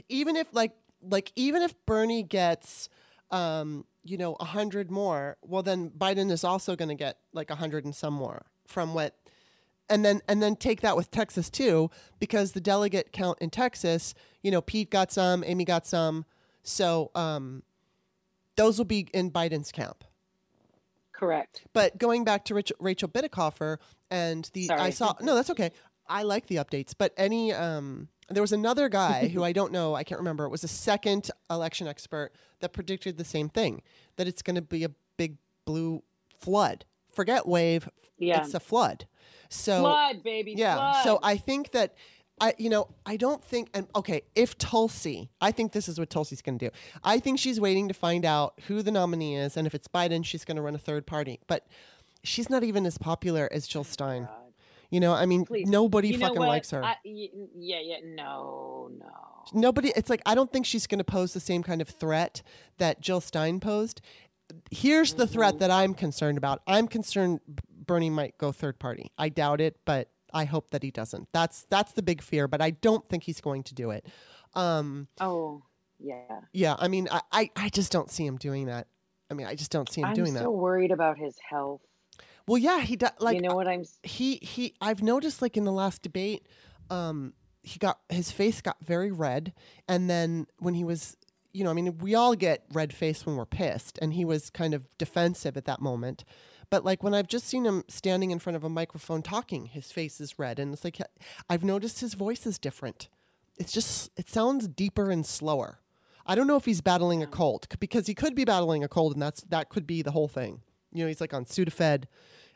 even 0.09 0.35
if 0.35 0.47
like 0.53 0.71
like 1.01 1.31
even 1.35 1.61
if 1.61 1.73
Bernie 1.85 2.23
gets, 2.23 2.89
um, 3.31 3.85
you 4.03 4.17
know, 4.17 4.35
a 4.39 4.45
hundred 4.45 4.89
more, 4.89 5.37
well, 5.41 5.61
then 5.63 5.89
Biden 5.89 6.31
is 6.31 6.43
also 6.43 6.75
going 6.75 6.89
to 6.89 6.95
get 6.95 7.17
like 7.33 7.49
a 7.49 7.55
hundred 7.55 7.85
and 7.85 7.93
some 7.95 8.13
more 8.13 8.45
from 8.67 8.93
what, 8.93 9.15
and 9.89 10.03
then 10.03 10.21
and 10.27 10.41
then 10.41 10.55
take 10.55 10.81
that 10.81 10.95
with 10.95 11.11
Texas 11.11 11.49
too, 11.49 11.89
because 12.19 12.51
the 12.53 12.61
delegate 12.61 13.11
count 13.11 13.37
in 13.39 13.49
Texas, 13.49 14.13
you 14.41 14.51
know, 14.51 14.61
Pete 14.61 14.89
got 14.89 15.11
some, 15.11 15.43
Amy 15.43 15.65
got 15.65 15.85
some, 15.85 16.25
so 16.63 17.11
um, 17.15 17.63
those 18.55 18.77
will 18.77 18.85
be 18.85 19.07
in 19.13 19.31
Biden's 19.31 19.71
camp. 19.71 20.03
Correct. 21.11 21.63
But 21.73 21.97
going 21.97 22.23
back 22.25 22.45
to 22.45 22.55
Rich, 22.55 22.73
Rachel 22.79 23.07
Bitecofer 23.07 23.77
and 24.11 24.49
the 24.53 24.69
I 24.69 24.89
saw 24.89 25.13
no, 25.21 25.35
that's 25.35 25.49
okay. 25.51 25.71
I 26.07 26.23
like 26.23 26.47
the 26.47 26.57
updates, 26.57 26.93
but 26.97 27.13
any 27.17 27.53
um, 27.53 28.09
there 28.29 28.43
was 28.43 28.51
another 28.51 28.89
guy 28.89 29.27
who 29.27 29.43
I 29.43 29.51
don't 29.53 29.71
know, 29.71 29.95
I 29.95 30.03
can't 30.03 30.19
remember. 30.19 30.45
It 30.45 30.49
was 30.49 30.63
a 30.63 30.67
second 30.67 31.31
election 31.49 31.87
expert 31.87 32.31
that 32.59 32.73
predicted 32.73 33.17
the 33.17 33.23
same 33.23 33.49
thing 33.49 33.81
that 34.17 34.27
it's 34.27 34.41
going 34.41 34.55
to 34.55 34.61
be 34.61 34.83
a 34.83 34.89
big 35.17 35.37
blue 35.65 36.03
flood. 36.39 36.85
Forget 37.11 37.47
wave, 37.47 37.89
Yeah. 38.17 38.41
it's 38.43 38.53
a 38.53 38.59
flood. 38.59 39.07
So 39.49 39.81
Flood, 39.81 40.23
baby. 40.23 40.53
yeah. 40.57 40.75
Flood. 40.75 41.03
So 41.03 41.19
I 41.23 41.37
think 41.37 41.71
that 41.71 41.95
I, 42.41 42.53
you 42.57 42.69
know, 42.69 42.89
I 43.05 43.15
don't 43.15 43.41
think, 43.43 43.69
and 43.73 43.87
okay, 43.95 44.23
if 44.35 44.57
Tulsi, 44.57 45.29
I 45.39 45.51
think 45.51 45.71
this 45.71 45.87
is 45.87 45.97
what 45.97 46.09
Tulsi's 46.09 46.41
going 46.41 46.57
to 46.59 46.69
do. 46.69 46.75
I 47.03 47.17
think 47.19 47.39
she's 47.39 47.61
waiting 47.61 47.87
to 47.87 47.93
find 47.93 48.25
out 48.25 48.59
who 48.67 48.81
the 48.81 48.91
nominee 48.91 49.37
is, 49.37 49.55
and 49.55 49.65
if 49.65 49.73
it's 49.73 49.87
Biden, 49.87 50.25
she's 50.25 50.43
going 50.43 50.57
to 50.57 50.61
run 50.61 50.75
a 50.75 50.77
third 50.79 51.05
party. 51.05 51.39
But 51.47 51.65
she's 52.23 52.49
not 52.49 52.63
even 52.63 52.85
as 52.85 52.97
popular 52.97 53.47
as 53.53 53.67
Jill 53.67 53.85
Stein. 53.85 54.23
God. 54.23 54.31
You 54.91 54.99
know, 54.99 55.13
I 55.13 55.25
mean, 55.25 55.45
Please. 55.45 55.67
nobody 55.67 56.09
You 56.09 56.19
fucking 56.19 56.37
likes 56.37 56.71
her. 56.71 56.83
I, 56.83 56.95
yeah, 57.03 57.79
yeah. 57.81 57.97
No, 58.03 58.89
no. 58.97 59.07
Nobody. 59.53 59.91
It's 59.95 60.09
like 60.09 60.21
I 60.25 60.35
don't 60.35 60.51
think 60.51 60.65
she's 60.65 60.87
going 60.87 60.99
to 60.99 61.03
pose 61.05 61.33
the 61.33 61.39
same 61.39 61.63
kind 61.63 61.81
of 61.81 61.87
threat 61.89 62.41
that 62.79 62.99
Jill 63.01 63.21
Stein 63.21 63.59
posed. 63.61 64.01
Here's 64.71 65.13
the 65.13 65.23
Mm-hmm. 65.25 65.33
threat 65.33 65.59
that 65.59 65.71
I'm 65.71 65.93
concerned 65.93 66.37
about. 66.37 66.61
I'm 66.67 66.87
concerned 66.87 67.39
Bernie 67.85 68.09
might 68.09 68.37
go 68.37 68.51
third 68.51 68.79
party. 68.79 69.11
I 69.17 69.29
doubt 69.29 69.61
it, 69.61 69.77
but 69.85 70.09
I 70.33 70.45
hope 70.45 70.71
that 70.71 70.83
he 70.83 70.91
doesn't. 70.91 71.27
That's 71.31 71.65
that's 71.69 71.93
the 71.93 72.03
big 72.03 72.21
fear, 72.21 72.47
but 72.47 72.61
I 72.61 72.71
don't 72.71 73.07
think 73.09 73.23
he's 73.23 73.41
going 73.41 73.63
to 73.63 73.73
do 73.73 73.91
it. 73.91 74.05
Um, 74.53 75.07
Oh, 75.19 75.63
yeah. 75.99 76.41
yeah, 76.53 76.75
I 76.77 76.87
mean, 76.87 77.07
I, 77.11 77.21
I, 77.31 77.49
I 77.55 77.69
just 77.69 77.91
don't 77.91 78.09
see 78.09 78.25
him 78.25 78.37
doing 78.37 78.65
that. 78.67 78.87
I 79.29 79.33
mean, 79.33 79.47
I 79.47 79.55
just 79.55 79.71
don't 79.71 79.89
see 79.89 80.01
him 80.01 80.07
I'm 80.07 80.13
doing 80.13 80.33
so 80.33 80.39
that. 80.39 80.51
worried 80.51 80.91
about 80.91 81.17
his 81.17 81.35
health. 81.49 81.81
Well, 82.47 82.57
yeah, 82.57 82.79
he 82.81 82.95
does. 82.95 83.11
Like, 83.19 83.35
you 83.35 83.41
know 83.41 83.55
what 83.55 83.67
I'm? 83.67 83.83
he 84.03 84.35
he 84.37 84.75
I've 84.79 85.01
noticed 85.01 85.41
like 85.41 85.57
in 85.57 85.63
the 85.65 85.71
last 85.71 86.01
debate 86.03 86.47
um 86.91 87.33
he 87.63 87.79
got 87.79 87.99
his 88.09 88.29
face 88.31 88.61
got 88.61 88.77
very 88.85 89.11
red 89.11 89.51
and 89.87 90.07
then 90.07 90.45
when 90.59 90.75
he 90.75 90.83
was 90.83 91.17
you 91.51 91.63
know 91.63 91.71
I 91.71 91.73
mean 91.73 91.97
we 91.97 92.13
all 92.13 92.35
get 92.35 92.63
red 92.71 92.93
face 92.93 93.25
when 93.25 93.35
we're 93.37 93.47
pissed 93.47 93.97
and 94.03 94.13
he 94.13 94.23
was 94.23 94.51
kind 94.51 94.75
of 94.75 94.85
defensive 94.99 95.57
at 95.57 95.65
that 95.65 95.81
moment 95.81 96.23
but 96.69 96.83
like 96.85 97.03
when 97.03 97.13
I've 97.13 97.27
just 97.27 97.47
seen 97.47 97.65
him 97.65 97.83
standing 97.87 98.31
in 98.31 98.39
front 98.39 98.55
of 98.55 98.63
a 98.63 98.69
microphone 98.69 99.21
talking 99.21 99.65
his 99.67 99.91
face 99.91 100.19
is 100.21 100.37
red 100.39 100.59
and 100.59 100.73
it's 100.73 100.83
like 100.83 100.99
I've 101.49 101.63
noticed 101.63 101.99
his 101.99 102.13
voice 102.13 102.45
is 102.45 102.57
different 102.59 103.09
it's 103.57 103.71
just 103.71 104.11
it 104.17 104.29
sounds 104.29 104.67
deeper 104.67 105.09
and 105.11 105.25
slower 105.25 105.79
I 106.25 106.35
don't 106.35 106.47
know 106.47 106.55
if 106.57 106.65
he's 106.65 106.81
battling 106.81 107.21
a 107.21 107.27
cold 107.27 107.67
because 107.79 108.07
he 108.07 108.13
could 108.13 108.35
be 108.35 108.45
battling 108.45 108.83
a 108.83 108.87
cold 108.87 109.13
and 109.13 109.21
that's 109.21 109.41
that 109.43 109.69
could 109.69 109.85
be 109.87 110.01
the 110.01 110.11
whole 110.11 110.27
thing 110.27 110.61
you 110.91 111.03
know 111.03 111.07
he's 111.07 111.21
like 111.21 111.33
on 111.33 111.45
Sudafed 111.45 112.05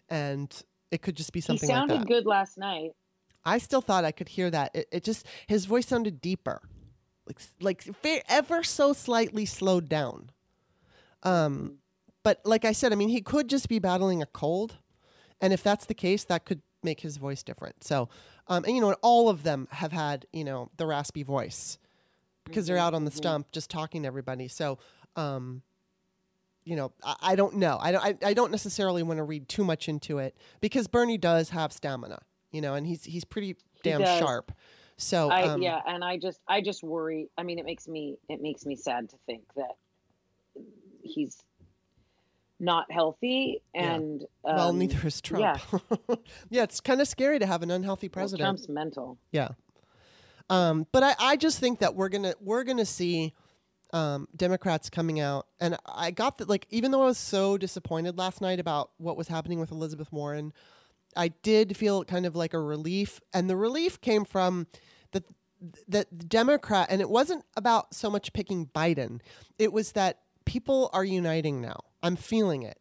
and 0.09 0.63
it 0.91 1.01
could 1.01 1.15
just 1.15 1.31
be 1.33 1.39
He 1.39 1.41
something 1.41 1.69
like 1.69 1.75
sounded 1.77 2.01
that. 2.01 2.07
good 2.07 2.25
last 2.25 2.57
night. 2.57 2.91
I 3.45 3.59
still 3.59 3.81
thought 3.81 4.05
I 4.05 4.11
could 4.11 4.27
hear 4.29 4.49
that. 4.49 4.71
It, 4.75 4.87
it 4.91 5.03
just 5.03 5.25
his 5.47 5.65
voice 5.65 5.85
sounded 5.87 6.19
deeper, 6.19 6.61
like 7.27 7.39
like 7.61 7.83
ve- 7.83 8.21
ever 8.27 8.63
so 8.63 8.93
slightly 8.93 9.45
slowed 9.45 9.87
down. 9.87 10.31
Um, 11.23 11.78
but 12.29 12.41
like 12.45 12.63
I 12.63 12.73
said, 12.73 12.91
I 12.91 12.95
mean, 12.95 13.09
he 13.09 13.21
could 13.21 13.49
just 13.49 13.67
be 13.67 13.79
battling 13.79 14.21
a 14.21 14.27
cold, 14.27 14.77
and 15.41 15.51
if 15.51 15.63
that's 15.63 15.87
the 15.87 15.95
case, 15.95 16.25
that 16.25 16.45
could 16.45 16.61
make 16.83 16.99
his 16.99 17.17
voice 17.17 17.41
different. 17.41 17.83
So, 17.83 18.07
um, 18.47 18.65
and 18.65 18.75
you 18.75 18.81
know, 18.81 18.95
all 19.01 19.29
of 19.29 19.41
them 19.41 19.67
have 19.71 19.91
had 19.91 20.27
you 20.31 20.43
know 20.43 20.69
the 20.77 20.85
raspy 20.85 21.23
voice 21.23 21.79
because 22.45 22.67
they're 22.67 22.77
out 22.77 22.93
on 22.93 23.03
the 23.03 23.09
stump 23.09 23.51
just 23.51 23.71
talking 23.71 24.03
to 24.03 24.07
everybody. 24.07 24.47
So, 24.47 24.77
um, 25.15 25.63
you 26.65 26.75
know, 26.75 26.91
I, 27.03 27.15
I 27.19 27.35
don't 27.35 27.55
know. 27.55 27.79
I 27.81 27.91
don't. 27.91 28.05
I, 28.05 28.15
I 28.23 28.33
don't 28.35 28.51
necessarily 28.51 29.01
want 29.01 29.17
to 29.17 29.23
read 29.23 29.49
too 29.49 29.63
much 29.63 29.89
into 29.89 30.19
it 30.19 30.37
because 30.61 30.87
Bernie 30.87 31.17
does 31.17 31.49
have 31.49 31.73
stamina, 31.73 32.19
you 32.51 32.61
know, 32.61 32.75
and 32.75 32.85
he's 32.85 33.05
he's 33.05 33.25
pretty 33.25 33.55
damn 33.81 34.01
does. 34.01 34.19
sharp. 34.19 34.51
So 34.97 35.31
I 35.31 35.47
um, 35.47 35.63
yeah, 35.63 35.81
and 35.87 36.03
I 36.03 36.17
just 36.17 36.41
I 36.47 36.61
just 36.61 36.83
worry. 36.83 37.31
I 37.39 37.41
mean, 37.41 37.57
it 37.57 37.65
makes 37.65 37.87
me 37.87 38.19
it 38.29 38.39
makes 38.39 38.67
me 38.67 38.75
sad 38.75 39.09
to 39.09 39.15
think 39.25 39.41
that 39.55 39.71
he's 41.01 41.41
not 42.59 42.91
healthy 42.91 43.61
Yeah. 43.73 43.95
and 43.95 44.25
Well, 44.43 44.69
um, 44.69 44.79
neither 44.79 45.07
is 45.07 45.21
Trump. 45.21 45.59
Yeah, 45.71 46.15
Yeah, 46.49 46.63
it's 46.63 46.81
kind 46.81 47.01
of 47.01 47.07
scary 47.07 47.39
to 47.39 47.45
have 47.45 47.63
an 47.63 47.71
unhealthy 47.71 48.07
well, 48.07 48.13
president. 48.13 48.45
Trump's 48.45 48.69
mental. 48.69 49.17
Yeah. 49.31 49.49
Um, 50.49 50.87
but 50.91 51.03
I, 51.03 51.15
I 51.19 51.35
just 51.35 51.59
think 51.59 51.79
that 51.79 51.95
we're 51.95 52.09
gonna 52.09 52.33
we're 52.41 52.63
gonna 52.63 52.85
see 52.85 53.33
um, 53.93 54.27
Democrats 54.35 54.89
coming 54.89 55.19
out, 55.19 55.47
and 55.59 55.77
I 55.85 56.11
got 56.11 56.37
that 56.39 56.49
like 56.49 56.65
even 56.69 56.91
though 56.91 57.03
I 57.03 57.05
was 57.05 57.17
so 57.17 57.57
disappointed 57.57 58.17
last 58.17 58.41
night 58.41 58.59
about 58.59 58.91
what 58.97 59.15
was 59.15 59.27
happening 59.27 59.59
with 59.59 59.71
Elizabeth 59.71 60.11
Warren, 60.11 60.53
I 61.15 61.29
did 61.29 61.77
feel 61.77 62.03
kind 62.03 62.25
of 62.25 62.35
like 62.35 62.53
a 62.53 62.59
relief, 62.59 63.21
and 63.33 63.49
the 63.49 63.55
relief 63.55 64.01
came 64.01 64.25
from 64.25 64.67
the 65.11 65.23
the 65.87 66.05
Democrat, 66.05 66.87
and 66.89 66.99
it 67.01 67.09
wasn't 67.09 67.43
about 67.55 67.93
so 67.93 68.09
much 68.09 68.33
picking 68.33 68.67
Biden. 68.67 69.21
It 69.59 69.71
was 69.71 69.91
that 69.91 70.19
people 70.45 70.89
are 70.93 71.05
uniting 71.05 71.61
now. 71.61 71.81
I'm 72.01 72.15
feeling 72.15 72.63
it. 72.63 72.79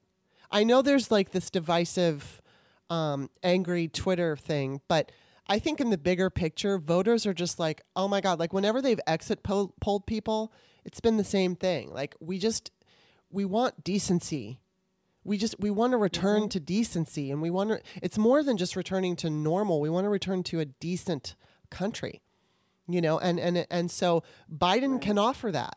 I 0.51 0.65
know 0.65 0.83
there's 0.83 1.11
like 1.11 1.33
this 1.33 1.51
divisive, 1.51 2.41
um, 2.89 3.31
angry 3.43 3.89
Twitter 3.89 4.37
thing, 4.37 4.81
but 4.89 5.13
I 5.47 5.59
think 5.59 5.81
in 5.81 5.91
the 5.91 5.99
bigger 5.99 6.31
picture, 6.31 6.79
voters 6.79 7.27
are 7.27 7.35
just 7.35 7.59
like, 7.59 7.83
oh 7.97 8.09
my 8.09 8.21
God, 8.21 8.39
like 8.39 8.53
whenever 8.53 8.83
they've 8.83 9.01
exit 9.07 9.43
poll- 9.43 9.75
polled 9.81 10.07
people, 10.07 10.53
it's 10.85 11.01
been 11.01 11.17
the 11.17 11.25
same 11.25 11.55
thing. 11.55 11.93
Like 11.93 12.15
we 12.21 12.39
just, 12.39 12.71
we 13.31 13.45
want 13.45 13.83
decency. 13.83 14.61
We 15.25 15.37
just, 15.37 15.57
we 15.59 15.71
want 15.71 15.93
to 15.93 15.99
return 15.99 16.49
to 16.51 16.61
decency 16.61 17.31
and 17.31 17.43
we 17.43 17.51
want 17.51 17.71
to, 17.71 17.81
it's 18.03 18.17
more 18.17 18.43
than 18.43 18.57
just 18.57 18.77
returning 18.77 19.17
to 19.17 19.29
normal. 19.31 19.81
We 19.81 19.91
want 19.91 20.05
to 20.05 20.11
return 20.11 20.43
to 20.45 20.61
a 20.61 20.65
decent 20.65 21.35
country, 21.71 22.23
you 22.87 23.03
know, 23.03 23.19
and, 23.19 23.39
and, 23.39 23.67
and 23.71 23.91
so 23.91 24.23
Biden 24.51 25.01
can 25.01 25.19
offer 25.19 25.53
that 25.53 25.77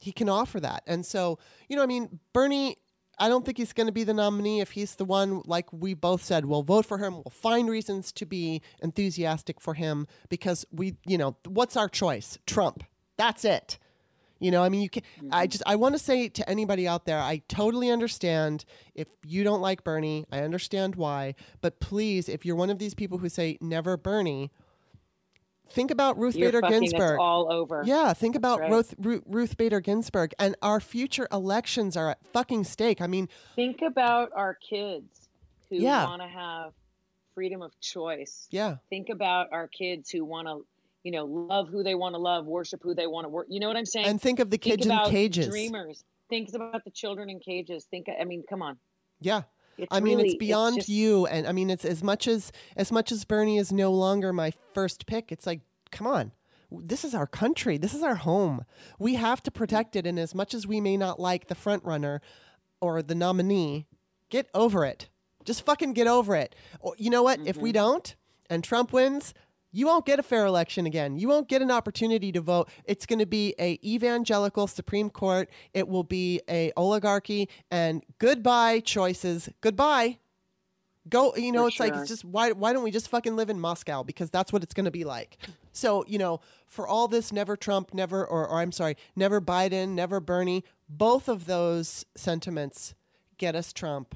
he 0.00 0.12
can 0.12 0.28
offer 0.28 0.58
that. 0.60 0.82
And 0.86 1.04
so, 1.04 1.38
you 1.68 1.76
know, 1.76 1.82
I 1.82 1.86
mean, 1.86 2.20
Bernie, 2.32 2.76
I 3.18 3.28
don't 3.28 3.44
think 3.44 3.58
he's 3.58 3.74
going 3.74 3.86
to 3.86 3.92
be 3.92 4.02
the 4.02 4.14
nominee 4.14 4.60
if 4.60 4.72
he's 4.72 4.96
the 4.96 5.04
one, 5.04 5.42
like 5.44 5.70
we 5.72 5.92
both 5.92 6.24
said, 6.24 6.46
we'll 6.46 6.62
vote 6.62 6.86
for 6.86 6.98
him. 6.98 7.16
We'll 7.16 7.24
find 7.30 7.68
reasons 7.68 8.12
to 8.12 8.24
be 8.24 8.62
enthusiastic 8.82 9.60
for 9.60 9.74
him 9.74 10.06
because 10.30 10.64
we, 10.72 10.96
you 11.04 11.18
know, 11.18 11.36
what's 11.46 11.76
our 11.76 11.88
choice? 11.88 12.38
Trump. 12.46 12.82
That's 13.18 13.44
it. 13.44 13.78
You 14.40 14.50
know, 14.50 14.64
I 14.64 14.70
mean, 14.70 14.80
you 14.80 14.88
can. 14.88 15.02
Mm-hmm. 15.18 15.28
I 15.32 15.46
just 15.46 15.62
I 15.66 15.76
want 15.76 15.94
to 15.94 15.98
say 15.98 16.30
to 16.30 16.48
anybody 16.48 16.88
out 16.88 17.04
there, 17.04 17.18
I 17.18 17.42
totally 17.46 17.90
understand 17.90 18.64
if 18.94 19.06
you 19.26 19.44
don't 19.44 19.60
like 19.60 19.84
Bernie. 19.84 20.24
I 20.32 20.38
understand 20.40 20.96
why, 20.96 21.34
but 21.60 21.78
please, 21.78 22.26
if 22.26 22.46
you're 22.46 22.56
one 22.56 22.70
of 22.70 22.78
these 22.78 22.94
people 22.94 23.18
who 23.18 23.28
say 23.28 23.58
never 23.60 23.98
Bernie, 23.98 24.50
think 25.70 25.90
about 25.90 26.18
Ruth 26.18 26.34
You're 26.36 26.52
Bader 26.52 26.68
Ginsburg. 26.68 27.18
all 27.20 27.50
over. 27.52 27.82
Yeah, 27.86 28.12
think 28.12 28.34
about 28.36 28.60
right. 28.60 28.70
Ruth, 28.70 28.94
Ruth 28.98 29.22
Ruth 29.26 29.56
Bader 29.56 29.80
Ginsburg, 29.80 30.34
and 30.38 30.56
our 30.62 30.80
future 30.80 31.28
elections 31.32 31.96
are 31.96 32.10
at 32.10 32.18
fucking 32.32 32.64
stake. 32.64 33.00
I 33.00 33.06
mean, 33.06 33.28
Think 33.56 33.80
about 33.82 34.30
our 34.34 34.54
kids 34.54 35.28
who 35.68 35.76
Yeah. 35.76 36.04
want 36.04 36.22
to 36.22 36.28
have 36.28 36.72
freedom 37.34 37.62
of 37.62 37.78
choice. 37.80 38.46
yeah, 38.50 38.76
Think 38.90 39.08
about 39.08 39.52
our 39.52 39.68
kids 39.68 40.10
who 40.10 40.24
want 40.24 40.48
to, 40.48 40.66
you 41.04 41.12
know, 41.12 41.24
love 41.24 41.68
who 41.68 41.82
they 41.82 41.94
want 41.94 42.14
to 42.14 42.18
love, 42.18 42.46
worship 42.46 42.82
who 42.82 42.94
they 42.94 43.06
want 43.06 43.24
to 43.24 43.28
work. 43.28 43.46
You 43.48 43.60
know 43.60 43.68
what 43.68 43.76
I'm 43.76 43.86
saying? 43.86 44.06
and 44.06 44.20
think 44.20 44.40
of 44.40 44.50
the 44.50 44.56
Think 44.58 44.62
kids 44.80 44.86
in 44.86 44.92
about 44.92 45.10
cages. 45.10 45.48
Dreamers. 45.48 46.04
Think 46.28 46.52
about 46.54 46.84
the 46.84 46.90
children 46.90 47.28
in 47.30 47.40
cages. 47.40 47.84
Think. 47.84 48.08
I 48.08 48.24
mean, 48.24 48.44
come 48.48 48.62
on. 48.62 48.78
Yeah. 49.20 49.42
It's 49.82 49.88
I 49.90 50.00
mean, 50.00 50.18
really- 50.18 50.28
it's 50.30 50.38
beyond 50.38 50.76
just- 50.76 50.88
you, 50.88 51.26
and 51.26 51.46
I 51.46 51.52
mean, 51.52 51.70
it's 51.70 51.84
as 51.84 52.02
much 52.02 52.26
as 52.28 52.52
as 52.76 52.90
much 52.92 53.10
as 53.12 53.24
Bernie 53.24 53.58
is 53.58 53.72
no 53.72 53.90
longer 53.92 54.32
my 54.32 54.52
first 54.74 55.06
pick. 55.06 55.30
It's 55.32 55.46
like, 55.46 55.60
come 55.90 56.06
on, 56.06 56.32
this 56.70 57.04
is 57.04 57.14
our 57.14 57.26
country, 57.26 57.78
this 57.78 57.94
is 57.94 58.02
our 58.02 58.16
home. 58.16 58.64
We 58.98 59.14
have 59.14 59.42
to 59.44 59.50
protect 59.50 59.96
it, 59.96 60.06
and 60.06 60.18
as 60.18 60.34
much 60.34 60.54
as 60.54 60.66
we 60.66 60.80
may 60.80 60.96
not 60.96 61.18
like 61.18 61.48
the 61.48 61.54
front 61.54 61.84
runner 61.84 62.20
or 62.80 63.02
the 63.02 63.14
nominee, 63.14 63.86
get 64.28 64.48
over 64.54 64.84
it. 64.84 65.08
Just 65.44 65.64
fucking 65.64 65.94
get 65.94 66.06
over 66.06 66.36
it. 66.36 66.54
Or, 66.80 66.94
you 66.98 67.10
know 67.10 67.22
what? 67.22 67.40
If 67.40 67.56
Mm-hmm. 67.56 67.62
we 67.62 67.72
don't, 67.72 68.14
and 68.48 68.62
Trump 68.62 68.92
wins. 68.92 69.32
You 69.72 69.86
won't 69.86 70.04
get 70.04 70.18
a 70.18 70.22
fair 70.22 70.46
election 70.46 70.86
again. 70.86 71.16
You 71.16 71.28
won't 71.28 71.48
get 71.48 71.62
an 71.62 71.70
opportunity 71.70 72.32
to 72.32 72.40
vote. 72.40 72.68
It's 72.84 73.06
going 73.06 73.20
to 73.20 73.26
be 73.26 73.54
a 73.58 73.78
evangelical 73.84 74.66
Supreme 74.66 75.10
Court. 75.10 75.48
It 75.72 75.86
will 75.86 76.02
be 76.02 76.40
a 76.48 76.72
oligarchy 76.76 77.48
and 77.70 78.02
goodbye 78.18 78.80
choices. 78.80 79.48
Goodbye. 79.60 80.18
Go, 81.08 81.34
you 81.34 81.50
know, 81.50 81.62
For 81.62 81.68
it's 81.68 81.80
like 81.80 81.94
it's 81.94 82.08
just 82.08 82.24
why 82.24 82.52
why 82.52 82.72
don't 82.72 82.82
we 82.82 82.90
just 82.90 83.08
fucking 83.08 83.34
live 83.34 83.48
in 83.48 83.58
Moscow 83.58 84.02
because 84.02 84.30
that's 84.30 84.52
what 84.52 84.62
it's 84.62 84.74
going 84.74 84.84
to 84.84 84.90
be 84.90 85.04
like. 85.04 85.38
So, 85.72 86.04
you 86.06 86.18
know, 86.18 86.40
for 86.66 86.86
all 86.86 87.08
this 87.08 87.32
never 87.32 87.56
Trump, 87.56 87.94
never 87.94 88.24
or, 88.24 88.46
or 88.46 88.60
I'm 88.60 88.72
sorry, 88.72 88.96
never 89.16 89.40
Biden, 89.40 89.90
never 89.90 90.20
Bernie, 90.20 90.64
both 90.88 91.28
of 91.28 91.46
those 91.46 92.04
sentiments 92.16 92.94
get 93.38 93.54
us 93.54 93.72
Trump. 93.72 94.14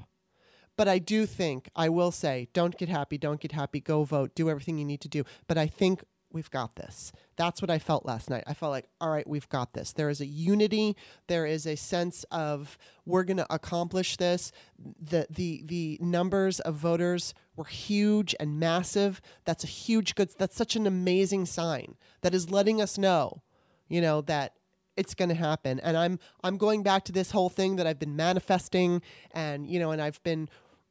But 0.77 0.87
I 0.87 0.99
do 0.99 1.25
think, 1.25 1.69
I 1.75 1.89
will 1.89 2.11
say, 2.11 2.49
don't 2.53 2.77
get 2.77 2.89
happy, 2.89 3.17
don't 3.17 3.39
get 3.39 3.53
happy, 3.53 3.79
go 3.79 4.03
vote, 4.03 4.35
do 4.35 4.49
everything 4.49 4.77
you 4.77 4.85
need 4.85 5.01
to 5.01 5.07
do. 5.07 5.23
But 5.47 5.57
I 5.57 5.67
think 5.67 6.03
we've 6.35 6.51
got 6.51 6.75
this. 6.75 7.13
That's 7.37 7.61
what 7.61 7.71
I 7.71 7.79
felt 7.79 8.05
last 8.05 8.29
night. 8.29 8.43
I 8.45 8.53
felt 8.53 8.71
like, 8.71 8.89
all 8.99 9.09
right, 9.09 9.25
we've 9.25 9.47
got 9.47 9.73
this. 9.73 9.93
There 9.93 10.09
is 10.09 10.19
a 10.19 10.25
unity, 10.25 10.95
there 11.27 11.45
is 11.45 11.65
a 11.65 11.77
sense 11.77 12.25
of 12.29 12.77
we're 13.05 13.23
going 13.23 13.37
to 13.37 13.51
accomplish 13.51 14.17
this. 14.17 14.51
The 14.77 15.25
the 15.29 15.63
the 15.65 15.97
numbers 16.01 16.59
of 16.59 16.75
voters 16.75 17.33
were 17.55 17.63
huge 17.63 18.35
and 18.39 18.59
massive. 18.59 19.21
That's 19.45 19.63
a 19.63 19.67
huge 19.67 20.13
good 20.13 20.29
that's 20.37 20.57
such 20.57 20.75
an 20.75 20.85
amazing 20.85 21.45
sign 21.45 21.95
that 22.21 22.35
is 22.35 22.51
letting 22.51 22.81
us 22.81 22.97
know, 22.97 23.41
you 23.87 24.01
know, 24.01 24.21
that 24.21 24.53
it's 24.97 25.13
going 25.13 25.27
to 25.27 25.35
happen 25.35 25.79
and 25.81 25.97
i'm 25.97 26.17
i'm 26.43 26.57
going 26.57 26.81
back 26.81 27.03
to 27.03 27.11
this 27.11 27.31
whole 27.31 27.49
thing 27.49 27.75
that 27.75 27.85
i've 27.85 27.99
been 27.99 28.15
manifesting 28.15 29.01
and 29.31 29.67
you 29.67 29.77
know 29.77 29.91
and 29.91 30.01
i've 30.01 30.23
been 30.23 30.47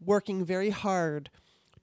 working 0.06 0.44
very 0.44 0.70
hard 0.70 1.30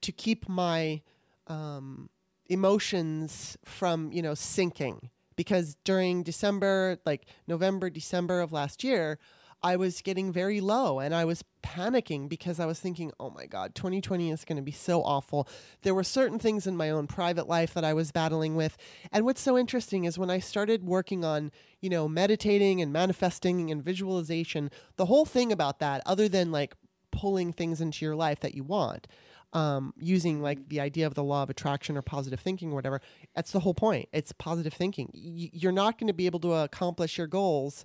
to 0.02 0.12
keep 0.12 0.48
my 0.48 1.00
um, 1.46 2.10
emotions 2.46 3.56
from 3.64 4.12
you 4.12 4.22
know 4.22 4.34
sinking. 4.34 5.10
Because 5.34 5.76
during 5.82 6.22
december 6.22 6.98
like 7.06 7.26
november 7.48 7.88
december 7.88 8.40
of 8.40 8.52
last 8.52 8.84
year 8.84 9.18
i 9.62 9.76
was 9.76 10.02
getting 10.02 10.30
very 10.30 10.60
low 10.60 11.00
and 11.00 11.14
i 11.14 11.24
was 11.24 11.42
panicking 11.62 12.28
because 12.28 12.60
i 12.60 12.66
was 12.66 12.78
thinking 12.78 13.10
oh 13.18 13.30
my 13.30 13.46
god 13.46 13.74
2020 13.74 14.30
is 14.30 14.44
going 14.44 14.56
to 14.56 14.62
be 14.62 14.70
so 14.70 15.02
awful. 15.02 15.48
There 15.82 15.94
were 15.94 16.04
certain 16.04 16.38
things 16.38 16.66
in 16.66 16.76
my 16.76 16.90
own 16.90 17.06
private 17.06 17.48
life 17.48 17.72
that 17.72 17.82
i 17.84 17.94
was 17.94 18.12
battling 18.12 18.54
with. 18.54 18.76
And 19.10 19.24
what's 19.24 19.40
so 19.40 19.56
interesting 19.56 20.04
is 20.04 20.18
when 20.18 20.30
i 20.30 20.38
started 20.38 20.84
working 20.84 21.24
on 21.24 21.50
you 21.80 21.88
know 21.88 22.06
meditating 22.08 22.82
and 22.82 22.92
manifesting 22.92 23.70
and 23.70 23.82
visualization 23.82 24.70
the 24.96 25.06
whole 25.06 25.24
thing 25.24 25.50
about 25.50 25.78
that 25.78 26.02
other 26.04 26.28
than 26.28 26.52
like 26.52 26.74
pulling 27.12 27.52
things 27.52 27.80
into 27.80 28.04
your 28.04 28.16
life 28.16 28.40
that 28.40 28.54
you 28.54 28.64
want 28.64 29.06
um, 29.52 29.92
using 29.98 30.40
like 30.42 30.68
the 30.68 30.80
idea 30.80 31.06
of 31.06 31.14
the 31.14 31.22
law 31.22 31.42
of 31.42 31.50
attraction 31.50 31.96
or 31.96 32.02
positive 32.02 32.40
thinking 32.40 32.72
or 32.72 32.74
whatever 32.74 33.00
that's 33.34 33.52
the 33.52 33.60
whole 33.60 33.74
point. 33.74 34.08
It's 34.12 34.32
positive 34.32 34.72
thinking. 34.72 35.10
Y- 35.14 35.50
you're 35.52 35.72
not 35.72 35.98
going 35.98 36.08
to 36.08 36.14
be 36.14 36.26
able 36.26 36.40
to 36.40 36.52
accomplish 36.54 37.18
your 37.18 37.26
goals 37.26 37.84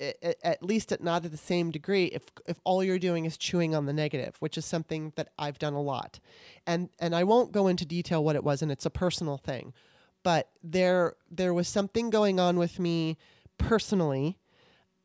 a- 0.00 0.14
a- 0.22 0.46
at 0.46 0.62
least 0.62 0.90
at 0.92 1.02
not 1.02 1.24
at 1.24 1.30
the 1.30 1.36
same 1.36 1.70
degree 1.70 2.06
if 2.06 2.24
if 2.48 2.58
all 2.64 2.82
you're 2.82 2.98
doing 2.98 3.26
is 3.26 3.36
chewing 3.36 3.74
on 3.74 3.86
the 3.86 3.92
negative 3.92 4.36
which 4.40 4.56
is 4.58 4.64
something 4.64 5.12
that 5.16 5.28
I've 5.38 5.58
done 5.58 5.74
a 5.74 5.82
lot. 5.82 6.20
And 6.66 6.88
and 6.98 7.14
I 7.14 7.22
won't 7.24 7.52
go 7.52 7.68
into 7.68 7.84
detail 7.84 8.24
what 8.24 8.34
it 8.36 8.42
was 8.42 8.62
and 8.62 8.72
it's 8.72 8.86
a 8.86 8.90
personal 8.90 9.36
thing 9.36 9.72
but 10.22 10.48
there 10.62 11.14
there 11.30 11.52
was 11.52 11.68
something 11.68 12.10
going 12.10 12.40
on 12.40 12.56
with 12.56 12.78
me 12.78 13.18
personally 13.58 14.38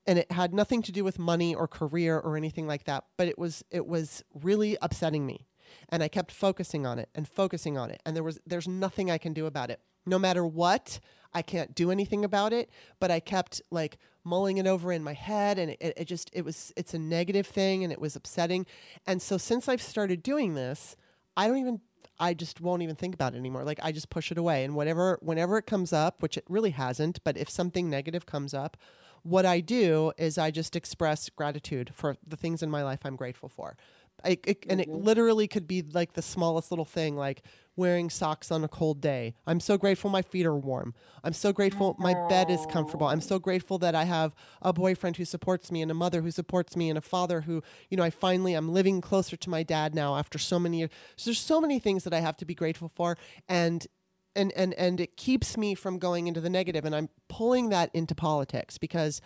and 0.05 0.19
it 0.19 0.31
had 0.31 0.53
nothing 0.53 0.81
to 0.81 0.91
do 0.91 1.03
with 1.03 1.19
money 1.19 1.53
or 1.53 1.67
career 1.67 2.17
or 2.17 2.37
anything 2.37 2.67
like 2.67 2.85
that 2.85 3.03
but 3.17 3.27
it 3.27 3.37
was 3.37 3.63
it 3.71 3.85
was 3.85 4.23
really 4.33 4.77
upsetting 4.81 5.25
me 5.25 5.47
and 5.89 6.03
i 6.03 6.07
kept 6.07 6.31
focusing 6.31 6.85
on 6.85 6.99
it 6.99 7.09
and 7.15 7.27
focusing 7.27 7.77
on 7.77 7.89
it 7.89 8.01
and 8.05 8.15
there 8.15 8.23
was 8.23 8.39
there's 8.45 8.67
nothing 8.67 9.09
i 9.09 9.17
can 9.17 9.33
do 9.33 9.45
about 9.45 9.69
it 9.69 9.79
no 10.05 10.17
matter 10.17 10.45
what 10.45 10.99
i 11.33 11.41
can't 11.41 11.75
do 11.75 11.91
anything 11.91 12.25
about 12.25 12.53
it 12.53 12.69
but 12.99 13.11
i 13.11 13.19
kept 13.19 13.61
like 13.71 13.97
mulling 14.23 14.57
it 14.57 14.67
over 14.67 14.91
in 14.91 15.03
my 15.03 15.13
head 15.13 15.57
and 15.57 15.71
it, 15.71 15.93
it 15.97 16.05
just 16.05 16.29
it 16.33 16.43
was 16.43 16.73
it's 16.75 16.93
a 16.93 16.99
negative 16.99 17.47
thing 17.47 17.83
and 17.83 17.93
it 17.93 18.01
was 18.01 18.15
upsetting 18.15 18.65
and 19.05 19.21
so 19.21 19.37
since 19.37 19.67
i've 19.67 19.81
started 19.81 20.23
doing 20.23 20.53
this 20.53 20.95
i 21.37 21.47
don't 21.47 21.57
even 21.57 21.79
I 22.19 22.33
just 22.33 22.59
won't 22.59 22.81
even 22.81 22.95
think 22.95 23.15
about 23.15 23.33
it 23.33 23.37
anymore. 23.37 23.63
Like 23.63 23.79
I 23.81 23.91
just 23.91 24.09
push 24.09 24.31
it 24.31 24.37
away. 24.37 24.65
And 24.65 24.75
whatever 24.75 25.17
whenever 25.21 25.57
it 25.57 25.65
comes 25.65 25.93
up, 25.93 26.21
which 26.21 26.37
it 26.37 26.43
really 26.49 26.71
hasn't, 26.71 27.23
but 27.23 27.37
if 27.37 27.49
something 27.49 27.89
negative 27.89 28.25
comes 28.25 28.53
up, 28.53 28.75
what 29.23 29.45
I 29.45 29.59
do 29.59 30.11
is 30.17 30.37
I 30.37 30.51
just 30.51 30.75
express 30.75 31.29
gratitude 31.29 31.91
for 31.93 32.17
the 32.25 32.37
things 32.37 32.63
in 32.63 32.69
my 32.69 32.83
life 32.83 32.99
I'm 33.03 33.15
grateful 33.15 33.49
for. 33.49 33.75
I, 34.23 34.37
it, 34.45 34.65
and 34.69 34.81
it 34.81 34.89
mm-hmm. 34.89 35.03
literally 35.03 35.47
could 35.47 35.67
be 35.67 35.81
like 35.81 36.13
the 36.13 36.21
smallest 36.21 36.71
little 36.71 36.85
thing, 36.85 37.15
like 37.15 37.43
wearing 37.75 38.09
socks 38.09 38.51
on 38.51 38.63
a 38.63 38.67
cold 38.67 38.99
day. 38.99 39.33
I'm 39.47 39.61
so 39.61 39.77
grateful 39.77 40.09
my 40.09 40.21
feet 40.21 40.45
are 40.45 40.55
warm. 40.55 40.93
I'm 41.23 41.31
so 41.33 41.53
grateful 41.53 41.95
my 41.97 42.13
bed 42.27 42.49
is 42.49 42.65
comfortable. 42.69 43.07
I'm 43.07 43.21
so 43.21 43.39
grateful 43.39 43.77
that 43.77 43.95
I 43.95 44.03
have 44.03 44.35
a 44.61 44.73
boyfriend 44.73 45.15
who 45.15 45.23
supports 45.23 45.71
me 45.71 45.81
and 45.81 45.89
a 45.89 45.93
mother 45.93 46.21
who 46.21 46.31
supports 46.31 46.75
me 46.75 46.89
and 46.89 46.97
a 46.97 47.01
father 47.01 47.41
who, 47.41 47.63
you 47.89 47.95
know, 47.95 48.03
I 48.03 48.09
finally 48.09 48.53
I'm 48.53 48.73
living 48.73 48.99
closer 48.99 49.37
to 49.37 49.49
my 49.49 49.63
dad 49.63 49.95
now 49.95 50.17
after 50.17 50.37
so 50.37 50.59
many 50.59 50.79
years. 50.79 50.89
So 51.15 51.29
there's 51.29 51.39
so 51.39 51.61
many 51.61 51.79
things 51.79 52.03
that 52.03 52.13
I 52.13 52.19
have 52.19 52.35
to 52.37 52.45
be 52.45 52.53
grateful 52.55 52.91
for 52.93 53.17
and 53.47 53.87
and 54.35 54.51
and 54.53 54.73
and 54.75 54.99
it 54.99 55.17
keeps 55.17 55.57
me 55.57 55.75
from 55.75 55.97
going 55.97 56.27
into 56.27 56.41
the 56.41 56.49
negative 56.49 56.85
and 56.85 56.95
I'm 56.95 57.09
pulling 57.27 57.69
that 57.69 57.89
into 57.93 58.15
politics 58.15 58.77
because 58.77 59.21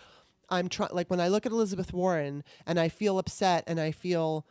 I'm 0.49 0.69
trying 0.69 0.91
like 0.93 1.09
when 1.09 1.19
I 1.19 1.27
look 1.27 1.45
at 1.45 1.51
Elizabeth 1.51 1.93
Warren 1.93 2.43
and 2.65 2.79
I 2.79 2.89
feel 2.89 3.17
upset 3.17 3.63
and 3.67 3.79
I 3.79 3.91
feel 3.91 4.45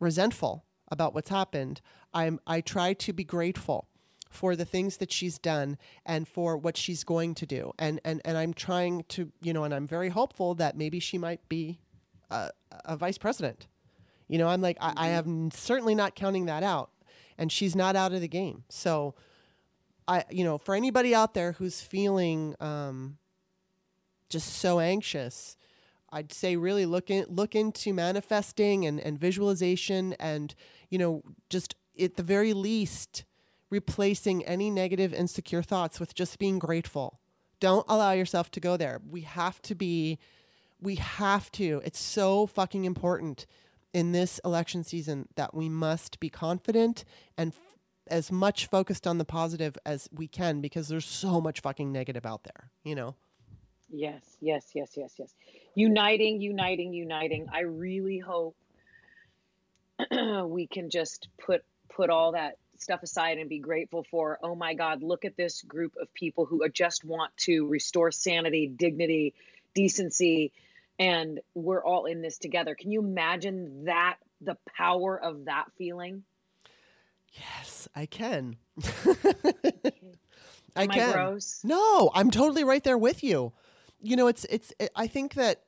resentful 0.00 0.64
about 0.90 1.14
what's 1.14 1.30
happened, 1.30 1.80
I'm 2.12 2.40
I 2.46 2.60
try 2.60 2.92
to 2.94 3.12
be 3.12 3.24
grateful 3.24 3.88
for 4.28 4.56
the 4.56 4.64
things 4.64 4.96
that 4.96 5.12
she's 5.12 5.38
done 5.38 5.76
and 6.06 6.26
for 6.26 6.56
what 6.56 6.76
she's 6.76 7.04
going 7.04 7.34
to 7.36 7.46
do. 7.46 7.72
And 7.78 8.00
and 8.04 8.20
and 8.24 8.36
I'm 8.36 8.54
trying 8.54 9.04
to, 9.10 9.30
you 9.40 9.52
know, 9.52 9.64
and 9.64 9.74
I'm 9.74 9.86
very 9.86 10.08
hopeful 10.08 10.54
that 10.56 10.76
maybe 10.76 11.00
she 11.00 11.18
might 11.18 11.48
be 11.48 11.78
a, 12.30 12.50
a 12.84 12.96
vice 12.96 13.18
president. 13.18 13.66
You 14.28 14.38
know, 14.38 14.48
I'm 14.48 14.60
like 14.60 14.76
I, 14.80 14.92
I 14.96 15.08
mm-hmm. 15.08 15.30
am 15.30 15.50
certainly 15.50 15.94
not 15.94 16.14
counting 16.14 16.46
that 16.46 16.62
out. 16.62 16.90
And 17.38 17.50
she's 17.50 17.74
not 17.74 17.96
out 17.96 18.12
of 18.12 18.20
the 18.20 18.28
game. 18.28 18.64
So 18.68 19.14
I 20.08 20.24
you 20.30 20.44
know, 20.44 20.58
for 20.58 20.74
anybody 20.74 21.14
out 21.14 21.34
there 21.34 21.52
who's 21.52 21.80
feeling 21.80 22.54
um 22.60 23.18
just 24.28 24.54
so 24.56 24.80
anxious, 24.80 25.56
I'd 26.10 26.32
say 26.32 26.56
really 26.56 26.86
look 26.86 27.10
in, 27.10 27.26
look 27.28 27.54
into 27.54 27.92
manifesting 27.92 28.86
and, 28.86 28.98
and 29.00 29.18
visualization 29.18 30.14
and 30.14 30.54
you 30.90 30.98
know 30.98 31.22
just 31.50 31.74
at 32.00 32.16
the 32.16 32.22
very 32.22 32.52
least 32.52 33.24
replacing 33.70 34.44
any 34.44 34.70
negative 34.70 35.14
insecure 35.14 35.62
thoughts 35.62 35.98
with 35.98 36.14
just 36.14 36.38
being 36.38 36.58
grateful. 36.58 37.20
Don't 37.60 37.86
allow 37.88 38.12
yourself 38.12 38.50
to 38.50 38.60
go 38.60 38.76
there. 38.76 39.00
We 39.08 39.22
have 39.22 39.62
to 39.62 39.74
be 39.74 40.18
we 40.80 40.96
have 40.96 41.50
to. 41.52 41.80
It's 41.84 42.00
so 42.00 42.46
fucking 42.46 42.84
important 42.84 43.46
in 43.94 44.12
this 44.12 44.40
election 44.44 44.84
season 44.84 45.28
that 45.36 45.54
we 45.54 45.68
must 45.68 46.18
be 46.18 46.28
confident 46.28 47.04
and 47.36 47.52
as 48.12 48.30
much 48.30 48.66
focused 48.66 49.06
on 49.06 49.16
the 49.16 49.24
positive 49.24 49.76
as 49.86 50.08
we 50.12 50.28
can 50.28 50.60
because 50.60 50.86
there's 50.88 51.06
so 51.06 51.40
much 51.40 51.60
fucking 51.60 51.90
negative 51.90 52.26
out 52.26 52.44
there, 52.44 52.70
you 52.84 52.94
know. 52.94 53.14
Yes, 53.90 54.22
yes, 54.40 54.70
yes, 54.74 54.92
yes, 54.96 55.14
yes. 55.18 55.34
Uniting, 55.74 56.40
uniting, 56.40 56.92
uniting. 56.92 57.48
I 57.52 57.60
really 57.60 58.18
hope 58.18 58.54
we 60.44 60.66
can 60.66 60.90
just 60.90 61.28
put 61.38 61.64
put 61.88 62.10
all 62.10 62.32
that 62.32 62.56
stuff 62.78 63.02
aside 63.02 63.38
and 63.38 63.48
be 63.48 63.58
grateful 63.58 64.04
for, 64.10 64.38
oh 64.42 64.54
my 64.54 64.74
God, 64.74 65.02
look 65.02 65.24
at 65.24 65.36
this 65.36 65.62
group 65.62 65.94
of 66.00 66.12
people 66.12 66.44
who 66.44 66.66
just 66.68 67.04
want 67.04 67.34
to 67.38 67.66
restore 67.66 68.10
sanity, 68.10 68.66
dignity, 68.66 69.34
decency, 69.74 70.52
and 70.98 71.40
we're 71.54 71.84
all 71.84 72.06
in 72.06 72.22
this 72.22 72.38
together. 72.38 72.74
Can 72.74 72.90
you 72.90 73.00
imagine 73.00 73.84
that, 73.84 74.16
the 74.40 74.56
power 74.76 75.18
of 75.18 75.44
that 75.44 75.66
feeling? 75.78 76.24
Yes, 77.32 77.88
I 77.94 78.06
can. 78.06 78.56
I 80.76 80.86
can. 80.86 81.10
I 81.10 81.12
gross? 81.12 81.60
No, 81.64 82.10
I'm 82.14 82.30
totally 82.30 82.64
right 82.64 82.82
there 82.82 82.98
with 82.98 83.22
you. 83.22 83.52
You 84.00 84.16
know, 84.16 84.26
it's 84.26 84.44
it's. 84.46 84.72
It, 84.78 84.90
I 84.96 85.06
think 85.06 85.34
that 85.34 85.62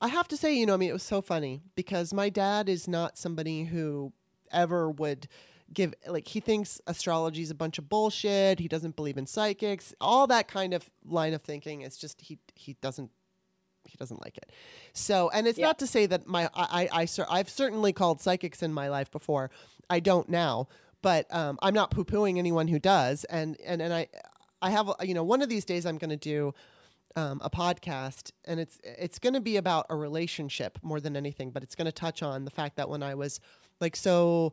I 0.00 0.08
have 0.08 0.28
to 0.28 0.36
say, 0.36 0.54
you 0.54 0.66
know, 0.66 0.74
I 0.74 0.76
mean, 0.76 0.90
it 0.90 0.94
was 0.94 1.02
so 1.02 1.22
funny 1.22 1.62
because 1.74 2.12
my 2.12 2.28
dad 2.28 2.68
is 2.68 2.86
not 2.86 3.16
somebody 3.18 3.64
who 3.64 4.12
ever 4.52 4.90
would 4.90 5.28
give 5.72 5.94
like 6.06 6.28
he 6.28 6.40
thinks 6.40 6.80
astrology 6.86 7.42
is 7.42 7.50
a 7.50 7.54
bunch 7.54 7.78
of 7.78 7.88
bullshit. 7.88 8.58
He 8.58 8.68
doesn't 8.68 8.96
believe 8.96 9.16
in 9.16 9.26
psychics. 9.26 9.94
All 10.00 10.26
that 10.26 10.48
kind 10.48 10.74
of 10.74 10.90
line 11.04 11.34
of 11.34 11.42
thinking 11.42 11.82
is 11.82 11.96
just 11.96 12.20
he 12.20 12.38
he 12.54 12.74
doesn't 12.80 13.10
he 13.86 13.96
doesn't 13.96 14.22
like 14.22 14.36
it. 14.36 14.50
So, 14.92 15.30
and 15.30 15.46
it's 15.46 15.58
yeah. 15.58 15.66
not 15.66 15.78
to 15.80 15.86
say 15.86 16.06
that 16.06 16.26
my 16.26 16.48
I, 16.54 16.88
I 16.92 17.02
I 17.02 17.08
I've 17.30 17.50
certainly 17.50 17.92
called 17.92 18.20
psychics 18.20 18.62
in 18.62 18.72
my 18.72 18.88
life 18.88 19.10
before. 19.10 19.50
I 19.88 20.00
don't 20.00 20.28
now, 20.28 20.68
but 21.02 21.32
um, 21.34 21.58
I'm 21.62 21.74
not 21.74 21.90
poo 21.90 22.04
pooing 22.04 22.38
anyone 22.38 22.68
who 22.68 22.78
does. 22.78 23.24
And 23.24 23.56
and 23.64 23.80
and 23.80 23.92
I 23.92 24.08
I 24.60 24.70
have 24.70 24.90
you 25.02 25.14
know 25.14 25.24
one 25.24 25.42
of 25.42 25.48
these 25.48 25.64
days 25.64 25.86
I'm 25.86 25.98
going 25.98 26.10
to 26.10 26.16
do. 26.16 26.54
Um, 27.18 27.40
a 27.42 27.48
podcast 27.48 28.32
and 28.44 28.60
it's 28.60 28.78
it's 28.84 29.18
going 29.18 29.32
to 29.32 29.40
be 29.40 29.56
about 29.56 29.86
a 29.88 29.96
relationship 29.96 30.78
more 30.82 31.00
than 31.00 31.16
anything 31.16 31.50
but 31.50 31.62
it's 31.62 31.74
going 31.74 31.86
to 31.86 31.90
touch 31.90 32.22
on 32.22 32.44
the 32.44 32.50
fact 32.50 32.76
that 32.76 32.90
when 32.90 33.02
i 33.02 33.14
was 33.14 33.40
like 33.80 33.96
so 33.96 34.52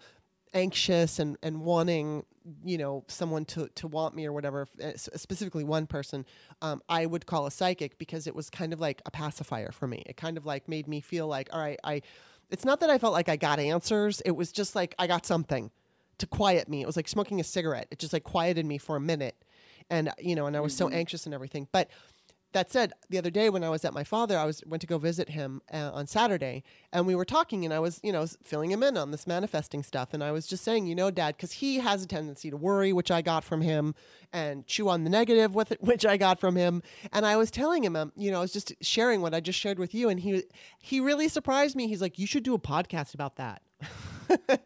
anxious 0.54 1.20
and, 1.20 1.38
and 1.42 1.62
wanting 1.62 2.26
you 2.66 2.78
know 2.78 3.04
someone 3.08 3.46
to, 3.46 3.70
to 3.76 3.88
want 3.88 4.16
me 4.16 4.26
or 4.26 4.34
whatever 4.34 4.68
eh, 4.82 4.94
specifically 4.96 5.64
one 5.64 5.88
person 5.88 6.26
um, 6.62 6.82
i 6.90 7.06
would 7.06 7.26
call 7.26 7.46
a 7.46 7.52
psychic 7.52 7.98
because 7.98 8.28
it 8.28 8.36
was 8.36 8.50
kind 8.50 8.74
of 8.74 8.82
like 8.82 9.02
a 9.06 9.12
pacifier 9.12 9.72
for 9.72 9.88
me. 9.88 10.04
It 10.06 10.18
kind 10.18 10.38
of 10.38 10.46
like 10.46 10.68
made 10.68 10.88
me 10.88 11.00
feel 11.00 11.28
like 11.28 11.50
all 11.54 11.60
right 11.60 11.80
i 11.84 12.02
it's 12.50 12.66
not 12.66 12.80
that 12.82 12.90
i 12.90 12.98
felt 12.98 13.14
like 13.14 13.30
i 13.30 13.36
got 13.36 13.60
answers. 13.60 14.22
It 14.22 14.32
was 14.32 14.52
just 14.52 14.76
like 14.76 14.94
i 15.00 15.08
got 15.08 15.26
something 15.26 15.72
to 16.20 16.28
quiet 16.28 16.70
me. 16.70 16.82
It 16.82 16.86
was 16.86 16.96
like 16.96 17.08
smoking 17.08 17.40
a 17.40 17.44
cigarette. 17.44 17.88
It 17.90 18.00
just 18.00 18.14
like 18.14 18.24
quieted 18.24 18.66
me 18.66 18.78
for 18.78 18.96
a 18.96 19.02
minute. 19.02 19.36
And 19.90 20.12
you 20.20 20.36
know 20.36 20.46
and 20.46 20.56
i 20.56 20.60
was 20.60 20.74
mm-hmm. 20.74 20.90
so 20.90 20.96
anxious 20.96 21.26
and 21.26 21.34
everything. 21.34 21.68
But 21.72 21.90
that 22.54 22.72
said, 22.72 22.94
the 23.10 23.18
other 23.18 23.30
day 23.30 23.50
when 23.50 23.64
I 23.64 23.70
was 23.70 23.84
at 23.84 23.94
my 23.94 24.04
father, 24.04 24.38
I 24.38 24.46
was 24.46 24.64
went 24.66 24.82
to 24.82 24.88
go 24.88 24.98
visit 24.98 25.30
him 25.30 25.62
uh, 25.72 25.92
on 25.94 26.08
Saturday, 26.08 26.64
and 26.92 27.06
we 27.06 27.16
were 27.16 27.26
talking, 27.26 27.66
and 27.66 27.74
I 27.74 27.80
was, 27.80 28.00
you 28.04 28.12
know, 28.12 28.26
filling 28.44 28.72
him 28.72 28.82
in 28.84 28.98
on 28.98 29.12
this 29.12 29.28
manifesting 29.28 29.84
stuff, 29.84 30.14
and 30.14 30.24
I 30.24 30.32
was 30.32 30.48
just 30.48 30.64
saying, 30.64 30.88
you 30.88 30.96
know, 30.96 31.12
Dad, 31.12 31.36
because 31.36 31.54
he 31.54 31.80
has 31.80 32.04
a 32.04 32.08
tendency 32.08 32.50
to 32.50 32.58
worry, 32.58 32.94
which 32.94 33.12
I 33.12 33.22
got 33.22 33.44
from 33.44 33.62
him, 33.62 33.96
and 34.32 34.66
chew 34.66 34.90
on 34.90 35.04
the 35.04 35.10
negative 35.10 35.54
with 35.54 35.72
it, 35.72 35.82
which 35.82 36.06
I 36.06 36.18
got 36.18 36.40
from 36.40 36.56
him, 36.56 36.82
and 37.12 37.26
I 37.26 37.36
was 37.36 37.52
telling 37.52 37.84
him, 37.84 37.96
um, 37.96 38.12
you 38.16 38.32
know, 38.32 38.38
I 38.38 38.42
was 38.42 38.54
just 38.54 38.74
sharing 38.82 39.22
what 39.22 39.34
I 39.34 39.40
just 39.40 39.60
shared 39.60 39.80
with 39.80 39.94
you, 39.94 40.10
and 40.10 40.20
he 40.20 40.44
he 40.80 41.00
really 41.00 41.28
surprised 41.28 41.76
me. 41.76 41.88
He's 41.88 42.02
like, 42.02 42.18
you 42.18 42.28
should 42.28 42.44
do 42.44 42.54
a 42.54 42.60
podcast 42.60 43.14
about 43.14 43.36
that. 43.38 43.62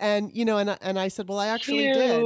and 0.00 0.30
you 0.34 0.44
know, 0.44 0.58
and 0.58 0.76
and 0.80 0.98
I 0.98 1.08
said, 1.08 1.28
well, 1.28 1.38
I 1.38 1.48
actually 1.48 1.84
Cute. 1.84 1.94
did. 1.94 2.20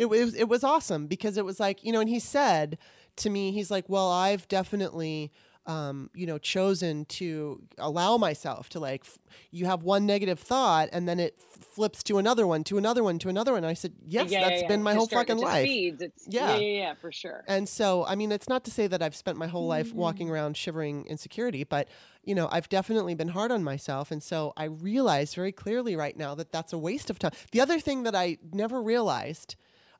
It 0.00 0.08
was 0.08 0.34
it 0.34 0.48
was 0.48 0.64
awesome 0.64 1.06
because 1.06 1.36
it 1.36 1.44
was 1.44 1.60
like 1.60 1.84
you 1.84 1.92
know, 1.92 2.00
and 2.00 2.08
he 2.08 2.18
said 2.18 2.78
to 3.16 3.30
me, 3.30 3.52
he's 3.52 3.70
like, 3.70 3.88
well, 3.88 4.10
I've 4.10 4.46
definitely, 4.48 5.32
um, 5.66 6.10
you 6.14 6.26
know, 6.26 6.38
chosen 6.38 7.04
to 7.06 7.62
allow 7.78 8.16
myself 8.16 8.68
to 8.70 8.78
like, 8.80 9.02
f- 9.04 9.18
you 9.50 9.66
have 9.66 9.82
one 9.82 10.06
negative 10.06 10.38
thought 10.38 10.88
and 10.92 11.08
then 11.08 11.18
it 11.18 11.34
f- 11.38 11.64
flips 11.64 12.02
to 12.04 12.18
another 12.18 12.46
one, 12.46 12.62
to 12.64 12.78
another 12.78 13.02
one, 13.02 13.18
to 13.18 13.28
another 13.28 13.52
one. 13.52 13.64
And 13.64 13.70
I 13.70 13.74
said, 13.74 13.94
yes, 14.06 14.30
yeah, 14.30 14.40
that's 14.40 14.52
yeah, 14.52 14.60
yeah. 14.60 14.68
been 14.68 14.82
my 14.82 14.94
whole 14.94 15.08
fucking 15.08 15.38
life. 15.38 15.66
Yeah. 15.68 16.08
yeah, 16.26 16.56
yeah, 16.56 16.94
for 16.94 17.10
sure. 17.10 17.42
And 17.48 17.68
so, 17.68 18.04
I 18.06 18.14
mean, 18.14 18.30
it's 18.30 18.48
not 18.48 18.64
to 18.64 18.70
say 18.70 18.86
that 18.86 19.02
I've 19.02 19.16
spent 19.16 19.38
my 19.38 19.48
whole 19.48 19.66
life 19.66 19.88
mm-hmm. 19.88 19.98
walking 19.98 20.30
around 20.30 20.56
shivering 20.56 21.04
insecurity, 21.06 21.64
but 21.64 21.88
you 22.22 22.34
know, 22.34 22.48
I've 22.50 22.68
definitely 22.68 23.14
been 23.14 23.28
hard 23.28 23.50
on 23.50 23.64
myself. 23.64 24.10
And 24.10 24.22
so 24.22 24.52
I 24.56 24.64
realize 24.64 25.34
very 25.34 25.52
clearly 25.52 25.96
right 25.96 26.16
now 26.16 26.34
that 26.34 26.52
that's 26.52 26.72
a 26.72 26.78
waste 26.78 27.08
of 27.08 27.18
time. 27.18 27.32
The 27.52 27.60
other 27.60 27.80
thing 27.80 28.02
that 28.02 28.14
I 28.14 28.38
never 28.52 28.82
realized, 28.82 29.56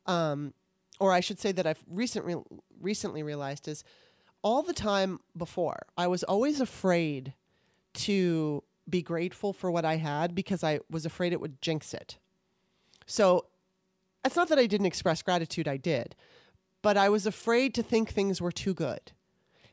um, 0.06 0.52
or 0.98 1.12
I 1.12 1.20
should 1.20 1.38
say 1.38 1.52
that 1.52 1.66
I've 1.66 1.82
recently 1.88 2.36
recently 2.80 3.22
realized 3.22 3.68
is 3.68 3.84
all 4.42 4.62
the 4.62 4.72
time 4.72 5.20
before 5.36 5.86
I 5.96 6.06
was 6.06 6.22
always 6.22 6.60
afraid 6.60 7.34
to 7.94 8.62
be 8.88 9.02
grateful 9.02 9.52
for 9.52 9.70
what 9.70 9.84
I 9.84 9.96
had 9.96 10.34
because 10.34 10.62
I 10.62 10.80
was 10.90 11.04
afraid 11.04 11.32
it 11.32 11.40
would 11.40 11.60
jinx 11.60 11.92
it. 11.92 12.18
So 13.06 13.46
it's 14.24 14.36
not 14.36 14.48
that 14.48 14.58
I 14.58 14.66
didn't 14.66 14.86
express 14.86 15.22
gratitude, 15.22 15.66
I 15.66 15.76
did, 15.76 16.14
but 16.82 16.96
I 16.96 17.08
was 17.08 17.26
afraid 17.26 17.74
to 17.74 17.82
think 17.82 18.10
things 18.10 18.40
were 18.40 18.52
too 18.52 18.74
good 18.74 19.12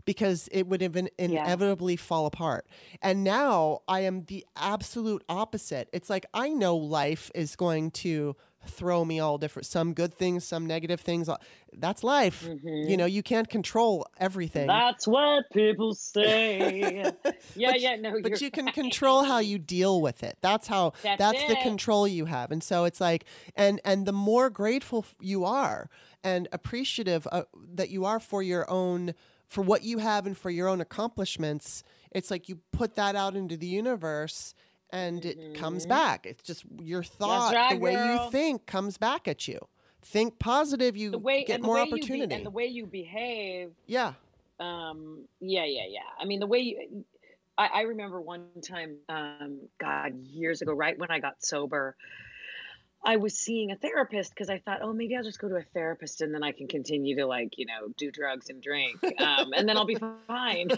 because 0.06 0.50
it 0.52 0.68
would 0.68 0.82
in- 0.82 1.10
inevitably 1.18 1.94
yeah. 1.94 2.00
fall 2.00 2.26
apart. 2.26 2.68
And 3.02 3.24
now 3.24 3.82
I 3.88 4.02
am 4.02 4.26
the 4.26 4.46
absolute 4.56 5.24
opposite. 5.30 5.90
It's 5.94 6.10
like 6.10 6.26
I 6.34 6.50
know 6.50 6.76
life 6.76 7.32
is 7.34 7.56
going 7.56 7.92
to 7.92 8.36
throw 8.68 9.04
me 9.04 9.20
all 9.20 9.38
different 9.38 9.66
some 9.66 9.94
good 9.94 10.14
things 10.14 10.44
some 10.44 10.66
negative 10.66 11.02
things 11.02 11.30
that's 11.78 12.04
life. 12.04 12.46
Mm-hmm. 12.46 12.90
you 12.90 12.98
know 12.98 13.06
you 13.06 13.24
can't 13.24 13.50
control 13.50 14.06
everything. 14.18 14.68
That's 14.68 15.08
what 15.08 15.50
people 15.52 15.94
say. 15.94 17.12
Yeah 17.56 17.72
but, 17.72 17.82
yeah 17.82 17.96
no 17.96 18.22
but 18.22 18.42
you 18.42 18.52
can 18.52 18.68
control 18.68 19.24
how 19.24 19.40
you 19.40 19.60
deal 19.60 20.02
with 20.02 20.24
it. 20.24 20.38
That's 20.42 20.68
how 20.68 20.94
that's, 21.04 21.20
that's 21.20 21.48
the 21.48 21.56
control 21.58 22.08
you 22.08 22.26
have. 22.26 22.52
And 22.52 22.64
so 22.64 22.86
it's 22.86 23.02
like 23.02 23.26
and 23.56 23.82
and 23.84 24.06
the 24.06 24.14
more 24.14 24.50
grateful 24.50 25.06
you 25.20 25.46
are 25.46 25.90
and 26.24 26.48
appreciative 26.52 27.28
uh, 27.32 27.44
that 27.74 27.90
you 27.90 28.06
are 28.06 28.20
for 28.20 28.42
your 28.42 28.70
own 28.70 29.14
for 29.48 29.62
what 29.62 29.84
you 29.84 30.00
have 30.00 30.26
and 30.26 30.38
for 30.38 30.50
your 30.50 30.68
own 30.68 30.82
accomplishments 30.82 31.84
it's 32.12 32.32
like 32.32 32.48
you 32.48 32.60
put 32.72 32.96
that 32.96 33.16
out 33.16 33.36
into 33.36 33.58
the 33.58 33.68
universe 33.68 34.54
and 34.94 35.26
it 35.26 35.40
mm-hmm. 35.40 35.54
comes 35.56 35.86
back. 35.86 36.26
It's 36.26 36.44
just 36.44 36.64
your 36.80 37.04
thought, 37.04 37.54
right, 37.54 37.72
the 37.72 37.80
way 37.80 37.96
girl. 37.96 38.26
you 38.26 38.32
think 38.32 38.68
comes 38.68 38.98
back 38.98 39.28
at 39.28 39.48
you. 39.48 39.60
Think 40.04 40.38
positive, 40.38 40.96
you 40.96 41.18
way, 41.18 41.44
get 41.44 41.62
more 41.62 41.80
opportunity. 41.80 42.28
Be, 42.28 42.36
and 42.36 42.46
the 42.46 42.52
way 42.52 42.68
you 42.68 42.86
behave. 42.86 43.72
Yeah. 43.88 44.14
Um, 44.60 45.26
yeah, 45.40 45.66
yeah, 45.66 45.86
yeah. 45.90 46.02
I 46.20 46.26
mean, 46.26 46.40
the 46.40 46.46
way 46.46 46.60
you, 46.60 47.06
I, 47.58 47.68
I 47.74 47.82
remember 47.82 48.22
one 48.22 48.46
time, 48.62 48.98
um, 49.10 49.62
God, 49.80 50.14
years 50.28 50.62
ago, 50.62 50.74
right 50.74 50.98
when 50.98 51.10
I 51.10 51.20
got 51.20 51.44
sober, 51.44 51.96
I 53.06 53.18
was 53.18 53.38
seeing 53.38 53.72
a 53.72 53.76
therapist 53.76 54.32
because 54.34 54.50
I 54.50 54.60
thought, 54.60 54.80
oh, 54.82 54.94
maybe 54.94 55.18
I'll 55.18 55.24
just 55.24 55.40
go 55.40 55.50
to 55.50 55.56
a 55.56 55.64
therapist 55.74 56.22
and 56.22 56.34
then 56.34 56.42
I 56.42 56.54
can 56.54 56.68
continue 56.68 57.18
to 57.18 57.26
like, 57.26 57.58
you 57.58 57.66
know, 57.66 57.90
do 57.98 58.12
drugs 58.12 58.50
and 58.50 58.62
drink, 58.62 58.98
um, 59.20 59.52
and 59.54 59.68
then 59.68 59.76
I'll 59.78 59.86
be 59.86 59.98
fine. 60.28 60.70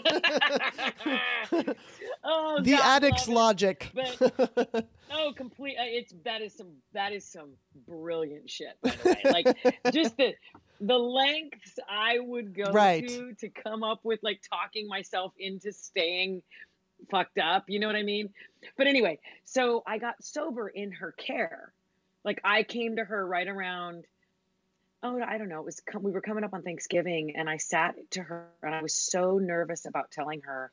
oh, 2.24 2.60
the 2.62 2.72
God, 2.72 3.02
addict's 3.02 3.28
logic. 3.28 3.92
But, 3.94 4.86
oh, 5.12 5.32
complete. 5.36 5.76
Uh, 5.78 5.84
it's 5.84 6.12
that 6.24 6.42
is 6.42 6.52
some 6.52 6.72
that 6.94 7.12
is 7.12 7.24
some 7.24 7.50
brilliant 7.86 8.50
shit. 8.50 8.76
By 8.82 8.90
the 8.90 9.10
way, 9.10 9.22
like 9.32 9.56
just 9.92 10.16
the 10.16 10.34
the 10.80 10.98
lengths 10.98 11.78
I 11.88 12.18
would 12.18 12.56
go 12.56 12.72
right. 12.72 13.06
to 13.08 13.34
to 13.34 13.48
come 13.48 13.84
up 13.84 14.00
with 14.02 14.18
like 14.22 14.42
talking 14.50 14.88
myself 14.88 15.32
into 15.38 15.72
staying 15.72 16.42
fucked 17.08 17.38
up. 17.38 17.64
You 17.68 17.78
know 17.78 17.86
what 17.86 17.96
I 17.96 18.02
mean? 18.02 18.30
But 18.76 18.88
anyway, 18.88 19.20
so 19.44 19.84
I 19.86 19.98
got 19.98 20.22
sober 20.24 20.68
in 20.68 20.90
her 20.92 21.12
care 21.12 21.72
like 22.26 22.40
I 22.44 22.64
came 22.64 22.96
to 22.96 23.04
her 23.04 23.26
right 23.26 23.46
around 23.46 24.04
oh 25.02 25.18
I 25.22 25.38
don't 25.38 25.48
know 25.48 25.60
it 25.60 25.64
was 25.64 25.80
we 25.98 26.10
were 26.10 26.20
coming 26.20 26.44
up 26.44 26.52
on 26.52 26.62
Thanksgiving 26.62 27.36
and 27.36 27.48
I 27.48 27.56
sat 27.56 27.94
to 28.10 28.22
her 28.22 28.48
and 28.62 28.74
I 28.74 28.82
was 28.82 28.94
so 28.94 29.38
nervous 29.38 29.86
about 29.86 30.10
telling 30.10 30.42
her. 30.42 30.70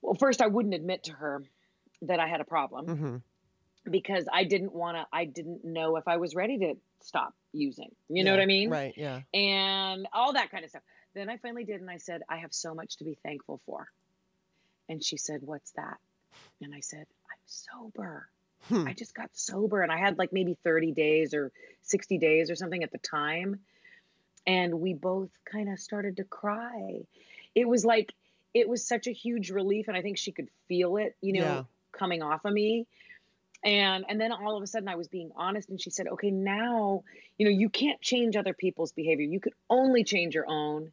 Well 0.00 0.14
first 0.14 0.40
I 0.40 0.46
wouldn't 0.46 0.74
admit 0.74 1.04
to 1.04 1.12
her 1.12 1.42
that 2.02 2.20
I 2.20 2.28
had 2.28 2.40
a 2.40 2.44
problem 2.44 2.86
mm-hmm. 2.86 3.90
because 3.90 4.26
I 4.32 4.44
didn't 4.44 4.72
want 4.72 4.96
to 4.96 5.06
I 5.12 5.24
didn't 5.24 5.64
know 5.64 5.96
if 5.96 6.06
I 6.06 6.16
was 6.18 6.34
ready 6.34 6.58
to 6.58 6.74
stop 7.00 7.34
using 7.52 7.90
you 8.08 8.18
yeah, 8.18 8.22
know 8.22 8.30
what 8.32 8.40
I 8.40 8.46
mean? 8.46 8.70
right 8.70 8.94
yeah. 8.96 9.20
And 9.34 10.06
all 10.12 10.34
that 10.34 10.50
kind 10.50 10.64
of 10.64 10.70
stuff. 10.70 10.82
Then 11.14 11.28
I 11.28 11.38
finally 11.38 11.64
did 11.64 11.80
and 11.80 11.90
I 11.90 11.96
said 11.96 12.22
I 12.28 12.38
have 12.38 12.54
so 12.54 12.74
much 12.74 12.98
to 12.98 13.04
be 13.04 13.18
thankful 13.24 13.60
for. 13.66 13.88
And 14.88 15.02
she 15.02 15.16
said 15.16 15.40
what's 15.42 15.72
that? 15.72 15.98
And 16.62 16.72
I 16.72 16.80
said 16.80 17.00
I'm 17.00 17.40
sober 17.46 18.28
Hmm. 18.68 18.86
I 18.86 18.92
just 18.92 19.14
got 19.14 19.30
sober 19.32 19.82
and 19.82 19.92
I 19.92 19.98
had 19.98 20.18
like 20.18 20.32
maybe 20.32 20.56
30 20.64 20.92
days 20.92 21.34
or 21.34 21.52
60 21.82 22.18
days 22.18 22.50
or 22.50 22.56
something 22.56 22.82
at 22.82 22.90
the 22.90 22.98
time. 22.98 23.60
And 24.46 24.80
we 24.80 24.94
both 24.94 25.30
kind 25.50 25.72
of 25.72 25.78
started 25.78 26.16
to 26.18 26.24
cry. 26.24 27.02
It 27.54 27.68
was 27.68 27.84
like, 27.84 28.12
it 28.54 28.68
was 28.68 28.86
such 28.86 29.06
a 29.06 29.12
huge 29.12 29.50
relief. 29.50 29.88
And 29.88 29.96
I 29.96 30.02
think 30.02 30.18
she 30.18 30.32
could 30.32 30.48
feel 30.68 30.96
it, 30.96 31.16
you 31.20 31.34
know, 31.34 31.40
yeah. 31.40 31.62
coming 31.92 32.22
off 32.22 32.44
of 32.44 32.52
me. 32.52 32.86
And, 33.64 34.04
and 34.08 34.20
then 34.20 34.32
all 34.32 34.56
of 34.56 34.62
a 34.62 34.66
sudden 34.66 34.88
I 34.88 34.94
was 34.94 35.08
being 35.08 35.30
honest 35.36 35.68
and 35.70 35.80
she 35.80 35.90
said, 35.90 36.06
okay, 36.08 36.30
now, 36.30 37.02
you 37.38 37.46
know, 37.46 37.50
you 37.50 37.68
can't 37.68 38.00
change 38.00 38.36
other 38.36 38.54
people's 38.54 38.92
behavior. 38.92 39.24
You 39.24 39.40
could 39.40 39.54
only 39.68 40.04
change 40.04 40.34
your 40.34 40.48
own. 40.48 40.92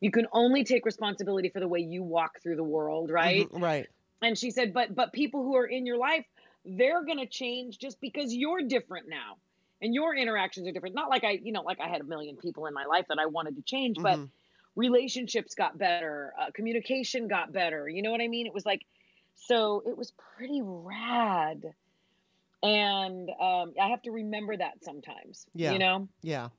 You 0.00 0.10
can 0.10 0.26
only 0.32 0.64
take 0.64 0.86
responsibility 0.86 1.48
for 1.48 1.60
the 1.60 1.68
way 1.68 1.80
you 1.80 2.02
walk 2.02 2.40
through 2.42 2.56
the 2.56 2.64
world. 2.64 3.10
Right. 3.10 3.48
Mm-hmm, 3.48 3.62
right. 3.62 3.86
And 4.20 4.38
she 4.38 4.52
said, 4.52 4.72
but, 4.72 4.94
but 4.94 5.12
people 5.12 5.42
who 5.42 5.56
are 5.56 5.66
in 5.66 5.84
your 5.84 5.96
life, 5.96 6.24
they're 6.64 7.04
going 7.04 7.18
to 7.18 7.26
change 7.26 7.78
just 7.78 8.00
because 8.00 8.32
you're 8.34 8.62
different 8.62 9.08
now. 9.08 9.36
and 9.84 9.92
your 9.94 10.14
interactions 10.14 10.68
are 10.68 10.70
different. 10.72 10.94
Not 10.94 11.10
like 11.10 11.24
I, 11.24 11.40
you 11.42 11.50
know, 11.50 11.62
like 11.62 11.80
I 11.80 11.88
had 11.88 12.00
a 12.00 12.04
million 12.04 12.36
people 12.36 12.66
in 12.66 12.72
my 12.74 12.84
life 12.84 13.06
that 13.08 13.18
I 13.18 13.26
wanted 13.26 13.56
to 13.56 13.62
change, 13.62 13.96
but 14.00 14.16
Mhm. 14.16 14.30
relationships 14.76 15.56
got 15.56 15.76
better, 15.76 16.32
uh, 16.40 16.52
communication 16.52 17.26
got 17.26 17.50
better. 17.52 17.88
You 17.88 18.00
know 18.02 18.12
what 18.12 18.20
I 18.20 18.28
mean? 18.28 18.46
It 18.46 18.54
was 18.54 18.64
like, 18.64 18.86
so 19.34 19.82
it 19.84 19.96
was 19.98 20.12
pretty 20.36 20.60
rad. 20.62 21.74
And 22.62 23.28
um, 23.40 23.74
I 23.80 23.88
have 23.88 24.02
to 24.02 24.12
remember 24.12 24.56
that 24.56 24.84
sometimes. 24.84 25.46
Yeah. 25.54 25.72
You 25.72 25.78
know. 25.80 26.08
Yeah. 26.22 26.50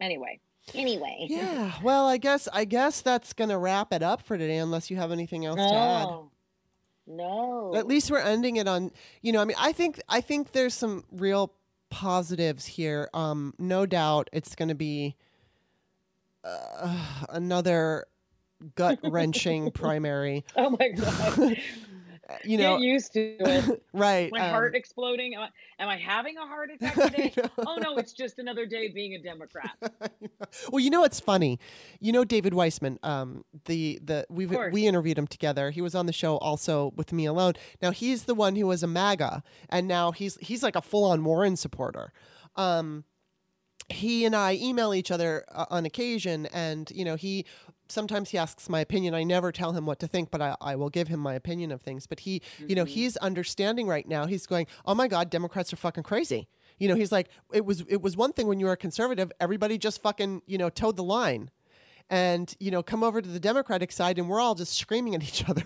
Anyway. 0.00 0.40
Anyway. 0.74 1.26
Yeah. 1.28 1.72
Well, 1.82 2.06
I 2.06 2.16
guess 2.16 2.48
I 2.52 2.64
guess 2.64 3.02
that's 3.02 3.32
gonna 3.34 3.58
wrap 3.58 3.92
it 3.92 4.02
up 4.02 4.22
for 4.22 4.38
today, 4.38 4.56
unless 4.56 4.90
you 4.90 4.96
have 4.96 5.12
anything 5.12 5.44
else 5.44 5.56
to 5.60 5.74
add. 5.76 6.08
No. 7.06 7.74
At 7.74 7.86
least 7.86 8.10
we're 8.10 8.18
ending 8.18 8.56
it 8.56 8.68
on. 8.68 8.90
You 9.22 9.32
know, 9.32 9.40
I 9.40 9.44
mean, 9.44 9.56
I 9.58 9.72
think 9.72 10.00
I 10.08 10.20
think 10.20 10.52
there's 10.52 10.74
some 10.74 11.04
real 11.10 11.52
positives 11.90 12.66
here. 12.66 13.08
Um, 13.12 13.54
no 13.58 13.86
doubt, 13.86 14.30
it's 14.32 14.54
going 14.54 14.68
to 14.68 14.74
be 14.74 15.16
uh, 16.44 16.96
another 17.28 18.06
gut 18.76 19.00
wrenching 19.02 19.70
primary. 19.74 20.44
Oh 20.56 20.76
my 20.78 20.88
god. 20.90 21.58
You 22.44 22.58
know, 22.58 22.76
Get 22.76 22.84
used 22.84 23.12
to 23.14 23.20
it. 23.40 23.82
right? 23.92 24.30
My 24.32 24.40
um, 24.40 24.50
heart 24.50 24.74
exploding. 24.74 25.34
Am 25.34 25.42
I, 25.42 25.48
am 25.82 25.88
I 25.88 25.96
having 25.96 26.36
a 26.38 26.46
heart 26.46 26.70
attack 26.74 26.94
today? 26.94 27.34
oh 27.58 27.76
no, 27.76 27.96
it's 27.96 28.12
just 28.12 28.38
another 28.38 28.66
day 28.66 28.88
being 28.88 29.14
a 29.14 29.22
Democrat. 29.22 29.70
well, 30.70 30.80
you 30.80 30.90
know 30.90 31.00
what's 31.00 31.20
funny? 31.20 31.58
You 32.00 32.12
know 32.12 32.24
David 32.24 32.54
Weissman. 32.54 32.98
Um, 33.02 33.44
the 33.66 34.00
the 34.02 34.26
we 34.28 34.46
we 34.46 34.86
interviewed 34.86 35.18
him 35.18 35.26
together. 35.26 35.70
He 35.70 35.80
was 35.80 35.94
on 35.94 36.06
the 36.06 36.12
show 36.12 36.36
also 36.38 36.92
with 36.96 37.12
me 37.12 37.26
alone. 37.26 37.54
Now 37.80 37.90
he's 37.90 38.24
the 38.24 38.34
one 38.34 38.56
who 38.56 38.66
was 38.66 38.82
a 38.82 38.88
MAGA, 38.88 39.42
and 39.68 39.86
now 39.88 40.12
he's 40.12 40.36
he's 40.36 40.62
like 40.62 40.76
a 40.76 40.82
full 40.82 41.04
on 41.04 41.24
Warren 41.24 41.56
supporter. 41.56 42.12
Um, 42.56 43.04
he 43.88 44.24
and 44.24 44.34
I 44.34 44.54
email 44.54 44.94
each 44.94 45.10
other 45.10 45.44
uh, 45.52 45.66
on 45.70 45.84
occasion, 45.84 46.46
and 46.46 46.90
you 46.94 47.04
know 47.04 47.16
he 47.16 47.46
sometimes 47.92 48.30
he 48.30 48.38
asks 48.38 48.68
my 48.68 48.80
opinion. 48.80 49.14
I 49.14 49.22
never 49.22 49.52
tell 49.52 49.72
him 49.72 49.86
what 49.86 50.00
to 50.00 50.06
think, 50.06 50.30
but 50.30 50.40
I, 50.40 50.56
I 50.60 50.76
will 50.76 50.90
give 50.90 51.08
him 51.08 51.20
my 51.20 51.34
opinion 51.34 51.70
of 51.70 51.82
things. 51.82 52.06
But 52.06 52.20
he, 52.20 52.42
you 52.66 52.74
know, 52.74 52.84
mm-hmm. 52.84 52.92
he's 52.92 53.16
understanding 53.18 53.86
right 53.86 54.08
now. 54.08 54.26
He's 54.26 54.46
going, 54.46 54.66
"Oh 54.84 54.94
my 54.94 55.08
God, 55.08 55.30
Democrats 55.30 55.72
are 55.72 55.76
fucking 55.76 56.02
crazy." 56.02 56.48
You 56.78 56.88
know, 56.88 56.94
he's 56.94 57.12
like, 57.12 57.28
"It 57.52 57.64
was 57.64 57.84
it 57.88 58.02
was 58.02 58.16
one 58.16 58.32
thing 58.32 58.48
when 58.48 58.58
you 58.58 58.66
were 58.66 58.72
a 58.72 58.76
conservative, 58.76 59.30
everybody 59.40 59.78
just 59.78 60.02
fucking 60.02 60.42
you 60.46 60.58
know 60.58 60.70
toed 60.70 60.96
the 60.96 61.04
line." 61.04 61.50
And 62.12 62.54
you 62.60 62.70
know, 62.70 62.82
come 62.82 63.02
over 63.02 63.22
to 63.22 63.28
the 63.28 63.40
Democratic 63.40 63.90
side, 63.90 64.18
and 64.18 64.28
we're 64.28 64.38
all 64.38 64.54
just 64.54 64.76
screaming 64.76 65.14
at 65.14 65.22
each 65.22 65.42
other. 65.48 65.62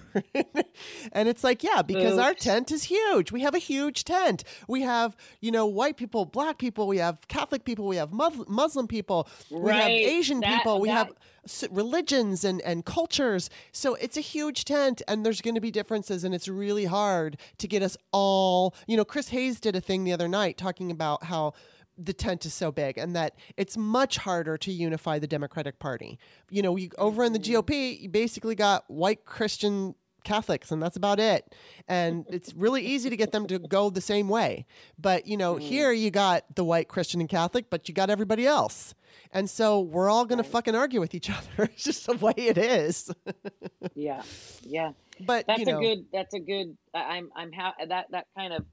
and 1.13 1.29
it's 1.29 1.43
like, 1.43 1.65
yeah, 1.65 1.83
because 1.83 2.19
our 2.19 2.35
tent 2.35 2.71
is 2.71 2.85
huge. 2.85 3.33
We 3.33 3.41
have 3.41 3.55
a 3.55 3.59
huge 3.59 4.05
tent. 4.05 4.45
We 4.69 4.83
have, 4.83 5.17
you 5.41 5.51
know, 5.51 5.67
white 5.67 5.97
people, 5.97 6.25
black 6.25 6.59
people. 6.59 6.87
We 6.87 6.99
have 6.99 7.27
Catholic 7.27 7.65
people. 7.65 7.89
We 7.89 7.97
have 7.97 8.13
Muslim 8.13 8.87
people. 8.87 9.29
We 9.51 9.73
have 9.73 9.89
Asian 9.91 10.39
That- 10.39 10.59
people. 10.59 10.81
We 10.81 10.89
have 10.89 11.09
that- 11.09 11.17
s- 11.45 11.65
religions 11.69 12.45
and, 12.45 12.61
and 12.63 12.85
cultures. 12.85 13.51
So 13.73 13.97
it's 13.97 14.17
a 14.17 14.21
huge 14.21 14.65
tent, 14.65 15.03
and 15.09 15.27
there's 15.27 15.41
going 15.41 15.57
to 15.57 15.61
be 15.61 15.73
differences, 15.73 16.23
and 16.23 16.33
it's 16.33 16.47
really 16.47 16.85
hard 16.85 17.39
to 17.59 17.67
get 17.67 17.83
us 17.83 17.97
all. 18.13 18.73
You 18.87 18.97
know, 18.97 19.05
Chris 19.05 19.31
Hayes 19.31 19.59
did 19.59 19.75
a 19.75 19.81
thing 19.81 20.05
the 20.05 20.13
other 20.13 20.29
night 20.29 20.57
talking 20.59 20.93
about 20.93 21.25
how 21.25 21.55
the 21.99 22.13
tent 22.13 22.45
is 22.45 22.55
so 22.55 22.71
big 22.71 22.99
and 22.99 23.17
that 23.17 23.35
it's 23.57 23.77
much 23.77 24.19
harder 24.19 24.57
to 24.59 24.73
unify 24.73 25.19
the 25.19 25.27
Democratic 25.27 25.79
Party. 25.79 26.19
You 26.51 26.63
know, 26.63 26.77
you, 26.77 26.91
over 26.99 27.25
in 27.25 27.33
the 27.33 27.39
mm-hmm. 27.39 27.57
GOP, 27.57 28.01
you 28.01 28.09
basically 28.09 28.55
got 28.55 28.85
white 28.89 29.25
Christian 29.25 29.95
Catholics, 30.27 30.71
and 30.71 30.83
that's 30.83 30.97
about 30.97 31.21
it. 31.21 31.55
And 31.89 32.27
it's 32.29 32.53
really 32.55 32.85
easy 32.85 33.09
to 33.09 33.17
get 33.17 33.33
them 33.33 33.47
to 33.47 33.59
go 33.59 33.89
the 33.89 34.01
same 34.01 34.29
way. 34.29 34.67
But, 34.99 35.27
you 35.27 35.37
know, 35.37 35.55
mm. 35.55 35.61
here 35.61 35.93
you 35.93 36.11
got 36.11 36.45
the 36.55 36.65
white 36.65 36.89
Christian 36.89 37.21
and 37.21 37.31
Catholic, 37.31 37.71
but 37.71 37.89
you 37.89 37.95
got 37.95 38.11
everybody 38.11 38.47
else. 38.47 38.95
And 39.33 39.49
so 39.49 39.81
we're 39.81 40.11
all 40.11 40.27
going 40.27 40.39
to 40.39 40.49
fucking 40.49 40.75
argue 40.75 41.01
with 41.01 41.15
each 41.15 41.31
other. 41.59 41.71
It's 41.73 41.85
just 41.85 42.07
the 42.07 42.15
way 42.15 42.35
it 42.37 42.59
is. 42.59 43.11
yeah. 43.95 44.23
Yeah. 44.63 44.93
But, 45.21 45.47
That's 45.47 45.61
you 45.61 45.67
know, 45.67 45.79
a 45.79 45.81
good 45.81 46.05
that's 46.13 46.35
a 46.35 46.41
good 46.41 46.77
I'm 46.93 47.31
I'm 47.35 47.51
ha- 47.51 47.75
that 47.89 48.07
that 48.11 48.27
kind 48.37 48.53
of 48.53 48.67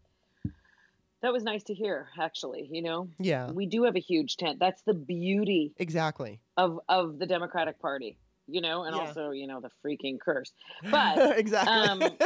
that 1.23 1.33
was 1.33 1.43
nice 1.43 1.63
to 1.63 1.73
hear 1.73 2.09
actually, 2.19 2.69
you 2.71 2.81
know. 2.83 3.07
yeah, 3.17 3.49
We 3.49 3.65
do 3.65 3.83
have 3.85 3.95
a 3.95 3.99
huge 3.99 4.37
tent. 4.37 4.59
That's 4.59 4.81
the 4.83 4.93
beauty 4.93 5.73
exactly. 5.77 6.39
of 6.57 6.79
of 6.87 7.17
the 7.17 7.25
Democratic 7.25 7.79
Party, 7.79 8.17
you 8.47 8.61
know, 8.61 8.83
and 8.83 8.95
Yeah. 8.95 9.01
also, 9.07 9.31
you 9.31 9.47
know, 9.47 9.59
the 9.61 9.71
freaking 9.83 10.19
curse. 10.19 10.51
But 10.91 11.39
exactly. 11.39 11.73
um, 11.73 12.17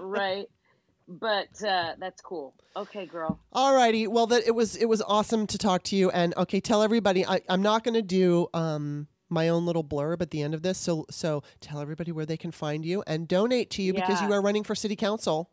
right. 0.08 0.46
But 1.08 1.62
uh, 1.66 1.94
that's 1.98 2.20
cool. 2.20 2.54
Okay, 2.76 3.06
girl. 3.06 3.40
All 3.52 3.74
righty. 3.74 4.06
Well, 4.06 4.26
that 4.28 4.46
it 4.46 4.54
was 4.54 4.76
it 4.76 4.86
was 4.86 5.02
awesome 5.02 5.46
to 5.48 5.58
talk 5.58 5.82
to 5.84 5.96
you. 5.96 6.10
And 6.10 6.34
okay, 6.36 6.60
tell 6.60 6.82
everybody. 6.82 7.26
I, 7.26 7.40
I'm 7.48 7.62
not 7.62 7.82
going 7.82 7.94
to 7.94 8.02
do 8.02 8.48
um 8.54 9.08
my 9.30 9.48
own 9.48 9.66
little 9.66 9.84
blurb 9.84 10.20
at 10.22 10.30
the 10.30 10.42
end 10.42 10.54
of 10.54 10.62
this. 10.62 10.78
So 10.78 11.06
so 11.10 11.42
tell 11.60 11.80
everybody 11.80 12.12
where 12.12 12.26
they 12.26 12.36
can 12.36 12.50
find 12.52 12.84
you 12.84 13.02
and 13.06 13.26
donate 13.26 13.70
to 13.70 13.82
you 13.82 13.94
because 13.94 14.20
you 14.22 14.32
are 14.32 14.40
running 14.42 14.64
for 14.64 14.74
city 14.74 14.96
council 14.96 15.50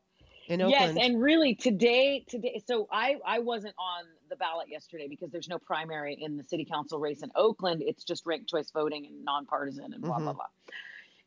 in 0.47 0.59
Yes, 0.59 0.95
and 0.99 1.21
really 1.21 1.55
today, 1.55 2.23
today. 2.27 2.61
So 2.65 2.87
I 2.91 3.17
I 3.25 3.39
wasn't 3.39 3.75
on 3.77 4.05
the 4.29 4.35
ballot 4.35 4.69
yesterday 4.69 5.07
because 5.07 5.31
there's 5.31 5.49
no 5.49 5.59
primary 5.59 6.15
in 6.19 6.37
the 6.37 6.43
city 6.43 6.65
council 6.65 6.99
race 6.99 7.23
in 7.23 7.31
Oakland. 7.35 7.81
It's 7.85 8.03
just 8.03 8.25
ranked 8.25 8.49
choice 8.49 8.71
voting 8.71 9.05
and 9.05 9.23
nonpartisan 9.25 9.93
and 9.93 10.01
blah 10.01 10.19
blah 10.19 10.33
Mhm. 10.33 10.35
blah. 10.35 10.47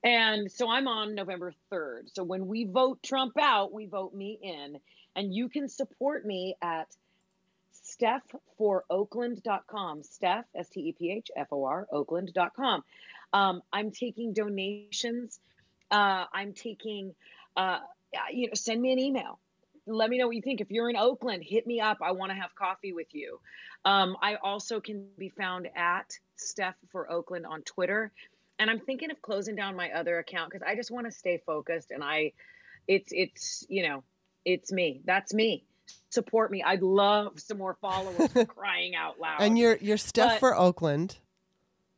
And 0.04 0.52
so 0.52 0.68
I'm 0.70 0.86
on 0.86 1.16
November 1.16 1.52
3rd. 1.70 2.10
So 2.14 2.22
when 2.22 2.46
we 2.46 2.64
vote 2.64 3.02
Trump 3.02 3.36
out, 3.36 3.72
we 3.72 3.86
vote 3.86 4.14
me 4.14 4.38
in, 4.40 4.78
and 5.16 5.34
you 5.34 5.48
can 5.48 5.68
support 5.68 6.24
me 6.24 6.54
at 6.62 6.86
stephforoakland.com. 7.72 10.02
Steph, 10.02 10.44
S 10.54 10.68
T 10.68 10.80
E 10.80 10.92
P 10.92 11.12
H 11.12 11.30
F 11.34 11.48
O 11.52 11.64
R, 11.64 11.86
Oakland.com. 11.90 12.84
Um, 13.32 13.62
I'm 13.72 13.90
taking 13.90 14.32
donations. 14.32 15.40
Uh, 15.90 16.26
I'm 16.32 16.52
taking, 16.52 17.14
uh, 17.56 17.80
you 18.32 18.46
know, 18.48 18.54
send 18.54 18.80
me 18.80 18.92
an 18.92 18.98
email. 18.98 19.38
Let 19.86 20.10
me 20.10 20.18
know 20.18 20.26
what 20.26 20.36
you 20.36 20.42
think. 20.42 20.60
If 20.60 20.70
you're 20.70 20.90
in 20.90 20.96
Oakland, 20.96 21.42
hit 21.42 21.66
me 21.66 21.80
up. 21.80 21.98
I 22.02 22.12
want 22.12 22.30
to 22.30 22.34
have 22.36 22.54
coffee 22.54 22.92
with 22.92 23.06
you. 23.12 23.40
Um, 23.84 24.16
I 24.20 24.34
also 24.36 24.80
can 24.80 25.06
be 25.16 25.30
found 25.30 25.68
at 25.74 26.12
Steph 26.36 26.74
for 26.90 27.10
Oakland 27.10 27.46
on 27.46 27.62
Twitter. 27.62 28.12
And 28.58 28.68
I'm 28.68 28.80
thinking 28.80 29.10
of 29.10 29.22
closing 29.22 29.56
down 29.56 29.76
my 29.76 29.90
other 29.92 30.18
account 30.18 30.50
because 30.50 30.66
I 30.66 30.74
just 30.74 30.90
want 30.90 31.06
to 31.06 31.10
stay 31.12 31.40
focused. 31.46 31.90
And 31.90 32.04
I, 32.04 32.32
it's, 32.86 33.12
it's, 33.12 33.64
you 33.68 33.88
know, 33.88 34.02
it's 34.44 34.70
me. 34.72 35.00
That's 35.06 35.32
me. 35.32 35.64
Support 36.10 36.50
me. 36.50 36.62
I'd 36.62 36.82
love 36.82 37.40
some 37.40 37.56
more 37.56 37.78
followers 37.80 38.30
crying 38.48 38.94
out 38.94 39.18
loud. 39.18 39.40
and 39.40 39.58
you're 39.58 39.76
you're 39.76 39.96
Steph 39.96 40.32
But- 40.34 40.40
for 40.40 40.54
Oakland. 40.56 41.16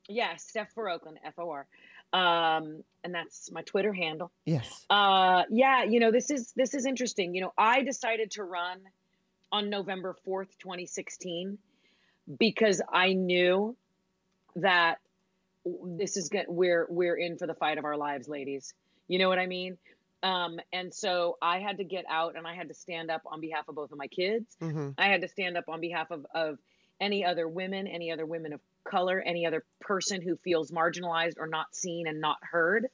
yeah, 0.08 0.36
Steph 0.36 0.72
for 0.74 0.88
Oakland, 0.88 1.18
F 1.24 1.34
O 1.38 1.50
R. 1.50 1.66
Um, 2.12 2.82
and 3.04 3.14
that's 3.14 3.50
my 3.50 3.62
Twitter 3.62 3.92
handle. 3.92 4.30
Yes. 4.44 4.84
Uh, 4.90 5.44
yeah, 5.50 5.84
you 5.84 6.00
know, 6.00 6.10
this 6.10 6.30
is 6.30 6.52
this 6.56 6.74
is 6.74 6.86
interesting. 6.86 7.34
You 7.34 7.42
know, 7.42 7.52
I 7.56 7.82
decided 7.82 8.32
to 8.32 8.44
run 8.44 8.80
on 9.52 9.70
November 9.70 10.16
4th, 10.26 10.58
2016 10.58 11.58
because 12.38 12.80
I 12.92 13.12
knew 13.14 13.76
that 14.56 14.98
this 15.84 16.16
is 16.16 16.28
good 16.28 16.46
we're 16.48 16.86
we're 16.88 17.16
in 17.16 17.36
for 17.36 17.46
the 17.46 17.54
fight 17.54 17.78
of 17.78 17.84
our 17.84 17.96
lives, 17.96 18.28
ladies. 18.28 18.74
You 19.08 19.18
know 19.18 19.28
what 19.28 19.38
I 19.38 19.46
mean? 19.46 19.76
Um, 20.22 20.60
and 20.72 20.92
so 20.92 21.38
I 21.40 21.60
had 21.60 21.78
to 21.78 21.84
get 21.84 22.04
out 22.08 22.36
and 22.36 22.46
I 22.46 22.54
had 22.54 22.68
to 22.68 22.74
stand 22.74 23.10
up 23.10 23.22
on 23.26 23.40
behalf 23.40 23.68
of 23.68 23.74
both 23.74 23.90
of 23.90 23.98
my 23.98 24.06
kids. 24.06 24.56
hmm 24.60 24.90
I 24.98 25.06
had 25.06 25.22
to 25.22 25.28
stand 25.28 25.56
up 25.56 25.68
on 25.68 25.80
behalf 25.80 26.10
of, 26.10 26.26
of 26.34 26.58
any 27.00 27.24
other 27.24 27.48
women, 27.48 27.86
any 27.86 28.12
other 28.12 28.26
women 28.26 28.52
of 28.52 28.60
color, 28.84 29.22
any 29.24 29.46
other 29.46 29.64
person 29.80 30.20
who 30.20 30.36
feels 30.36 30.70
marginalized 30.70 31.34
or 31.38 31.46
not 31.46 31.74
seen 31.74 32.06
and 32.06 32.20
not 32.20 32.38
heard. 32.42 32.86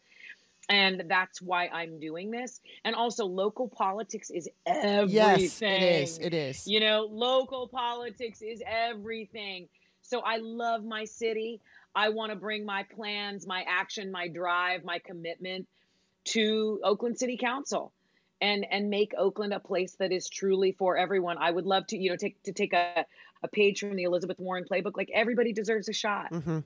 And 0.68 1.04
that's 1.08 1.40
why 1.40 1.68
I'm 1.68 2.00
doing 2.00 2.30
this. 2.30 2.60
And 2.84 2.96
also, 2.96 3.24
local 3.26 3.68
politics 3.68 4.30
is 4.30 4.48
everything. 4.66 5.10
Yes, 5.14 5.62
it 5.62 5.82
is. 5.82 6.18
It 6.18 6.34
is. 6.34 6.66
You 6.66 6.80
know, 6.80 7.08
local 7.10 7.68
politics 7.68 8.42
is 8.42 8.62
everything. 8.66 9.68
So 10.02 10.20
I 10.20 10.38
love 10.38 10.84
my 10.84 11.04
city. 11.04 11.60
I 11.94 12.08
want 12.08 12.30
to 12.30 12.36
bring 12.36 12.66
my 12.66 12.82
plans, 12.82 13.46
my 13.46 13.64
action, 13.66 14.10
my 14.10 14.28
drive, 14.28 14.84
my 14.84 14.98
commitment 14.98 15.68
to 16.24 16.80
Oakland 16.82 17.18
City 17.18 17.36
Council 17.36 17.92
and 18.40 18.66
and 18.70 18.90
make 18.90 19.12
Oakland 19.16 19.52
a 19.52 19.60
place 19.60 19.96
that 19.98 20.12
is 20.12 20.28
truly 20.28 20.72
for 20.72 20.96
everyone. 20.96 21.38
I 21.38 21.50
would 21.50 21.66
love 21.66 21.86
to, 21.88 21.96
you 21.96 22.10
know, 22.10 22.16
take 22.16 22.42
to 22.44 22.52
take 22.52 22.72
a, 22.72 23.06
a 23.42 23.48
page 23.48 23.80
from 23.80 23.96
the 23.96 24.04
Elizabeth 24.04 24.38
Warren 24.38 24.64
playbook. 24.70 24.96
Like 24.96 25.10
everybody 25.12 25.52
deserves 25.52 25.88
a 25.88 25.92
shot. 25.92 26.32
hmm 26.32 26.60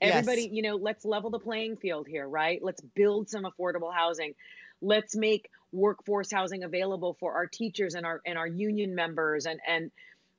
Yes. 0.00 0.10
Everybody, 0.12 0.50
you 0.52 0.60
know, 0.60 0.76
let's 0.76 1.06
level 1.06 1.30
the 1.30 1.38
playing 1.38 1.78
field 1.78 2.06
here, 2.06 2.28
right? 2.28 2.62
Let's 2.62 2.82
build 2.82 3.30
some 3.30 3.44
affordable 3.44 3.94
housing. 3.94 4.34
Let's 4.82 5.16
make 5.16 5.48
workforce 5.72 6.30
housing 6.30 6.64
available 6.64 7.16
for 7.18 7.32
our 7.32 7.46
teachers 7.46 7.94
and 7.94 8.04
our 8.04 8.20
and 8.26 8.36
our 8.36 8.46
union 8.46 8.94
members 8.94 9.46
and 9.46 9.58
and 9.66 9.90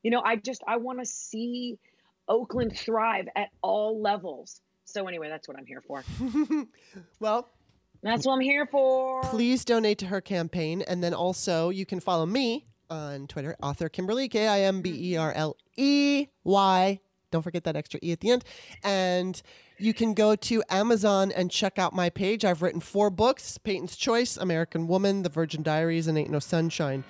you 0.03 0.11
know, 0.11 0.21
I 0.21 0.35
just 0.35 0.61
I 0.67 0.77
want 0.77 0.99
to 0.99 1.05
see 1.05 1.79
Oakland 2.27 2.77
thrive 2.77 3.27
at 3.35 3.49
all 3.61 3.99
levels. 3.99 4.61
So 4.85 5.07
anyway, 5.07 5.27
that's 5.27 5.47
what 5.47 5.57
I'm 5.57 5.65
here 5.65 5.81
for. 5.81 6.03
well, 7.19 7.49
That's 8.01 8.25
what 8.25 8.33
I'm 8.33 8.41
here 8.41 8.65
for. 8.65 9.21
please 9.23 9.65
donate 9.65 9.97
to 9.99 10.07
her 10.07 10.21
campaign, 10.21 10.83
and 10.87 11.03
then 11.03 11.13
also 11.13 11.69
you 11.69 11.85
can 11.85 11.99
follow 11.99 12.25
me 12.25 12.67
on 12.89 13.27
Twitter. 13.27 13.55
Author 13.61 13.89
Kimberly, 13.89 14.29
K 14.29 14.47
I 14.47 14.61
M 14.61 14.81
B 14.81 15.13
E 15.13 15.17
R 15.17 15.33
L 15.33 15.57
E 15.75 16.27
Y. 16.43 16.99
Don't 17.29 17.41
forget 17.41 17.65
that 17.65 17.75
extra 17.75 17.99
E 18.01 18.13
at 18.13 18.21
the 18.21 18.31
end. 18.31 18.45
And 18.83 19.41
you 19.77 19.93
can 19.93 20.13
go 20.13 20.35
to 20.35 20.63
Amazon 20.69 21.31
and 21.31 21.51
check 21.51 21.77
out 21.77 21.93
my 21.93 22.09
page. 22.09 22.45
I've 22.45 22.61
written 22.61 22.79
four 22.79 23.09
books 23.09 23.57
Peyton's 23.57 23.97
Choice, 23.97 24.37
American 24.37 24.87
Woman, 24.87 25.23
The 25.23 25.29
Virgin 25.29 25.61
Diaries, 25.61 26.07
and 26.07 26.17
Ain't 26.17 26.29
No 26.29 26.39
Sunshine. 26.39 27.03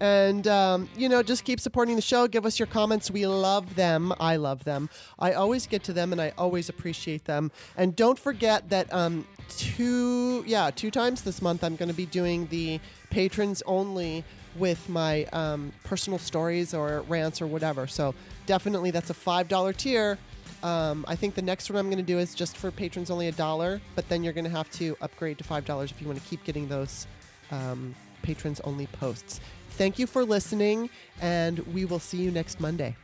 And, 0.00 0.46
um, 0.48 0.88
you 0.96 1.08
know, 1.08 1.22
just 1.22 1.44
keep 1.44 1.60
supporting 1.60 1.96
the 1.96 2.02
show. 2.02 2.26
Give 2.26 2.44
us 2.44 2.58
your 2.58 2.66
comments. 2.66 3.10
We 3.10 3.26
love 3.26 3.74
them. 3.74 4.12
I 4.18 4.36
love 4.36 4.64
them. 4.64 4.90
I 5.18 5.32
always 5.32 5.66
get 5.66 5.84
to 5.84 5.92
them 5.92 6.12
and 6.12 6.20
I 6.20 6.32
always 6.36 6.68
appreciate 6.68 7.24
them. 7.24 7.52
And 7.76 7.94
don't 7.94 8.18
forget 8.18 8.68
that 8.70 8.92
um, 8.92 9.26
two, 9.48 10.44
yeah, 10.46 10.70
two 10.70 10.90
times 10.90 11.22
this 11.22 11.40
month 11.40 11.62
I'm 11.62 11.76
going 11.76 11.88
to 11.88 11.94
be 11.94 12.06
doing 12.06 12.46
the 12.48 12.80
patrons 13.10 13.62
only 13.66 14.24
with 14.56 14.88
my 14.88 15.24
um, 15.32 15.72
personal 15.84 16.18
stories 16.18 16.74
or 16.74 17.02
rants 17.02 17.40
or 17.40 17.46
whatever. 17.46 17.86
So 17.86 18.14
definitely 18.46 18.90
that's 18.90 19.10
a 19.10 19.14
$5 19.14 19.76
tier. 19.76 20.18
Um, 20.62 21.04
I 21.06 21.14
think 21.14 21.34
the 21.34 21.42
next 21.42 21.70
one 21.70 21.78
I'm 21.78 21.86
going 21.86 21.98
to 21.98 22.02
do 22.02 22.18
is 22.18 22.34
just 22.34 22.56
for 22.56 22.70
patrons 22.70 23.10
only 23.10 23.28
a 23.28 23.32
dollar, 23.32 23.80
but 23.94 24.08
then 24.08 24.24
you're 24.24 24.32
going 24.32 24.46
to 24.46 24.50
have 24.50 24.70
to 24.72 24.96
upgrade 25.02 25.38
to 25.38 25.44
$5 25.44 25.90
if 25.90 26.00
you 26.00 26.06
want 26.06 26.22
to 26.22 26.26
keep 26.26 26.42
getting 26.44 26.68
those 26.68 27.06
um, 27.50 27.94
patrons 28.22 28.60
only 28.60 28.86
posts. 28.86 29.40
Thank 29.76 29.98
you 29.98 30.06
for 30.06 30.24
listening, 30.24 30.88
and 31.20 31.58
we 31.74 31.84
will 31.84 31.98
see 31.98 32.18
you 32.18 32.30
next 32.30 32.60
Monday. 32.60 32.96